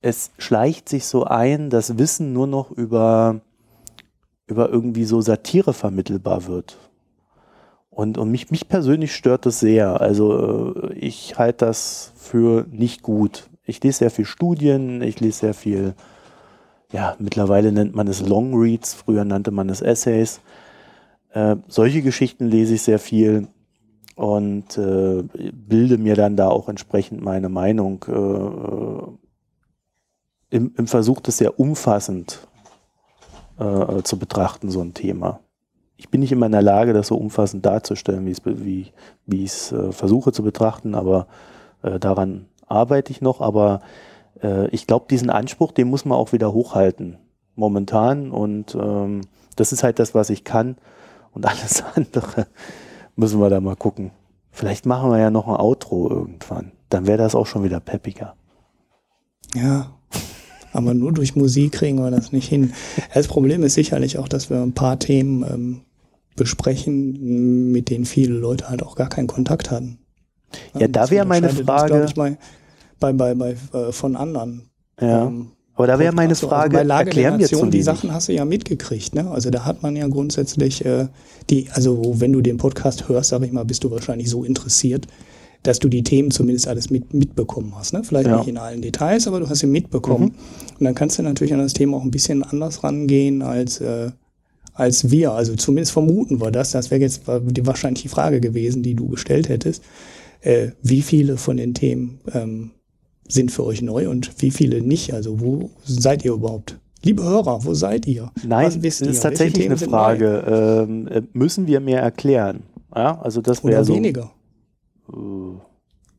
es 0.00 0.30
schleicht 0.38 0.88
sich 0.88 1.06
so 1.06 1.24
ein, 1.24 1.70
dass 1.70 1.98
Wissen 1.98 2.32
nur 2.32 2.46
noch 2.46 2.70
über, 2.70 3.40
über 4.46 4.70
irgendwie 4.70 5.04
so 5.04 5.20
Satire 5.20 5.74
vermittelbar 5.74 6.46
wird. 6.46 6.78
Und, 7.90 8.18
und 8.18 8.30
mich, 8.30 8.50
mich 8.50 8.68
persönlich 8.68 9.14
stört 9.14 9.46
das 9.46 9.60
sehr. 9.60 10.00
Also 10.00 10.74
äh, 10.74 10.94
ich 10.94 11.38
halte 11.38 11.66
das 11.66 12.12
für 12.16 12.66
nicht 12.70 13.02
gut. 13.02 13.48
Ich 13.64 13.82
lese 13.82 13.98
sehr 13.98 14.10
viel 14.10 14.24
Studien, 14.24 15.00
ich 15.00 15.20
lese 15.20 15.40
sehr 15.40 15.54
viel, 15.54 15.94
ja, 16.92 17.14
mittlerweile 17.18 17.72
nennt 17.72 17.94
man 17.94 18.08
es 18.08 18.26
Long 18.26 18.54
Reads, 18.54 18.94
früher 18.94 19.24
nannte 19.24 19.50
man 19.50 19.68
es 19.68 19.80
Essays. 19.80 20.40
Äh, 21.34 21.56
solche 21.68 22.02
Geschichten 22.02 22.46
lese 22.46 22.74
ich 22.74 22.82
sehr 22.82 22.98
viel 22.98 23.48
und 24.16 24.76
äh, 24.78 25.22
bilde 25.52 25.98
mir 25.98 26.14
dann 26.14 26.36
da 26.36 26.48
auch 26.48 26.68
entsprechend 26.68 27.22
meine 27.22 27.48
Meinung 27.48 28.04
äh, 28.08 28.14
im, 30.56 30.72
im 30.76 30.86
Versuch, 30.86 31.20
das 31.20 31.38
sehr 31.38 31.60
umfassend 31.60 32.46
äh, 33.58 34.02
zu 34.02 34.18
betrachten, 34.18 34.70
so 34.70 34.80
ein 34.80 34.94
Thema 34.94 35.40
ich 35.96 36.10
bin 36.10 36.20
nicht 36.20 36.32
immer 36.32 36.46
in 36.46 36.52
der 36.52 36.62
Lage, 36.62 36.92
das 36.92 37.08
so 37.08 37.16
umfassend 37.16 37.64
darzustellen, 37.64 38.26
wie 38.26 38.92
ich 39.26 39.44
es 39.44 39.72
äh, 39.72 39.92
versuche 39.92 40.32
zu 40.32 40.42
betrachten, 40.42 40.94
aber 40.94 41.26
äh, 41.82 41.98
daran 41.98 42.46
arbeite 42.66 43.12
ich 43.12 43.20
noch. 43.20 43.40
Aber 43.40 43.80
äh, 44.42 44.68
ich 44.68 44.86
glaube, 44.86 45.06
diesen 45.08 45.30
Anspruch, 45.30 45.72
den 45.72 45.88
muss 45.88 46.04
man 46.04 46.18
auch 46.18 46.32
wieder 46.32 46.52
hochhalten, 46.52 47.18
momentan. 47.54 48.32
Und 48.32 48.74
ähm, 48.74 49.22
das 49.56 49.72
ist 49.72 49.82
halt 49.82 49.98
das, 49.98 50.14
was 50.14 50.30
ich 50.30 50.44
kann. 50.44 50.76
Und 51.34 51.46
alles 51.46 51.82
andere 51.94 52.46
müssen 53.16 53.40
wir 53.40 53.50
da 53.50 53.60
mal 53.60 53.76
gucken. 53.76 54.10
Vielleicht 54.50 54.86
machen 54.86 55.10
wir 55.10 55.18
ja 55.18 55.30
noch 55.30 55.48
ein 55.48 55.56
Outro 55.56 56.08
irgendwann. 56.08 56.72
Dann 56.88 57.06
wäre 57.06 57.18
das 57.18 57.34
auch 57.34 57.46
schon 57.46 57.64
wieder 57.64 57.80
peppiger. 57.80 58.34
Ja. 59.54 59.90
Aber 60.72 60.94
nur 60.94 61.12
durch 61.12 61.36
Musik 61.36 61.72
kriegen 61.72 61.98
wir 61.98 62.10
das 62.10 62.32
nicht 62.32 62.48
hin. 62.48 62.72
Das 63.12 63.28
Problem 63.28 63.62
ist 63.62 63.74
sicherlich 63.74 64.18
auch, 64.18 64.28
dass 64.28 64.50
wir 64.50 64.60
ein 64.60 64.74
paar 64.74 64.98
Themen 64.98 65.42
ähm, 65.44 65.80
besprechen, 66.36 67.70
mit 67.70 67.90
denen 67.90 68.04
viele 68.04 68.34
Leute 68.34 68.68
halt 68.68 68.82
auch 68.82 68.96
gar 68.96 69.08
keinen 69.08 69.28
Kontakt 69.28 69.70
hatten. 69.70 69.98
Ja, 70.76 70.88
da 70.88 71.10
wäre 71.10 71.26
meine 71.26 71.48
Frage- 71.48 71.88
glaube 72.06 72.06
ich, 72.06 72.38
bei, 72.98 73.12
bei, 73.12 73.34
bei 73.34 73.56
äh, 73.72 73.92
von 73.92 74.16
anderen. 74.16 74.70
Ja. 75.00 75.26
ähm, 75.26 75.52
Aber 75.74 75.86
da 75.86 75.98
wäre 75.98 76.14
meine. 76.14 76.30
Also 76.30 76.48
Frage, 76.48 76.84
der 76.84 76.96
erklären 76.96 77.38
wir 77.38 77.48
zu 77.48 77.66
die. 77.66 77.82
Sachen 77.82 78.12
hast 78.12 78.28
du 78.28 78.32
ja 78.32 78.44
mitgekriegt, 78.44 79.14
ne? 79.14 79.30
Also 79.30 79.50
da 79.50 79.64
hat 79.64 79.82
man 79.82 79.96
ja 79.96 80.06
grundsätzlich 80.06 80.84
äh, 80.84 81.08
die, 81.50 81.68
also 81.72 82.20
wenn 82.20 82.32
du 82.32 82.40
den 82.40 82.56
Podcast 82.58 83.08
hörst, 83.08 83.30
sag 83.30 83.42
ich 83.42 83.52
mal, 83.52 83.64
bist 83.64 83.82
du 83.84 83.90
wahrscheinlich 83.90 84.30
so 84.30 84.44
interessiert, 84.44 85.06
dass 85.64 85.78
du 85.80 85.88
die 85.88 86.02
Themen 86.04 86.30
zumindest 86.30 86.68
alles 86.68 86.90
mit, 86.90 87.12
mitbekommen 87.12 87.72
hast. 87.76 87.92
Ne? 87.92 88.04
Vielleicht 88.04 88.28
Ja. 88.28 88.38
nicht 88.38 88.48
in 88.48 88.58
allen 88.58 88.82
Details, 88.82 89.26
aber 89.26 89.40
du 89.40 89.48
hast 89.48 89.60
sie 89.60 89.66
mitbekommen. 89.66 90.24
Mhm. 90.26 90.74
Und 90.78 90.84
dann 90.84 90.94
kannst 90.94 91.18
du 91.18 91.22
natürlich 91.22 91.54
an 91.54 91.60
das 91.60 91.72
Thema 91.72 91.96
auch 91.96 92.02
ein 92.04 92.10
bisschen 92.10 92.42
anders 92.44 92.84
rangehen 92.84 93.42
als, 93.42 93.80
äh, 93.80 94.10
als 94.74 95.10
wir. 95.10 95.32
Also 95.32 95.56
zumindest 95.56 95.92
vermuten 95.92 96.40
wir 96.40 96.50
das. 96.50 96.70
Das 96.72 96.90
wäre 96.90 97.00
jetzt 97.00 97.22
wahrscheinlich 97.26 98.02
die 98.02 98.08
Frage 98.08 98.40
gewesen, 98.40 98.82
die 98.82 98.94
du 98.94 99.08
gestellt 99.08 99.48
hättest. 99.48 99.82
Äh, 100.42 100.68
wie 100.82 101.00
viele 101.02 101.36
von 101.38 101.56
den 101.56 101.72
Themen 101.74 102.20
ähm, 102.32 102.70
sind 103.28 103.50
für 103.50 103.64
euch 103.64 103.82
neu 103.82 104.08
und 104.08 104.30
wie 104.38 104.50
viele 104.50 104.80
nicht? 104.82 105.14
Also 105.14 105.40
wo 105.40 105.70
seid 105.84 106.24
ihr 106.24 106.32
überhaupt? 106.32 106.78
Liebe 107.02 107.22
Hörer, 107.22 107.64
wo 107.64 107.74
seid 107.74 108.06
ihr? 108.06 108.30
Nein, 108.46 108.66
Was 108.66 108.82
wisst 108.82 109.00
das 109.02 109.08
ist 109.08 109.16
ihr? 109.18 109.22
tatsächlich 109.22 109.66
eine 109.66 109.76
Frage. 109.76 110.84
Ähm, 110.88 111.08
äh, 111.08 111.22
müssen 111.32 111.66
wir 111.66 111.80
mehr 111.80 112.00
erklären? 112.00 112.62
Ja, 112.94 113.20
also 113.20 113.40
das? 113.42 113.62
Oder 113.62 113.74
wäre 113.74 113.84
so. 113.84 113.94
weniger? 113.94 114.30
Äh, 115.12 115.14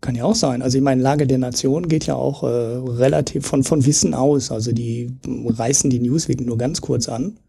Kann 0.01 0.15
ja 0.15 0.25
auch 0.25 0.35
sein. 0.35 0.61
Also 0.61 0.77
ich 0.77 0.83
meine, 0.83 1.01
Lage 1.01 1.25
der 1.25 1.39
Nation 1.39 1.87
geht 1.87 2.05
ja 2.05 2.15
auch 2.15 2.43
äh, 2.43 2.47
relativ 2.47 3.47
von, 3.47 3.63
von 3.63 3.85
Wissen 3.85 4.13
aus. 4.13 4.51
Also 4.51 4.71
die 4.73 5.11
reißen 5.27 5.89
die 5.89 5.99
Newsweek 5.99 6.41
nur 6.45 6.57
ganz 6.57 6.81
kurz 6.81 7.09
an 7.09 7.39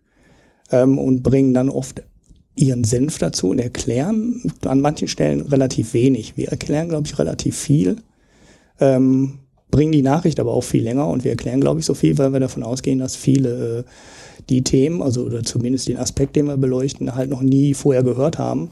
ähm, 0.70 0.98
und 0.98 1.22
bringen 1.22 1.52
dann 1.52 1.68
oft 1.68 2.02
ihren 2.54 2.84
Senf 2.84 3.18
dazu 3.18 3.50
und 3.50 3.58
erklären 3.58 4.50
an 4.64 4.80
manchen 4.80 5.08
Stellen 5.08 5.42
relativ 5.42 5.92
wenig. 5.92 6.38
Wir 6.38 6.48
erklären, 6.48 6.88
glaube 6.88 7.06
ich, 7.06 7.18
relativ 7.18 7.54
viel, 7.56 7.96
ähm, 8.80 9.40
bringen 9.76 9.92
die 9.92 10.00
Nachricht 10.00 10.40
aber 10.40 10.54
auch 10.54 10.64
viel 10.64 10.82
länger 10.82 11.06
und 11.06 11.22
wir 11.22 11.32
erklären, 11.32 11.60
glaube 11.60 11.80
ich, 11.80 11.86
so 11.86 11.92
viel, 11.92 12.16
weil 12.16 12.32
wir 12.32 12.40
davon 12.40 12.62
ausgehen, 12.62 12.98
dass 12.98 13.14
viele 13.14 13.80
äh, 13.80 13.82
die 14.48 14.64
Themen, 14.64 15.02
also 15.02 15.24
oder 15.24 15.42
zumindest 15.42 15.86
den 15.86 15.98
Aspekt, 15.98 16.34
den 16.34 16.46
wir 16.46 16.56
beleuchten, 16.56 17.14
halt 17.14 17.28
noch 17.28 17.42
nie 17.42 17.74
vorher 17.74 18.02
gehört 18.02 18.38
haben, 18.38 18.70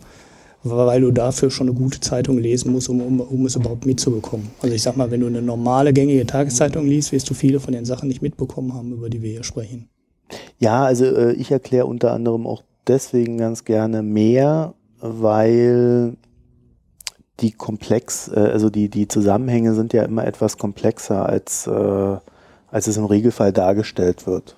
weil 0.63 1.03
du 1.03 1.11
dafür 1.11 1.51
schon 1.51 1.69
eine 1.69 1.77
gute 1.77 2.01
Zeitung 2.01 2.39
lesen 2.39 2.73
musst, 2.73 2.89
um, 2.89 3.03
um, 3.03 3.21
um 3.21 3.45
es 3.45 3.55
überhaupt 3.55 3.85
mitzubekommen. 3.85 4.49
Also 4.63 4.75
ich 4.75 4.81
sag 4.81 4.97
mal, 4.97 5.11
wenn 5.11 5.21
du 5.21 5.27
eine 5.27 5.43
normale, 5.43 5.93
gängige 5.93 6.25
Tageszeitung 6.25 6.87
liest, 6.87 7.13
wirst 7.13 7.29
du 7.29 7.35
viele 7.35 7.61
von 7.61 7.75
den 7.75 7.85
Sachen 7.85 8.09
nicht 8.09 8.23
mitbekommen 8.23 8.73
haben, 8.73 8.93
über 8.93 9.11
die 9.11 9.21
wir 9.21 9.31
hier 9.31 9.45
sprechen. 9.45 9.91
Ja, 10.59 10.87
also 10.87 11.05
äh, 11.05 11.35
ich 11.35 11.51
erkläre 11.51 11.85
unter 11.85 12.13
anderem 12.13 12.47
auch 12.47 12.63
deswegen 12.89 13.37
ganz 13.37 13.67
gerne 13.67 14.03
mehr, 14.03 14.73
weil 15.03 16.15
die 17.41 17.53
komplex, 17.53 18.29
äh, 18.29 18.39
also 18.39 18.71
die, 18.71 18.89
die 18.89 19.09
Zusammenhänge 19.09 19.75
sind 19.75 19.93
ja 19.93 20.03
immer 20.05 20.27
etwas 20.27 20.59
komplexer, 20.59 21.27
als, 21.27 21.67
äh, 21.67 22.17
als 22.71 22.87
es 22.87 22.97
im 22.97 23.05
Regelfall 23.05 23.53
dargestellt 23.53 24.27
wird. 24.27 24.57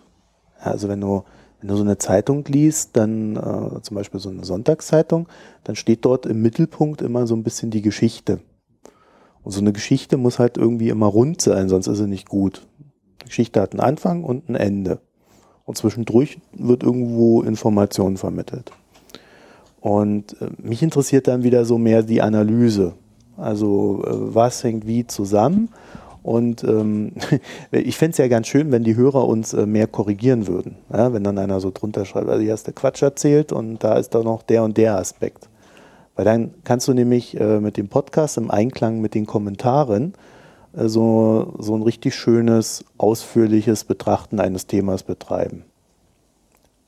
Ja, 0.61 0.73
also 0.73 0.89
wenn 0.89 1.01
du, 1.01 1.25
wenn 1.61 1.69
du 1.69 1.77
so 1.77 1.83
eine 1.83 1.99
Zeitung 1.99 2.45
liest, 2.47 2.97
dann 2.97 3.37
äh, 3.37 3.81
zum 3.83 3.95
Beispiel 3.95 4.21
so 4.21 4.29
eine 4.29 4.45
Sonntagszeitung, 4.45 5.29
dann 5.65 5.77
steht 5.77 6.05
dort 6.05 6.27
im 6.27 6.43
Mittelpunkt 6.43 7.03
immer 7.03 7.27
so 7.27 7.35
ein 7.35 7.43
bisschen 7.43 7.71
die 7.71 7.83
Geschichte. 7.83 8.41
Und 9.43 9.53
so 9.53 9.61
eine 9.61 9.73
Geschichte 9.73 10.17
muss 10.17 10.39
halt 10.39 10.57
irgendwie 10.57 10.89
immer 10.89 11.07
rund 11.07 11.41
sein, 11.41 11.69
sonst 11.69 11.87
ist 11.87 11.99
sie 11.99 12.09
nicht 12.09 12.29
gut. 12.29 12.67
Die 13.23 13.27
Geschichte 13.27 13.61
hat 13.61 13.73
einen 13.73 13.81
Anfang 13.81 14.25
und 14.25 14.49
ein 14.49 14.57
Ende. 14.57 15.01
Und 15.65 15.79
zwischendurch 15.79 16.39
wird 16.53 16.83
irgendwo 16.83 17.43
Information 17.43 18.17
vermittelt. 18.17 18.73
Und 19.87 20.35
äh, 20.43 20.49
mich 20.61 20.83
interessiert 20.83 21.29
dann 21.29 21.45
wieder 21.45 21.65
so 21.65 21.79
mehr 21.79 22.03
die 22.03 22.21
Analyse. 22.21 22.95
Also 23.37 24.03
äh, 24.05 24.35
was 24.35 24.65
hängt 24.65 24.85
wie 24.85 25.07
zusammen? 25.07 25.69
Und 26.25 26.65
ähm, 26.65 27.13
ich 27.71 27.97
fände 27.97 28.11
es 28.11 28.19
ja 28.19 28.27
ganz 28.27 28.49
schön, 28.49 28.73
wenn 28.73 28.83
die 28.83 28.97
Hörer 28.97 29.29
uns 29.29 29.55
äh, 29.55 29.65
mehr 29.65 29.87
korrigieren 29.87 30.49
würden. 30.49 30.75
Ja, 30.93 31.13
wenn 31.13 31.23
dann 31.23 31.39
einer 31.39 31.61
so 31.61 31.71
drunter 31.71 32.05
schreibt, 32.05 32.29
also 32.29 32.43
hier 32.43 32.53
hast 32.53 32.67
du 32.67 32.73
Quatsch 32.73 33.01
erzählt 33.01 33.53
und 33.53 33.85
da 33.85 33.95
ist 33.95 34.17
doch 34.17 34.25
noch 34.25 34.43
der 34.43 34.65
und 34.65 34.77
der 34.77 34.99
Aspekt. 34.99 35.49
Weil 36.17 36.25
dann 36.25 36.51
kannst 36.65 36.89
du 36.89 36.93
nämlich 36.93 37.39
äh, 37.39 37.61
mit 37.61 37.77
dem 37.77 37.87
Podcast 37.87 38.39
im 38.39 38.51
Einklang 38.51 39.01
mit 39.01 39.15
den 39.15 39.25
Kommentaren 39.25 40.15
äh, 40.77 40.89
so, 40.89 41.55
so 41.61 41.77
ein 41.77 41.83
richtig 41.83 42.17
schönes, 42.17 42.85
ausführliches 42.99 43.85
Betrachten 43.85 44.41
eines 44.41 44.67
Themas 44.67 45.05
betreiben. 45.05 45.63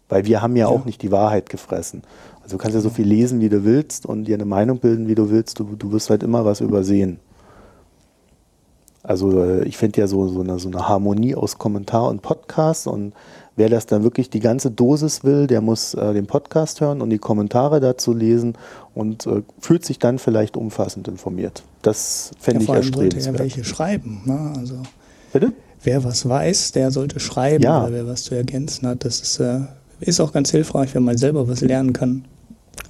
Weil 0.09 0.25
wir 0.25 0.43
haben 0.43 0.57
ja, 0.57 0.67
ja. 0.67 0.75
auch 0.75 0.85
nicht 0.85 1.03
die 1.03 1.13
Wahrheit 1.13 1.49
gefressen. 1.49 2.03
Also 2.49 2.57
du 2.57 2.63
kannst 2.63 2.75
ja 2.77 2.81
so 2.81 2.89
viel 2.89 3.07
lesen, 3.07 3.43
wie 3.43 3.51
du 3.51 3.63
willst 3.67 4.07
und 4.07 4.25
dir 4.25 4.35
eine 4.35 4.47
Meinung 4.47 4.79
bilden, 4.79 5.07
wie 5.07 5.15
du 5.15 5.29
willst. 5.29 5.59
Du, 5.59 5.77
du 5.77 5.93
wirst 5.93 6.09
halt 6.09 6.23
immer 6.23 6.47
was 6.47 6.63
übersehen. 6.63 7.19
Also 9.03 9.43
äh, 9.45 9.65
ich 9.65 9.77
finde 9.77 10.01
ja 10.01 10.07
so, 10.07 10.29
so, 10.29 10.41
eine, 10.41 10.59
so 10.59 10.71
eine 10.71 10.89
Harmonie 10.89 11.35
aus 11.35 11.59
Kommentar 11.59 12.09
und 12.09 12.23
Podcast 12.23 12.87
und 12.87 13.13
wer 13.57 13.69
das 13.69 13.85
dann 13.85 14.03
wirklich 14.03 14.31
die 14.31 14.41
ganze 14.41 14.71
Dosis 14.71 15.25
will, 15.25 15.47
der 15.47 15.61
muss 15.61 15.93
äh, 15.93 16.15
den 16.15 16.27
Podcast 16.27 16.81
hören 16.81 17.03
und 17.03 17.11
die 17.11 17.19
Kommentare 17.19 17.81
dazu 17.81 18.15
lesen 18.15 18.55
und 18.95 19.27
äh, 19.27 19.43
fühlt 19.61 19.85
sich 19.85 19.99
dann 19.99 20.19
vielleicht 20.19 20.57
umfassend 20.57 21.07
informiert. 21.07 21.65
Das 21.83 22.31
fände 22.39 22.65
ja, 22.65 22.71
ich 22.71 22.77
erstrebenswert. 22.77 23.25
Sollte 23.25 23.37
ja 23.37 23.45
welche 23.45 23.65
schreiben. 23.65 24.23
Ne? 24.25 24.55
Also 24.57 24.77
Bitte? 25.35 25.53
Wer 25.83 26.03
was 26.03 26.27
weiß, 26.27 26.73
der 26.73 26.93
sollte 26.93 27.21
schreiben 27.21 27.63
ja. 27.63 27.83
oder 27.83 27.93
wer 27.93 28.07
was 28.07 28.23
zu 28.23 28.35
ergänzen 28.35 28.89
hat. 28.89 29.05
Das 29.05 29.21
ist, 29.21 29.39
äh, 29.39 29.61
ist 30.01 30.19
auch 30.19 30.33
ganz 30.33 30.51
hilfreich, 30.51 30.95
wenn 30.95 31.05
man 31.05 31.19
selber 31.19 31.47
was 31.47 31.61
lernen 31.61 31.93
kann. 31.93 32.25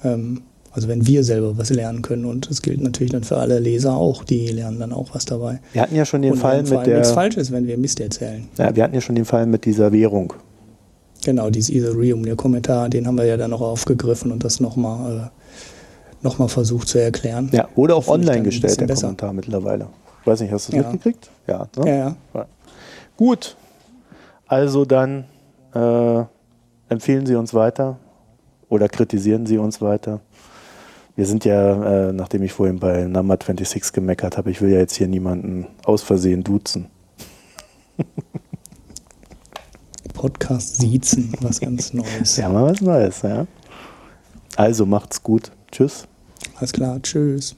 Ähm, 0.03 0.41
also 0.71 0.87
wenn 0.87 1.05
wir 1.07 1.23
selber 1.23 1.57
was 1.57 1.71
lernen 1.71 2.01
können 2.01 2.25
und 2.25 2.49
das 2.49 2.61
gilt 2.61 2.81
natürlich 2.81 3.11
dann 3.11 3.23
für 3.23 3.37
alle 3.37 3.59
Leser 3.59 3.95
auch, 3.95 4.23
die 4.23 4.47
lernen 4.47 4.79
dann 4.79 4.93
auch 4.93 5.13
was 5.13 5.25
dabei. 5.25 5.59
Wir 5.73 5.81
hatten 5.81 5.95
ja 5.95 6.05
schon 6.05 6.21
den 6.21 6.33
und 6.33 6.37
Fall 6.37 6.61
mit 6.61 6.85
der 6.85 6.99
nichts 6.99 7.11
falsch 7.11 7.37
ist, 7.37 7.51
wenn 7.51 7.65
wir 7.65 7.77
Mist 7.77 7.99
erzählen. 7.99 8.47
Ja, 8.57 8.75
wir 8.75 8.83
hatten 8.83 8.93
ja 8.93 9.01
schon 9.01 9.15
den 9.15 9.25
Fall 9.25 9.45
mit 9.45 9.65
dieser 9.65 9.91
Währung. 9.91 10.33
Genau, 11.25 11.49
dieses 11.49 11.69
Ethereum, 11.69 12.23
der 12.23 12.35
Kommentar, 12.35 12.87
den 12.89 13.07
haben 13.07 13.17
wir 13.17 13.25
ja 13.25 13.35
dann 13.35 13.49
noch 13.49 13.61
aufgegriffen 13.61 14.31
und 14.31 14.43
das 14.43 14.59
nochmal 14.59 15.17
äh, 15.17 15.21
noch 16.21 16.37
mal 16.37 16.47
versucht 16.47 16.87
zu 16.87 16.99
erklären. 16.99 17.49
Ja, 17.51 17.67
oder 17.75 17.95
auch 17.95 18.07
online 18.07 18.43
gestellt, 18.43 18.79
der 18.79 18.87
besser. 18.87 19.07
Kommentar 19.07 19.33
mittlerweile. 19.33 19.87
Ich 20.21 20.27
weiß 20.27 20.41
nicht, 20.41 20.51
hast 20.51 20.67
du 20.67 20.73
das 20.73 20.83
ja. 20.83 20.91
mitgekriegt? 20.91 21.29
Ja, 21.47 21.67
ne? 21.77 21.89
ja, 21.89 22.15
ja. 22.33 22.45
Gut, 23.17 23.57
also 24.47 24.85
dann 24.85 25.25
äh, 25.73 26.23
empfehlen 26.89 27.25
Sie 27.25 27.35
uns 27.35 27.53
weiter 27.53 27.97
oder 28.69 28.87
kritisieren 28.87 29.45
Sie 29.45 29.57
uns 29.57 29.81
weiter. 29.81 30.21
Wir 31.15 31.25
sind 31.25 31.43
ja, 31.43 32.09
äh, 32.09 32.13
nachdem 32.13 32.43
ich 32.43 32.53
vorhin 32.53 32.79
bei 32.79 33.03
Number 33.03 33.35
26 33.35 33.91
gemeckert 33.91 34.37
habe, 34.37 34.51
ich 34.51 34.61
will 34.61 34.69
ja 34.69 34.77
jetzt 34.77 34.95
hier 34.95 35.07
niemanden 35.07 35.67
aus 35.83 36.01
Versehen 36.01 36.43
duzen. 36.43 36.87
Podcast 40.13 40.77
siezen, 40.77 41.33
was 41.41 41.59
ganz 41.59 41.93
Neues. 41.93 42.37
Ja, 42.37 42.49
mal 42.49 42.71
was 42.71 42.81
Neues, 42.81 43.21
ja. 43.21 43.47
Also 44.55 44.85
macht's 44.85 45.23
gut. 45.23 45.51
Tschüss. 45.71 46.07
Alles 46.55 46.73
klar, 46.73 47.01
tschüss. 47.01 47.55